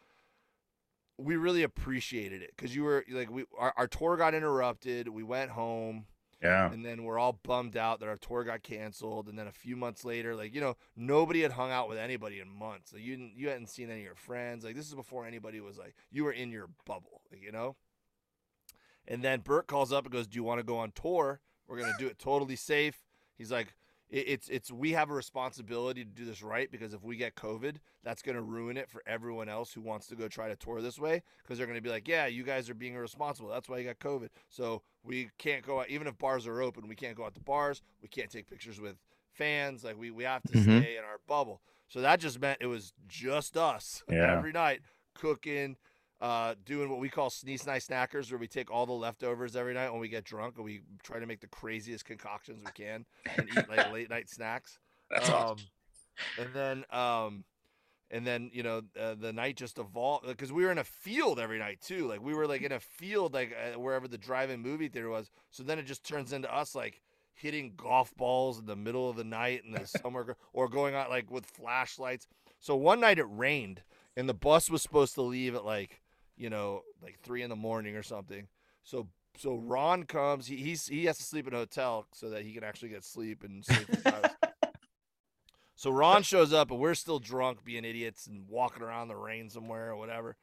we 1.18 1.36
really 1.36 1.62
appreciated 1.62 2.42
it 2.42 2.52
because 2.56 2.74
you 2.74 2.84
were 2.84 3.04
like 3.10 3.30
we 3.30 3.44
our, 3.58 3.72
our 3.76 3.86
tour 3.88 4.16
got 4.16 4.34
interrupted. 4.34 5.08
We 5.08 5.22
went 5.22 5.50
home. 5.50 6.06
Yeah. 6.42 6.70
and 6.70 6.84
then 6.84 7.04
we're 7.04 7.18
all 7.18 7.40
bummed 7.42 7.74
out 7.74 8.00
that 8.00 8.08
our 8.08 8.18
tour 8.18 8.44
got 8.44 8.62
canceled. 8.62 9.28
And 9.28 9.38
then 9.38 9.46
a 9.46 9.52
few 9.52 9.76
months 9.76 10.04
later 10.04 10.36
like 10.36 10.54
you 10.54 10.60
know 10.60 10.76
nobody 10.94 11.40
had 11.40 11.52
hung 11.52 11.70
out 11.70 11.88
with 11.88 11.98
anybody 11.98 12.38
in 12.38 12.48
months. 12.48 12.92
Like 12.92 13.02
you 13.02 13.16
didn't 13.16 13.32
you 13.36 13.48
hadn't 13.48 13.70
seen 13.70 13.90
any 13.90 14.00
of 14.00 14.04
your 14.04 14.14
friends. 14.14 14.64
Like 14.64 14.76
this 14.76 14.86
is 14.86 14.94
before 14.94 15.26
anybody 15.26 15.60
was 15.60 15.78
like 15.78 15.94
you 16.12 16.24
were 16.24 16.32
in 16.32 16.50
your 16.50 16.68
bubble 16.84 17.22
you 17.40 17.52
know? 17.52 17.76
And 19.06 19.22
then 19.22 19.40
Bert 19.40 19.66
calls 19.66 19.92
up 19.92 20.04
and 20.04 20.12
goes 20.12 20.26
do 20.26 20.36
you 20.36 20.44
want 20.44 20.60
to 20.60 20.64
go 20.64 20.78
on 20.78 20.92
tour? 20.92 21.40
We're 21.66 21.78
going 21.78 21.92
to 21.92 21.98
do 21.98 22.06
it 22.06 22.18
totally 22.18 22.56
safe. 22.56 23.04
He's 23.36 23.50
like 23.50 23.74
it, 24.10 24.24
it's 24.28 24.48
it's 24.48 24.70
we 24.70 24.92
have 24.92 25.10
a 25.10 25.14
responsibility 25.14 26.04
to 26.04 26.10
do 26.10 26.24
this 26.24 26.42
right 26.42 26.70
because 26.70 26.92
if 26.94 27.02
we 27.02 27.16
get 27.16 27.34
covid 27.34 27.76
that's 28.02 28.22
going 28.22 28.36
to 28.36 28.42
ruin 28.42 28.76
it 28.76 28.88
for 28.88 29.02
everyone 29.06 29.48
else 29.48 29.72
who 29.72 29.80
wants 29.80 30.06
to 30.08 30.14
go 30.16 30.28
try 30.28 30.48
to 30.48 30.56
tour 30.56 30.80
this 30.82 30.98
way 30.98 31.22
because 31.42 31.58
they're 31.58 31.66
going 31.66 31.78
to 31.78 31.82
be 31.82 31.90
like 31.90 32.06
yeah 32.08 32.26
you 32.26 32.42
guys 32.42 32.68
are 32.70 32.74
being 32.74 32.94
irresponsible 32.94 33.48
that's 33.48 33.68
why 33.68 33.78
you 33.78 33.84
got 33.84 33.98
covid 33.98 34.28
so 34.50 34.82
we 35.02 35.28
can't 35.38 35.64
go 35.66 35.80
out 35.80 35.88
even 35.88 36.06
if 36.06 36.16
bars 36.18 36.46
are 36.46 36.60
open 36.62 36.86
we 36.88 36.94
can't 36.94 37.16
go 37.16 37.24
out 37.24 37.34
to 37.34 37.40
bars 37.40 37.82
we 38.02 38.08
can't 38.08 38.30
take 38.30 38.46
pictures 38.46 38.80
with 38.80 38.96
fans 39.32 39.82
like 39.84 39.98
we, 39.98 40.10
we 40.10 40.24
have 40.24 40.42
to 40.44 40.52
Mhm. 40.52 40.62
stay 40.80 40.96
in 40.96 41.04
our 41.04 41.18
bubble 41.26 41.60
so 41.88 42.00
that 42.00 42.20
just 42.20 42.40
meant 42.40 42.58
it 42.60 42.66
was 42.66 42.92
just 43.08 43.56
us 43.56 44.02
Yeah. 44.08 44.32
every 44.38 44.52
night 44.52 44.80
cooking 45.14 45.76
uh, 46.24 46.54
doing 46.64 46.88
what 46.88 47.00
we 47.00 47.10
call 47.10 47.28
sneeze 47.28 47.66
night 47.66 47.82
snackers 47.82 48.30
where 48.30 48.38
we 48.38 48.48
take 48.48 48.70
all 48.70 48.86
the 48.86 48.92
leftovers 48.92 49.54
every 49.54 49.74
night 49.74 49.90
when 49.90 50.00
we 50.00 50.08
get 50.08 50.24
drunk 50.24 50.54
and 50.56 50.64
we 50.64 50.80
try 51.02 51.20
to 51.20 51.26
make 51.26 51.38
the 51.38 51.46
craziest 51.46 52.06
concoctions 52.06 52.62
we 52.64 52.72
can 52.72 53.04
and 53.36 53.46
eat 53.50 53.68
like 53.68 53.92
late 53.92 54.08
night 54.08 54.30
snacks. 54.30 54.78
That's 55.10 55.28
um, 55.28 55.34
awesome. 55.34 55.66
and 56.38 56.48
then 56.54 56.84
um 56.90 57.44
and 58.10 58.26
then 58.26 58.50
you 58.54 58.62
know 58.62 58.80
uh, 58.98 59.16
the 59.20 59.34
night 59.34 59.58
just 59.58 59.78
evolved 59.78 60.26
because 60.26 60.50
we 60.50 60.64
were 60.64 60.72
in 60.72 60.78
a 60.78 60.84
field 60.84 61.38
every 61.38 61.58
night 61.58 61.82
too. 61.82 62.08
Like 62.08 62.22
we 62.22 62.32
were 62.32 62.46
like 62.46 62.62
in 62.62 62.72
a 62.72 62.80
field 62.80 63.34
like 63.34 63.54
uh, 63.54 63.78
wherever 63.78 64.08
the 64.08 64.16
drive-in 64.16 64.62
movie 64.62 64.88
theater 64.88 65.10
was. 65.10 65.30
So 65.50 65.62
then 65.62 65.78
it 65.78 65.84
just 65.84 66.08
turns 66.08 66.32
into 66.32 66.50
us 66.50 66.74
like 66.74 67.02
hitting 67.34 67.74
golf 67.76 68.16
balls 68.16 68.58
in 68.58 68.64
the 68.64 68.76
middle 68.76 69.10
of 69.10 69.16
the 69.16 69.24
night 69.24 69.60
in 69.66 69.72
the 69.72 69.86
summer 70.02 70.38
or 70.54 70.70
going 70.70 70.94
out 70.94 71.10
like 71.10 71.30
with 71.30 71.44
flashlights. 71.44 72.28
So 72.60 72.76
one 72.76 73.00
night 73.00 73.18
it 73.18 73.26
rained 73.28 73.82
and 74.16 74.26
the 74.26 74.32
bus 74.32 74.70
was 74.70 74.80
supposed 74.80 75.14
to 75.16 75.22
leave 75.22 75.54
at 75.54 75.66
like 75.66 76.00
you 76.36 76.50
know 76.50 76.82
like 77.02 77.18
three 77.22 77.42
in 77.42 77.50
the 77.50 77.56
morning 77.56 77.96
or 77.96 78.02
something 78.02 78.48
so 78.82 79.08
so 79.36 79.54
ron 79.54 80.04
comes 80.04 80.46
he, 80.46 80.56
he's 80.56 80.86
he 80.86 81.04
has 81.06 81.18
to 81.18 81.24
sleep 81.24 81.46
in 81.46 81.54
a 81.54 81.58
hotel 81.58 82.06
so 82.12 82.30
that 82.30 82.42
he 82.42 82.52
can 82.52 82.64
actually 82.64 82.88
get 82.88 83.04
sleep 83.04 83.44
and 83.44 83.64
sleep. 83.64 83.88
So 85.76 85.90
Ron 85.90 86.22
shows 86.22 86.52
up 86.52 86.70
and 86.70 86.80
we're 86.80 86.94
still 86.94 87.18
drunk, 87.18 87.64
being 87.64 87.84
idiots 87.84 88.26
and 88.26 88.48
walking 88.48 88.82
around 88.82 89.08
the 89.08 89.16
rain 89.16 89.50
somewhere 89.50 89.90
or 89.90 89.96
whatever. 89.96 90.36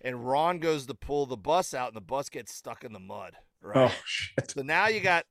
And 0.00 0.26
Ron 0.26 0.58
goes 0.58 0.86
to 0.86 0.94
pull 0.94 1.26
the 1.26 1.36
bus 1.36 1.74
out, 1.74 1.88
and 1.88 1.96
the 1.96 2.00
bus 2.00 2.28
gets 2.28 2.54
stuck 2.54 2.84
in 2.84 2.92
the 2.92 3.00
mud. 3.00 3.34
Right. 3.60 3.90
Oh 3.90 3.94
shit. 4.04 4.52
So 4.52 4.62
now 4.62 4.86
you 4.88 5.00
got 5.00 5.26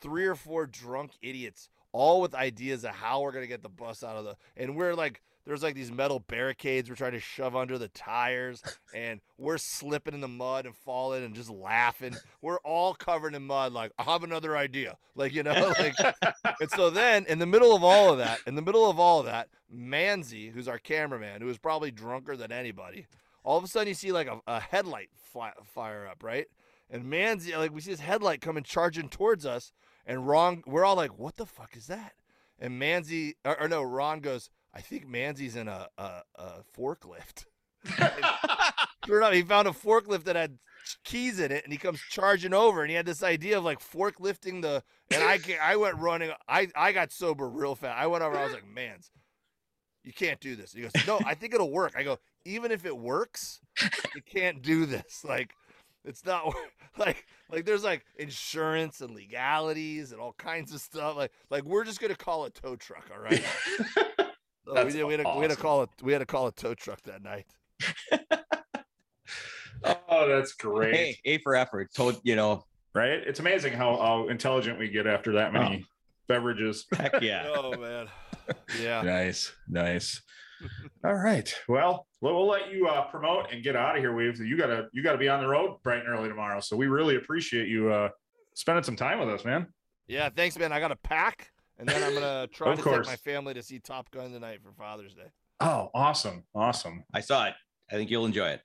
three 0.00 0.26
or 0.26 0.34
four 0.34 0.66
drunk 0.66 1.12
idiots, 1.22 1.68
all 1.92 2.20
with 2.20 2.34
ideas 2.34 2.84
of 2.84 2.90
how 2.90 3.22
we're 3.22 3.32
gonna 3.32 3.46
get 3.46 3.62
the 3.62 3.68
bus 3.68 4.04
out 4.04 4.16
of 4.16 4.24
the. 4.24 4.36
And 4.56 4.76
we're 4.76 4.94
like, 4.94 5.22
there's 5.48 5.62
like 5.62 5.74
these 5.74 5.90
metal 5.90 6.20
barricades 6.20 6.90
we're 6.90 6.94
trying 6.94 7.12
to 7.12 7.20
shove 7.20 7.56
under 7.56 7.78
the 7.78 7.88
tires, 7.88 8.62
and 8.94 9.18
we're 9.38 9.56
slipping 9.56 10.12
in 10.12 10.20
the 10.20 10.28
mud 10.28 10.66
and 10.66 10.76
falling 10.76 11.24
and 11.24 11.34
just 11.34 11.48
laughing. 11.48 12.14
We're 12.42 12.58
all 12.58 12.92
covered 12.92 13.34
in 13.34 13.46
mud. 13.46 13.72
Like, 13.72 13.90
I 13.98 14.02
have 14.02 14.24
another 14.24 14.58
idea. 14.58 14.98
Like, 15.14 15.32
you 15.32 15.42
know, 15.42 15.72
like. 15.78 15.94
and 16.60 16.70
so 16.70 16.90
then, 16.90 17.24
in 17.30 17.38
the 17.38 17.46
middle 17.46 17.74
of 17.74 17.82
all 17.82 18.12
of 18.12 18.18
that, 18.18 18.40
in 18.46 18.56
the 18.56 18.62
middle 18.62 18.90
of 18.90 19.00
all 19.00 19.20
of 19.20 19.24
that, 19.24 19.48
Manzi, 19.74 20.52
who's 20.52 20.68
our 20.68 20.78
cameraman, 20.78 21.40
who 21.40 21.48
is 21.48 21.56
probably 21.56 21.90
drunker 21.90 22.36
than 22.36 22.52
anybody, 22.52 23.06
all 23.42 23.56
of 23.56 23.64
a 23.64 23.68
sudden 23.68 23.88
you 23.88 23.94
see 23.94 24.12
like 24.12 24.26
a, 24.26 24.40
a 24.46 24.60
headlight 24.60 25.08
fly, 25.14 25.52
fire 25.64 26.06
up, 26.06 26.22
right? 26.22 26.46
And 26.90 27.04
Manzi, 27.04 27.56
like 27.56 27.72
we 27.72 27.80
see 27.80 27.92
his 27.92 28.00
headlight 28.00 28.42
coming 28.42 28.64
charging 28.64 29.08
towards 29.08 29.46
us, 29.46 29.72
and 30.06 30.28
Ron, 30.28 30.62
we're 30.66 30.84
all 30.84 30.96
like, 30.96 31.18
"What 31.18 31.36
the 31.36 31.46
fuck 31.46 31.74
is 31.74 31.86
that?" 31.86 32.12
And 32.58 32.80
Manzi, 32.80 33.34
or, 33.46 33.62
or 33.62 33.68
no, 33.68 33.82
Ron 33.82 34.20
goes, 34.20 34.50
"I 34.74 34.80
think 34.80 35.06
Manzi's 35.06 35.56
in 35.56 35.68
a 35.68 35.88
a, 35.96 36.22
a 36.36 36.52
forklift." 36.76 37.46
Sure 39.08 39.20
enough, 39.22 39.32
he 39.32 39.40
found 39.40 39.66
a 39.66 39.70
forklift 39.70 40.24
that 40.24 40.36
had 40.36 40.58
keys 41.02 41.40
in 41.40 41.50
it, 41.50 41.64
and 41.64 41.72
he 41.72 41.78
comes 41.78 41.98
charging 42.10 42.52
over, 42.52 42.82
and 42.82 42.90
he 42.90 42.96
had 42.96 43.06
this 43.06 43.22
idea 43.22 43.56
of 43.56 43.64
like 43.64 43.80
forklifting 43.80 44.60
the. 44.60 44.82
And 45.10 45.22
I 45.24 45.38
I 45.62 45.76
went 45.76 45.96
running. 45.96 46.30
I 46.46 46.68
I 46.76 46.92
got 46.92 47.10
sober 47.10 47.48
real 47.48 47.74
fast. 47.74 47.96
I 47.98 48.06
went 48.06 48.22
over. 48.22 48.36
I 48.36 48.44
was 48.44 48.52
like, 48.52 48.68
"Mans, 48.68 49.10
you 50.04 50.12
can't 50.12 50.38
do 50.40 50.56
this." 50.56 50.74
He 50.74 50.82
goes, 50.82 50.92
"No, 51.06 51.18
I 51.24 51.32
think 51.32 51.54
it'll 51.54 51.70
work." 51.70 51.94
I 51.96 52.02
go, 52.02 52.18
"Even 52.44 52.70
if 52.70 52.84
it 52.84 52.94
works, 52.94 53.60
you 54.14 54.20
can't 54.20 54.60
do 54.60 54.84
this. 54.84 55.24
Like, 55.24 55.54
it's 56.04 56.26
not 56.26 56.54
like 56.98 57.24
like 57.50 57.64
there's 57.64 57.84
like 57.84 58.04
insurance 58.16 59.00
and 59.00 59.14
legalities 59.14 60.12
and 60.12 60.20
all 60.20 60.34
kinds 60.34 60.74
of 60.74 60.82
stuff. 60.82 61.16
Like 61.16 61.32
like 61.48 61.64
we're 61.64 61.84
just 61.84 61.98
gonna 61.98 62.14
call 62.14 62.44
a 62.44 62.50
tow 62.50 62.76
truck, 62.76 63.08
all 63.10 63.22
right?" 63.22 63.42
So 64.74 64.84
we, 64.84 64.92
did, 64.92 65.04
we, 65.04 65.12
had 65.14 65.26
a, 65.26 65.36
we 65.36 65.42
had 65.42 65.50
to 65.50 65.56
call 65.56 65.82
it. 65.82 65.90
We 66.02 66.12
had 66.12 66.18
to 66.18 66.26
call 66.26 66.46
a 66.46 66.52
tow 66.52 66.74
truck 66.74 67.00
that 67.02 67.22
night. 67.22 67.46
Oh, 69.84 70.28
that's 70.28 70.54
great. 70.54 70.94
Hey, 70.94 71.18
A 71.24 71.38
for 71.38 71.54
effort. 71.54 71.92
Told 71.94 72.20
you 72.24 72.36
know. 72.36 72.64
Right? 72.94 73.10
It's 73.10 73.38
amazing 73.38 73.74
how, 73.74 73.96
how 73.96 74.28
intelligent 74.28 74.78
we 74.78 74.88
get 74.88 75.06
after 75.06 75.32
that 75.34 75.52
many 75.52 75.84
beverages. 76.26 76.86
Heck 76.92 77.20
yeah. 77.22 77.46
Oh 77.56 77.76
man. 77.76 78.08
Yeah. 78.80 79.02
Nice, 79.02 79.52
nice. 79.68 80.20
All 81.04 81.14
right. 81.14 81.52
Well, 81.68 82.06
we'll 82.20 82.34
we'll 82.34 82.48
let 82.48 82.72
you 82.72 82.88
uh, 82.88 83.04
promote 83.04 83.52
and 83.52 83.62
get 83.62 83.76
out 83.76 83.96
of 83.96 84.02
here. 84.02 84.14
We've 84.14 84.38
you 84.40 84.56
gotta 84.56 84.88
you 84.92 85.02
gotta 85.02 85.18
be 85.18 85.28
on 85.28 85.40
the 85.40 85.48
road 85.48 85.80
bright 85.82 86.00
and 86.00 86.08
early 86.08 86.28
tomorrow. 86.28 86.60
So 86.60 86.76
we 86.76 86.86
really 86.86 87.16
appreciate 87.16 87.68
you 87.68 87.92
uh, 87.92 88.08
spending 88.54 88.82
some 88.82 88.96
time 88.96 89.20
with 89.20 89.28
us, 89.28 89.44
man. 89.44 89.66
Yeah. 90.08 90.30
Thanks, 90.30 90.58
man. 90.58 90.72
I 90.72 90.80
got 90.80 90.88
to 90.88 90.96
pack, 90.96 91.52
and 91.78 91.88
then 91.88 92.02
I'm 92.02 92.14
gonna 92.14 92.46
try 92.52 92.74
to 92.74 92.82
course. 92.82 93.06
take 93.06 93.12
my 93.12 93.16
family 93.16 93.54
to 93.54 93.62
see 93.62 93.78
Top 93.78 94.10
Gun 94.10 94.32
tonight 94.32 94.60
for 94.62 94.72
Father's 94.72 95.14
Day. 95.14 95.30
Oh, 95.60 95.90
awesome, 95.94 96.44
awesome. 96.54 97.04
I 97.12 97.20
saw 97.20 97.46
it. 97.46 97.54
I 97.90 97.94
think 97.94 98.10
you'll 98.10 98.26
enjoy 98.26 98.48
it. 98.48 98.60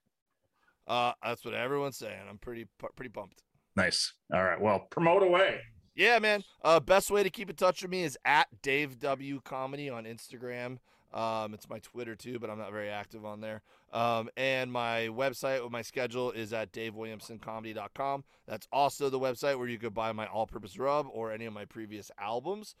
Uh, 0.86 1.12
that's 1.22 1.44
what 1.44 1.54
everyone's 1.54 1.96
saying. 1.96 2.20
I'm 2.28 2.38
pretty 2.38 2.66
pretty 2.96 3.10
pumped. 3.10 3.42
Nice. 3.76 4.12
All 4.32 4.44
right. 4.44 4.60
Well, 4.60 4.86
promote 4.90 5.22
away. 5.22 5.60
Yeah, 5.96 6.18
man. 6.18 6.42
Uh, 6.62 6.80
best 6.80 7.10
way 7.10 7.22
to 7.22 7.30
keep 7.30 7.48
in 7.48 7.56
touch 7.56 7.82
with 7.82 7.90
me 7.90 8.02
is 8.02 8.18
at 8.24 8.48
Dave 8.62 8.98
W 8.98 9.40
Comedy 9.44 9.88
on 9.88 10.04
Instagram. 10.04 10.78
Um, 11.12 11.54
it's 11.54 11.68
my 11.70 11.78
Twitter 11.78 12.16
too, 12.16 12.40
but 12.40 12.50
I'm 12.50 12.58
not 12.58 12.72
very 12.72 12.90
active 12.90 13.24
on 13.24 13.40
there. 13.40 13.62
Um, 13.92 14.28
and 14.36 14.72
my 14.72 15.08
website 15.12 15.62
with 15.62 15.70
my 15.70 15.82
schedule 15.82 16.32
is 16.32 16.52
at 16.52 16.72
davewilliamsoncomedy.com. 16.72 18.24
That's 18.48 18.66
also 18.72 19.08
the 19.08 19.20
website 19.20 19.56
where 19.56 19.68
you 19.68 19.78
could 19.78 19.94
buy 19.94 20.10
my 20.10 20.26
all-purpose 20.26 20.76
rub 20.76 21.06
or 21.12 21.30
any 21.32 21.44
of 21.44 21.52
my 21.52 21.64
previous 21.64 22.10
albums. 22.18 22.74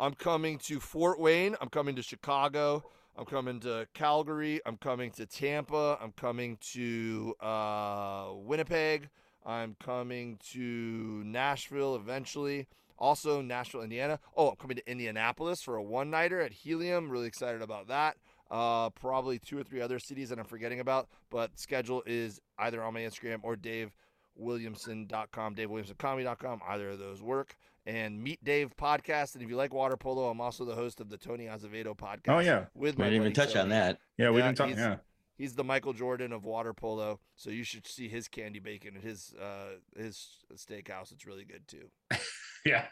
I'm 0.00 0.14
coming 0.14 0.58
to 0.58 0.78
Fort 0.78 1.18
Wayne. 1.18 1.56
I'm 1.60 1.68
coming 1.68 1.96
to 1.96 2.02
Chicago. 2.02 2.84
I'm 3.16 3.24
coming 3.24 3.58
to 3.60 3.88
Calgary. 3.94 4.60
I'm 4.64 4.76
coming 4.76 5.10
to 5.12 5.26
Tampa. 5.26 5.98
I'm 6.00 6.12
coming 6.12 6.56
to 6.72 7.34
uh, 7.40 8.28
Winnipeg. 8.34 9.08
I'm 9.44 9.74
coming 9.82 10.38
to 10.52 11.22
Nashville 11.24 11.96
eventually. 11.96 12.68
Also, 12.96 13.40
Nashville, 13.40 13.82
Indiana. 13.82 14.20
Oh, 14.36 14.50
I'm 14.50 14.56
coming 14.56 14.76
to 14.76 14.88
Indianapolis 14.88 15.62
for 15.62 15.76
a 15.76 15.82
one 15.82 16.10
nighter 16.10 16.40
at 16.40 16.52
Helium. 16.52 17.10
Really 17.10 17.26
excited 17.26 17.60
about 17.60 17.88
that. 17.88 18.16
Uh, 18.50 18.90
probably 18.90 19.40
two 19.40 19.58
or 19.58 19.64
three 19.64 19.80
other 19.80 19.98
cities 19.98 20.28
that 20.28 20.38
I'm 20.38 20.44
forgetting 20.44 20.80
about, 20.80 21.08
but 21.28 21.58
schedule 21.58 22.02
is 22.06 22.40
either 22.58 22.82
on 22.82 22.94
my 22.94 23.00
Instagram 23.00 23.40
or 23.42 23.56
Dave. 23.56 23.92
davewilliamson.com, 24.40 25.54
davewilliamsoncomedy.com. 25.54 26.60
Either 26.66 26.90
of 26.90 26.98
those 26.98 27.20
work. 27.20 27.56
And 27.86 28.22
Meat 28.22 28.42
Dave 28.44 28.76
podcast. 28.76 29.34
And 29.34 29.42
if 29.42 29.48
you 29.48 29.56
like 29.56 29.72
water 29.72 29.96
polo, 29.96 30.28
I'm 30.28 30.40
also 30.40 30.64
the 30.64 30.74
host 30.74 31.00
of 31.00 31.08
the 31.08 31.16
Tony 31.16 31.46
Azevedo 31.46 31.94
podcast. 31.96 32.28
Oh 32.28 32.38
yeah, 32.40 32.66
with 32.74 32.96
We 32.96 33.04
my 33.04 33.10
didn't 33.10 33.22
even 33.22 33.32
buddy 33.32 33.46
touch 33.46 33.56
on 33.56 33.70
that. 33.70 33.98
yeah. 34.18 34.30
We 34.30 34.38
Yeah, 34.40 34.46
didn't 34.52 34.58
talk. 34.58 34.70
Yeah. 34.70 34.96
He's 35.36 35.54
the 35.54 35.62
Michael 35.64 35.92
Jordan 35.92 36.32
of 36.32 36.44
water 36.44 36.74
polo, 36.74 37.20
so 37.36 37.48
you 37.50 37.62
should 37.62 37.86
see 37.86 38.08
his 38.08 38.26
candy 38.26 38.58
bacon 38.58 38.96
at 38.96 39.02
his 39.02 39.32
uh, 39.40 39.76
his 39.96 40.26
steakhouse. 40.56 41.12
It's 41.12 41.26
really 41.26 41.44
good 41.44 41.66
too. 41.68 41.90
Yeah. 42.66 42.86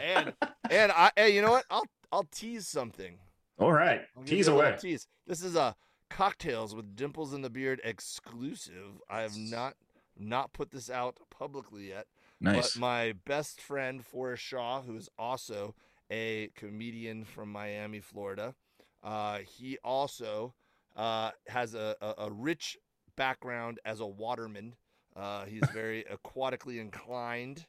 And 0.00 0.32
and 0.70 0.90
I 0.92 1.10
hey, 1.14 1.34
you 1.34 1.42
know 1.42 1.50
what? 1.50 1.64
I'll 1.70 1.84
I'll 2.10 2.24
tease 2.32 2.66
something. 2.66 3.18
All 3.58 3.72
right. 3.72 4.00
Tease 4.24 4.46
you 4.46 4.54
a 4.54 4.56
little 4.56 4.70
away. 4.70 4.78
Tease. 4.80 5.06
This 5.26 5.42
is 5.44 5.54
a 5.56 5.76
cocktails 6.08 6.74
with 6.74 6.96
dimples 6.96 7.34
in 7.34 7.42
the 7.42 7.50
beard 7.50 7.80
exclusive. 7.84 9.00
I 9.08 9.20
have 9.20 9.36
not 9.36 9.74
not 10.18 10.52
put 10.54 10.70
this 10.70 10.90
out 10.90 11.18
publicly 11.30 11.88
yet. 11.90 12.06
Nice. 12.40 12.74
But 12.74 12.80
my 12.80 13.14
best 13.26 13.60
friend 13.60 14.04
Forrest 14.04 14.42
Shaw, 14.42 14.82
who 14.82 14.96
is 14.96 15.08
also 15.18 15.74
a 16.10 16.50
comedian 16.56 17.24
from 17.24 17.52
Miami, 17.52 18.00
Florida, 18.00 18.54
uh, 19.02 19.38
he 19.38 19.78
also 19.84 20.54
uh, 20.96 21.30
has 21.48 21.74
a, 21.74 21.96
a, 22.00 22.26
a 22.26 22.30
rich 22.30 22.78
background 23.16 23.78
as 23.84 24.00
a 24.00 24.06
waterman. 24.06 24.74
Uh, 25.14 25.44
he's 25.44 25.68
very 25.74 26.04
aquatically 26.10 26.80
inclined. 26.80 27.66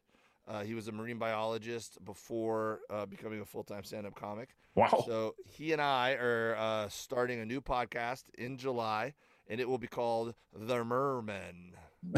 Uh, 0.47 0.63
he 0.63 0.73
was 0.73 0.87
a 0.87 0.91
marine 0.91 1.17
biologist 1.19 2.03
before 2.03 2.79
uh, 2.89 3.05
becoming 3.05 3.41
a 3.41 3.45
full-time 3.45 3.83
stand-up 3.83 4.15
comic. 4.15 4.55
Wow. 4.75 5.03
So 5.05 5.35
he 5.45 5.71
and 5.71 5.81
I 5.81 6.13
are 6.13 6.55
uh, 6.57 6.89
starting 6.89 7.39
a 7.39 7.45
new 7.45 7.61
podcast 7.61 8.23
in 8.37 8.57
July, 8.57 9.13
and 9.47 9.59
it 9.59 9.69
will 9.69 9.77
be 9.77 9.87
called 9.87 10.33
The 10.53 10.83
Mermen. 10.83 11.73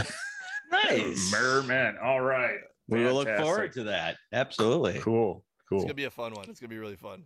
Nice. 0.74 1.32
Merman. 1.32 1.96
All 2.04 2.22
right. 2.22 2.58
We 2.88 3.04
will 3.04 3.14
look 3.14 3.28
Fantastic. 3.28 3.46
forward 3.46 3.74
to 3.74 3.84
that. 3.86 4.18
Absolutely. 4.34 5.00
Cool. 5.00 5.44
Cool. 5.70 5.78
It's 5.78 5.86
gonna 5.86 5.94
be 5.94 6.04
a 6.06 6.12
fun 6.12 6.34
one. 6.34 6.50
It's 6.50 6.60
gonna 6.60 6.70
be 6.70 6.78
really 6.78 6.96
fun. 6.98 7.24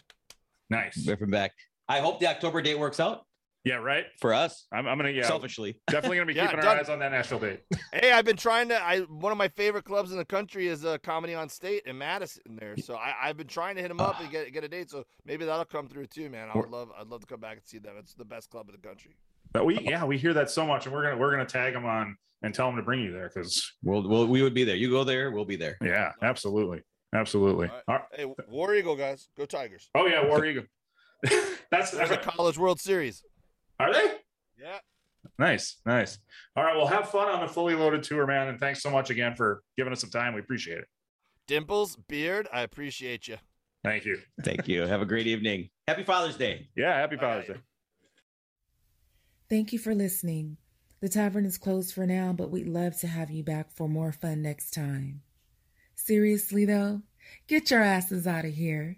Nice. 0.70 1.08
Ripping 1.08 1.30
back. 1.30 1.52
I 1.88 2.00
hope 2.00 2.20
the 2.20 2.28
October 2.28 2.62
date 2.62 2.78
works 2.78 3.00
out 3.00 3.26
Yeah. 3.64 3.76
Right. 3.76 4.06
for 4.20 4.34
us. 4.34 4.68
I'm, 4.72 4.88
I'm 4.88 4.98
gonna 4.98 5.10
yeah. 5.10 5.26
Selfishly. 5.26 5.80
Definitely 5.90 6.18
gonna 6.18 6.28
be 6.28 6.34
Yeah, 6.34 6.48
keeping 6.48 6.64
our 6.66 6.78
eyes 6.78 6.90
on 6.90 7.00
that 7.00 7.12
national 7.12 7.40
date. 7.40 7.62
Hey, 7.94 8.12
I've 8.12 8.26
been 8.26 8.38
trying 8.38 8.70
to. 8.70 8.82
I 8.82 9.00
one 9.02 9.32
of 9.32 9.38
my 9.38 9.48
favorite 9.48 9.86
clubs 9.86 10.12
in 10.12 10.18
the 10.18 10.26
country 10.26 10.68
is 10.68 10.86
uh, 10.86 10.98
Comedy 11.00 11.34
on 11.34 11.50
State 11.50 11.84
in 11.86 11.98
Madison. 11.98 12.44
There, 12.60 12.76
so 12.78 12.96
I, 12.96 13.14
I've 13.24 13.38
been 13.38 13.48
trying 13.48 13.76
to 13.78 13.82
hit 13.82 13.90
him 13.90 14.00
up 14.00 14.20
and 14.22 14.30
get 14.30 14.52
get 14.54 14.64
a 14.64 14.68
date. 14.68 14.90
So 14.92 15.06
maybe 15.26 15.46
that'll 15.46 15.66
come 15.66 15.88
through 15.88 16.08
too, 16.08 16.30
man. 16.30 16.50
I 16.54 16.58
would 16.58 16.70
love. 16.70 16.90
I'd 17.00 17.08
love 17.08 17.22
to 17.22 17.28
come 17.28 17.40
back 17.40 17.54
and 17.58 17.66
see 17.66 17.80
them. 17.80 17.96
It's 17.98 18.14
the 18.14 18.26
best 18.26 18.50
club 18.50 18.68
in 18.70 18.76
the 18.80 18.88
country. 18.88 19.16
But 19.54 19.66
we 19.66 19.80
yeah 19.80 20.04
we 20.06 20.18
hear 20.18 20.34
that 20.34 20.50
so 20.52 20.66
much, 20.66 20.86
and 20.86 20.94
we're 20.94 21.04
gonna 21.04 21.18
we're 21.18 21.32
gonna 21.32 21.46
tag 21.46 21.74
them 21.74 21.86
on 21.86 22.18
and 22.44 22.54
tell 22.54 22.68
them 22.68 22.76
to 22.78 22.84
bring 22.84 23.02
you 23.02 23.12
there 23.12 23.30
because 23.34 23.72
We'll, 23.84 24.08
we'll 24.08 24.28
we 24.28 24.42
would 24.42 24.54
be 24.54 24.64
there. 24.64 24.76
You 24.76 24.90
go 24.90 25.04
there, 25.04 25.32
we'll 25.32 25.46
be 25.46 25.56
there. 25.56 25.78
yeah, 25.82 26.12
absolutely, 26.22 26.82
absolutely. 27.14 27.68
All 27.68 27.74
right. 27.76 27.84
All 27.88 27.96
right. 27.96 28.36
Hey, 28.38 28.44
War 28.50 28.76
Eagle 28.76 28.96
guys, 28.96 29.30
go 29.38 29.46
Tigers! 29.46 29.90
Oh 29.96 30.06
yeah, 30.08 30.26
War 30.28 30.46
Eagle. 30.46 30.64
That's 31.72 31.92
that's 31.92 32.12
a 32.12 32.18
College 32.18 32.58
World 32.58 32.80
Series. 32.80 33.24
are 33.80 33.92
they? 33.92 34.06
Yeah. 34.60 34.78
Nice, 35.38 35.78
nice. 35.86 36.20
All 36.56 36.64
right, 36.64 36.76
well, 36.78 36.88
have 36.88 37.10
fun 37.10 37.28
on 37.28 37.42
the 37.46 37.52
fully 37.52 37.76
loaded 37.76 38.04
tour, 38.04 38.26
man, 38.26 38.48
and 38.48 38.60
thanks 38.60 38.82
so 38.82 38.90
much 38.90 39.10
again 39.10 39.36
for 39.36 39.62
giving 39.76 39.92
us 39.92 40.00
some 40.00 40.10
time. 40.10 40.34
We 40.34 40.40
appreciate 40.40 40.78
it. 40.78 40.86
Dimples, 41.48 41.98
beard, 42.08 42.48
I 42.54 42.62
appreciate 42.62 43.28
you. 43.28 43.38
Thank 43.84 44.06
you. 44.06 44.20
Thank 44.44 44.68
you. 44.68 44.84
Have 44.84 45.02
a 45.02 45.06
great 45.06 45.28
evening. 45.28 45.70
Happy 45.88 46.04
Father's 46.04 46.38
Day. 46.38 46.70
Yeah, 46.76 46.96
happy 46.98 47.18
Father's 47.18 47.50
right. 47.50 47.58
Day. 47.58 47.64
Thank 49.50 49.74
you 49.74 49.80
for 49.80 49.94
listening. 49.96 50.58
The 51.00 51.10
tavern 51.10 51.46
is 51.46 51.58
closed 51.60 51.94
for 51.94 52.08
now, 52.08 52.34
but 52.34 52.50
we'd 52.50 52.68
love 52.68 52.98
to 53.00 53.08
have 53.08 53.30
you 53.30 53.44
back 53.44 53.72
for 53.72 53.88
more 53.88 54.12
fun 54.12 54.42
next 54.42 54.72
time. 54.72 55.22
Seriously, 55.96 56.66
though, 56.66 57.04
get 57.48 57.70
your 57.70 57.82
asses 57.82 58.26
out 58.26 58.46
of 58.46 58.54
here. 58.54 58.98